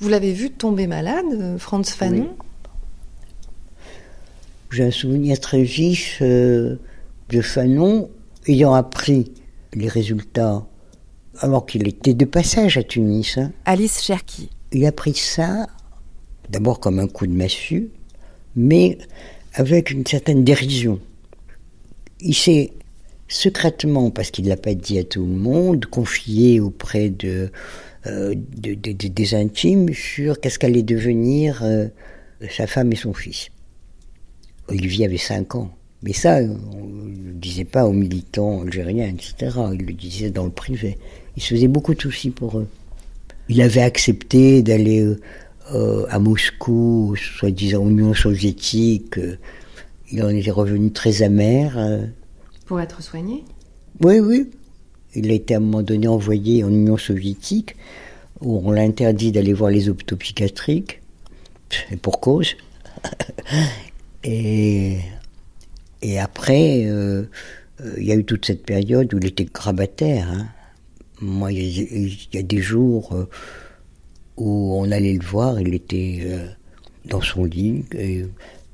Vous 0.00 0.08
l'avez 0.08 0.32
vu 0.32 0.50
tomber 0.50 0.86
malade, 0.86 1.56
Franz 1.58 1.94
Fanon? 1.94 2.30
J'ai 4.70 4.84
un 4.84 4.90
souvenir 4.90 5.38
très 5.38 5.62
vif 5.62 6.18
euh, 6.20 6.76
de 7.28 7.40
Fanon 7.40 8.10
ayant 8.48 8.74
appris 8.74 9.32
les 9.72 9.88
résultats 9.88 10.66
alors 11.40 11.66
qu'il 11.66 11.86
était 11.86 12.14
de 12.14 12.24
passage 12.24 12.76
à 12.76 12.82
Tunis. 12.82 13.38
Hein. 13.38 13.52
Alice 13.64 14.02
Cherki. 14.02 14.50
Il 14.72 14.84
a 14.86 14.92
pris 14.92 15.14
ça 15.14 15.66
d'abord 16.50 16.80
comme 16.80 16.98
un 16.98 17.08
coup 17.08 17.26
de 17.26 17.32
massue, 17.32 17.88
mais 18.56 18.98
avec 19.54 19.90
une 19.90 20.06
certaine 20.06 20.44
dérision. 20.44 21.00
Il 22.20 22.34
s'est 22.34 22.72
secrètement, 23.28 24.10
parce 24.10 24.30
qu'il 24.30 24.44
ne 24.44 24.50
l'a 24.50 24.56
pas 24.56 24.74
dit 24.74 24.98
à 24.98 25.04
tout 25.04 25.24
le 25.24 25.32
monde, 25.32 25.86
confié 25.86 26.60
auprès 26.60 27.10
de, 27.10 27.50
euh, 28.06 28.34
des 28.36 29.34
intimes 29.34 29.92
sur 29.92 30.40
qu'est-ce 30.40 30.58
qu'allait 30.58 30.82
devenir 30.82 31.62
euh, 31.62 31.88
sa 32.50 32.66
femme 32.66 32.92
et 32.92 32.96
son 32.96 33.14
fils. 33.14 33.48
Olivier 34.68 35.06
avait 35.06 35.16
5 35.16 35.54
ans. 35.56 35.70
Mais 36.02 36.12
ça, 36.12 36.38
on 36.38 36.84
ne 36.84 37.28
le 37.28 37.32
disait 37.32 37.64
pas 37.64 37.86
aux 37.86 37.92
militants 37.92 38.62
algériens, 38.62 39.08
etc. 39.08 39.56
Il 39.72 39.86
le 39.86 39.94
disait 39.94 40.30
dans 40.30 40.44
le 40.44 40.50
privé. 40.50 40.98
Il 41.36 41.42
se 41.42 41.54
faisait 41.54 41.68
beaucoup 41.68 41.94
de 41.94 42.00
soucis 42.00 42.30
pour 42.30 42.58
eux. 42.58 42.68
Il 43.48 43.60
avait 43.62 43.82
accepté 43.82 44.62
d'aller 44.62 45.06
euh, 45.74 46.06
à 46.08 46.20
Moscou, 46.20 47.16
soi-disant 47.16 47.88
Union 47.88 48.14
soviétique. 48.14 49.18
Euh, 49.18 49.38
il 50.12 50.22
en 50.22 50.28
était 50.28 50.52
revenu 50.52 50.92
très 50.92 51.22
amer. 51.22 51.76
Euh. 51.76 52.06
Pour 52.66 52.80
être 52.80 53.02
soigné? 53.02 53.42
Oui, 54.00 54.20
oui. 54.20 54.50
Il 55.16 55.30
a 55.32 55.34
été 55.34 55.54
à 55.54 55.56
un 55.56 55.60
moment 55.60 55.82
donné 55.82 56.06
envoyé 56.06 56.62
en 56.62 56.68
Union 56.68 56.96
soviétique, 56.96 57.74
où 58.40 58.62
on 58.64 58.70
l'a 58.70 58.82
interdit 58.82 59.32
d'aller 59.32 59.52
voir 59.52 59.70
les 59.70 59.88
hôpitaux 59.88 60.16
psychiatriques, 60.16 61.00
et 61.90 61.96
pour 61.96 62.20
cause. 62.20 62.54
et, 64.24 64.98
et 66.02 66.18
après, 66.20 66.80
il 66.80 68.04
y 68.04 68.12
a 68.12 68.14
eu 68.14 68.24
toute 68.24 68.44
cette 68.46 68.64
période 68.64 69.12
où 69.12 69.18
il 69.18 69.26
était 69.26 69.46
grabataire. 69.46 70.30
Hein. 70.30 70.46
Moi, 71.20 71.52
il 71.52 72.16
y, 72.32 72.38
a 72.38 72.42
des 72.42 72.60
jours 72.60 73.26
où 74.36 74.74
on 74.76 74.90
allait 74.90 75.14
le 75.14 75.24
voir, 75.24 75.60
il 75.60 75.74
était 75.74 76.20
euh, 76.24 76.46
dans 77.04 77.20
son 77.20 77.44
lit, 77.44 77.84
et 77.92 78.18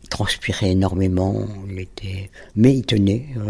il 0.03 0.09
transpirait 0.09 0.71
énormément, 0.71 1.47
il 1.69 1.81
était... 1.81 2.31
mais 2.57 2.77
il 2.77 2.85
tenait, 2.85 3.27
il 3.35 3.43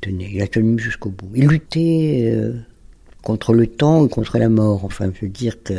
tenait, 0.00 0.30
il 0.32 0.42
a 0.42 0.48
tenu 0.48 0.78
jusqu'au 0.78 1.10
bout. 1.10 1.30
Il 1.34 1.48
luttait 1.48 2.30
euh, 2.32 2.54
contre 3.22 3.52
le 3.52 3.66
temps 3.66 4.06
et 4.06 4.08
contre 4.08 4.38
la 4.38 4.48
mort, 4.48 4.84
enfin, 4.84 5.10
je 5.14 5.26
veux 5.26 5.32
dire 5.32 5.62
que... 5.62 5.74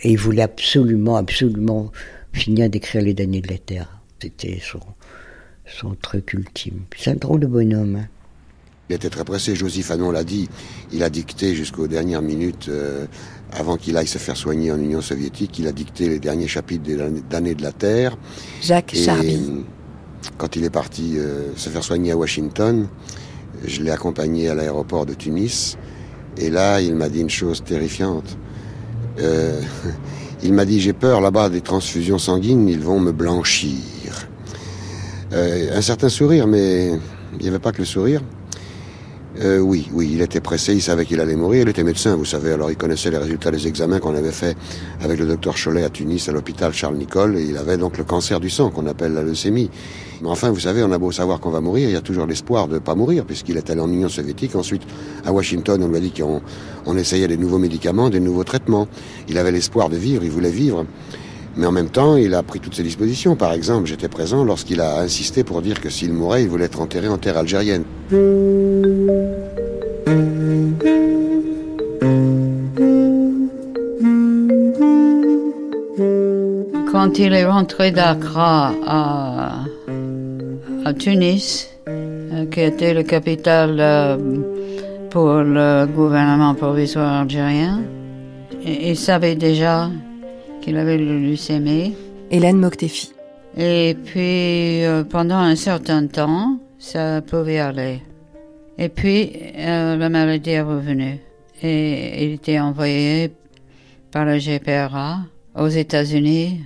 Et 0.00 0.12
il 0.12 0.18
voulait 0.18 0.42
absolument, 0.42 1.16
absolument 1.16 1.90
finir 2.32 2.70
d'écrire 2.70 3.02
Les 3.02 3.14
damnés 3.14 3.40
de 3.40 3.48
la 3.48 3.58
Terre. 3.58 4.00
C'était 4.22 4.60
son, 4.62 4.80
son 5.66 5.96
truc 6.00 6.32
ultime. 6.34 6.82
C'est 6.96 7.10
un 7.10 7.14
drôle 7.16 7.40
de 7.40 7.46
bonhomme. 7.46 7.96
Hein. 7.96 8.08
Il 8.88 8.96
était 8.96 9.10
très 9.10 9.24
pressé, 9.24 9.54
Joseph 9.54 9.86
Fanon 9.86 10.10
l'a 10.10 10.24
dit. 10.24 10.48
Il 10.92 11.02
a 11.02 11.10
dicté 11.10 11.54
jusqu'aux 11.54 11.88
dernières 11.88 12.22
minutes, 12.22 12.68
euh, 12.68 13.06
avant 13.52 13.76
qu'il 13.76 13.96
aille 13.96 14.06
se 14.06 14.18
faire 14.18 14.36
soigner 14.36 14.72
en 14.72 14.78
Union 14.78 15.00
soviétique, 15.00 15.58
il 15.58 15.66
a 15.66 15.72
dicté 15.72 16.08
les 16.08 16.18
derniers 16.18 16.48
chapitres 16.48 16.84
des 16.84 16.96
damnés 17.28 17.54
de 17.54 17.62
la 17.62 17.72
Terre. 17.72 18.16
Jacques 18.62 18.94
Et 18.94 19.02
Charby. 19.02 19.64
Quand 20.36 20.56
il 20.56 20.64
est 20.64 20.70
parti 20.70 21.14
euh, 21.16 21.54
se 21.56 21.68
faire 21.68 21.82
soigner 21.82 22.12
à 22.12 22.16
Washington, 22.16 22.86
je 23.64 23.82
l'ai 23.82 23.90
accompagné 23.90 24.48
à 24.48 24.54
l'aéroport 24.54 25.06
de 25.06 25.14
Tunis. 25.14 25.78
Et 26.36 26.50
là, 26.50 26.80
il 26.80 26.94
m'a 26.94 27.08
dit 27.08 27.20
une 27.20 27.30
chose 27.30 27.62
terrifiante. 27.64 28.36
Euh, 29.20 29.60
il 30.42 30.52
m'a 30.52 30.64
dit, 30.64 30.80
j'ai 30.80 30.92
peur 30.92 31.20
là-bas 31.20 31.48
des 31.48 31.60
transfusions 31.60 32.18
sanguines, 32.18 32.68
ils 32.68 32.80
vont 32.80 33.00
me 33.00 33.12
blanchir. 33.12 33.78
Euh, 35.32 35.76
un 35.76 35.82
certain 35.82 36.08
sourire, 36.08 36.46
mais 36.46 36.88
il 37.34 37.42
n'y 37.42 37.48
avait 37.48 37.58
pas 37.58 37.72
que 37.72 37.78
le 37.78 37.84
sourire. 37.84 38.22
Euh, 39.40 39.60
oui, 39.60 39.88
oui, 39.92 40.10
il 40.14 40.20
était 40.20 40.40
pressé, 40.40 40.74
il 40.74 40.82
savait 40.82 41.04
qu'il 41.04 41.20
allait 41.20 41.36
mourir, 41.36 41.62
il 41.62 41.68
était 41.68 41.84
médecin, 41.84 42.16
vous 42.16 42.24
savez, 42.24 42.50
alors 42.50 42.72
il 42.72 42.76
connaissait 42.76 43.10
les 43.10 43.18
résultats 43.18 43.52
des 43.52 43.68
examens 43.68 44.00
qu'on 44.00 44.16
avait 44.16 44.32
fait 44.32 44.56
avec 45.00 45.20
le 45.20 45.26
docteur 45.26 45.54
Cholet 45.54 45.84
à 45.84 45.90
Tunis, 45.90 46.28
à 46.28 46.32
l'hôpital 46.32 46.72
Charles-Nicolle, 46.72 47.36
et 47.36 47.44
il 47.44 47.56
avait 47.56 47.76
donc 47.76 47.98
le 47.98 48.04
cancer 48.04 48.40
du 48.40 48.50
sang 48.50 48.70
qu'on 48.70 48.86
appelle 48.86 49.12
la 49.12 49.22
leucémie. 49.22 49.70
Mais 50.22 50.28
enfin, 50.28 50.50
vous 50.50 50.58
savez, 50.58 50.82
on 50.82 50.90
a 50.90 50.98
beau 50.98 51.12
savoir 51.12 51.38
qu'on 51.38 51.50
va 51.50 51.60
mourir, 51.60 51.88
il 51.88 51.92
y 51.92 51.96
a 51.96 52.00
toujours 52.00 52.26
l'espoir 52.26 52.66
de 52.66 52.74
ne 52.74 52.78
pas 52.80 52.96
mourir, 52.96 53.24
puisqu'il 53.24 53.56
est 53.56 53.70
allé 53.70 53.80
en 53.80 53.88
Union 53.88 54.08
soviétique, 54.08 54.56
ensuite 54.56 54.82
à 55.24 55.32
Washington, 55.32 55.80
on 55.84 55.88
lui 55.88 55.98
a 55.98 56.00
dit 56.00 56.10
qu'on 56.10 56.42
on 56.86 56.96
essayait 56.96 57.28
des 57.28 57.36
nouveaux 57.36 57.58
médicaments, 57.58 58.10
des 58.10 58.18
nouveaux 58.18 58.44
traitements. 58.44 58.88
Il 59.28 59.38
avait 59.38 59.52
l'espoir 59.52 59.88
de 59.88 59.96
vivre, 59.96 60.24
il 60.24 60.30
voulait 60.30 60.50
vivre. 60.50 60.84
Mais 61.58 61.66
en 61.66 61.72
même 61.72 61.88
temps, 61.88 62.16
il 62.16 62.34
a 62.34 62.44
pris 62.44 62.60
toutes 62.60 62.76
ses 62.76 62.84
dispositions. 62.84 63.34
Par 63.34 63.52
exemple, 63.52 63.88
j'étais 63.88 64.06
présent 64.06 64.44
lorsqu'il 64.44 64.80
a 64.80 65.00
insisté 65.00 65.42
pour 65.42 65.60
dire 65.60 65.80
que 65.80 65.90
s'il 65.90 66.12
mourait, 66.12 66.44
il 66.44 66.48
voulait 66.48 66.66
être 66.66 66.80
enterré 66.80 67.08
en 67.08 67.18
terre 67.18 67.36
algérienne. 67.36 67.82
Quand 76.92 77.18
il 77.18 77.32
est 77.34 77.44
rentré 77.44 77.90
d'Accra 77.90 78.72
à, 78.86 79.64
à 80.84 80.94
Tunis, 80.94 81.70
euh, 81.88 82.46
qui 82.46 82.60
était 82.60 82.94
la 82.94 83.02
capitale 83.02 83.78
euh, 83.80 84.16
pour 85.10 85.38
le 85.38 85.86
gouvernement 85.86 86.54
provisoire 86.54 87.22
algérien, 87.22 87.80
il 88.64 88.96
savait 88.96 89.34
déjà 89.34 89.88
qu'il 90.68 90.76
avait 90.76 90.98
le 90.98 91.18
leucémie. 91.18 91.94
Hélène 92.30 92.58
Moktefi. 92.58 93.12
Et 93.56 93.96
puis, 94.04 94.84
euh, 94.84 95.02
pendant 95.02 95.36
un 95.38 95.56
certain 95.56 96.06
temps, 96.06 96.58
ça 96.78 97.22
pouvait 97.22 97.58
aller. 97.58 98.02
Et 98.76 98.90
puis, 98.90 99.32
euh, 99.56 99.96
la 99.96 100.08
maladie 100.10 100.50
est 100.50 100.60
revenue. 100.60 101.18
Et 101.62 102.24
il 102.26 102.34
était 102.34 102.60
envoyé 102.60 103.32
par 104.12 104.26
la 104.26 104.38
GPRA 104.38 105.20
aux 105.56 105.68
États-Unis, 105.68 106.60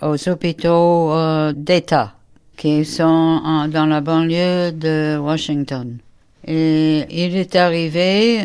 aux 0.00 0.28
hôpitaux 0.30 1.12
euh, 1.12 1.52
d'État, 1.54 2.14
qui 2.56 2.86
sont 2.86 3.04
en- 3.44 3.68
dans 3.68 3.84
la 3.86 4.00
banlieue 4.00 4.72
de 4.72 5.18
Washington. 5.18 5.98
Et 6.46 7.04
il 7.10 7.36
est 7.36 7.54
arrivé, 7.54 8.40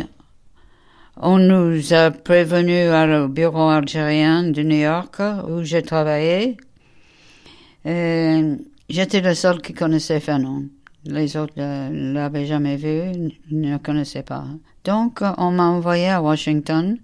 on 1.22 1.38
nous 1.38 1.94
a 1.94 2.12
prévenu 2.12 2.90
au 3.24 3.28
bureau 3.28 3.70
algérien 3.70 4.44
de 4.44 4.64
New 4.64 4.78
York 4.78 5.22
où 5.50 5.64
j'ai 5.64 5.82
travaillé. 5.82 6.58
J'étais 8.90 9.22
le 9.22 9.34
seul 9.34 9.62
qui 9.62 9.74
connaissait 9.74 10.20
Fanon. 10.20 10.66
Les 11.06 11.38
autres 11.38 11.54
ne 11.58 12.14
l'avaient 12.14 12.46
jamais 12.46 12.76
vu, 12.78 13.32
ne 13.52 13.72
le 13.72 13.78
connaissaient 13.80 14.24
pas. 14.24 14.46
Donc, 14.84 15.22
on 15.38 15.52
m'a 15.52 15.66
envoyé 15.66 16.10
à 16.10 16.22
Washington 16.22 16.98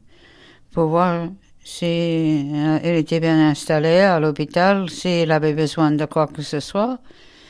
pour 0.72 0.88
voir 0.88 1.28
si 1.64 1.86
euh, 1.86 2.80
il 2.84 2.96
était 2.96 3.20
bien 3.20 3.50
installé 3.50 4.00
à 4.00 4.20
l'hôpital, 4.20 4.90
s'il 4.90 5.32
avait 5.32 5.54
besoin 5.54 5.92
de 5.92 6.06
quoi 6.06 6.28
que 6.28 6.42
ce 6.42 6.60
soit. 6.60 7.00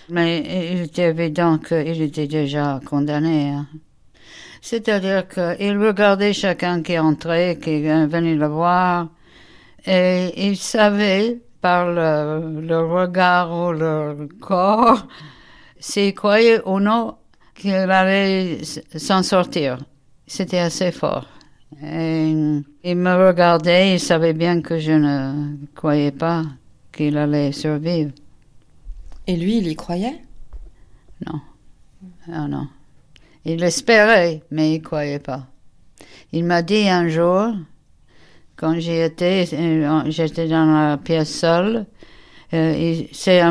Mais 0.10 0.72
il 0.74 0.82
était 0.82 1.10
évident 1.10 1.58
qu'il 1.58 2.02
était 2.02 2.28
déjà 2.28 2.80
condamné. 2.86 3.50
hein. 3.50 3.68
C'est-à-dire 4.64 5.28
qu'il 5.28 5.78
regardait 5.78 6.32
chacun 6.32 6.82
qui 6.82 6.98
entrait, 6.98 7.60
qui 7.62 7.82
venait 7.82 8.34
le 8.34 8.48
voir, 8.48 9.10
et 9.86 10.32
il 10.38 10.56
savait 10.56 11.42
par 11.60 11.92
le, 11.92 12.62
le 12.62 12.80
regard 12.80 13.52
ou 13.52 13.74
le 13.74 14.30
corps 14.40 15.06
s'il 15.82 16.14
croyait 16.14 16.62
ou 16.66 16.80
non 16.80 17.18
qu'il 17.54 17.74
allait 17.74 18.60
s'en 18.96 19.22
sortir. 19.22 19.80
C'était 20.28 20.60
assez 20.60 20.94
fort. 20.94 21.28
Et 21.84 22.32
il 22.86 22.96
me 22.96 23.28
regardait, 23.28 23.96
il 23.96 24.00
savait 24.00 24.32
bien 24.32 24.62
que 24.62 24.80
je 24.80 24.94
ne 24.94 25.58
croyais 25.76 26.14
pas 26.14 26.44
qu'il 26.94 27.18
allait 27.18 27.52
survivre. 27.52 28.14
Et 29.28 29.36
lui, 29.36 29.58
il 29.58 29.68
y 29.68 29.76
croyait? 29.76 30.24
Non. 31.28 31.42
Ah 32.32 32.48
non. 32.48 32.70
Il 33.46 33.64
espérait, 33.64 34.42
mais 34.52 34.76
il 34.76 34.82
croyait 34.82 35.20
pas. 35.20 35.48
Il 36.32 36.46
m'a 36.46 36.62
dit 36.62 36.88
un 36.88 37.08
jour, 37.10 37.54
quand 38.56 38.76
euh, 38.76 40.04
j'étais 40.08 40.48
dans 40.48 40.66
la 40.66 40.98
pièce 40.98 41.40
seule, 41.40 41.86
euh, 42.54 42.76
il 42.78 43.16
s'est 43.16 43.42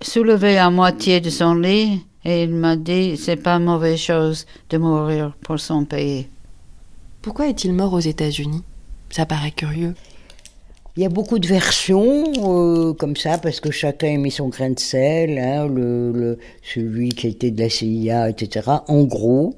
soulevé 0.00 0.58
à 0.58 0.70
moitié 0.70 1.20
de 1.20 1.30
son 1.30 1.54
lit 1.54 2.04
et 2.24 2.42
il 2.42 2.54
m'a 2.54 2.76
dit 2.76 3.16
c'est 3.16 3.36
pas 3.36 3.58
mauvaise 3.58 3.98
chose 3.98 4.46
de 4.68 4.78
mourir 4.78 5.32
pour 5.42 5.58
son 5.58 5.84
pays. 5.84 6.28
Pourquoi 7.22 7.48
est-il 7.48 7.72
mort 7.72 7.92
aux 7.92 8.00
États-Unis? 8.00 8.64
Ça 9.10 9.26
paraît 9.26 9.50
curieux. 9.50 9.94
Il 10.96 11.02
y 11.04 11.06
a 11.06 11.08
beaucoup 11.08 11.38
de 11.38 11.46
versions 11.46 12.24
euh, 12.38 12.94
comme 12.94 13.14
ça, 13.14 13.38
parce 13.38 13.60
que 13.60 13.70
chacun 13.70 14.14
a 14.14 14.16
mis 14.16 14.32
son 14.32 14.48
grain 14.48 14.70
de 14.70 14.78
sel, 14.78 15.38
hein, 15.38 15.68
le, 15.68 16.36
celui 16.64 17.10
qui 17.10 17.28
était 17.28 17.52
de 17.52 17.60
la 17.62 17.70
CIA, 17.70 18.28
etc. 18.28 18.68
En 18.88 19.04
gros, 19.04 19.54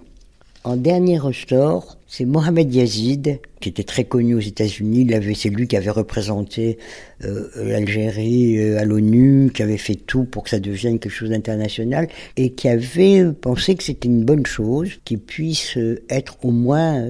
en 0.65 0.77
dernier 0.77 1.19
ressort, 1.19 1.97
c'est 2.07 2.27
Mohamed 2.27 2.73
Yazid, 2.75 3.41
qui 3.61 3.71
était 3.71 3.83
très 3.83 4.05
connu 4.05 4.35
aux 4.35 4.41
États-Unis. 4.41 5.09
C'est 5.35 5.49
lui 5.49 5.67
qui 5.67 5.77
avait 5.79 5.91
représenté 5.91 6.77
euh, 7.25 7.49
l'Algérie 7.57 8.59
euh, 8.59 8.79
à 8.79 8.85
l'ONU, 8.85 9.51
qui 9.55 9.63
avait 9.63 9.79
fait 9.79 9.95
tout 9.95 10.25
pour 10.25 10.45
que 10.45 10.51
ça 10.51 10.61
devienne 10.61 10.99
quelque 10.99 11.15
chose 11.15 11.31
d'international, 11.31 12.09
et 12.37 12.53
qui 12.53 12.69
avait 12.69 13.25
pensé 13.33 13.75
que 13.75 13.83
c'était 13.83 14.09
une 14.09 14.25
bonne 14.25 14.45
chose 14.45 15.01
qu'il 15.07 15.19
puisse 15.19 15.79
être 16.11 16.37
au 16.45 16.51
moins 16.51 17.07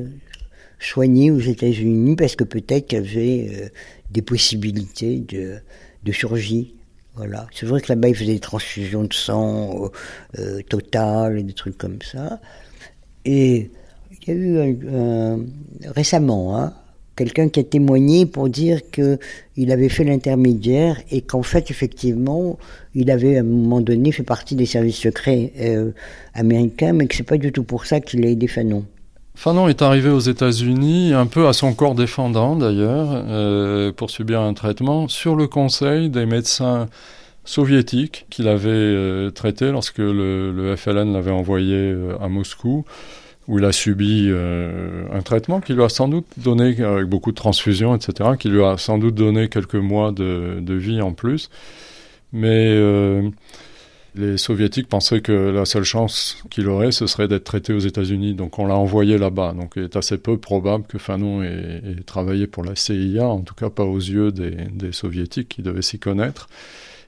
soigné 0.78 1.30
aux 1.30 1.40
États-Unis 1.40 2.16
parce 2.16 2.34
que 2.34 2.42
peut-être 2.42 2.88
qu'il 2.88 2.98
y 2.98 3.02
avait 3.02 3.70
des 4.12 4.22
possibilités 4.22 5.18
de, 5.18 5.58
de 6.04 6.12
survie. 6.12 6.74
Voilà. 7.14 7.46
C'est 7.52 7.66
vrai 7.66 7.80
que 7.80 7.92
là-bas, 7.92 8.08
ils 8.08 8.14
faisaient 8.14 8.34
des 8.34 8.40
transfusions 8.40 9.04
de 9.04 9.12
sang 9.12 9.84
euh, 9.84 9.88
euh, 10.38 10.62
totales 10.68 11.38
et 11.38 11.42
des 11.42 11.52
trucs 11.52 11.78
comme 11.78 12.00
ça. 12.02 12.40
Et 13.24 13.70
il 14.10 14.28
y 14.28 14.30
a 14.30 14.34
eu 14.34 14.76
récemment 15.94 16.56
hein, 16.56 16.74
quelqu'un 17.16 17.48
qui 17.48 17.60
a 17.60 17.64
témoigné 17.64 18.26
pour 18.26 18.48
dire 18.48 18.80
que 18.90 19.18
il 19.56 19.70
avait 19.70 19.88
fait 19.88 20.04
l'intermédiaire 20.04 21.00
et 21.10 21.20
qu'en 21.20 21.42
fait, 21.42 21.70
effectivement, 21.70 22.58
il 22.94 23.10
avait 23.10 23.36
à 23.36 23.40
un 23.40 23.44
moment 23.44 23.80
donné 23.80 24.12
fait 24.12 24.22
partie 24.22 24.54
des 24.56 24.66
services 24.66 24.96
secrets 24.96 25.52
euh, 25.60 25.92
américains, 26.34 26.92
mais 26.92 27.06
que 27.06 27.14
c'est 27.14 27.22
pas 27.22 27.38
du 27.38 27.52
tout 27.52 27.64
pour 27.64 27.86
ça 27.86 28.00
qu'il 28.00 28.24
a 28.24 28.28
aidé 28.28 28.46
Fanon. 28.46 28.84
Fanon 29.34 29.68
est 29.68 29.82
arrivé 29.82 30.10
aux 30.10 30.20
États-Unis, 30.20 31.14
un 31.14 31.26
peu 31.26 31.48
à 31.48 31.52
son 31.52 31.74
corps 31.74 31.94
défendant 31.94 32.54
d'ailleurs, 32.54 33.08
euh, 33.10 33.90
pour 33.92 34.10
subir 34.10 34.40
un 34.40 34.54
traitement, 34.54 35.08
sur 35.08 35.36
le 35.36 35.46
conseil 35.46 36.10
des 36.10 36.26
médecins 36.26 36.88
soviétiques 37.44 38.26
qu'il 38.30 38.48
avait 38.48 38.68
euh, 38.70 39.30
traités 39.30 39.70
lorsque 39.70 39.98
le, 39.98 40.74
FLN 40.76 41.12
l'avait 41.12 41.32
envoyé 41.32 41.74
euh, 41.74 42.16
à 42.20 42.28
Moscou, 42.28 42.84
où 43.48 43.58
il 43.58 43.64
a 43.64 43.72
subi 43.72 44.28
euh, 44.28 45.06
un 45.12 45.22
traitement 45.22 45.60
qui 45.60 45.74
lui 45.74 45.82
a 45.82 45.88
sans 45.88 46.08
doute 46.08 46.26
donné, 46.36 46.80
avec 46.82 47.06
beaucoup 47.06 47.30
de 47.32 47.36
transfusions, 47.36 47.94
etc., 47.94 48.30
qui 48.38 48.48
lui 48.48 48.62
a 48.62 48.78
sans 48.78 48.98
doute 48.98 49.14
donné 49.14 49.48
quelques 49.48 49.74
mois 49.74 50.12
de, 50.12 50.58
de 50.60 50.74
vie 50.74 51.02
en 51.02 51.12
plus. 51.12 51.50
Mais 52.32 52.74
Les 54.14 54.36
soviétiques 54.36 54.88
pensaient 54.88 55.22
que 55.22 55.32
la 55.32 55.64
seule 55.64 55.84
chance 55.84 56.44
qu'il 56.50 56.68
aurait, 56.68 56.92
ce 56.92 57.06
serait 57.06 57.28
d'être 57.28 57.44
traité 57.44 57.72
aux 57.72 57.78
États-Unis. 57.78 58.34
Donc 58.34 58.58
on 58.58 58.66
l'a 58.66 58.76
envoyé 58.76 59.16
là-bas. 59.16 59.54
Donc 59.58 59.72
il 59.76 59.84
est 59.84 59.96
assez 59.96 60.18
peu 60.18 60.36
probable 60.36 60.84
que 60.86 60.98
Fanon 60.98 61.42
ait, 61.42 61.80
travaillé 62.04 62.46
pour 62.46 62.62
la 62.62 62.76
CIA, 62.76 63.26
en 63.26 63.40
tout 63.40 63.54
cas 63.54 63.70
pas 63.70 63.84
aux 63.84 63.98
yeux 63.98 64.30
des, 64.30 64.92
soviétiques 64.92 65.48
qui 65.48 65.62
devaient 65.62 65.82
s'y 65.82 65.98
connaître. 65.98 66.48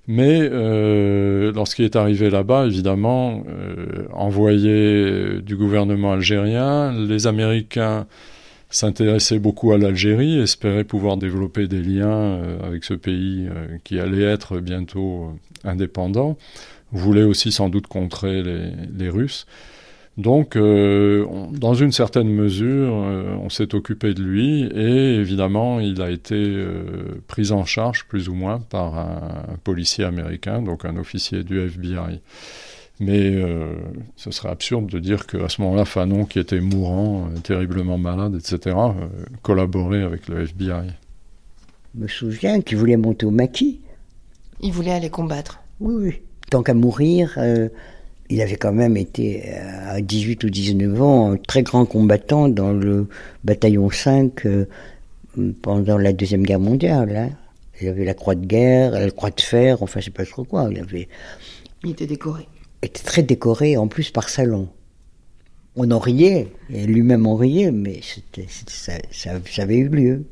Mais 0.06 0.40
euh, 0.40 1.52
lorsqu'il 1.52 1.84
est 1.84 1.96
arrivé 1.96 2.30
là-bas, 2.30 2.66
évidemment, 2.66 3.42
euh, 3.48 4.06
envoyé 4.12 5.40
du 5.42 5.56
gouvernement 5.56 6.12
algérien, 6.12 6.92
les 6.92 7.26
Américains 7.26 8.06
s'intéressaient 8.70 9.38
beaucoup 9.38 9.72
à 9.72 9.78
l'Algérie, 9.78 10.38
espéraient 10.38 10.84
pouvoir 10.84 11.16
développer 11.16 11.68
des 11.68 11.80
liens 11.80 12.08
euh, 12.08 12.66
avec 12.66 12.84
ce 12.84 12.94
pays 12.94 13.48
qui 13.84 13.98
allait 13.98 14.24
être 14.24 14.58
bientôt 14.58 15.32
indépendant, 15.64 16.36
voulaient 16.94 17.24
aussi 17.24 17.52
sans 17.52 17.68
doute 17.68 17.86
contrer 17.86 18.42
les, 18.42 18.70
les 18.96 19.08
Russes. 19.10 19.46
Donc, 20.16 20.54
euh, 20.54 21.26
on, 21.28 21.50
dans 21.50 21.74
une 21.74 21.90
certaine 21.90 22.28
mesure, 22.28 22.94
euh, 22.94 23.36
on 23.42 23.50
s'est 23.50 23.74
occupé 23.74 24.14
de 24.14 24.22
lui 24.22 24.62
et 24.62 25.16
évidemment, 25.16 25.80
il 25.80 26.00
a 26.02 26.10
été 26.10 26.36
euh, 26.36 27.20
pris 27.26 27.50
en 27.50 27.64
charge 27.64 28.04
plus 28.06 28.28
ou 28.28 28.34
moins 28.34 28.60
par 28.60 28.96
un, 28.96 29.44
un, 29.52 29.56
policier 29.64 30.04
américain, 30.04 30.62
donc 30.62 30.84
un 30.84 30.96
officier 30.96 31.42
du 31.42 31.58
FBI. 31.58 32.20
Mais 33.00 33.34
euh, 33.34 33.74
ce 34.14 34.30
serait 34.30 34.50
absurde 34.50 34.86
de 34.86 35.00
dire 35.00 35.26
qu'à 35.26 35.48
ce 35.48 35.60
moment-là, 35.62 35.84
Fanon, 35.84 36.26
qui 36.26 36.38
était 36.38 36.60
mourant, 36.60 37.28
terriblement 37.42 37.98
malade, 37.98 38.36
etc., 38.36 38.76
collaborait 39.42 40.02
avec 40.02 40.28
le 40.28 40.42
FBI. 40.42 40.92
Je 41.96 42.00
me 42.02 42.06
souviens 42.06 42.60
qu'il 42.60 42.78
voulait 42.78 42.96
monter 42.96 43.26
au 43.26 43.32
maquis. 43.32 43.80
Il 44.60 44.72
voulait 44.72 44.92
aller 44.92 45.10
combattre. 45.10 45.60
Oui, 45.80 45.94
oui. 45.98 46.22
Tant 46.50 46.62
qu'à 46.62 46.74
mourir, 46.74 47.34
euh, 47.38 47.68
il 48.30 48.40
avait 48.40 48.56
quand 48.56 48.72
même 48.72 48.96
été 48.96 49.50
à 49.50 50.00
18 50.00 50.44
ou 50.44 50.50
19 50.50 51.02
ans 51.02 51.32
un 51.32 51.36
très 51.36 51.62
grand 51.62 51.84
combattant 51.86 52.48
dans 52.48 52.72
le 52.72 53.08
bataillon 53.44 53.90
5 53.90 54.46
euh, 54.46 54.66
pendant 55.62 55.98
la 55.98 56.12
Deuxième 56.12 56.42
Guerre 56.42 56.60
mondiale. 56.60 57.16
Hein. 57.16 57.30
Il 57.80 57.88
avait 57.88 58.04
la 58.04 58.14
croix 58.14 58.34
de 58.34 58.46
guerre, 58.46 58.92
la 58.92 59.10
croix 59.10 59.30
de 59.30 59.40
fer, 59.40 59.82
enfin 59.82 60.00
je 60.00 60.06
sais 60.06 60.10
pas 60.10 60.24
trop 60.24 60.44
quoi. 60.44 60.68
Il, 60.70 60.78
avait... 60.78 61.08
il 61.82 61.90
était 61.90 62.06
décoré. 62.06 62.46
Il 62.82 62.86
était 62.86 63.02
très 63.02 63.22
décoré, 63.22 63.76
en 63.76 63.88
plus 63.88 64.10
par 64.10 64.28
salon. 64.28 64.68
On 65.76 65.90
en 65.90 65.98
riait, 65.98 66.48
et 66.70 66.86
lui-même 66.86 67.26
en 67.26 67.34
riait, 67.34 67.72
mais 67.72 67.98
c'était, 68.02 68.46
ça, 68.48 68.92
ça, 69.10 69.32
ça, 69.44 69.62
avait 69.62 69.78
eu 69.78 69.88
lieu. 69.88 70.24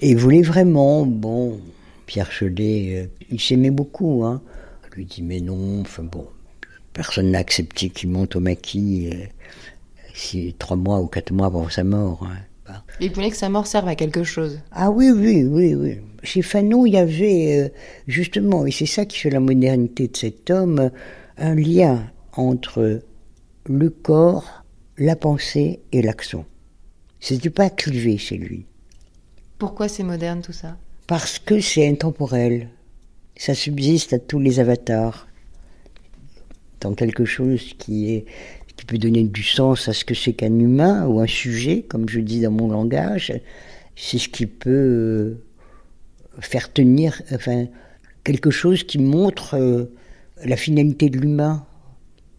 Et 0.00 0.10
il 0.10 0.16
voulait 0.16 0.42
vraiment, 0.42 1.04
bon, 1.04 1.58
Pierre 2.06 2.30
Chelet, 2.30 2.94
euh, 2.94 3.06
il 3.30 3.40
s'aimait 3.40 3.70
beaucoup, 3.70 4.24
hein. 4.24 4.40
Il 4.94 4.98
lui 4.98 5.04
dit 5.06 5.22
mais 5.22 5.40
non, 5.40 5.80
enfin 5.80 6.04
bon, 6.04 6.26
personne 6.92 7.32
n'a 7.32 7.38
accepté 7.38 7.90
qu'il 7.90 8.10
monte 8.10 8.36
au 8.36 8.40
maquis 8.40 9.10
euh, 9.12 9.26
si, 10.14 10.54
trois 10.56 10.76
mois 10.76 11.00
ou 11.00 11.08
quatre 11.08 11.32
mois 11.32 11.46
avant 11.46 11.68
sa 11.68 11.82
mort. 11.82 12.24
Hein. 12.24 12.38
Il 13.00 13.12
voulait 13.12 13.30
que 13.30 13.36
sa 13.36 13.48
mort 13.48 13.66
serve 13.66 13.88
à 13.88 13.96
quelque 13.96 14.22
chose. 14.22 14.60
Ah 14.70 14.90
oui, 14.90 15.10
oui, 15.10 15.44
oui, 15.44 15.74
oui. 15.74 15.98
Chez 16.22 16.42
Fanon, 16.42 16.86
il 16.86 16.94
y 16.94 16.96
avait 16.96 17.60
euh, 17.60 17.68
justement, 18.06 18.66
et 18.66 18.70
c'est 18.70 18.86
ça 18.86 19.04
qui 19.04 19.18
fait 19.18 19.30
la 19.30 19.40
modernité 19.40 20.06
de 20.06 20.16
cet 20.16 20.50
homme, 20.50 20.90
un 21.36 21.54
lien 21.56 22.10
entre 22.32 23.02
le 23.66 23.90
corps, 23.90 24.64
la 24.96 25.16
pensée 25.16 25.80
et 25.90 26.02
l'action. 26.02 26.44
C'était 27.18 27.50
pas 27.50 27.68
clivé 27.68 28.16
chez 28.16 28.36
lui. 28.36 28.66
Pourquoi 29.58 29.88
c'est 29.88 30.04
moderne 30.04 30.40
tout 30.40 30.52
ça? 30.52 30.76
Parce 31.06 31.38
que 31.38 31.60
c'est 31.60 31.88
intemporel. 31.88 32.68
Ça 33.36 33.54
subsiste 33.54 34.12
à 34.12 34.18
tous 34.18 34.38
les 34.38 34.60
avatars. 34.60 35.28
Dans 36.80 36.94
quelque 36.94 37.24
chose 37.24 37.74
qui 37.78 38.24
peut 38.86 38.98
donner 38.98 39.24
du 39.24 39.42
sens 39.42 39.88
à 39.88 39.92
ce 39.92 40.04
que 40.04 40.14
c'est 40.14 40.32
qu'un 40.32 40.58
humain 40.58 41.06
ou 41.06 41.20
un 41.20 41.26
sujet, 41.26 41.82
comme 41.82 42.08
je 42.08 42.20
dis 42.20 42.40
dans 42.40 42.50
mon 42.50 42.68
langage, 42.68 43.32
c'est 43.96 44.18
ce 44.18 44.28
qui 44.28 44.46
peut 44.46 45.36
faire 46.40 46.72
tenir, 46.72 47.22
enfin, 47.32 47.66
quelque 48.24 48.50
chose 48.50 48.84
qui 48.84 48.98
montre 48.98 49.54
euh, 49.54 49.92
la 50.44 50.56
finalité 50.56 51.08
de 51.08 51.18
l'humain. 51.18 51.64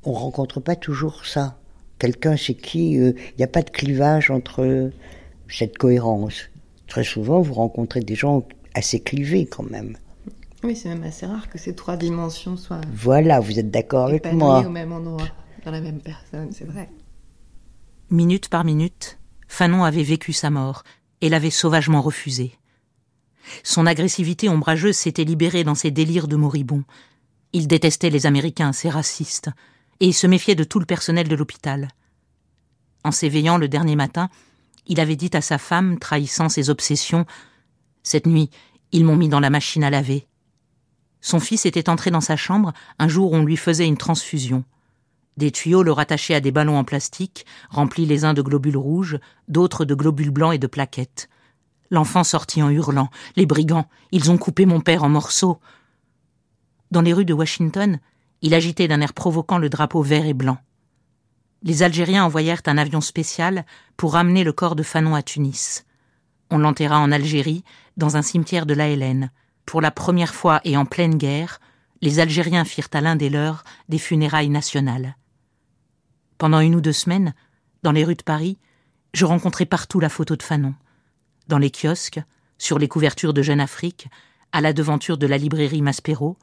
On 0.04 0.12
rencontre 0.12 0.60
pas 0.60 0.76
toujours 0.76 1.26
ça. 1.26 1.58
Quelqu'un 1.98 2.36
chez 2.36 2.56
qui 2.56 2.92
il 2.92 3.02
euh, 3.02 3.14
n'y 3.38 3.44
a 3.44 3.48
pas 3.48 3.62
de 3.62 3.70
clivage 3.70 4.30
entre 4.30 4.92
cette 5.50 5.78
cohérence. 5.78 6.50
Très 6.88 7.04
souvent, 7.04 7.42
vous 7.42 7.54
rencontrez 7.54 8.02
des 8.02 8.16
gens 8.16 8.46
assez 8.74 9.00
clivés 9.00 9.46
quand 9.46 9.70
même. 9.70 9.98
Oui, 10.66 10.76
c'est 10.76 10.90
même 10.90 11.04
assez 11.04 11.28
rare 11.28 11.48
que 11.48 11.60
ces 11.60 11.76
trois 11.76 11.96
dimensions 11.96 12.58
soient. 12.58 12.82
Voilà, 12.92 13.40
vous 13.40 13.60
êtes 13.60 13.70
d'accord 13.70 14.08
avec 14.08 14.26
moi. 14.34 14.66
au 14.66 14.70
même 14.70 14.92
endroit, 14.92 15.28
dans 15.64 15.70
la 15.70 15.80
même 15.80 16.00
personne, 16.00 16.52
c'est 16.52 16.66
vrai. 16.66 16.90
Minute 18.10 18.50
par 18.50 18.66
minute, 18.66 19.20
Fanon 19.48 19.84
avait 19.84 20.04
vécu 20.04 20.34
sa 20.34 20.50
mort 20.50 20.84
et 21.22 21.30
l'avait 21.30 21.52
sauvagement 21.52 22.02
refusée. 22.02 22.58
Son 23.64 23.86
agressivité 23.86 24.50
ombrageuse 24.50 24.96
s'était 24.96 25.24
libérée 25.24 25.64
dans 25.64 25.76
ses 25.76 25.92
délires 25.92 26.28
de 26.28 26.36
moribond. 26.36 26.84
Il 27.54 27.68
détestait 27.68 28.10
les 28.10 28.26
Américains, 28.26 28.74
ces 28.74 28.90
racistes, 28.90 29.52
et 30.00 30.12
se 30.12 30.26
méfiait 30.26 30.56
de 30.56 30.64
tout 30.64 30.80
le 30.80 30.88
personnel 30.88 31.28
de 31.28 31.36
l'hôpital. 31.36 31.90
En 33.04 33.12
s'éveillant 33.12 33.60
le 33.60 33.68
dernier 33.68 33.96
matin, 33.96 34.30
il 34.88 35.00
avait 35.00 35.16
dit 35.16 35.30
à 35.34 35.42
sa 35.42 35.60
femme, 35.60 36.00
trahissant 36.00 36.50
ses 36.50 36.72
obsessions 36.72 37.28
Cette 38.02 38.26
nuit, 38.26 38.50
ils 38.92 39.06
m'ont 39.06 39.16
mis 39.16 39.30
dans 39.30 39.40
la 39.40 39.52
machine 39.52 39.84
à 39.84 39.92
laver. 39.92 40.28
Son 41.26 41.40
fils 41.40 41.66
était 41.66 41.90
entré 41.90 42.12
dans 42.12 42.22
sa 42.22 42.36
chambre 42.36 42.72
un 43.00 43.08
jour 43.08 43.32
où 43.32 43.36
on 43.36 43.44
lui 43.44 43.58
faisait 43.58 43.88
une 43.88 43.98
transfusion. 43.98 44.64
Des 45.38 45.50
tuyaux 45.50 45.82
le 45.82 45.92
rattachaient 45.92 46.36
à 46.36 46.40
des 46.40 46.52
ballons 46.52 46.78
en 46.78 46.84
plastique, 46.84 47.48
remplis 47.72 48.06
les 48.06 48.26
uns 48.26 48.36
de 48.36 48.44
globules 48.44 48.78
rouges, 48.78 49.18
d'autres 49.48 49.86
de 49.86 49.96
globules 49.96 50.30
blancs 50.30 50.54
et 50.54 50.60
de 50.60 50.68
plaquettes. 50.68 51.28
L'enfant 51.90 52.24
sortit 52.24 52.62
en 52.62 52.70
hurlant. 52.70 53.10
Les 53.38 53.48
brigands, 53.48 53.90
ils 54.12 54.30
ont 54.30 54.38
coupé 54.38 54.68
mon 54.68 54.82
père 54.82 55.04
en 55.04 55.10
morceaux. 55.10 55.60
Dans 56.92 57.02
les 57.02 57.12
rues 57.12 57.26
de 57.26 57.34
Washington, 57.34 58.00
il 58.44 58.54
agitait 58.54 58.88
d'un 58.88 59.02
air 59.02 59.14
provoquant 59.14 59.58
le 59.58 59.70
drapeau 59.70 60.04
vert 60.04 60.28
et 60.28 60.36
blanc. 60.36 60.60
Les 61.64 61.82
Algériens 61.82 62.26
envoyèrent 62.26 62.62
un 62.68 62.78
avion 62.78 63.02
spécial 63.02 63.66
pour 63.98 64.14
ramener 64.14 64.44
le 64.44 64.54
corps 64.54 64.76
de 64.76 64.84
Fanon 64.84 65.16
à 65.16 65.24
Tunis. 65.24 65.86
On 66.52 66.60
l'enterra 66.60 67.00
en 67.00 67.12
Algérie, 67.12 67.64
dans 67.98 68.16
un 68.16 68.22
cimetière 68.22 68.68
de 68.68 68.76
la 68.76 68.90
Hélène. 68.90 69.32
Pour 69.66 69.82
la 69.82 69.92
première 69.92 70.36
fois 70.36 70.62
et 70.64 70.78
en 70.78 70.86
pleine 70.86 71.18
guerre, 71.18 71.60
les 72.02 72.20
Algériens 72.20 72.66
firent 72.66 72.90
à 72.94 73.02
l'un 73.02 73.16
des 73.16 73.30
leurs 73.30 73.64
des 73.90 73.98
funérailles 73.98 74.50
nationales. 74.50 75.16
Pendant 76.38 76.60
une 76.60 76.76
ou 76.76 76.82
deux 76.82 76.94
semaines, 76.94 77.34
dans 77.82 77.92
les 77.92 78.04
rues 78.04 78.16
de 78.16 78.24
Paris, 78.24 78.58
je 79.14 79.26
rencontrai 79.26 79.66
partout 79.66 80.00
la 80.00 80.10
photo 80.10 80.36
de 80.36 80.44
Fanon. 80.44 80.76
Dans 81.48 81.58
les 81.58 81.72
kiosques, 81.72 82.22
sur 82.58 82.80
les 82.80 82.88
couvertures 82.88 83.34
de 83.34 83.42
Jeune 83.42 83.60
Afrique, 83.60 84.08
à 84.52 84.62
la 84.62 84.74
devanture 84.74 85.18
de 85.18 85.28
la 85.28 85.38
librairie 85.38 85.82
Maspero, 85.82 86.38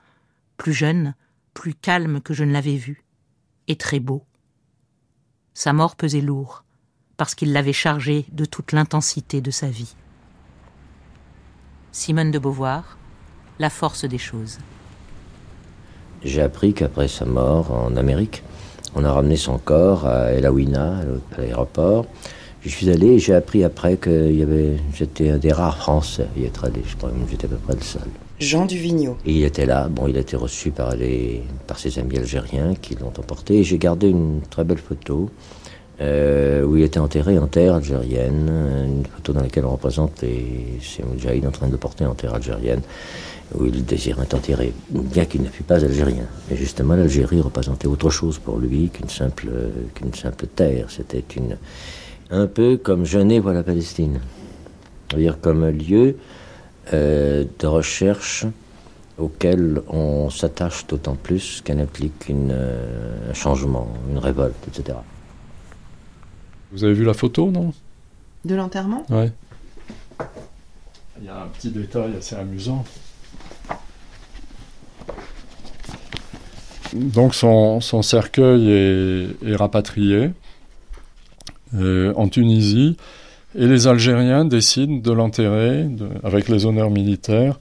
plus 0.56 0.72
jeune, 0.72 1.14
plus 1.54 1.74
calme 1.74 2.20
que 2.20 2.34
je 2.34 2.44
ne 2.44 2.52
l'avais 2.52 2.76
vu, 2.76 3.04
et 3.68 3.76
très 3.76 4.00
beau. 4.00 4.24
Sa 5.54 5.72
mort 5.72 5.96
pesait 5.96 6.20
lourd, 6.20 6.64
parce 7.16 7.34
qu'il 7.34 7.52
l'avait 7.52 7.72
chargé 7.72 8.26
de 8.32 8.44
toute 8.44 8.72
l'intensité 8.72 9.40
de 9.40 9.50
sa 9.50 9.68
vie. 9.68 9.94
Simone 11.92 12.30
de 12.30 12.38
Beauvoir, 12.38 12.96
La 13.58 13.70
force 13.70 14.04
des 14.04 14.18
choses. 14.18 14.58
J'ai 16.24 16.40
appris 16.40 16.72
qu'après 16.72 17.08
sa 17.08 17.24
mort 17.24 17.72
en 17.72 17.96
Amérique, 17.96 18.42
on 18.94 19.04
a 19.04 19.12
ramené 19.12 19.36
son 19.36 19.58
corps 19.58 20.06
à 20.06 20.32
El 20.32 20.46
Aouina, 20.46 21.00
à 21.36 21.40
l'aéroport. 21.40 22.06
Je 22.62 22.68
suis 22.68 22.90
allé 22.90 23.08
et 23.08 23.18
j'ai 23.18 23.34
appris 23.34 23.64
après 23.64 23.96
que 23.96 24.30
j'étais 24.94 25.30
un 25.30 25.38
des 25.38 25.52
rares 25.52 25.78
Français 25.78 26.28
à 26.36 26.38
y 26.38 26.44
être 26.44 26.64
allé. 26.64 26.82
Je 26.86 26.96
crois 26.96 27.10
que 27.10 27.16
j'étais 27.28 27.46
à 27.46 27.48
peu 27.48 27.56
près 27.56 27.74
le 27.74 27.80
seul. 27.80 28.02
Jean 28.38 28.66
Duvigneau. 28.66 29.16
Et 29.26 29.32
il 29.32 29.44
était 29.44 29.66
là. 29.66 29.88
Bon, 29.88 30.06
il 30.06 30.16
a 30.16 30.20
été 30.20 30.36
reçu 30.36 30.70
par, 30.70 30.94
les, 30.94 31.42
par 31.66 31.78
ses 31.78 31.98
amis 31.98 32.18
algériens 32.18 32.74
qui 32.80 32.94
l'ont 32.94 33.08
emporté. 33.08 33.58
Et 33.58 33.64
j'ai 33.64 33.78
gardé 33.78 34.08
une 34.08 34.40
très 34.48 34.62
belle 34.62 34.78
photo 34.78 35.28
euh, 36.00 36.64
où 36.64 36.76
il 36.76 36.84
était 36.84 37.00
enterré 37.00 37.36
en 37.38 37.48
terre 37.48 37.74
algérienne. 37.74 38.48
Une 38.86 39.06
photo 39.06 39.32
dans 39.32 39.42
laquelle 39.42 39.64
on 39.64 39.72
représente 39.72 40.22
les, 40.22 40.78
ces 40.80 41.02
Moudjahid 41.02 41.44
en 41.46 41.50
train 41.50 41.68
de 41.68 41.76
porter 41.76 42.04
en 42.06 42.14
terre 42.14 42.34
algérienne 42.34 42.82
où 43.58 43.66
il 43.66 43.84
désirait 43.84 44.22
être 44.22 44.34
enterré, 44.34 44.72
bien 44.90 45.24
qu'il 45.24 45.42
ne 45.42 45.48
fût 45.48 45.62
pas 45.62 45.84
algérien. 45.84 46.24
Et 46.50 46.56
justement, 46.56 46.94
l'Algérie 46.94 47.40
représentait 47.40 47.86
autre 47.86 48.10
chose 48.10 48.38
pour 48.38 48.58
lui 48.58 48.88
qu'une 48.90 49.08
simple, 49.08 49.50
qu'une 49.94 50.14
simple 50.14 50.46
terre. 50.46 50.86
C'était 50.90 51.24
une, 51.36 51.56
un 52.30 52.46
peu 52.46 52.76
comme 52.76 53.04
Genève 53.04 53.46
à 53.48 53.52
la 53.52 53.62
Palestine. 53.62 54.20
C'est-à-dire 55.08 55.40
comme 55.40 55.62
un 55.64 55.70
lieu 55.70 56.16
euh, 56.92 57.44
de 57.58 57.66
recherche 57.66 58.46
auquel 59.18 59.82
on 59.88 60.30
s'attache 60.30 60.86
d'autant 60.86 61.14
plus 61.14 61.60
qu'elle 61.62 61.80
implique 61.80 62.28
une, 62.28 62.50
euh, 62.50 63.30
un 63.30 63.34
changement, 63.34 63.88
une 64.10 64.18
révolte, 64.18 64.56
etc. 64.68 64.98
Vous 66.72 66.82
avez 66.84 66.94
vu 66.94 67.04
la 67.04 67.12
photo, 67.12 67.50
non? 67.50 67.74
De 68.44 68.54
l'enterrement? 68.54 69.04
Ouais. 69.10 69.30
Il 71.20 71.26
y 71.26 71.28
a 71.28 71.42
un 71.42 71.46
petit 71.48 71.70
détail 71.70 72.16
assez 72.16 72.34
amusant. 72.34 72.84
Donc 76.94 77.34
son, 77.34 77.80
cercueil 78.02 78.70
est, 78.70 79.56
rapatrié 79.56 80.30
euh, 81.74 82.12
en 82.16 82.28
Tunisie 82.28 82.96
et 83.54 83.66
les 83.66 83.86
Algériens 83.86 84.44
décident 84.44 84.96
de 84.96 85.12
l'enterrer 85.12 85.86
avec 86.22 86.48
les 86.48 86.66
honneurs 86.66 86.90
militaires 86.90 87.60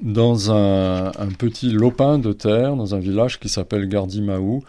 dans 0.00 0.50
un, 0.52 1.10
petit 1.38 1.70
lopin 1.70 2.18
de 2.18 2.32
terre 2.32 2.76
dans 2.76 2.94
un 2.94 2.98
village 2.98 3.40
qui 3.40 3.48
s'appelle 3.48 3.88
Gardimaou, 3.88 4.62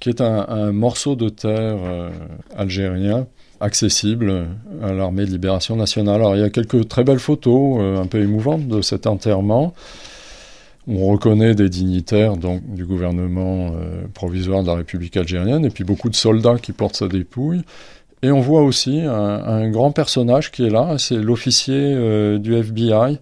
qui 0.00 0.08
est 0.08 0.20
un, 0.20 0.46
un 0.48 0.72
morceau 0.72 1.14
de 1.14 1.28
terre 1.28 1.78
euh, 1.82 2.10
algérien 2.56 3.26
accessible 3.62 4.48
à 4.82 4.92
l'armée 4.92 5.24
de 5.24 5.30
libération 5.30 5.76
nationale. 5.76 6.16
Alors 6.16 6.36
il 6.36 6.40
y 6.40 6.44
a 6.44 6.50
quelques 6.50 6.88
très 6.88 7.04
belles 7.04 7.20
photos 7.20 7.78
euh, 7.80 8.02
un 8.02 8.06
peu 8.06 8.20
émouvantes 8.20 8.66
de 8.66 8.82
cet 8.82 9.06
enterrement. 9.06 9.72
On 10.88 11.06
reconnaît 11.06 11.54
des 11.54 11.68
dignitaires 11.68 12.34
du 12.36 12.84
gouvernement 12.84 13.72
euh, 13.74 14.02
provisoire 14.12 14.62
de 14.62 14.68
la 14.68 14.74
République 14.74 15.16
algérienne 15.16 15.64
et 15.64 15.70
puis 15.70 15.84
beaucoup 15.84 16.10
de 16.10 16.16
soldats 16.16 16.58
qui 16.60 16.72
portent 16.72 16.96
sa 16.96 17.08
dépouille. 17.08 17.62
Et 18.22 18.30
on 18.30 18.40
voit 18.40 18.62
aussi 18.62 19.00
un, 19.00 19.68
grand 19.70 19.90
personnage 19.90 20.52
qui 20.52 20.64
est 20.64 20.70
là, 20.70 20.96
c'est 20.98 21.16
l'officier 21.16 21.74
euh, 21.76 22.38
du 22.38 22.54
FBI 22.54 23.18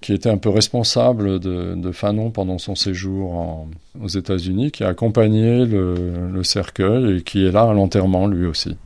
qui 0.00 0.12
était 0.12 0.30
un 0.30 0.36
peu 0.36 0.50
responsable 0.50 1.40
de, 1.40 1.90
Fanon 1.90 2.30
pendant 2.30 2.58
son 2.58 2.76
séjour 2.76 3.66
aux 4.00 4.08
États-Unis, 4.08 4.70
qui 4.70 4.84
a 4.84 4.88
accompagné 4.88 5.64
le, 5.64 6.28
le 6.32 6.44
cercueil 6.44 7.16
et 7.16 7.22
qui 7.22 7.44
est 7.44 7.50
là 7.50 7.62
à 7.62 7.72
l'enterrement 7.72 8.28
lui 8.28 8.46
aussi. 8.46 8.76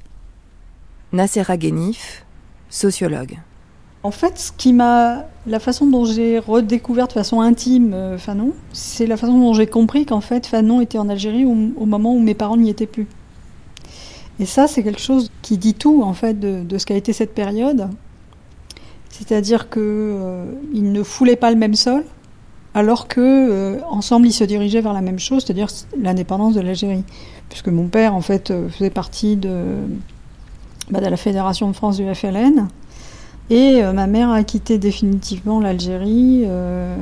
Nasser 1.12 1.42
Ghenif, 1.58 2.24
sociologue. 2.70 3.38
En 4.02 4.10
fait, 4.10 4.38
ce 4.38 4.50
qui 4.52 4.72
m'a, 4.72 5.26
la 5.46 5.58
façon 5.58 5.86
dont 5.86 6.06
j'ai 6.06 6.38
redécouvert 6.38 7.06
de 7.06 7.12
façon 7.12 7.42
intime 7.42 7.92
euh, 7.92 8.16
Fanon, 8.16 8.52
c'est 8.72 9.06
la 9.06 9.18
façon 9.18 9.38
dont 9.38 9.52
j'ai 9.52 9.66
compris 9.66 10.06
qu'en 10.06 10.22
fait 10.22 10.46
Fanon 10.46 10.80
était 10.80 10.96
en 10.96 11.10
Algérie 11.10 11.44
au, 11.44 11.54
moment 11.54 12.14
où 12.14 12.18
mes 12.18 12.34
parents 12.34 12.56
n'y 12.56 12.70
étaient 12.70 12.86
plus. 12.86 13.06
Et 14.38 14.46
ça, 14.46 14.66
c'est 14.66 14.82
quelque 14.82 15.02
chose 15.02 15.30
qui 15.42 15.58
dit 15.58 15.74
tout 15.74 16.02
en 16.02 16.14
fait 16.14 16.40
de, 16.40 16.78
ce 16.78 16.86
qu'a 16.86 16.94
été 16.94 17.12
cette 17.12 17.34
période. 17.34 17.90
C'est-à-dire 19.10 19.68
que 19.68 19.80
euh, 19.80 20.46
ne 20.72 21.02
foulaient 21.02 21.36
pas 21.36 21.50
le 21.50 21.58
même 21.58 21.74
sol, 21.74 22.04
alors 22.72 23.06
que 23.06 23.20
euh, 23.20 23.80
ensemble 23.90 24.28
ils 24.28 24.32
se 24.32 24.44
dirigeaient 24.44 24.80
vers 24.80 24.94
la 24.94 25.02
même 25.02 25.18
chose, 25.18 25.44
c'est-à-dire 25.44 25.68
l'indépendance 26.00 26.54
de 26.54 26.62
l'Algérie. 26.62 27.04
Puisque 27.50 27.68
mon 27.68 27.88
père 27.88 28.14
en 28.14 28.22
fait 28.22 28.50
faisait 28.70 28.88
partie 28.88 29.36
de, 29.36 29.74
bah, 30.90 31.00
de 31.00 31.06
la 31.06 31.18
Fédération 31.18 31.68
de 31.68 31.74
France 31.74 31.98
du 31.98 32.14
FLN. 32.14 32.68
Et 33.50 33.82
euh, 33.82 33.92
ma 33.92 34.06
mère 34.06 34.30
a 34.30 34.44
quitté 34.44 34.78
définitivement 34.78 35.58
l'Algérie 35.58 36.44
euh, 36.46 36.96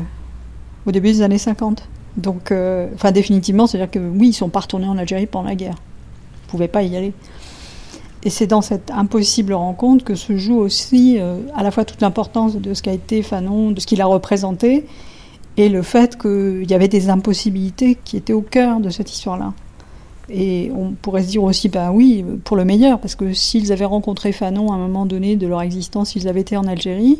au 0.86 0.92
début 0.92 1.08
des 1.08 1.22
années 1.22 1.38
50. 1.38 1.86
Donc, 2.16 2.50
euh, 2.50 2.88
enfin 2.94 3.12
définitivement, 3.12 3.66
c'est-à-dire 3.66 3.90
que 3.90 3.98
oui, 3.98 4.28
ils 4.28 4.32
sont 4.32 4.48
pas 4.48 4.60
retournés 4.60 4.88
en 4.88 4.96
Algérie 4.96 5.26
pendant 5.26 5.48
la 5.48 5.54
guerre. 5.54 5.76
Ils 6.46 6.50
pouvaient 6.50 6.68
pas 6.68 6.82
y 6.82 6.96
aller. 6.96 7.12
Et 8.24 8.30
c'est 8.30 8.46
dans 8.46 8.62
cette 8.62 8.90
impossible 8.90 9.52
rencontre 9.52 10.04
que 10.04 10.14
se 10.14 10.38
joue 10.38 10.56
aussi 10.56 11.18
à 11.54 11.62
la 11.62 11.70
fois 11.70 11.84
toute 11.84 12.00
l'importance 12.00 12.56
de 12.56 12.74
ce 12.74 12.82
qu'a 12.82 12.92
été 12.92 13.22
Fanon, 13.22 13.70
de 13.70 13.78
ce 13.78 13.86
qu'il 13.86 14.00
a 14.00 14.06
représenté, 14.06 14.86
et 15.56 15.68
le 15.68 15.82
fait 15.82 16.20
qu'il 16.20 16.68
y 16.68 16.74
avait 16.74 16.88
des 16.88 17.10
impossibilités 17.10 17.96
qui 18.04 18.16
étaient 18.16 18.32
au 18.32 18.42
cœur 18.42 18.80
de 18.80 18.90
cette 18.90 19.12
histoire-là. 19.12 19.52
Et 20.30 20.70
on 20.76 20.90
pourrait 20.90 21.22
se 21.22 21.28
dire 21.28 21.42
aussi, 21.42 21.68
ben 21.70 21.90
oui, 21.90 22.24
pour 22.44 22.56
le 22.56 22.64
meilleur, 22.64 23.00
parce 23.00 23.14
que 23.14 23.32
s'ils 23.32 23.72
avaient 23.72 23.86
rencontré 23.86 24.32
Fanon 24.32 24.70
à 24.72 24.74
un 24.74 24.78
moment 24.78 25.06
donné 25.06 25.36
de 25.36 25.46
leur 25.46 25.62
existence, 25.62 26.10
s'ils 26.10 26.28
avaient 26.28 26.42
été 26.42 26.56
en 26.56 26.66
Algérie, 26.66 27.18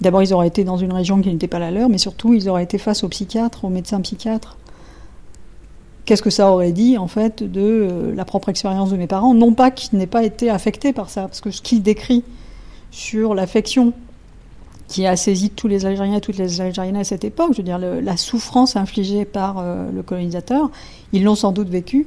d'abord 0.00 0.22
ils 0.22 0.32
auraient 0.32 0.46
été 0.46 0.62
dans 0.62 0.76
une 0.76 0.92
région 0.92 1.20
qui 1.20 1.28
n'était 1.28 1.48
pas 1.48 1.58
la 1.58 1.72
leur, 1.72 1.88
mais 1.88 1.98
surtout 1.98 2.34
ils 2.34 2.48
auraient 2.48 2.62
été 2.62 2.78
face 2.78 3.02
aux 3.02 3.08
psychiatres, 3.08 3.64
aux 3.64 3.68
médecins 3.68 4.00
psychiatres. 4.00 4.56
Qu'est-ce 6.04 6.22
que 6.22 6.30
ça 6.30 6.52
aurait 6.52 6.70
dit 6.70 6.98
en 6.98 7.08
fait 7.08 7.42
de 7.42 7.60
euh, 7.60 8.14
la 8.14 8.24
propre 8.24 8.48
expérience 8.48 8.90
de 8.90 8.96
mes 8.96 9.08
parents? 9.08 9.34
Non 9.34 9.52
pas 9.52 9.72
qu'ils 9.72 9.98
n'aient 9.98 10.06
pas 10.06 10.22
été 10.22 10.48
affectés 10.48 10.92
par 10.92 11.10
ça, 11.10 11.22
parce 11.22 11.40
que 11.40 11.50
ce 11.50 11.60
qu'il 11.60 11.82
décrit 11.82 12.22
sur 12.92 13.34
l'affection 13.34 13.92
qui 14.86 15.04
a 15.04 15.16
saisi 15.16 15.50
tous 15.50 15.66
les 15.66 15.84
Algériens 15.84 16.18
et 16.18 16.20
toutes 16.20 16.38
les 16.38 16.60
Algériennes 16.60 16.96
à 16.96 17.02
cette 17.02 17.24
époque, 17.24 17.48
je 17.54 17.56
veux 17.56 17.64
dire 17.64 17.80
le- 17.80 17.98
la 17.98 18.16
souffrance 18.16 18.76
infligée 18.76 19.24
par 19.24 19.56
euh, 19.58 19.90
le 19.92 20.04
colonisateur, 20.04 20.70
ils 21.12 21.24
l'ont 21.24 21.34
sans 21.34 21.50
doute 21.50 21.68
vécu. 21.68 22.06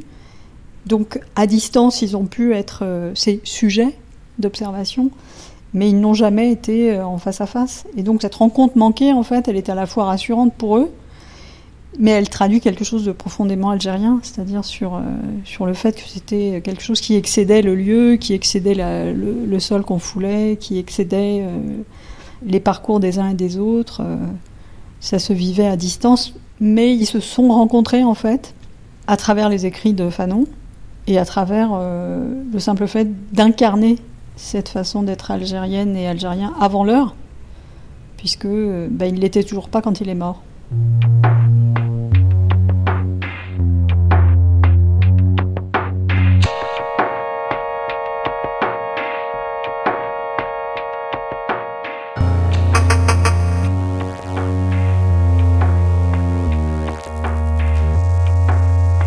Donc 0.90 1.20
à 1.36 1.45
distance, 1.45 2.02
ils 2.02 2.18
ont 2.18 2.26
pu 2.26 2.56
être 2.56 2.80
euh, 2.82 3.11
ces 3.14 3.41
sujets 3.44 3.95
d'observation, 4.40 5.11
mais 5.76 5.88
ils 5.88 5.99
n'ont 5.99 6.16
jamais 6.16 6.52
été 6.52 6.91
euh, 6.91 7.06
en 7.06 7.20
face 7.20 7.41
à 7.41 7.45
face. 7.45 7.86
Et 7.95 8.02
donc 8.02 8.24
cette 8.24 8.34
rencontre 8.34 8.76
manquée, 8.76 9.14
en 9.14 9.22
fait, 9.22 9.48
elle 9.48 9.56
est 9.56 9.70
à 9.70 9.76
la 9.76 9.86
fois 9.86 10.06
rassurante 10.06 10.52
pour 10.56 10.78
eux, 10.78 10.90
mais 11.99 12.10
elle 12.10 12.28
traduit 12.28 12.60
quelque 12.60 12.84
chose 12.84 13.06
de 13.06 13.11
profondément 13.11 13.70
algérien, 13.70 14.20
c'est-à-dire 14.24 14.66
sur, 14.66 14.95
euh, 14.95 15.02
sur 15.45 15.68
le 15.68 15.74
fait 15.74 15.95
que 15.95 16.10
c'était 16.10 16.60
quelque 16.64 16.82
chose 16.82 17.02
qui 17.02 17.16
excédait 17.16 17.61
le 17.61 17.76
lieu, 17.76 18.16
qui 18.16 18.34
excédait 18.34 18.74
le, 19.14 19.60
sol 19.60 19.84
qu'on 19.84 19.99
foulait, 19.99 20.57
qui 20.60 20.80
excédait 20.80 21.45
les 22.44 22.60
parcours 22.60 22.99
des 22.99 23.20
uns 23.20 23.30
et 23.30 23.34
des 23.36 23.60
autres. 23.60 24.02
ça 25.02 25.20
se 25.20 25.34
vivait 25.34 25.68
à 25.68 25.76
distance, 25.76 26.34
mais 26.60 26.95
ils 26.95 27.06
se 27.06 27.20
sont 27.20 27.49
rencontrés 27.49 28.03
en 28.03 28.16
fait 28.16 28.56
à 29.06 29.18
travers 29.18 29.49
les 29.49 29.66
écrits 29.66 29.94
de 29.94 30.10
Fanon 30.10 30.45
et 31.10 31.18
à 31.18 31.26
travers 31.26 31.72
euh, 31.73 32.44
le 32.53 32.60
simple 32.60 32.88
fait 32.88 33.07
d'incarner 33.34 33.98
cette 34.36 34.69
façon 34.69 35.02
d'être 35.02 35.31
algérienne 35.31 35.98
et 35.98 36.07
algérien 36.07 36.53
avant 36.61 36.84
l'heure, 36.84 37.15
puisque 38.15 38.45
euh, 38.45 38.88
bah, 38.90 39.07
il 39.07 39.15
l'était 39.15 39.44
toujours 39.44 39.69
pas 39.69 39.81
quand 39.81 40.02
il 40.02 40.10
est 40.10 40.15
mort. 40.15 40.44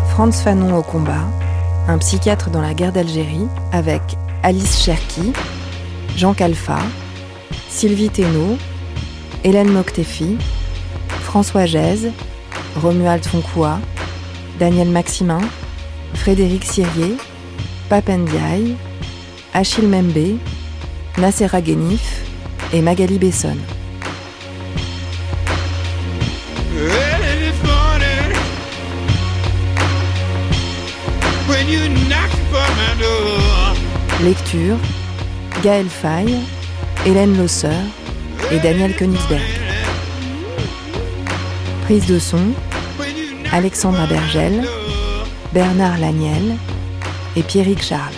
Franz 0.09 0.43
Fanon 0.43 0.77
au 0.77 0.83
combat, 0.83 1.25
un 1.87 1.97
psychiatre 1.97 2.49
dans 2.49 2.61
la 2.61 2.73
guerre 2.73 2.93
d'Algérie, 2.93 3.47
avec 3.71 4.01
Alice 4.43 4.83
Cherki, 4.83 5.33
Jean 6.15 6.33
Calfa, 6.33 6.79
Sylvie 7.69 8.09
Thénault, 8.09 8.57
Hélène 9.43 9.71
Moctefi, 9.71 10.37
François 11.21 11.65
Gèze, 11.65 12.11
Romuald 12.81 13.25
Foncoua, 13.25 13.79
Daniel 14.59 14.89
Maximin, 14.89 15.41
Frédéric 16.13 16.63
Sirier, 16.63 17.17
Papendiaï, 17.89 18.75
Achille 19.53 19.87
Membe, 19.87 20.37
Nasser 21.17 21.47
Ghenif 21.63 22.23
et 22.71 22.81
Magali 22.81 23.19
Besson. 23.19 23.57
Lecture 34.23 34.77
Gaël 35.63 35.89
Faye, 35.89 36.39
Hélène 37.05 37.37
Losseur 37.37 37.81
et 38.51 38.59
Daniel 38.59 38.95
Königsberg. 38.95 39.41
Prise 41.83 42.05
de 42.05 42.19
son 42.19 42.53
Alexandra 43.51 44.05
Bergel, 44.07 44.65
Bernard 45.53 45.97
Laniel 45.97 46.55
et 47.35 47.43
Pierrick 47.43 47.83
Charles. 47.83 48.13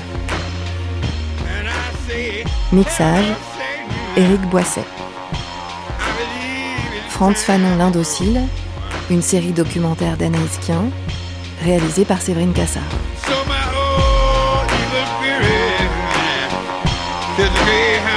Mixage 2.72 3.34
Éric 4.18 4.42
Boisset. 4.50 4.86
Franz 7.10 7.42
Fanon 7.44 7.78
l'Indocile, 7.78 8.42
une 9.10 9.22
série 9.22 9.54
documentaire 9.54 10.18
d'Anaïs 10.18 10.60
Kien, 10.66 10.86
réalisée 11.64 12.06
par 12.06 12.22
Séverine 12.22 12.54
Cassard. 12.54 12.84
There's 17.38 17.50
a 17.50 18.15